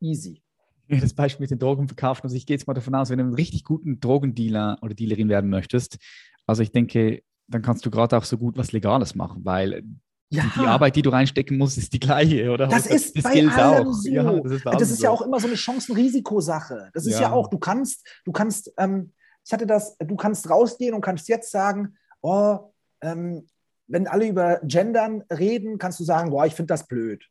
easy 0.00 0.42
das 1.00 1.14
Beispiel 1.14 1.44
mit 1.44 1.50
den 1.50 1.58
Drogen 1.58 1.88
verkaufen. 1.88 2.22
Also 2.24 2.36
ich 2.36 2.46
gehe 2.46 2.56
jetzt 2.56 2.66
mal 2.66 2.74
davon 2.74 2.94
aus, 2.94 3.10
wenn 3.10 3.18
du 3.18 3.24
einen 3.24 3.34
richtig 3.34 3.64
guten 3.64 4.00
Drogendealer 4.00 4.78
oder 4.82 4.94
Dealerin 4.94 5.28
werden 5.28 5.50
möchtest, 5.50 5.98
also 6.46 6.62
ich 6.62 6.72
denke, 6.72 7.22
dann 7.48 7.62
kannst 7.62 7.84
du 7.86 7.90
gerade 7.90 8.16
auch 8.16 8.24
so 8.24 8.38
gut 8.38 8.56
was 8.56 8.72
Legales 8.72 9.14
machen, 9.14 9.44
weil 9.44 9.82
ja. 10.30 10.42
die, 10.42 10.60
die, 10.60 10.66
Arbeit, 10.66 10.96
die 10.96 11.02
du 11.02 11.10
reinstecken 11.10 11.58
musst, 11.58 11.78
ist 11.78 11.92
die 11.92 12.00
gleiche, 12.00 12.50
oder? 12.50 12.66
Das, 12.66 12.84
das 12.84 12.94
ist 12.94 13.16
das 13.16 13.24
bei 13.24 13.30
allem 13.30 13.50
auch. 13.50 13.92
so. 13.92 14.10
Ja, 14.10 14.40
das 14.40 14.52
ist, 14.52 14.66
das 14.66 14.90
ist 14.90 15.02
ja 15.02 15.10
auch 15.10 15.22
immer 15.22 15.40
so 15.40 15.46
eine 15.46 15.56
Chancen-Risikosache. 15.56 16.90
Das 16.92 17.06
ist 17.06 17.14
ja. 17.14 17.22
ja. 17.22 17.32
auch, 17.32 17.48
du 17.48 17.58
kannst, 17.58 18.06
du 18.24 18.32
kannst, 18.32 18.72
ähm, 18.78 19.12
ich 19.44 19.52
hatte 19.52 19.66
das, 19.66 19.96
du 19.98 20.16
kannst 20.16 20.48
rausgehen 20.48 20.94
und 20.94 21.02
kannst 21.02 21.28
jetzt 21.28 21.50
sagen, 21.50 21.96
oh, 22.22 22.58
ähm, 23.02 23.46
wenn 23.86 24.06
alle 24.06 24.26
über 24.26 24.60
Gendern 24.64 25.22
reden, 25.30 25.78
kannst 25.78 26.00
du 26.00 26.04
sagen, 26.04 26.30
boah, 26.30 26.46
ich 26.46 26.54
finde 26.54 26.68
das 26.68 26.86
blöd. 26.86 27.26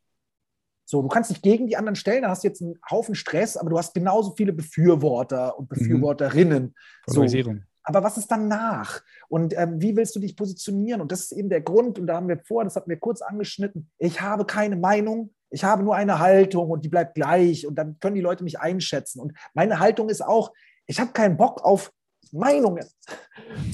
So, 0.84 1.02
du 1.02 1.08
kannst 1.08 1.30
dich 1.30 1.40
gegen 1.40 1.66
die 1.66 1.76
anderen 1.76 1.96
stellen, 1.96 2.22
da 2.22 2.28
hast 2.28 2.44
du 2.44 2.48
jetzt 2.48 2.62
einen 2.62 2.78
Haufen 2.90 3.14
Stress, 3.14 3.56
aber 3.56 3.70
du 3.70 3.78
hast 3.78 3.94
genauso 3.94 4.34
viele 4.36 4.52
Befürworter 4.52 5.58
und 5.58 5.70
mhm. 5.70 5.74
Befürworterinnen. 5.74 6.74
Mhm. 7.06 7.28
So. 7.28 7.54
Aber 7.86 8.02
was 8.02 8.16
ist 8.16 8.30
danach? 8.30 9.02
Und 9.28 9.56
ähm, 9.56 9.80
wie 9.80 9.94
willst 9.94 10.16
du 10.16 10.20
dich 10.20 10.36
positionieren? 10.36 11.02
Und 11.02 11.12
das 11.12 11.24
ist 11.24 11.32
eben 11.32 11.50
der 11.50 11.60
Grund, 11.60 11.98
und 11.98 12.06
da 12.06 12.16
haben 12.16 12.28
wir 12.28 12.38
vor, 12.38 12.64
das 12.64 12.76
hatten 12.76 12.88
wir 12.88 12.98
kurz 12.98 13.20
angeschnitten, 13.20 13.90
ich 13.98 14.22
habe 14.22 14.46
keine 14.46 14.76
Meinung, 14.76 15.34
ich 15.50 15.64
habe 15.64 15.82
nur 15.82 15.94
eine 15.94 16.18
Haltung 16.18 16.70
und 16.70 16.84
die 16.84 16.88
bleibt 16.88 17.14
gleich 17.14 17.66
und 17.66 17.76
dann 17.76 17.98
können 18.00 18.16
die 18.16 18.22
Leute 18.22 18.42
mich 18.42 18.58
einschätzen. 18.58 19.20
Und 19.20 19.34
meine 19.52 19.78
Haltung 19.78 20.08
ist 20.08 20.22
auch, 20.22 20.52
ich 20.86 20.98
habe 20.98 21.12
keinen 21.12 21.36
Bock 21.36 21.62
auf 21.62 21.92
Meinungen. 22.32 22.84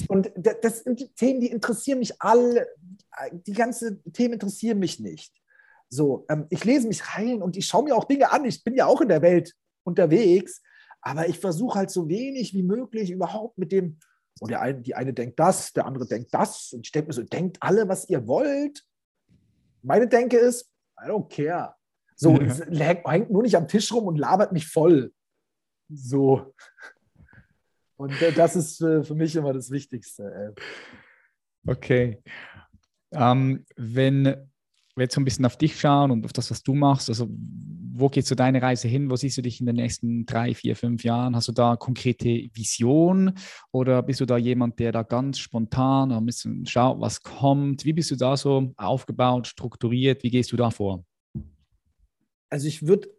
Und 0.07 0.31
das 0.35 0.79
sind 0.79 1.15
Themen, 1.15 1.41
die 1.41 1.47
interessieren 1.47 1.99
mich 1.99 2.21
alle, 2.21 2.67
die 3.31 3.53
ganzen 3.53 4.03
Themen 4.13 4.33
interessieren 4.33 4.77
mich 4.77 4.99
nicht. 4.99 5.40
So, 5.93 6.25
ähm, 6.29 6.47
ich 6.49 6.63
lese 6.63 6.87
mich 6.87 7.15
rein 7.15 7.41
und 7.41 7.57
ich 7.57 7.67
schaue 7.67 7.83
mir 7.83 7.95
auch 7.95 8.05
Dinge 8.05 8.31
an. 8.31 8.45
Ich 8.45 8.63
bin 8.63 8.75
ja 8.75 8.85
auch 8.85 9.01
in 9.01 9.09
der 9.09 9.21
Welt 9.21 9.53
unterwegs, 9.83 10.61
aber 11.01 11.27
ich 11.27 11.37
versuche 11.37 11.77
halt 11.77 11.91
so 11.91 12.07
wenig 12.07 12.53
wie 12.53 12.63
möglich 12.63 13.11
überhaupt 13.11 13.57
mit 13.57 13.73
dem, 13.73 13.99
und 14.39 14.51
der 14.51 14.61
eine, 14.61 14.81
die 14.81 14.95
eine 14.95 15.13
denkt 15.13 15.37
das, 15.37 15.73
der 15.73 15.85
andere 15.85 16.07
denkt 16.07 16.33
das. 16.33 16.71
Und 16.71 16.85
ich 16.85 16.91
denke 16.93 17.07
mir 17.07 17.13
so, 17.13 17.23
denkt 17.23 17.57
alle, 17.59 17.89
was 17.89 18.07
ihr 18.07 18.25
wollt. 18.25 18.85
Meine 19.81 20.07
Denke 20.07 20.37
ist, 20.37 20.71
I 20.97 21.09
don't 21.09 21.27
care. 21.27 21.75
So, 22.15 22.39
ja. 22.39 22.95
hängt 23.05 23.29
nur 23.29 23.41
nicht 23.41 23.57
am 23.57 23.67
Tisch 23.67 23.91
rum 23.91 24.05
und 24.05 24.17
labert 24.17 24.53
mich 24.53 24.67
voll. 24.67 25.11
So. 25.89 26.53
Und 27.97 28.19
äh, 28.21 28.31
das 28.31 28.55
ist 28.55 28.79
äh, 28.81 29.03
für 29.03 29.15
mich 29.15 29.35
immer 29.35 29.51
das 29.51 29.71
Wichtigste. 29.71 30.55
Okay. 31.67 32.23
Ähm, 33.11 33.65
wenn 33.75 34.50
wir 34.95 35.03
jetzt 35.03 35.15
so 35.15 35.21
ein 35.21 35.25
bisschen 35.25 35.45
auf 35.45 35.57
dich 35.57 35.79
schauen 35.79 36.11
und 36.11 36.25
auf 36.25 36.33
das, 36.33 36.51
was 36.51 36.63
du 36.63 36.73
machst, 36.73 37.09
also 37.09 37.27
wo 37.93 38.09
geht 38.09 38.25
so 38.25 38.35
deine 38.35 38.61
Reise 38.61 38.87
hin? 38.87 39.09
Wo 39.09 39.15
siehst 39.15 39.37
du 39.37 39.41
dich 39.41 39.59
in 39.59 39.65
den 39.65 39.75
nächsten 39.75 40.25
drei, 40.25 40.53
vier, 40.55 40.75
fünf 40.75 41.03
Jahren? 41.03 41.35
Hast 41.35 41.47
du 41.47 41.51
da 41.51 41.75
konkrete 41.75 42.49
Vision 42.53 43.33
oder 43.71 44.01
bist 44.01 44.21
du 44.21 44.25
da 44.25 44.37
jemand, 44.37 44.79
der 44.79 44.91
da 44.91 45.03
ganz 45.03 45.39
spontan 45.39 46.11
ein 46.11 46.25
bisschen 46.25 46.65
schaut, 46.65 46.99
was 46.99 47.21
kommt? 47.21 47.85
Wie 47.85 47.93
bist 47.93 48.11
du 48.11 48.15
da 48.15 48.37
so 48.37 48.73
aufgebaut, 48.77 49.47
strukturiert? 49.47 50.23
Wie 50.23 50.31
gehst 50.31 50.51
du 50.51 50.57
da 50.57 50.71
vor? 50.71 51.05
Also 52.49 52.67
ich 52.67 52.87
würde 52.87 53.09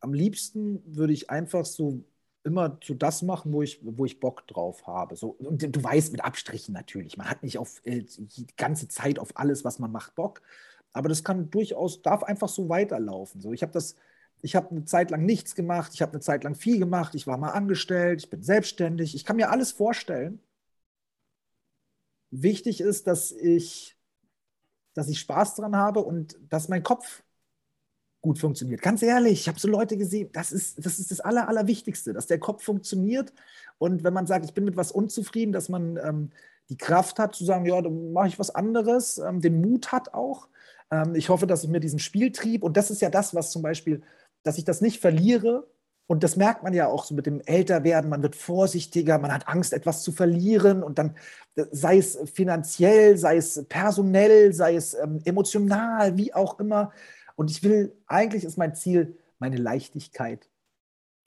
am 0.00 0.12
liebsten 0.12 0.80
würde 0.84 1.12
ich 1.12 1.30
einfach 1.30 1.64
so 1.64 2.04
immer 2.48 2.78
so 2.82 2.94
das 2.94 3.22
machen, 3.22 3.52
wo 3.52 3.62
ich, 3.62 3.80
wo 3.82 4.04
ich 4.04 4.20
Bock 4.20 4.46
drauf 4.48 4.86
habe. 4.86 5.16
So, 5.16 5.30
und 5.38 5.62
du 5.62 5.82
weißt, 5.84 6.12
mit 6.12 6.24
Abstrichen 6.24 6.74
natürlich. 6.74 7.16
Man 7.16 7.30
hat 7.30 7.42
nicht 7.42 7.58
auf 7.58 7.80
äh, 7.84 8.02
die 8.02 8.46
ganze 8.56 8.88
Zeit 8.88 9.18
auf 9.18 9.36
alles, 9.36 9.64
was 9.64 9.78
man 9.78 9.92
macht, 9.92 10.14
Bock. 10.16 10.42
Aber 10.92 11.08
das 11.08 11.24
kann 11.24 11.50
durchaus, 11.50 12.02
darf 12.02 12.22
einfach 12.24 12.48
so 12.48 12.68
weiterlaufen. 12.68 13.40
So, 13.40 13.52
ich 13.52 13.62
habe 13.62 13.72
das, 13.72 13.94
ich 14.42 14.56
habe 14.56 14.70
eine 14.70 14.84
Zeit 14.84 15.10
lang 15.10 15.24
nichts 15.24 15.54
gemacht, 15.54 15.92
ich 15.94 16.02
habe 16.02 16.12
eine 16.12 16.20
Zeit 16.20 16.44
lang 16.44 16.54
viel 16.54 16.78
gemacht, 16.78 17.14
ich 17.14 17.26
war 17.26 17.36
mal 17.38 17.50
angestellt, 17.50 18.22
ich 18.22 18.30
bin 18.30 18.42
selbstständig, 18.42 19.14
ich 19.14 19.24
kann 19.24 19.36
mir 19.36 19.50
alles 19.50 19.72
vorstellen. 19.72 20.40
Wichtig 22.30 22.80
ist, 22.80 23.06
dass 23.06 23.32
ich, 23.32 23.96
dass 24.94 25.08
ich 25.08 25.20
Spaß 25.20 25.56
dran 25.56 25.76
habe 25.76 26.00
und 26.00 26.38
dass 26.48 26.68
mein 26.68 26.82
Kopf 26.82 27.22
gut 28.28 28.38
funktioniert. 28.38 28.82
Ganz 28.82 29.02
ehrlich, 29.02 29.40
ich 29.40 29.48
habe 29.48 29.58
so 29.58 29.68
Leute 29.68 29.96
gesehen, 29.96 30.28
das 30.32 30.52
ist 30.52 30.84
das, 30.84 30.98
ist 30.98 31.10
das 31.10 31.20
Aller, 31.20 31.48
Allerwichtigste, 31.48 32.12
dass 32.12 32.26
der 32.26 32.38
Kopf 32.38 32.62
funktioniert. 32.62 33.32
Und 33.78 34.04
wenn 34.04 34.12
man 34.12 34.26
sagt, 34.26 34.44
ich 34.44 34.52
bin 34.52 34.64
mit 34.64 34.76
was 34.76 34.92
unzufrieden, 34.92 35.52
dass 35.52 35.70
man 35.70 35.96
ähm, 35.96 36.30
die 36.68 36.76
Kraft 36.76 37.18
hat 37.18 37.34
zu 37.34 37.46
sagen, 37.46 37.64
ja, 37.64 37.80
dann 37.80 38.12
mache 38.12 38.28
ich 38.28 38.38
was 38.38 38.54
anderes, 38.54 39.16
ähm, 39.16 39.40
den 39.40 39.62
Mut 39.62 39.92
hat 39.92 40.12
auch. 40.12 40.48
Ähm, 40.90 41.14
ich 41.14 41.30
hoffe, 41.30 41.46
dass 41.46 41.64
ich 41.64 41.70
mir 41.70 41.80
diesen 41.80 42.00
Spieltrieb, 42.00 42.62
und 42.62 42.76
das 42.76 42.90
ist 42.90 43.00
ja 43.00 43.08
das, 43.08 43.34
was 43.34 43.50
zum 43.50 43.62
Beispiel, 43.62 44.02
dass 44.42 44.58
ich 44.58 44.64
das 44.64 44.82
nicht 44.82 45.00
verliere. 45.00 45.66
Und 46.06 46.22
das 46.22 46.36
merkt 46.36 46.62
man 46.62 46.74
ja 46.74 46.88
auch 46.88 47.04
so 47.04 47.14
mit 47.14 47.24
dem 47.24 47.40
Älterwerden. 47.40 48.10
Man 48.10 48.22
wird 48.22 48.36
vorsichtiger, 48.36 49.18
man 49.18 49.32
hat 49.32 49.48
Angst, 49.48 49.72
etwas 49.72 50.02
zu 50.02 50.12
verlieren. 50.12 50.82
Und 50.82 50.98
dann, 50.98 51.16
äh, 51.54 51.64
sei 51.70 51.96
es 51.96 52.18
finanziell, 52.34 53.16
sei 53.16 53.38
es 53.38 53.64
personell, 53.70 54.52
sei 54.52 54.74
es 54.74 54.92
ähm, 54.92 55.20
emotional, 55.24 56.18
wie 56.18 56.34
auch 56.34 56.60
immer, 56.60 56.92
und 57.38 57.52
ich 57.52 57.62
will, 57.62 57.96
eigentlich 58.08 58.42
ist 58.42 58.58
mein 58.58 58.74
Ziel, 58.74 59.16
meine 59.38 59.58
Leichtigkeit 59.58 60.50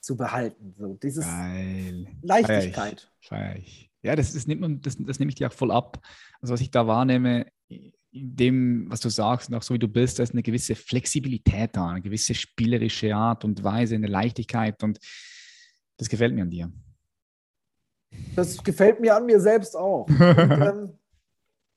zu 0.01 0.17
behalten. 0.17 0.73
So 0.77 0.95
dieses 0.95 1.23
Geil. 1.23 2.05
Leichtigkeit. 2.21 3.09
Feier 3.21 3.55
ich. 3.55 3.55
Feier 3.55 3.55
ich. 3.55 3.91
Ja, 4.03 4.15
das, 4.17 4.33
das, 4.33 4.45
nimmt 4.45 4.59
man, 4.59 4.81
das, 4.81 4.97
das 4.99 5.19
nehme 5.19 5.29
ich 5.29 5.35
dir 5.35 5.47
auch 5.47 5.53
voll 5.53 5.71
ab. 5.71 6.05
Also 6.41 6.53
was 6.53 6.59
ich 6.59 6.69
da 6.69 6.85
wahrnehme, 6.85 7.45
in 7.69 7.93
dem, 8.11 8.91
was 8.91 8.99
du 8.99 9.07
sagst, 9.07 9.49
und 9.49 9.55
auch 9.55 9.63
so 9.63 9.73
wie 9.73 9.79
du 9.79 9.87
bist, 9.87 10.19
da 10.19 10.23
ist 10.23 10.33
eine 10.33 10.43
gewisse 10.43 10.75
Flexibilität 10.75 11.77
da, 11.77 11.91
eine 11.91 12.01
gewisse 12.01 12.33
spielerische 12.33 13.15
Art 13.15 13.45
und 13.45 13.63
Weise, 13.63 13.95
eine 13.95 14.07
Leichtigkeit 14.07 14.83
und 14.83 14.99
das 15.95 16.09
gefällt 16.09 16.33
mir 16.33 16.41
an 16.41 16.49
dir. 16.49 16.73
Das 18.35 18.61
gefällt 18.61 18.99
mir 18.99 19.15
an 19.15 19.25
mir 19.25 19.39
selbst 19.39 19.77
auch. 19.77 20.07
Und, 20.09 20.19
ähm, 20.29 20.99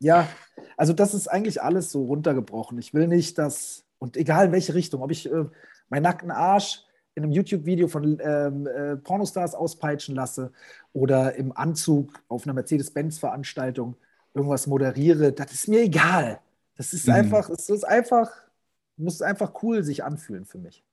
ja, 0.00 0.28
also 0.76 0.92
das 0.92 1.14
ist 1.14 1.28
eigentlich 1.28 1.62
alles 1.62 1.92
so 1.92 2.04
runtergebrochen. 2.06 2.76
Ich 2.78 2.92
will 2.92 3.06
nicht, 3.06 3.38
dass, 3.38 3.83
und 3.98 4.16
egal 4.16 4.46
in 4.46 4.52
welche 4.52 4.74
Richtung, 4.74 5.02
ob 5.02 5.10
ich 5.10 5.30
äh, 5.30 5.44
meinen 5.88 6.02
nackten 6.02 6.30
Arsch 6.30 6.84
in 7.14 7.22
einem 7.22 7.32
YouTube-Video 7.32 7.88
von 7.88 8.18
ähm, 8.20 8.66
äh, 8.66 8.96
Pornostars 8.96 9.54
auspeitschen 9.54 10.14
lasse 10.14 10.52
oder 10.92 11.34
im 11.36 11.56
Anzug 11.56 12.22
auf 12.28 12.44
einer 12.44 12.54
Mercedes-Benz-Veranstaltung 12.54 13.96
irgendwas 14.34 14.66
moderiere, 14.66 15.32
das 15.32 15.52
ist 15.52 15.68
mir 15.68 15.82
egal. 15.82 16.40
Das 16.76 16.92
ist 16.92 17.06
mhm. 17.06 17.14
einfach, 17.14 17.48
es 17.50 17.68
ist 17.70 17.84
einfach, 17.84 18.30
muss 18.96 19.22
einfach 19.22 19.62
cool 19.62 19.84
sich 19.84 20.02
anfühlen 20.02 20.44
für 20.44 20.58
mich. 20.58 20.84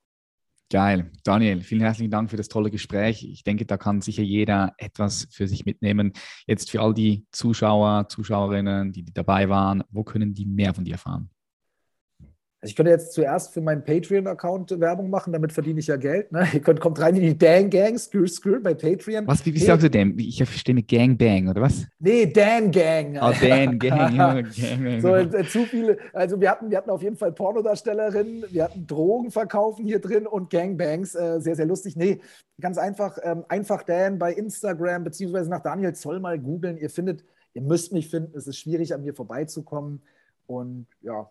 Geil. 0.69 1.11
Daniel, 1.25 1.59
vielen 1.61 1.81
herzlichen 1.81 2.11
Dank 2.11 2.29
für 2.29 2.37
das 2.37 2.47
tolle 2.47 2.71
Gespräch. 2.71 3.25
Ich 3.25 3.43
denke, 3.43 3.65
da 3.65 3.75
kann 3.75 3.99
sicher 3.99 4.23
jeder 4.23 4.73
etwas 4.77 5.27
für 5.29 5.45
sich 5.45 5.65
mitnehmen. 5.65 6.13
Jetzt 6.47 6.71
für 6.71 6.79
all 6.79 6.93
die 6.93 7.25
Zuschauer, 7.31 8.07
Zuschauerinnen, 8.07 8.93
die, 8.93 9.03
die 9.03 9.13
dabei 9.13 9.49
waren, 9.49 9.83
wo 9.89 10.03
können 10.03 10.33
die 10.33 10.45
mehr 10.45 10.73
von 10.73 10.85
dir 10.85 10.93
erfahren? 10.93 11.29
Also 12.63 12.73
ich 12.73 12.75
könnte 12.75 12.91
jetzt 12.91 13.13
zuerst 13.13 13.55
für 13.55 13.59
meinen 13.59 13.83
Patreon-Account 13.83 14.79
Werbung 14.79 15.09
machen, 15.09 15.33
damit 15.33 15.51
verdiene 15.51 15.79
ich 15.79 15.87
ja 15.87 15.95
Geld. 15.95 16.31
Ne? 16.31 16.47
Ihr 16.53 16.59
könnt, 16.59 16.79
kommt 16.79 16.99
rein 16.99 17.15
in 17.15 17.23
die 17.23 17.35
Dan 17.35 17.71
Gang, 17.71 17.97
Skr 17.97 18.27
Skr 18.27 18.59
bei 18.59 18.75
Patreon. 18.75 19.25
Was, 19.25 19.43
wie, 19.47 19.55
wie 19.55 19.57
hey. 19.57 19.65
sagst 19.65 19.83
du 19.83 19.89
denn? 19.89 20.13
Ich 20.19 20.37
verstehe 20.37 20.73
eine 20.73 20.83
Gang 20.83 21.17
Bang, 21.17 21.47
oder 21.47 21.61
was? 21.61 21.87
Nee, 21.97 22.27
Dan 22.27 22.69
Gang. 22.69 23.17
Oh, 23.19 23.31
Dan 23.41 23.79
Gang. 23.79 24.15
ja, 24.15 24.41
Gang. 24.41 25.01
So, 25.01 25.15
äh, 25.15 25.43
zu 25.47 25.65
viele, 25.65 25.97
also 26.13 26.39
wir 26.39 26.51
hatten, 26.51 26.69
wir 26.69 26.77
hatten 26.77 26.91
auf 26.91 27.01
jeden 27.01 27.15
Fall 27.15 27.31
Pornodarstellerinnen, 27.31 28.45
wir 28.51 28.63
hatten 28.65 28.85
Drogen 28.85 29.31
verkaufen 29.31 29.83
hier 29.83 29.97
drin 29.97 30.27
und 30.27 30.51
Gangbangs, 30.51 31.15
äh, 31.15 31.41
sehr, 31.41 31.55
sehr 31.55 31.65
lustig. 31.65 31.95
Nee, 31.95 32.21
ganz 32.59 32.77
einfach, 32.77 33.17
ähm, 33.23 33.43
einfach 33.49 33.81
Dan 33.81 34.19
bei 34.19 34.33
Instagram, 34.33 35.03
beziehungsweise 35.03 35.49
nach 35.49 35.63
Daniel 35.63 35.93
Zoll 35.93 36.19
mal 36.19 36.37
googeln. 36.37 36.77
Ihr 36.77 36.91
findet, 36.91 37.23
ihr 37.55 37.63
müsst 37.63 37.91
mich 37.91 38.07
finden, 38.07 38.37
es 38.37 38.45
ist 38.45 38.59
schwierig, 38.59 38.93
an 38.93 39.01
mir 39.01 39.15
vorbeizukommen. 39.15 40.03
Und 40.45 40.85
ja, 41.01 41.27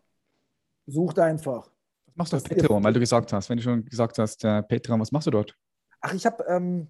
Sucht 0.87 1.19
einfach. 1.19 1.71
Was 2.07 2.17
machst 2.17 2.33
du 2.33 2.37
auf 2.39 2.45
Patreon, 2.45 2.83
weil 2.83 2.93
du 2.93 3.01
gesagt 3.01 3.33
hast, 3.33 3.49
wenn 3.49 3.59
du 3.59 3.63
schon 3.63 3.85
gesagt 3.85 4.19
hast, 4.19 4.45
äh, 4.45 4.63
Patreon, 4.63 5.01
was 5.01 5.13
machst 5.13 5.27
du 5.27 5.31
dort? 5.31 5.57
Ach, 6.01 6.13
ich 6.13 6.27
habe 6.27 6.45
ähm, 6.49 6.89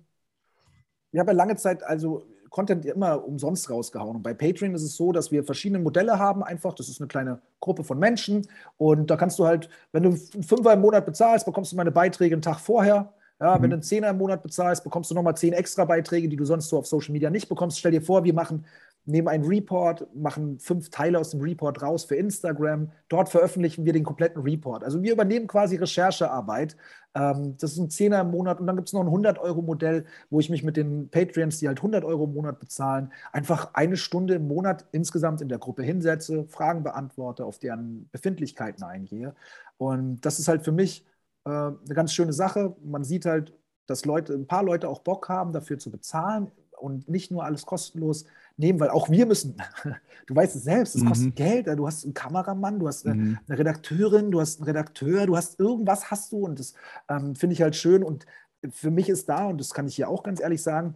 ich 1.12 1.18
hab 1.18 1.26
ja 1.26 1.32
lange 1.32 1.56
Zeit 1.56 1.82
also 1.82 2.24
Content 2.50 2.84
immer 2.84 3.24
umsonst 3.24 3.70
rausgehauen. 3.70 4.16
Und 4.16 4.22
bei 4.22 4.34
Patreon 4.34 4.74
ist 4.74 4.82
es 4.82 4.96
so, 4.96 5.12
dass 5.12 5.30
wir 5.30 5.44
verschiedene 5.44 5.78
Modelle 5.78 6.18
haben, 6.18 6.42
einfach. 6.42 6.74
Das 6.74 6.88
ist 6.88 7.00
eine 7.00 7.08
kleine 7.08 7.40
Gruppe 7.60 7.84
von 7.84 7.98
Menschen. 7.98 8.46
Und 8.76 9.08
da 9.08 9.16
kannst 9.16 9.38
du 9.38 9.46
halt, 9.46 9.68
wenn 9.92 10.02
du 10.02 10.10
einen 10.10 10.42
Fünfer 10.42 10.72
im 10.72 10.80
Monat 10.80 11.06
bezahlst, 11.06 11.46
bekommst 11.46 11.72
du 11.72 11.76
meine 11.76 11.92
Beiträge 11.92 12.34
einen 12.34 12.42
Tag 12.42 12.58
vorher. 12.58 13.12
Ja, 13.40 13.56
mhm. 13.56 13.62
wenn 13.62 13.70
du 13.70 13.74
einen 13.76 13.82
Zehner 13.82 14.10
im 14.10 14.18
Monat 14.18 14.42
bezahlst, 14.42 14.84
bekommst 14.84 15.10
du 15.10 15.14
nochmal 15.14 15.36
zehn 15.36 15.52
extra 15.52 15.84
Beiträge, 15.84 16.28
die 16.28 16.36
du 16.36 16.44
sonst 16.44 16.68
so 16.68 16.76
auf 16.76 16.86
Social 16.86 17.12
Media 17.12 17.30
nicht 17.30 17.48
bekommst. 17.48 17.78
Stell 17.78 17.92
dir 17.92 18.02
vor, 18.02 18.24
wir 18.24 18.34
machen 18.34 18.66
nehmen 19.04 19.28
einen 19.28 19.44
Report, 19.44 20.06
machen 20.14 20.58
fünf 20.58 20.90
Teile 20.90 21.18
aus 21.18 21.30
dem 21.30 21.40
Report 21.40 21.82
raus 21.82 22.04
für 22.04 22.16
Instagram. 22.16 22.92
Dort 23.08 23.28
veröffentlichen 23.28 23.84
wir 23.84 23.92
den 23.92 24.04
kompletten 24.04 24.42
Report. 24.42 24.84
Also 24.84 25.02
wir 25.02 25.12
übernehmen 25.12 25.46
quasi 25.46 25.76
Recherchearbeit. 25.76 26.76
Ähm, 27.14 27.56
das 27.58 27.72
ist 27.72 27.78
ein 27.78 27.90
Zehner 27.90 28.20
im 28.20 28.30
Monat 28.30 28.60
und 28.60 28.66
dann 28.66 28.76
gibt 28.76 28.88
es 28.88 28.92
noch 28.92 29.02
ein 29.02 29.08
100-Euro-Modell, 29.08 30.04
wo 30.30 30.40
ich 30.40 30.50
mich 30.50 30.62
mit 30.62 30.76
den 30.76 31.10
Patreons, 31.10 31.58
die 31.58 31.68
halt 31.68 31.78
100 31.78 32.04
Euro 32.04 32.24
im 32.24 32.34
Monat 32.34 32.60
bezahlen, 32.60 33.12
einfach 33.32 33.74
eine 33.74 33.96
Stunde 33.96 34.34
im 34.34 34.46
Monat 34.46 34.86
insgesamt 34.92 35.40
in 35.40 35.48
der 35.48 35.58
Gruppe 35.58 35.82
hinsetze, 35.82 36.44
Fragen 36.46 36.82
beantworte, 36.82 37.44
auf 37.44 37.58
deren 37.58 38.08
Befindlichkeiten 38.12 38.84
eingehe. 38.84 39.34
Und 39.76 40.24
das 40.24 40.38
ist 40.38 40.48
halt 40.48 40.62
für 40.62 40.72
mich 40.72 41.04
äh, 41.44 41.50
eine 41.50 41.94
ganz 41.94 42.12
schöne 42.12 42.32
Sache. 42.32 42.76
Man 42.84 43.02
sieht 43.02 43.26
halt, 43.26 43.54
dass 43.86 44.04
Leute, 44.04 44.34
ein 44.34 44.46
paar 44.46 44.62
Leute 44.62 44.88
auch 44.88 45.00
Bock 45.00 45.28
haben, 45.28 45.52
dafür 45.52 45.78
zu 45.78 45.90
bezahlen 45.90 46.52
und 46.78 47.08
nicht 47.08 47.30
nur 47.30 47.44
alles 47.44 47.66
kostenlos 47.66 48.24
nehmen, 48.60 48.78
weil 48.78 48.90
auch 48.90 49.10
wir 49.10 49.26
müssen, 49.26 49.56
du 50.26 50.36
weißt 50.36 50.54
es 50.54 50.64
selbst, 50.64 50.94
es 50.94 51.02
mhm. 51.02 51.08
kostet 51.08 51.36
Geld, 51.36 51.66
du 51.66 51.86
hast 51.86 52.04
einen 52.04 52.14
Kameramann, 52.14 52.78
du 52.78 52.86
hast 52.86 53.06
eine, 53.06 53.14
mhm. 53.16 53.38
eine, 53.48 53.58
Redakteurin, 53.58 54.30
du 54.30 54.40
hast 54.40 54.60
einen 54.60 54.66
Redakteur, 54.66 55.26
du 55.26 55.36
hast 55.36 55.58
irgendwas 55.58 56.10
hast 56.10 56.32
du 56.32 56.44
und 56.44 56.58
das 56.58 56.74
ähm, 57.08 57.34
finde 57.34 57.54
ich 57.54 57.62
halt 57.62 57.74
schön 57.74 58.02
und 58.02 58.26
für 58.70 58.90
mich 58.90 59.08
ist 59.08 59.28
da, 59.28 59.46
und 59.46 59.58
das 59.58 59.72
kann 59.72 59.88
ich 59.88 59.96
hier 59.96 60.08
auch 60.08 60.22
ganz 60.22 60.40
ehrlich 60.40 60.62
sagen, 60.62 60.94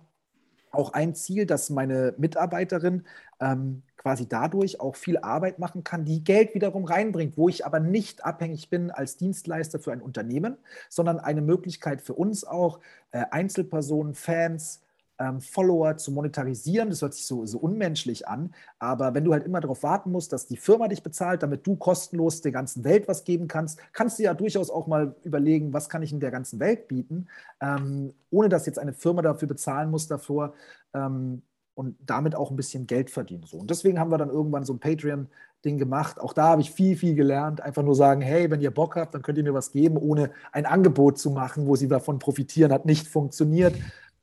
auch 0.70 0.92
ein 0.92 1.14
Ziel, 1.14 1.46
dass 1.46 1.70
meine 1.70 2.14
Mitarbeiterin 2.18 3.04
ähm, 3.40 3.82
quasi 3.96 4.28
dadurch 4.28 4.80
auch 4.80 4.96
viel 4.96 5.18
Arbeit 5.18 5.58
machen 5.58 5.82
kann, 5.82 6.04
die 6.04 6.22
Geld 6.24 6.54
wiederum 6.54 6.84
reinbringt, 6.84 7.38
wo 7.38 7.48
ich 7.48 7.64
aber 7.64 7.80
nicht 7.80 8.24
abhängig 8.24 8.68
bin 8.68 8.90
als 8.90 9.16
Dienstleister 9.16 9.78
für 9.78 9.92
ein 9.92 10.02
Unternehmen, 10.02 10.58
sondern 10.90 11.20
eine 11.20 11.40
Möglichkeit 11.40 12.02
für 12.02 12.14
uns 12.14 12.44
auch, 12.44 12.80
äh, 13.12 13.24
Einzelpersonen, 13.30 14.14
Fans, 14.14 14.82
ähm, 15.18 15.40
Follower 15.40 15.96
zu 15.96 16.12
monetarisieren. 16.12 16.90
Das 16.90 17.02
hört 17.02 17.14
sich 17.14 17.26
so, 17.26 17.46
so 17.46 17.58
unmenschlich 17.58 18.26
an. 18.28 18.54
Aber 18.78 19.14
wenn 19.14 19.24
du 19.24 19.32
halt 19.32 19.44
immer 19.44 19.60
darauf 19.60 19.82
warten 19.82 20.10
musst, 20.10 20.32
dass 20.32 20.46
die 20.46 20.56
Firma 20.56 20.88
dich 20.88 21.02
bezahlt, 21.02 21.42
damit 21.42 21.66
du 21.66 21.76
kostenlos 21.76 22.40
der 22.40 22.52
ganzen 22.52 22.84
Welt 22.84 23.08
was 23.08 23.24
geben 23.24 23.48
kannst, 23.48 23.78
kannst 23.92 24.18
du 24.18 24.24
ja 24.24 24.34
durchaus 24.34 24.70
auch 24.70 24.86
mal 24.86 25.14
überlegen, 25.22 25.72
was 25.72 25.88
kann 25.88 26.02
ich 26.02 26.12
in 26.12 26.20
der 26.20 26.30
ganzen 26.30 26.60
Welt 26.60 26.88
bieten, 26.88 27.28
ähm, 27.60 28.14
ohne 28.30 28.48
dass 28.48 28.66
jetzt 28.66 28.78
eine 28.78 28.92
Firma 28.92 29.22
dafür 29.22 29.48
bezahlen 29.48 29.90
muss 29.90 30.08
davor. 30.08 30.54
Ähm, 30.92 31.42
und 31.74 31.96
damit 32.06 32.34
auch 32.34 32.50
ein 32.50 32.56
bisschen 32.56 32.86
Geld 32.86 33.10
verdienen. 33.10 33.44
So. 33.46 33.58
Und 33.58 33.70
deswegen 33.70 33.98
haben 33.98 34.10
wir 34.10 34.18
dann 34.18 34.30
irgendwann 34.30 34.64
so 34.64 34.72
ein 34.72 34.78
Patreon-Ding 34.78 35.76
gemacht. 35.76 36.20
Auch 36.20 36.32
da 36.32 36.50
habe 36.50 36.62
ich 36.62 36.70
viel, 36.70 36.96
viel 36.96 37.14
gelernt. 37.14 37.60
Einfach 37.60 37.82
nur 37.82 37.96
sagen, 37.96 38.20
hey, 38.20 38.50
wenn 38.50 38.60
ihr 38.60 38.70
Bock 38.70 38.96
habt, 38.96 39.14
dann 39.14 39.22
könnt 39.22 39.38
ihr 39.38 39.44
mir 39.44 39.54
was 39.54 39.72
geben, 39.72 39.96
ohne 39.96 40.30
ein 40.52 40.66
Angebot 40.66 41.18
zu 41.18 41.30
machen, 41.30 41.66
wo 41.66 41.74
sie 41.74 41.88
davon 41.88 42.18
profitieren. 42.20 42.72
Hat 42.72 42.86
nicht 42.86 43.08
funktioniert. 43.08 43.74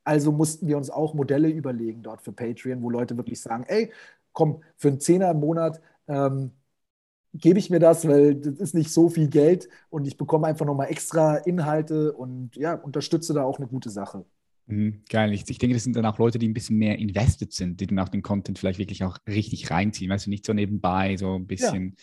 Also 0.04 0.32
mussten 0.32 0.66
wir 0.66 0.76
uns 0.76 0.90
auch 0.90 1.14
Modelle 1.14 1.48
überlegen 1.48 2.02
dort 2.02 2.22
für 2.22 2.32
Patreon, 2.32 2.82
wo 2.82 2.90
Leute 2.90 3.16
wirklich 3.16 3.40
sagen, 3.40 3.64
ey, 3.68 3.92
komm, 4.32 4.62
für 4.76 4.88
einen 4.88 5.00
Zehner 5.00 5.30
im 5.30 5.40
Monat 5.40 5.80
ähm, 6.08 6.52
gebe 7.34 7.58
ich 7.58 7.70
mir 7.70 7.78
das, 7.78 8.06
weil 8.06 8.34
das 8.34 8.54
ist 8.58 8.74
nicht 8.74 8.90
so 8.90 9.08
viel 9.08 9.28
Geld 9.28 9.68
und 9.90 10.06
ich 10.06 10.16
bekomme 10.16 10.46
einfach 10.46 10.66
nochmal 10.66 10.90
extra 10.90 11.36
Inhalte 11.36 12.12
und 12.12 12.56
ja, 12.56 12.74
unterstütze 12.74 13.32
da 13.32 13.44
auch 13.44 13.58
eine 13.58 13.68
gute 13.68 13.90
Sache. 13.90 14.24
Mhm, 14.66 15.02
geil. 15.08 15.32
Ich, 15.32 15.48
ich, 15.48 15.58
denke, 15.58 15.74
das 15.74 15.84
sind 15.84 15.96
dann 15.96 16.06
auch 16.06 16.18
Leute, 16.18 16.38
die 16.38 16.48
ein 16.48 16.54
bisschen 16.54 16.78
mehr 16.78 16.98
invested 16.98 17.52
sind, 17.52 17.80
die 17.80 17.86
dann 17.86 17.98
auch 17.98 18.08
den 18.08 18.22
Content 18.22 18.58
vielleicht 18.58 18.78
wirklich 18.78 19.02
auch 19.04 19.18
richtig 19.26 19.70
reinziehen. 19.70 20.10
Weißt 20.10 20.26
du, 20.26 20.30
nicht 20.30 20.46
so 20.46 20.52
nebenbei, 20.52 21.16
so 21.16 21.34
ein 21.34 21.46
bisschen. 21.46 21.96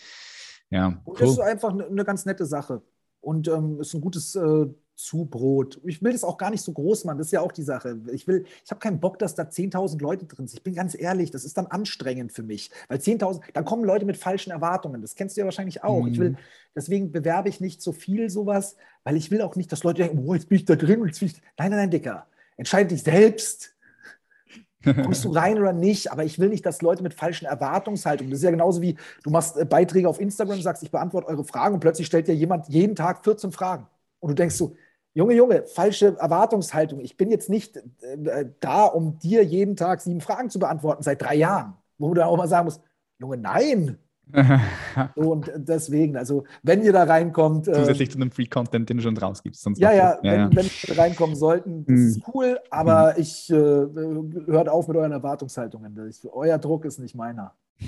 Ja. 0.69 0.79
ja 0.79 0.87
und 0.87 1.07
cool. 1.07 1.15
das 1.19 1.31
ist 1.31 1.39
einfach 1.39 1.71
eine, 1.71 1.85
eine, 1.85 2.03
ganz 2.03 2.25
nette 2.25 2.45
Sache. 2.45 2.81
Und 3.21 3.47
ähm, 3.47 3.79
ist 3.79 3.93
ein 3.93 4.01
gutes 4.01 4.35
äh, 4.35 4.67
Zubrot. 4.99 5.79
Ich 5.85 6.03
will 6.03 6.11
das 6.11 6.25
auch 6.25 6.37
gar 6.37 6.49
nicht 6.51 6.61
so 6.61 6.73
groß 6.73 7.05
machen, 7.05 7.19
das 7.19 7.27
ist 7.27 7.31
ja 7.31 7.39
auch 7.39 7.53
die 7.53 7.63
Sache. 7.63 8.01
Ich 8.11 8.27
will, 8.27 8.45
ich 8.65 8.69
habe 8.69 8.81
keinen 8.81 8.99
Bock, 8.99 9.17
dass 9.17 9.33
da 9.33 9.43
10.000 9.43 10.01
Leute 10.01 10.25
drin 10.25 10.45
sind. 10.45 10.57
Ich 10.57 10.63
bin 10.63 10.75
ganz 10.75 10.93
ehrlich, 10.99 11.31
das 11.31 11.45
ist 11.45 11.57
dann 11.57 11.67
anstrengend 11.67 12.33
für 12.33 12.43
mich, 12.43 12.69
weil 12.89 12.97
10.000, 12.97 13.41
dann 13.53 13.63
kommen 13.63 13.85
Leute 13.85 14.05
mit 14.05 14.17
falschen 14.17 14.51
Erwartungen. 14.51 15.01
Das 15.01 15.15
kennst 15.15 15.37
du 15.37 15.41
ja 15.41 15.45
wahrscheinlich 15.45 15.85
auch. 15.85 16.01
Mhm. 16.01 16.11
Ich 16.11 16.19
will, 16.19 16.29
mhm. 16.31 16.37
deswegen 16.75 17.11
bewerbe 17.13 17.47
ich 17.47 17.61
nicht 17.61 17.81
so 17.81 17.93
viel 17.93 18.29
sowas, 18.29 18.75
weil 19.05 19.15
ich 19.15 19.31
will 19.31 19.41
auch 19.41 19.55
nicht, 19.55 19.71
dass 19.71 19.83
Leute 19.83 20.03
denken, 20.03 20.21
oh, 20.27 20.33
jetzt 20.33 20.49
bin 20.49 20.57
ich 20.57 20.65
da 20.65 20.75
drin 20.75 20.99
und 20.99 21.07
jetzt 21.07 21.19
bin 21.19 21.29
ich. 21.29 21.41
Nein, 21.57 21.71
nein, 21.71 21.79
nein, 21.79 21.91
Dicker. 21.91 22.27
Entscheide 22.57 22.89
dich 22.89 23.03
selbst. 23.03 23.75
Kommst 24.83 25.23
du 25.23 25.31
rein 25.31 25.57
oder 25.57 25.71
nicht? 25.71 26.11
Aber 26.11 26.25
ich 26.25 26.39
will 26.39 26.49
nicht, 26.49 26.65
dass 26.65 26.81
Leute 26.81 27.03
mit 27.03 27.13
falschen 27.13 27.45
Erwartungshaltungen, 27.45 28.31
das 28.31 28.39
ist 28.39 28.43
ja 28.43 28.51
genauso 28.51 28.81
wie 28.81 28.97
du 29.23 29.29
machst 29.29 29.55
äh, 29.55 29.63
Beiträge 29.63 30.09
auf 30.09 30.19
Instagram, 30.19 30.61
sagst, 30.61 30.83
ich 30.83 30.91
beantworte 30.91 31.27
eure 31.27 31.45
Fragen 31.45 31.75
und 31.75 31.79
plötzlich 31.79 32.07
stellt 32.07 32.27
dir 32.27 32.35
jemand 32.35 32.67
jeden 32.67 32.97
Tag 32.97 33.23
14 33.23 33.53
Fragen. 33.53 33.87
Und 34.19 34.31
du 34.31 34.35
denkst 34.35 34.55
so, 34.55 34.75
Junge, 35.13 35.33
Junge, 35.33 35.63
falsche 35.65 36.17
Erwartungshaltung. 36.17 36.99
Ich 36.99 37.17
bin 37.17 37.31
jetzt 37.31 37.49
nicht 37.49 37.77
äh, 37.77 38.45
da, 38.59 38.85
um 38.85 39.17
dir 39.19 39.43
jeden 39.43 39.75
Tag 39.75 40.01
sieben 40.01 40.21
Fragen 40.21 40.49
zu 40.49 40.59
beantworten 40.59 41.03
seit 41.03 41.21
drei 41.21 41.35
Jahren, 41.35 41.73
wo 41.97 42.09
du 42.09 42.15
dann 42.15 42.29
auch 42.29 42.37
mal 42.37 42.47
sagen 42.47 42.65
musst, 42.65 42.81
Junge, 43.19 43.37
nein. 43.37 43.97
so, 45.15 45.31
und 45.31 45.51
deswegen, 45.55 46.15
also 46.15 46.43
wenn 46.61 46.83
ihr 46.83 46.93
da 46.93 47.03
reinkommt. 47.03 47.67
Äh, 47.67 47.73
Zusätzlich 47.73 48.09
äh, 48.09 48.11
zu 48.11 48.17
einem 48.19 48.29
Free-Content, 48.29 48.87
den 48.87 48.97
du 48.97 49.03
schon 49.03 49.17
rausgibst. 49.17 49.61
Sonst 49.61 49.79
ja, 49.79 49.91
ja, 49.91 49.97
ja, 49.97 50.19
wenn, 50.21 50.39
ja. 50.39 50.49
wenn 50.53 50.65
wir 50.65 50.97
reinkommen 50.97 51.35
sollten, 51.35 51.85
das 51.85 51.99
ist 51.99 52.15
hm. 52.17 52.33
cool, 52.33 52.59
aber 52.69 53.13
mhm. 53.15 53.21
ich 53.21 53.49
äh, 53.49 53.55
hört 53.55 54.69
auf 54.69 54.87
mit 54.87 54.97
euren 54.97 55.11
Erwartungshaltungen. 55.11 55.97
Euer 56.31 56.57
Druck 56.59 56.85
ist 56.85 56.99
nicht 56.99 57.15
meiner. 57.15 57.55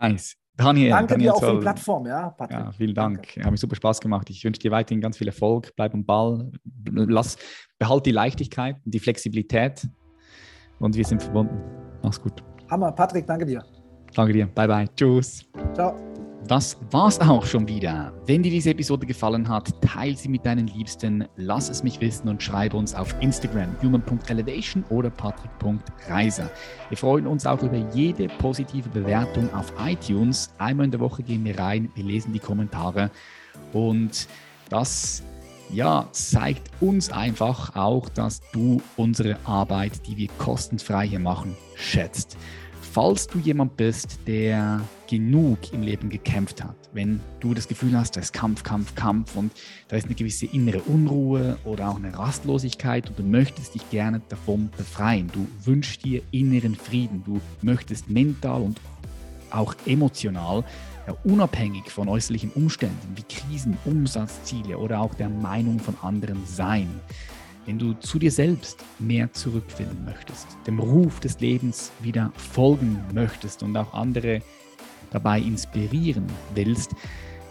Nice. 0.00 0.36
Daniel, 0.56 0.90
Danke 0.90 1.14
Daniel 1.14 1.30
dir 1.30 1.34
auch 1.34 1.40
für 1.40 1.52
die 1.54 1.60
Plattform, 1.60 2.06
ja, 2.06 2.30
Patrick. 2.30 2.58
Ja, 2.58 2.72
vielen 2.72 2.94
Dank. 2.94 3.22
Danke. 3.22 3.44
Hat 3.44 3.50
mich 3.50 3.60
super 3.60 3.76
Spaß 3.76 4.00
gemacht. 4.00 4.28
Ich 4.30 4.44
wünsche 4.44 4.60
dir 4.60 4.70
weiterhin 4.70 5.00
ganz 5.00 5.16
viel 5.16 5.26
Erfolg. 5.26 5.72
Bleib 5.76 5.94
am 5.94 6.04
Ball. 6.04 6.50
Lass, 6.90 7.36
behalt 7.78 8.04
die 8.04 8.12
Leichtigkeit 8.12 8.76
die 8.84 8.98
Flexibilität. 8.98 9.86
Und 10.78 10.96
wir 10.96 11.04
sind 11.04 11.22
verbunden. 11.22 11.58
Mach's 12.02 12.20
gut. 12.20 12.42
Hammer. 12.70 12.92
Patrick, 12.92 13.26
danke 13.26 13.46
dir. 13.46 13.64
Danke 14.14 14.32
dir. 14.32 14.46
Bye, 14.46 14.68
bye. 14.68 14.88
Tschüss. 14.94 15.44
Ciao. 15.74 16.11
Das 16.48 16.76
war's 16.90 17.20
auch 17.20 17.44
schon 17.46 17.68
wieder. 17.68 18.12
Wenn 18.26 18.42
dir 18.42 18.50
diese 18.50 18.70
Episode 18.70 19.06
gefallen 19.06 19.48
hat, 19.48 19.72
teile 19.80 20.16
sie 20.16 20.28
mit 20.28 20.44
deinen 20.44 20.66
Liebsten, 20.66 21.26
lass 21.36 21.68
es 21.68 21.82
mich 21.82 22.00
wissen 22.00 22.28
und 22.28 22.42
schreibe 22.42 22.76
uns 22.76 22.94
auf 22.94 23.14
Instagram 23.20 23.76
human.elevation 23.82 24.84
oder 24.90 25.10
patrick.reiser. 25.10 26.50
Wir 26.88 26.98
freuen 26.98 27.26
uns 27.26 27.46
auch 27.46 27.62
über 27.62 27.78
jede 27.94 28.28
positive 28.28 28.88
Bewertung 28.88 29.52
auf 29.54 29.72
iTunes. 29.84 30.52
Einmal 30.58 30.86
in 30.86 30.90
der 30.90 31.00
Woche 31.00 31.22
gehen 31.22 31.44
wir 31.44 31.58
rein, 31.58 31.90
wir 31.94 32.04
lesen 32.04 32.32
die 32.32 32.38
Kommentare 32.38 33.10
und 33.72 34.26
das 34.68 35.22
ja, 35.72 36.06
zeigt 36.12 36.70
uns 36.80 37.10
einfach 37.10 37.74
auch, 37.76 38.08
dass 38.10 38.42
du 38.52 38.82
unsere 38.96 39.38
Arbeit, 39.44 40.06
die 40.06 40.16
wir 40.16 40.28
kostenfrei 40.38 41.08
hier 41.08 41.18
machen, 41.18 41.56
schätzt. 41.76 42.36
Falls 42.92 43.26
du 43.26 43.38
jemand 43.38 43.78
bist, 43.78 44.18
der 44.26 44.82
genug 45.08 45.72
im 45.72 45.80
Leben 45.80 46.10
gekämpft 46.10 46.62
hat, 46.62 46.76
wenn 46.92 47.20
du 47.40 47.54
das 47.54 47.66
Gefühl 47.66 47.96
hast, 47.96 48.16
da 48.16 48.20
ist 48.20 48.34
Kampf, 48.34 48.64
Kampf, 48.64 48.94
Kampf 48.94 49.34
und 49.34 49.50
da 49.88 49.96
ist 49.96 50.04
eine 50.04 50.14
gewisse 50.14 50.44
innere 50.44 50.82
Unruhe 50.82 51.56
oder 51.64 51.88
auch 51.88 51.96
eine 51.96 52.14
Rastlosigkeit 52.14 53.08
und 53.08 53.18
du 53.18 53.22
möchtest 53.22 53.74
dich 53.74 53.88
gerne 53.88 54.20
davon 54.28 54.68
befreien, 54.76 55.30
du 55.32 55.48
wünschst 55.64 56.04
dir 56.04 56.20
inneren 56.32 56.74
Frieden, 56.74 57.22
du 57.24 57.40
möchtest 57.62 58.10
mental 58.10 58.60
und 58.60 58.78
auch 59.48 59.74
emotional 59.86 60.62
ja, 61.06 61.16
unabhängig 61.24 61.90
von 61.90 62.10
äußerlichen 62.10 62.50
Umständen 62.50 63.16
wie 63.16 63.22
Krisen, 63.22 63.78
Umsatzziele 63.86 64.76
oder 64.76 65.00
auch 65.00 65.14
der 65.14 65.30
Meinung 65.30 65.78
von 65.78 65.96
anderen 66.02 66.42
sein. 66.46 66.90
Wenn 67.64 67.78
du 67.78 67.94
zu 67.94 68.18
dir 68.18 68.32
selbst 68.32 68.84
mehr 68.98 69.32
zurückfinden 69.32 70.04
möchtest, 70.04 70.48
dem 70.66 70.80
Ruf 70.80 71.20
des 71.20 71.38
Lebens 71.38 71.92
wieder 72.00 72.32
folgen 72.36 72.98
möchtest 73.14 73.62
und 73.62 73.76
auch 73.76 73.94
andere 73.94 74.42
dabei 75.10 75.38
inspirieren 75.38 76.26
willst, 76.54 76.90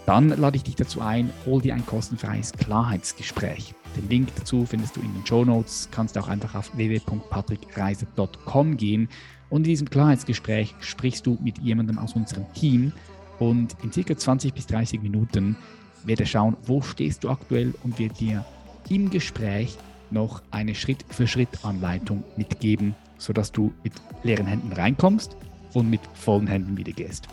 dann 0.04 0.28
lade 0.28 0.56
ich 0.56 0.64
dich 0.64 0.76
dazu 0.76 1.00
ein, 1.00 1.30
hol 1.46 1.62
dir 1.62 1.74
ein 1.74 1.86
kostenfreies 1.86 2.52
Klarheitsgespräch. 2.52 3.74
Den 3.96 4.10
Link 4.10 4.28
dazu 4.36 4.66
findest 4.66 4.96
du 4.96 5.00
in 5.00 5.14
den 5.14 5.24
Show 5.24 5.44
Notes. 5.44 5.88
Kannst 5.90 6.18
auch 6.18 6.28
einfach 6.28 6.56
auf 6.56 6.76
www.patrickreise.com 6.76 8.76
gehen 8.76 9.08
und 9.48 9.60
in 9.60 9.70
diesem 9.70 9.88
Klarheitsgespräch 9.88 10.74
sprichst 10.80 11.26
du 11.26 11.38
mit 11.42 11.58
jemandem 11.58 11.98
aus 11.98 12.14
unserem 12.14 12.44
Team 12.52 12.92
und 13.38 13.76
in 13.82 13.92
circa 13.92 14.16
20 14.16 14.52
bis 14.52 14.66
30 14.66 15.02
Minuten 15.02 15.56
wird 16.04 16.20
er 16.20 16.26
schauen, 16.26 16.56
wo 16.64 16.82
stehst 16.82 17.24
du 17.24 17.30
aktuell 17.30 17.72
und 17.82 17.98
wird 17.98 18.20
dir 18.20 18.44
im 18.88 19.08
Gespräch 19.08 19.78
noch 20.12 20.42
eine 20.50 20.74
Schritt-für-Schritt-Anleitung 20.74 22.24
mitgeben, 22.36 22.94
sodass 23.18 23.52
du 23.52 23.72
mit 23.82 23.92
leeren 24.22 24.46
Händen 24.46 24.72
reinkommst 24.72 25.36
und 25.74 25.90
mit 25.90 26.00
vollen 26.14 26.46
Händen 26.46 26.76
wieder 26.76 26.92
gehst. 26.92 27.28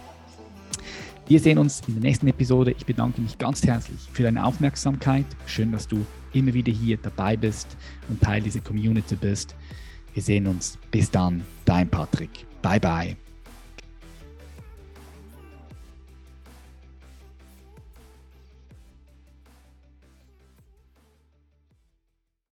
Wir 1.27 1.39
sehen 1.39 1.59
uns 1.59 1.81
in 1.87 1.93
der 1.95 2.03
nächsten 2.03 2.27
Episode. 2.27 2.71
Ich 2.71 2.85
bedanke 2.85 3.21
mich 3.21 3.37
ganz 3.37 3.63
herzlich 3.63 3.99
für 4.13 4.23
deine 4.23 4.43
Aufmerksamkeit. 4.43 5.25
Schön, 5.45 5.71
dass 5.71 5.87
du 5.87 6.03
immer 6.33 6.53
wieder 6.53 6.71
hier 6.71 6.97
dabei 6.97 7.37
bist 7.37 7.77
und 8.09 8.21
Teil 8.21 8.41
dieser 8.41 8.61
Community 8.61 9.15
bist. 9.15 9.55
Wir 10.13 10.23
sehen 10.23 10.47
uns. 10.47 10.77
Bis 10.89 11.11
dann, 11.11 11.43
dein 11.65 11.87
Patrick. 11.87 12.45
Bye 12.61 12.79
bye. 12.79 13.28